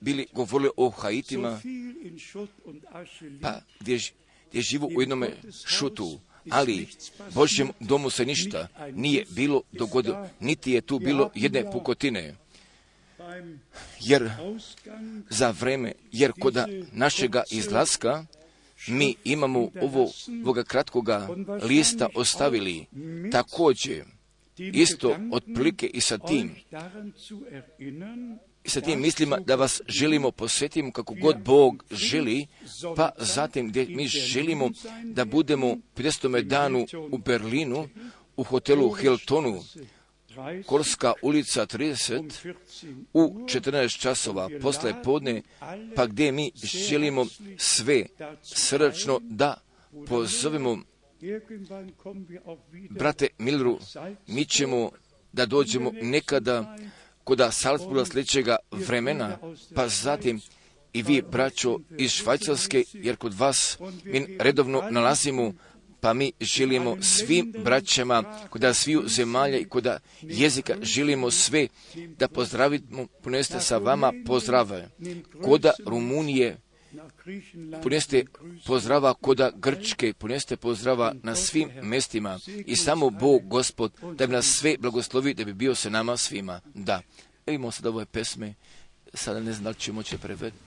bili 0.00 0.26
govorili 0.32 0.70
o 0.76 0.90
Haitima, 0.90 1.60
pa 3.42 3.60
gdje, 3.80 3.98
gdje 4.50 4.62
živu 4.62 4.90
u 4.96 5.00
jednome 5.00 5.30
šutu, 5.66 6.20
ali 6.50 6.88
Božjem 7.34 7.70
domu 7.80 8.10
se 8.10 8.24
ništa 8.24 8.68
nije 8.92 9.24
bilo 9.30 9.62
dogodilo, 9.72 10.28
niti 10.40 10.72
je 10.72 10.80
tu 10.80 10.98
bilo 10.98 11.30
jedne 11.34 11.70
pukotine. 11.72 12.34
Jer 14.00 14.30
za 15.30 15.50
vreme, 15.50 15.92
jer 16.12 16.32
kod 16.40 16.56
našega 16.92 17.42
izlaska 17.50 18.26
mi 18.86 19.14
imamo 19.24 19.70
ovo, 19.82 20.10
ovoga 20.44 20.64
kratkoga 20.64 21.28
lista 21.62 22.08
ostavili 22.14 22.86
također 23.32 24.04
isto 24.58 25.16
otprilike 25.32 25.86
i 25.86 26.00
sa 26.00 26.18
tim 26.18 26.54
i 28.64 28.70
sa 28.70 28.80
tim 28.80 29.00
mislima 29.00 29.38
da 29.38 29.54
vas 29.54 29.80
želimo 29.88 30.30
posvetiti 30.30 30.92
kako 30.92 31.14
god 31.14 31.36
Bog 31.44 31.84
želi, 31.90 32.46
pa 32.96 33.10
zatim 33.18 33.68
gdje 33.68 33.86
mi 33.88 34.06
želimo 34.06 34.70
da 35.04 35.24
budemo 35.24 35.76
50. 35.96 36.42
danu 36.42 36.86
u 37.10 37.18
Berlinu, 37.18 37.88
u 38.36 38.42
hotelu 38.42 38.90
Hiltonu, 38.90 39.62
Korska 40.66 41.12
ulica 41.22 41.66
30 41.66 42.54
u 43.12 43.34
14 43.44 44.00
časova 44.00 44.50
posle 44.62 45.02
podne, 45.02 45.42
pa 45.96 46.06
gdje 46.06 46.32
mi 46.32 46.50
želimo 46.54 47.26
sve 47.56 48.06
srdačno 48.42 49.20
da 49.22 49.60
pozovemo 50.06 50.78
brate 52.90 53.26
Milru, 53.38 53.78
mi 54.26 54.44
ćemo 54.44 54.90
da 55.32 55.46
dođemo 55.46 55.92
nekada 56.02 56.76
koda 57.24 57.50
Salzburga 57.50 58.04
sljedećega 58.04 58.56
vremena, 58.70 59.38
pa 59.74 59.88
zatim 59.88 60.40
i 60.92 61.02
vi, 61.02 61.22
braćo, 61.22 61.78
iz 61.98 62.10
Švajcarske, 62.10 62.84
jer 62.92 63.16
kod 63.16 63.34
vas 63.34 63.78
mi 64.04 64.36
redovno 64.40 64.82
nalazimo 64.90 65.52
pa 66.00 66.12
mi 66.12 66.32
želimo 66.40 66.96
svim 67.02 67.54
braćama, 67.64 68.46
koda 68.50 68.74
sviju 68.74 69.02
zemalja 69.06 69.58
i 69.58 69.64
koda 69.64 69.98
jezika 70.22 70.74
želimo 70.82 71.30
sve 71.30 71.68
da 72.18 72.28
pozdravimo, 72.28 73.06
poneste 73.22 73.60
sa 73.60 73.78
vama 73.78 74.12
pozdrave. 74.26 74.88
Koda 75.44 75.72
Rumunije, 75.86 76.56
poneste 77.82 78.24
pozdrava 78.66 79.14
koda 79.14 79.50
Grčke, 79.56 80.12
poneste 80.12 80.56
pozdrava 80.56 81.14
na 81.22 81.34
svim 81.34 81.70
mestima 81.82 82.38
i 82.66 82.76
samo 82.76 83.10
Bog, 83.10 83.48
Gospod, 83.48 83.92
da 84.14 84.26
bi 84.26 84.32
nas 84.32 84.46
sve 84.46 84.76
blagoslovi, 84.78 85.34
da 85.34 85.44
bi 85.44 85.52
bio 85.52 85.74
se 85.74 85.90
nama 85.90 86.16
svima. 86.16 86.60
Da. 86.74 87.02
Evo 87.46 87.70
sad 87.70 87.86
ove 87.86 88.04
pesme, 88.04 88.54
sada 89.14 89.40
ne 89.40 89.52
znam 89.52 89.64
da 89.64 89.70
li 89.70 89.76
ćemo 89.76 90.02
će 90.02 90.18
prevediti. 90.18 90.58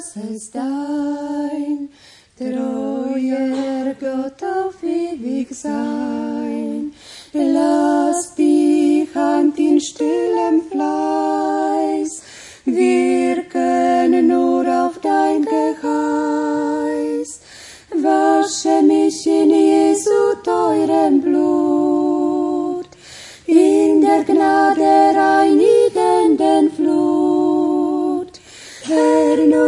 Lass 0.00 0.16
es 0.16 0.50
dein 0.50 1.90
treuer 2.34 3.94
Gott 4.00 4.42
auf 4.42 4.82
ewig 4.82 5.54
sein. 5.54 6.94
Lass 7.34 8.34
die 8.34 9.06
Hand 9.14 9.58
in 9.58 9.78
stillem 9.78 10.49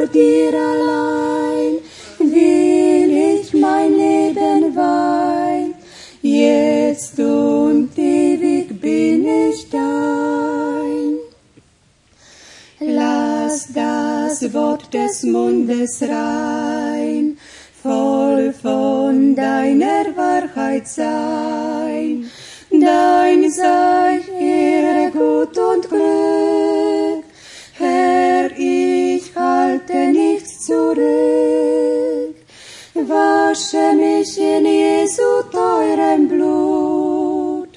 dir 0.07 0.53
allein 0.55 1.79
will 2.19 3.41
ich 3.41 3.53
mein 3.55 3.93
Leben 3.93 4.77
weihen, 4.77 5.75
jetzt 6.23 7.19
und 7.19 7.97
ewig 7.99 8.81
bin 8.81 9.27
ich 9.27 9.69
dein. 9.71 11.19
Lass 12.81 13.69
das 13.73 14.53
Wort 14.53 14.93
des 14.93 15.23
Mundes 15.23 16.03
rein, 16.03 17.39
voll 17.83 18.53
von 18.53 19.35
deiner 19.35 20.05
Wahrheit 20.17 20.89
sein. 20.89 22.31
Dein 22.71 23.51
sei 23.51 23.82
wasche 33.53 33.93
mich 33.95 34.39
in 34.39 34.65
Jesu 34.65 35.31
teurem 35.53 36.27
Blut, 36.27 37.75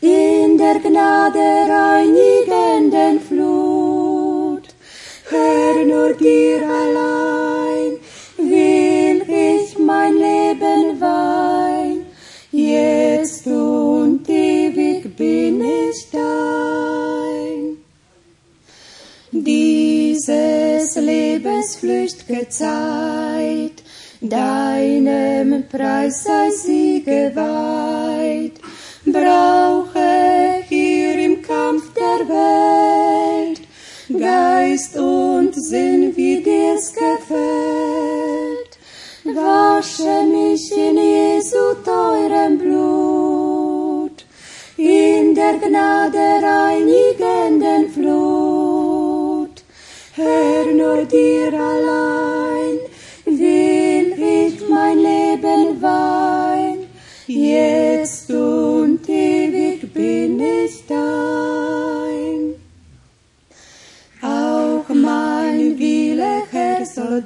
in 0.00 0.56
der 0.56 0.78
Gnade 0.78 1.48
reinigenden 1.74 3.20
Flut. 3.28 4.66
Herr, 5.30 5.74
nur 5.84 6.12
dir 6.14 6.60
allein 6.82 7.92
will 8.52 9.20
ich 9.50 9.76
mein 9.78 10.14
Leben 10.26 11.00
weihen, 11.00 12.06
jetzt 12.52 13.44
und 13.46 14.28
ewig 14.28 15.16
bin 15.16 15.60
ich 15.60 15.98
dein. 16.12 17.78
Dieses 19.32 20.94
Lebens 20.94 21.76
flücht'ge 21.80 22.48
Zeit, 22.48 23.37
deinem 24.28 25.68
Preis 25.68 26.24
sei 26.24 26.50
sie 26.50 27.02
geweiht, 27.02 28.60
brauche 29.04 30.62
hier 30.68 31.18
im 31.18 31.42
Kampf 31.42 31.92
der 31.94 32.28
Welt 32.28 33.60
Geist 34.08 34.96
und 34.96 35.54
Sinn, 35.54 36.16
wie 36.16 36.42
dir's 36.42 36.92
gefällt. 36.94 38.78
Wasche 39.24 40.24
mich 40.24 40.72
in 40.72 40.96
Jesu 40.96 41.74
teurem 41.84 42.56
Blut, 42.56 44.24
in 44.78 45.34
der 45.34 45.58
Gnade 45.58 46.42
reinigenden 46.42 47.90
Flut. 47.92 49.62
Herr, 50.14 50.64
nur 50.72 51.04
dir 51.04 51.52
allein 51.52 52.17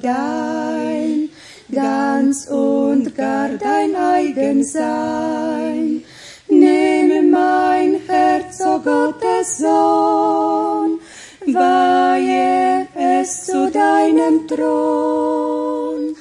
dein, 0.03 1.31
ganz 1.71 2.49
und 2.49 3.15
gar 3.17 3.49
dein 3.51 3.95
eigen 3.97 4.65
sein. 4.65 6.05
Nehme 6.49 7.23
mein 7.23 8.01
Herz, 8.07 8.61
o 8.61 8.79
Gottes 8.79 9.59
Sohn, 9.59 11.01
weihe 11.47 12.87
es 12.95 13.47
zu 13.47 13.71
deinem 13.71 14.47
Thron. 14.47 16.15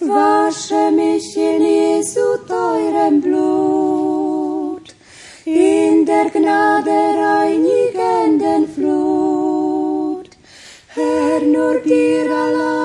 Wasche 0.00 0.90
mich 0.92 1.36
in 1.36 1.62
Jesu 1.62 2.36
teurem 2.48 3.20
Blut, 3.20 4.94
in 5.44 6.04
der 6.04 6.28
Gnade 6.30 6.90
reinigenden 6.90 8.68
Flut. 8.74 10.30
Herr, 10.88 11.40
nur 11.40 11.78
dir 11.80 12.30
allein 12.30 12.81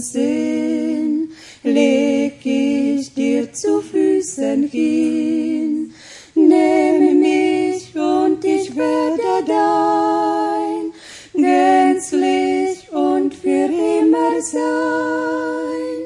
Sinn, 0.00 1.30
leg 1.62 2.44
ich 2.44 3.14
dir 3.14 3.52
zu 3.52 3.80
Füßen 3.80 4.68
hin. 4.68 5.94
Nehme 6.34 7.14
mich 7.14 7.94
und 7.94 8.44
ich 8.44 8.74
werde 8.74 9.44
dein, 9.46 10.92
gänzlich 11.34 12.90
und 12.92 13.34
für 13.34 13.66
immer 14.00 14.40
sein. 14.40 16.02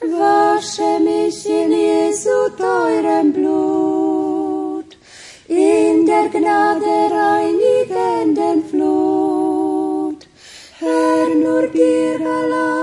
Wasche 0.00 1.00
mich 1.00 1.46
in 1.46 1.72
Jesu 1.72 2.50
teurem 2.58 3.32
Blut, 3.32 4.96
in 5.48 6.04
der 6.04 6.28
Gnade 6.28 7.10
reinigenden 7.10 8.64
Flut. 8.68 10.26
Herr, 10.78 11.34
nur 11.34 11.66
dir 11.68 12.20
allein 12.20 12.73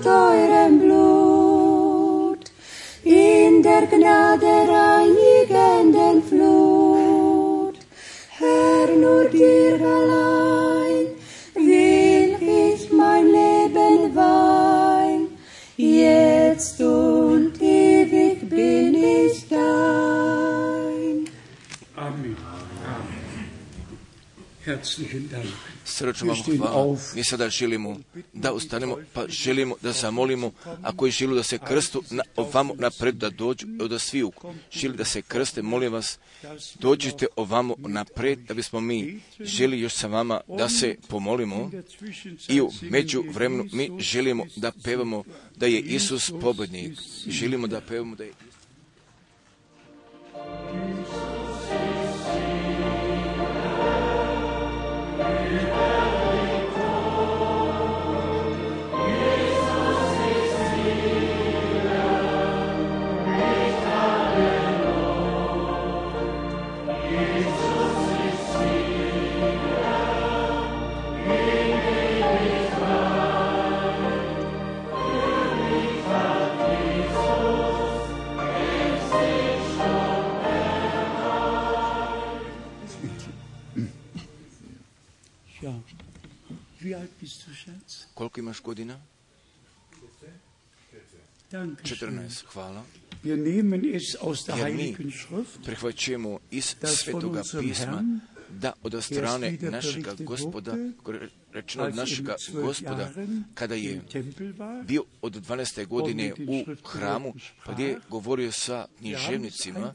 Jesu 0.00 0.08
teurem 0.08 0.78
Blut, 0.80 2.50
in 3.04 3.62
der 3.62 3.86
Gnade 3.86 4.46
reinigenden 4.46 6.22
Flut. 6.22 7.78
Herr, 8.30 8.96
nur 8.96 9.24
dir 9.26 9.78
allein 9.80 11.06
will 11.54 12.36
ich 12.40 12.90
mein 12.92 13.26
Leben 13.26 14.14
weihen, 14.14 15.28
jetzt 15.76 16.80
und 16.80 17.60
ewig 17.60 18.48
bin 18.48 18.94
ich 18.94 19.48
dein. 19.48 21.28
Amen. 21.96 22.36
Herzlichen 24.64 25.30
Dank. 25.30 25.69
Srčno 26.00 26.32
vam 26.32 26.58
hvala. 26.58 26.96
Mi 27.14 27.24
sada 27.24 27.48
želimo 27.50 27.96
da 28.32 28.52
ustanemo, 28.52 28.96
pa 29.12 29.28
želimo 29.28 29.76
da 29.82 29.92
zamolimo, 29.92 30.52
a 30.82 30.96
koji 30.96 31.12
žele 31.12 31.34
da 31.34 31.42
se 31.42 31.58
krstu 31.58 32.02
na, 32.10 32.22
ovamo 32.36 32.74
napred 32.74 33.14
da 33.14 33.30
dođu, 33.30 33.66
evo 33.80 33.88
da 33.88 33.98
svi 33.98 34.22
u- 34.22 34.32
želi 34.72 34.96
da 34.96 35.04
se 35.04 35.22
krste, 35.22 35.62
molim 35.62 35.92
vas, 35.92 36.18
dođite 36.78 37.26
ovamo 37.36 37.74
napred, 37.78 38.38
da 38.38 38.54
bismo 38.54 38.80
mi 38.80 39.20
želi 39.40 39.80
još 39.80 39.92
sa 39.92 40.06
vama 40.06 40.40
da 40.48 40.68
se 40.68 40.96
pomolimo 41.08 41.70
i 42.48 42.60
u 42.60 42.70
među 42.80 43.24
vremenu 43.28 43.64
mi 43.72 43.90
želimo 44.00 44.46
da 44.56 44.72
pevamo 44.84 45.24
da 45.56 45.66
je 45.66 45.80
Isus 45.80 46.32
pobednik. 46.40 46.98
Želimo 47.26 47.66
da 47.66 47.80
pevamo 47.80 48.16
da 48.16 48.24
je 48.24 48.32
Ja. 50.36 50.89
Koliko 88.14 88.40
imaš 88.40 88.62
godina? 88.62 89.00
Danke. 91.50 91.82
14. 91.84 92.44
Hvala. 92.52 92.84
Wir 93.24 93.36
nehmen 93.36 93.84
es 93.94 94.16
aus 94.20 94.44
der 94.46 94.56
Jer 94.56 94.72
mi 94.72 94.82
Heiligen 94.82 95.10
Schrift, 95.10 95.64
prihvaćujemo 95.64 96.38
iz 96.50 96.74
svetoga 96.84 97.42
pisma 97.60 98.04
da 98.48 98.72
od 98.82 99.04
strane 99.04 99.58
našega 99.60 100.14
gospoda, 100.18 100.74
rečeno 101.52 101.84
od 101.84 101.94
našega 101.94 102.34
gospoda, 102.52 103.10
kada 103.54 103.74
je 103.74 104.00
bio 104.84 105.04
od 105.22 105.32
12. 105.32 105.86
godine 105.86 106.34
u 106.48 106.64
hramu, 106.84 107.34
pa 107.66 107.72
gdje 107.72 107.84
je 107.84 107.98
govorio 108.08 108.52
sa 108.52 108.86
književnicima, 108.98 109.94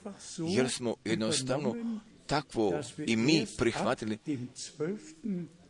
jer 0.49 0.69
smo 0.69 0.95
jednostavno 1.05 1.99
takvo 2.27 2.81
i 3.05 3.15
mi 3.15 3.45
prihvatili 3.57 4.17
dem 4.25 4.49
12. 4.55 4.95
Lebensjahr 5.23 5.64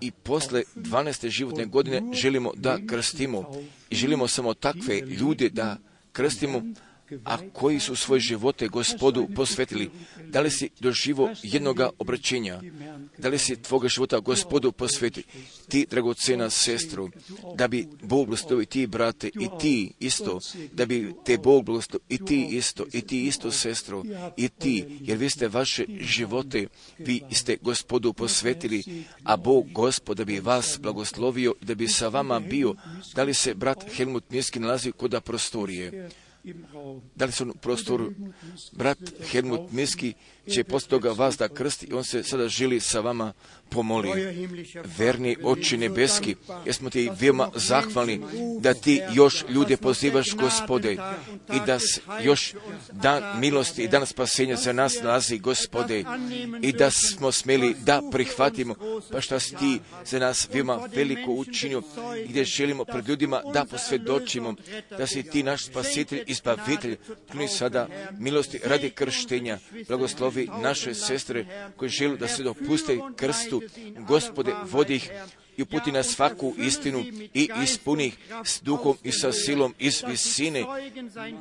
i 0.00 0.10
posle 0.10 0.62
12. 0.76 1.28
životne 1.28 1.64
godine 1.64 2.02
želimo 2.14 2.52
da 2.56 2.78
krstimo 2.86 3.52
i 3.90 3.94
želimo 3.94 4.28
samo 4.28 4.54
takve 4.54 5.00
ljude 5.00 5.48
da 5.48 5.76
krstimo 6.12 6.62
a 7.24 7.38
koji 7.52 7.80
su 7.80 7.96
svoje 7.96 8.20
živote 8.20 8.68
gospodu 8.68 9.28
posvetili. 9.36 9.90
Da 10.28 10.40
li 10.40 10.50
si 10.50 10.70
doživo 10.80 11.30
jednoga 11.42 11.90
obraćenja? 11.98 12.60
Da 13.18 13.28
li 13.28 13.38
si 13.38 13.62
tvoga 13.62 13.88
života 13.88 14.20
gospodu 14.20 14.72
posveti? 14.72 15.22
Ti, 15.68 15.86
dragocena 15.90 16.50
sestru, 16.50 17.10
da 17.54 17.68
bi 17.68 17.88
Bog 18.02 18.26
blagoslovio 18.26 18.66
ti, 18.66 18.86
brate, 18.86 19.28
i 19.28 19.48
ti 19.60 19.92
isto, 20.00 20.38
da 20.72 20.86
bi 20.86 21.14
te 21.24 21.38
Bog 21.38 21.64
blagoslovio 21.64 22.04
i 22.08 22.24
ti 22.24 22.48
isto, 22.50 22.86
i 22.92 23.00
ti 23.00 23.26
isto, 23.26 23.50
sestro, 23.50 24.04
i 24.36 24.48
ti, 24.48 24.84
jer 25.00 25.18
vi 25.18 25.30
ste 25.30 25.48
vaše 25.48 25.84
živote, 26.00 26.66
vi 26.98 27.22
ste 27.30 27.56
gospodu 27.62 28.12
posvetili, 28.12 28.82
a 29.24 29.36
Bog 29.36 29.72
gospod 29.72 30.16
da 30.16 30.24
bi 30.24 30.40
vas 30.40 30.78
blagoslovio 30.82 31.54
da 31.60 31.74
bi 31.74 31.88
sa 31.88 32.08
vama 32.08 32.40
bio. 32.40 32.74
Da 33.14 33.22
li 33.22 33.34
se 33.34 33.54
brat 33.54 33.84
Helmut 33.96 34.30
Mirski 34.30 34.60
nalazi 34.60 34.92
kod 34.92 35.20
prostorije? 35.24 36.08
Da 37.14 37.26
li 37.26 37.32
se 37.32 37.44
u 37.44 37.54
prostoru 37.54 38.12
brat 38.72 38.98
Helmut 39.32 39.72
Miski 39.72 40.14
će 40.52 40.64
poslije 40.64 40.90
toga 40.90 41.10
vas 41.10 41.36
da 41.36 41.48
krsti 41.48 41.86
i 41.86 41.92
on 41.92 42.04
se 42.04 42.22
sada 42.22 42.48
želi 42.48 42.80
sa 42.80 43.00
vama 43.00 43.32
pomoli. 43.70 44.10
Verni 44.98 45.36
oči 45.42 45.76
nebeski, 45.76 46.36
jesmo 46.66 46.90
ti 46.90 47.10
veoma 47.20 47.50
zahvalni 47.54 48.20
da 48.60 48.74
ti 48.74 49.02
još 49.14 49.44
ljude 49.48 49.76
pozivaš 49.76 50.34
gospode 50.34 50.92
i 51.54 51.60
da 51.66 51.78
još 52.22 52.54
dan 52.92 53.40
milosti 53.40 53.82
i 53.82 53.88
dan 53.88 54.06
spasenja 54.06 54.56
za 54.56 54.72
nas 54.72 55.02
nalazi 55.02 55.38
gospode 55.38 56.04
i 56.62 56.72
da 56.72 56.90
smo 56.90 57.32
smeli 57.32 57.76
da 57.84 58.02
prihvatimo 58.12 58.74
pa 59.12 59.20
šta 59.20 59.40
si 59.40 59.56
ti 59.56 59.80
za 60.04 60.18
nas 60.18 60.48
veoma 60.52 60.88
veliko 60.94 61.32
učinio 61.32 61.82
gdje 62.28 62.44
želimo 62.44 62.84
pred 62.84 63.08
ljudima 63.08 63.42
da 63.54 63.64
posvjedočimo 63.64 64.54
da 64.98 65.06
si 65.06 65.22
ti 65.22 65.42
naš 65.42 65.64
spasitelj 65.66 66.24
i 66.26 66.34
spavitelj 66.34 66.96
puni 67.32 67.48
sada 67.48 67.88
milosti 68.18 68.60
radi 68.64 68.90
krštenja 68.90 69.58
blagoslovi 69.88 70.39
naše 70.62 70.94
sestre 70.94 71.46
koji 71.76 71.88
žele 71.88 72.16
da 72.16 72.28
se 72.28 72.42
dopuste 72.42 72.98
krstu 73.16 73.62
Gospode, 74.08 74.52
vodi 74.70 74.94
ih 74.94 75.10
i 75.60 75.62
uputi 75.62 75.92
na 75.92 76.02
svaku 76.02 76.54
istinu 76.58 77.04
i 77.34 77.50
ispuni 77.62 78.06
ih 78.06 78.18
s 78.44 78.62
duhom 78.62 78.96
i 79.04 79.12
sa 79.12 79.32
silom 79.32 79.74
iz 79.78 80.02
visine, 80.08 80.64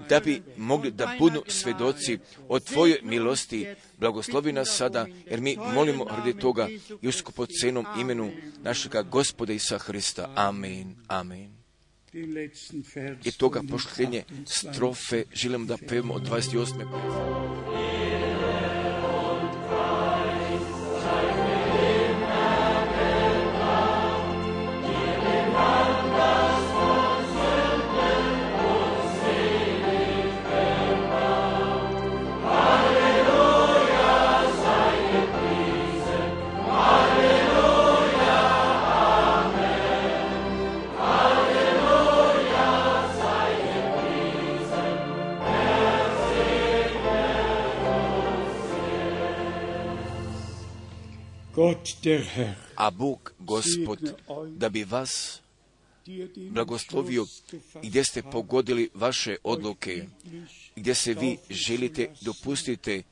da 0.10 0.20
bi 0.20 0.42
mogli 0.58 0.92
da 0.92 1.16
budu 1.20 1.44
svedoci 1.48 2.20
o 2.48 2.60
Tvojoj 2.60 3.00
milosti. 3.04 3.68
Blagoslovi 3.98 4.52
nas 4.52 4.78
sada, 4.78 5.08
jer 5.30 5.42
mi 5.42 5.58
molimo 5.74 6.04
radi 6.04 6.34
toga 6.34 6.68
i 7.02 7.08
u 7.08 7.12
skupocenom 7.12 7.86
imenu 8.00 8.32
našega 8.64 9.02
Gospoda 9.02 9.54
Isa 9.54 9.78
Hrista. 9.78 10.34
Amen. 10.36 10.96
Amen. 11.08 11.50
I 13.24 13.32
toga 13.32 13.62
pošljenje 13.70 14.24
strofe 14.46 15.24
želim 15.34 15.68
da 15.68 15.78
pevamo 15.78 16.14
od 16.14 16.30
28. 16.30 18.29
a 52.76 52.92
Bog, 52.92 53.34
Gospod, 53.40 54.14
da 54.58 54.70
bi 54.70 54.84
vas 54.84 55.42
blagoslovio 56.52 57.26
gdje 57.84 58.04
ste 58.04 58.22
pogodili 58.22 58.90
vaše 58.94 59.36
odluke, 59.44 60.06
gdje 60.76 60.96
se 60.96 61.14
vi 61.14 61.38
želite 61.50 62.10
dopustite, 62.22 63.04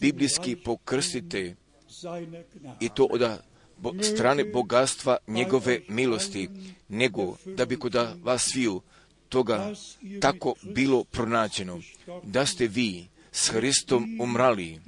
biblijski 0.00 0.56
pokrstite. 0.56 1.54
i 2.80 2.88
to 2.88 3.08
od 3.10 4.04
strane 4.04 4.44
bogatstva 4.44 5.16
njegove 5.26 5.80
milosti, 5.88 6.48
nego 6.88 7.36
da 7.44 7.64
bi 7.64 7.76
kod 7.76 7.94
vas 8.22 8.42
sviju 8.42 8.80
toga 9.28 9.72
tako 10.20 10.54
bilo 10.62 11.04
pronađeno, 11.04 11.80
da 12.22 12.46
ste 12.46 12.66
vi 12.66 13.06
s 13.32 13.48
Hristom 13.48 14.18
umrali 14.20 14.78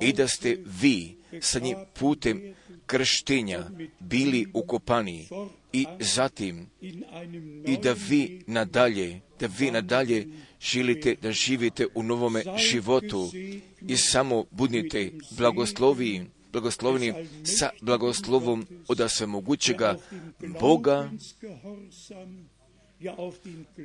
i 0.00 0.12
da 0.12 0.28
ste 0.28 0.58
vi 0.80 1.23
njim 1.60 1.76
putem 1.98 2.54
krštenja 2.86 3.70
bili 4.00 4.46
ukopani 4.54 5.28
i 5.72 5.86
zatim 6.00 6.66
i 7.66 7.76
da 7.82 7.92
vi 8.08 8.42
nadalje, 8.46 9.20
da 9.40 9.48
vi 9.58 9.70
nadalje 9.70 10.26
želite 10.60 11.14
da 11.22 11.32
živite 11.32 11.86
u 11.94 12.02
novome 12.02 12.42
životu 12.56 13.30
i 13.88 13.96
samo 13.96 14.44
budnite 14.50 15.12
blagoslovi, 15.38 16.26
blagoslovni 16.52 17.14
sa 17.44 17.70
blagoslovom 17.80 18.66
od 18.88 19.00
svemogućega 19.08 19.98
Boga 20.60 21.10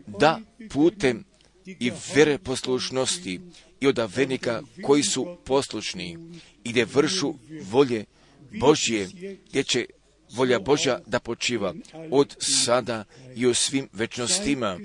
da 0.07 0.39
putem 0.69 1.23
i 1.65 1.91
vere 2.15 2.37
poslušnosti 2.37 3.41
i 3.81 3.87
od 3.87 3.99
vernika 4.15 4.61
koji 4.81 5.03
su 5.03 5.37
poslušni 5.45 6.17
i 6.63 6.69
gdje 6.69 6.85
vršu 6.85 7.33
volje 7.71 8.05
Božje, 8.59 9.09
gdje 9.49 9.63
će 9.63 9.85
volja 10.35 10.59
Božja 10.59 10.99
da 11.07 11.19
počiva 11.19 11.73
od 12.11 12.35
sada 12.39 13.03
i 13.35 13.45
u 13.45 13.53
svim 13.53 13.89
večnostima 13.93 14.79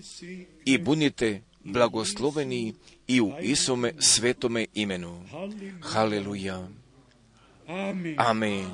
i 0.65 0.79
bunite 0.79 1.43
blagosloveni 1.65 2.75
i 3.07 3.21
u 3.21 3.33
Isome 3.43 3.93
svetome 3.99 4.67
imenu. 4.75 5.25
Haleluja. 5.83 6.69
Amen. 8.19 8.71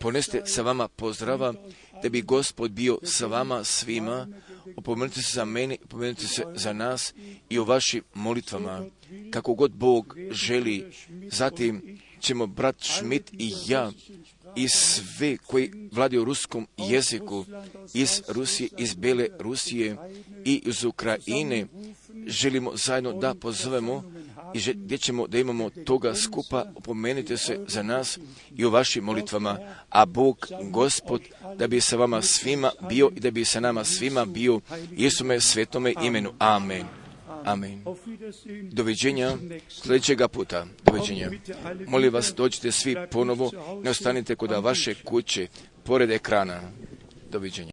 Poneste 0.00 0.42
sa 0.46 0.62
vama 0.62 0.88
pozdrava, 0.88 1.54
da 2.02 2.08
bi 2.08 2.22
Gospod 2.22 2.70
bio 2.70 2.98
sa 3.02 3.26
vama 3.26 3.64
svima, 3.64 4.28
opomenite 4.76 5.22
se 5.22 5.32
za 5.34 5.44
mene, 5.44 5.76
opomenite 5.84 6.26
se 6.26 6.42
za 6.54 6.72
nas 6.72 7.14
i 7.50 7.58
o 7.58 7.64
vašim 7.64 8.02
molitvama, 8.14 8.84
kako 9.30 9.54
god 9.54 9.72
Bog 9.72 10.16
želi. 10.30 10.92
Zatim 11.30 11.98
ćemo 12.20 12.46
brat 12.46 12.76
Schmidt 12.80 13.30
i 13.32 13.52
ja 13.68 13.92
i 14.56 14.68
sve 14.68 15.36
koji 15.36 15.72
vladaju 15.92 16.24
ruskom 16.24 16.66
jeziku 16.76 17.44
iz 17.94 18.22
Rusije, 18.28 18.68
iz 18.78 18.94
Bele 18.94 19.28
Rusije 19.38 19.96
i 20.44 20.62
iz 20.66 20.84
Ukrajine 20.84 21.66
želimo 22.26 22.76
zajedno 22.76 23.12
da 23.12 23.34
pozovemo 23.34 24.12
i 24.54 24.72
gdje 24.74 24.98
ćemo 24.98 25.26
da 25.26 25.38
imamo 25.38 25.70
toga 25.70 26.14
skupa, 26.14 26.64
opomenite 26.74 27.36
se 27.36 27.58
za 27.68 27.82
nas 27.82 28.18
i 28.56 28.64
u 28.64 28.70
vašim 28.70 29.04
molitvama, 29.04 29.58
a 29.88 30.06
Bog, 30.06 30.46
Gospod, 30.70 31.20
da 31.56 31.66
bi 31.66 31.80
sa 31.80 31.96
vama 31.96 32.22
svima 32.22 32.70
bio 32.88 33.10
i 33.16 33.20
da 33.20 33.30
bi 33.30 33.44
sa 33.44 33.60
nama 33.60 33.84
svima 33.84 34.24
bio 34.24 34.60
Isume 34.96 35.40
svetome 35.40 35.94
imenu. 36.02 36.32
Amen. 36.38 36.86
Amen. 37.44 37.84
Doviđenja 38.72 39.36
sljedećega 39.68 40.28
puta. 40.28 40.66
Doviđenja. 40.84 41.30
Molim 41.86 42.12
vas, 42.12 42.34
dođite 42.36 42.72
svi 42.72 42.96
ponovo, 43.10 43.50
ne 43.82 43.90
ostanite 43.90 44.34
kod 44.34 44.50
vaše 44.50 44.94
kuće, 44.94 45.46
pored 45.84 46.10
ekrana. 46.10 46.60
Doviđenja. 47.30 47.70